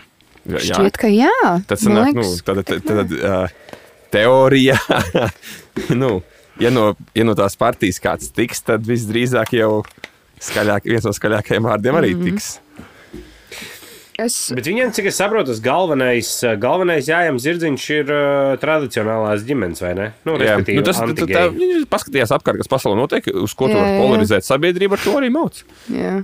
Jā, 0.46 0.60
Šķiet, 0.62 0.96
ka 1.02 1.08
jā. 1.10 1.32
tas 1.66 1.82
nāk, 1.90 2.14
nu, 2.14 2.26
tad, 2.46 2.60
tad, 2.68 2.84
tad 2.86 3.10
uh, 3.16 3.48
teorijā. 4.14 4.76
nu, 5.98 6.20
ja, 6.60 6.70
no, 6.70 6.94
ja 7.14 7.24
no 7.24 7.34
tās 7.38 7.56
partijas 7.60 8.00
kāds 8.02 8.30
tiks, 8.34 8.62
tad 8.66 8.86
visdrīzāk 8.88 9.52
jau 9.58 9.82
skaļāk, 10.42 10.84
viens 10.88 11.04
no 11.08 11.12
skaļākajiem 11.16 11.64
vārdiem 11.70 11.96
arī 12.00 12.14
Mhm. 12.14 12.24
tiks. 12.30 12.54
Es, 14.16 14.34
Bet 14.56 14.64
viņiem, 14.64 14.94
cik 14.96 15.10
es 15.10 15.18
saprotu, 15.20 15.50
tas 15.52 15.58
galvenais, 15.60 16.28
galvenais 16.56 17.04
jājams 17.04 17.42
zirdziņš 17.44 17.82
ir 17.98 18.12
uh, 18.14 18.54
tradicionālās 18.62 19.42
ģimenes, 19.44 19.82
vai 19.84 19.90
ne? 19.98 20.06
Nu, 20.24 20.38
Jā, 20.40 20.54
nu, 20.56 20.84
tas 20.86 21.02
anti-gay. 21.04 21.50
viņi 21.52 21.82
paskatījās 21.92 22.32
apkārt, 22.32 22.56
kas 22.62 22.70
pasaulē 22.72 22.96
notiek, 22.96 23.28
uz 23.36 23.52
ko 23.52 23.68
tu 23.68 23.74
Jā, 23.76 23.82
vari 23.82 23.92
jā. 23.92 24.00
polarizēt 24.00 24.48
sabiedrību, 24.48 24.96
ar 24.96 25.04
to 25.04 25.16
arī 25.20 25.28
mauc. 25.34 25.60
jā. 25.92 26.14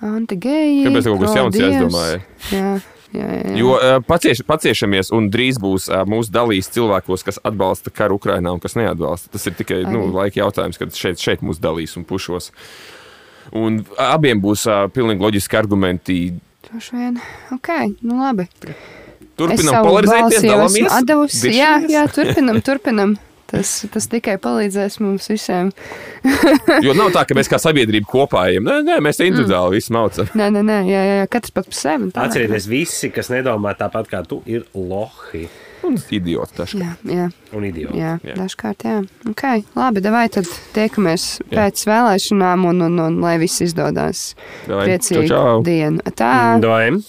Antigeji. 0.00 0.84
Kāpēc 0.86 1.04
kaut 1.10 1.18
kas 1.26 1.34
jauns 1.36 1.56
jāizdomā? 1.60 2.04
Jā, 2.54 2.68
jā, 3.14 3.26
jā. 3.26 3.40
jā. 3.50 3.56
Jo 3.60 4.00
pacieš, 4.06 4.42
paciešamies, 4.48 5.12
un 5.16 5.30
drīz 5.32 5.60
būs 5.62 5.88
mūsu 6.10 6.32
dalīs 6.34 6.70
cilvēkos, 6.74 7.24
kas 7.26 7.40
atbalsta 7.46 7.92
karu 7.94 8.20
Ukrajinā 8.20 8.54
un 8.54 8.62
kas 8.62 8.76
neatbalsta. 8.78 9.32
Tas 9.34 9.46
ir 9.50 9.56
tikai 9.58 9.82
nu, 9.86 10.06
Arī. 10.06 10.14
laika 10.18 10.42
jautājums, 10.42 10.80
kad 10.80 10.94
šeit, 10.96 11.22
šeit 11.22 11.44
mūs 11.46 11.62
dalīs 11.62 11.96
un 12.00 12.06
pušos. 12.08 12.50
Un 13.56 13.82
abiem 13.98 14.40
būs 14.42 14.66
uh, 14.70 14.84
pilnīgi 14.94 15.24
loģiski 15.24 15.58
argumenti. 15.58 16.20
Droši 16.68 16.98
vien. 16.98 17.18
Ok, 17.56 17.72
nu 18.06 18.20
labi. 18.20 18.46
Turpinām 19.40 19.80
savu 19.80 19.88
polarizēties, 19.88 20.44
dalāmies. 20.44 20.92
Atdevusi. 20.92 21.50
Jā, 21.56 21.78
jā, 21.88 22.04
turpinam, 22.12 22.60
turpinam. 22.64 23.16
Tas, 23.50 23.72
tas 23.90 24.06
tikai 24.10 24.36
palīdzēs 24.42 25.00
mums 25.02 25.30
visiem. 25.32 25.72
Jo 26.84 26.94
nav 26.96 27.10
tā, 27.14 27.24
ka 27.28 27.34
mēs 27.36 27.50
kā 27.50 27.58
sabiedrība 27.60 28.08
kopā 28.08 28.46
ejam. 28.50 28.68
Nē, 28.68 28.80
nē 28.86 28.98
mēs 29.04 29.18
te 29.18 29.26
individuāli 29.28 29.74
mm. 29.74 29.78
visu 29.78 29.94
maucam. 29.96 30.30
Nē, 30.38 30.50
nē, 30.54 30.62
nē, 30.66 30.78
jā, 30.88 31.00
jā, 31.06 31.16
jā, 31.20 31.26
katrs 31.32 31.54
pats 31.56 31.70
par 31.70 31.78
sevi. 31.80 32.12
tā. 32.14 32.28
Atcerieties, 32.28 32.68
visi, 32.70 33.10
kas 33.14 33.32
nedomā 33.32 33.74
tāpat 33.78 34.08
kā 34.10 34.22
tu, 34.28 34.40
ir 34.48 34.64
lohi 34.74 35.48
Un 35.86 35.96
idiots 36.12 36.52
tašs. 36.54 36.76
Jā, 36.76 36.92
jā, 37.08 37.26
un 37.56 37.64
idioti. 37.64 37.98
jā, 37.98 38.16
Jā. 38.24 38.34
dažkārt, 38.36 38.84
jā. 38.84 38.98
Okay, 39.32 39.64
labi, 39.76 40.02
vai 40.12 40.26
tad 40.32 40.48
tiekamies 40.74 41.40
Jā. 41.48 41.54
pēc 41.56 41.84
vēlēšanām 41.88 42.66
un, 42.68 42.84
un, 42.86 42.98
un 43.06 43.20
lai 43.24 43.38
viss 43.40 43.62
izdodas. 43.64 44.34
Davai, 44.68 44.90
Priecīgu 44.90 45.64
dienu. 45.66 46.04
Tā. 46.16 46.34
Dojam! 46.62 47.00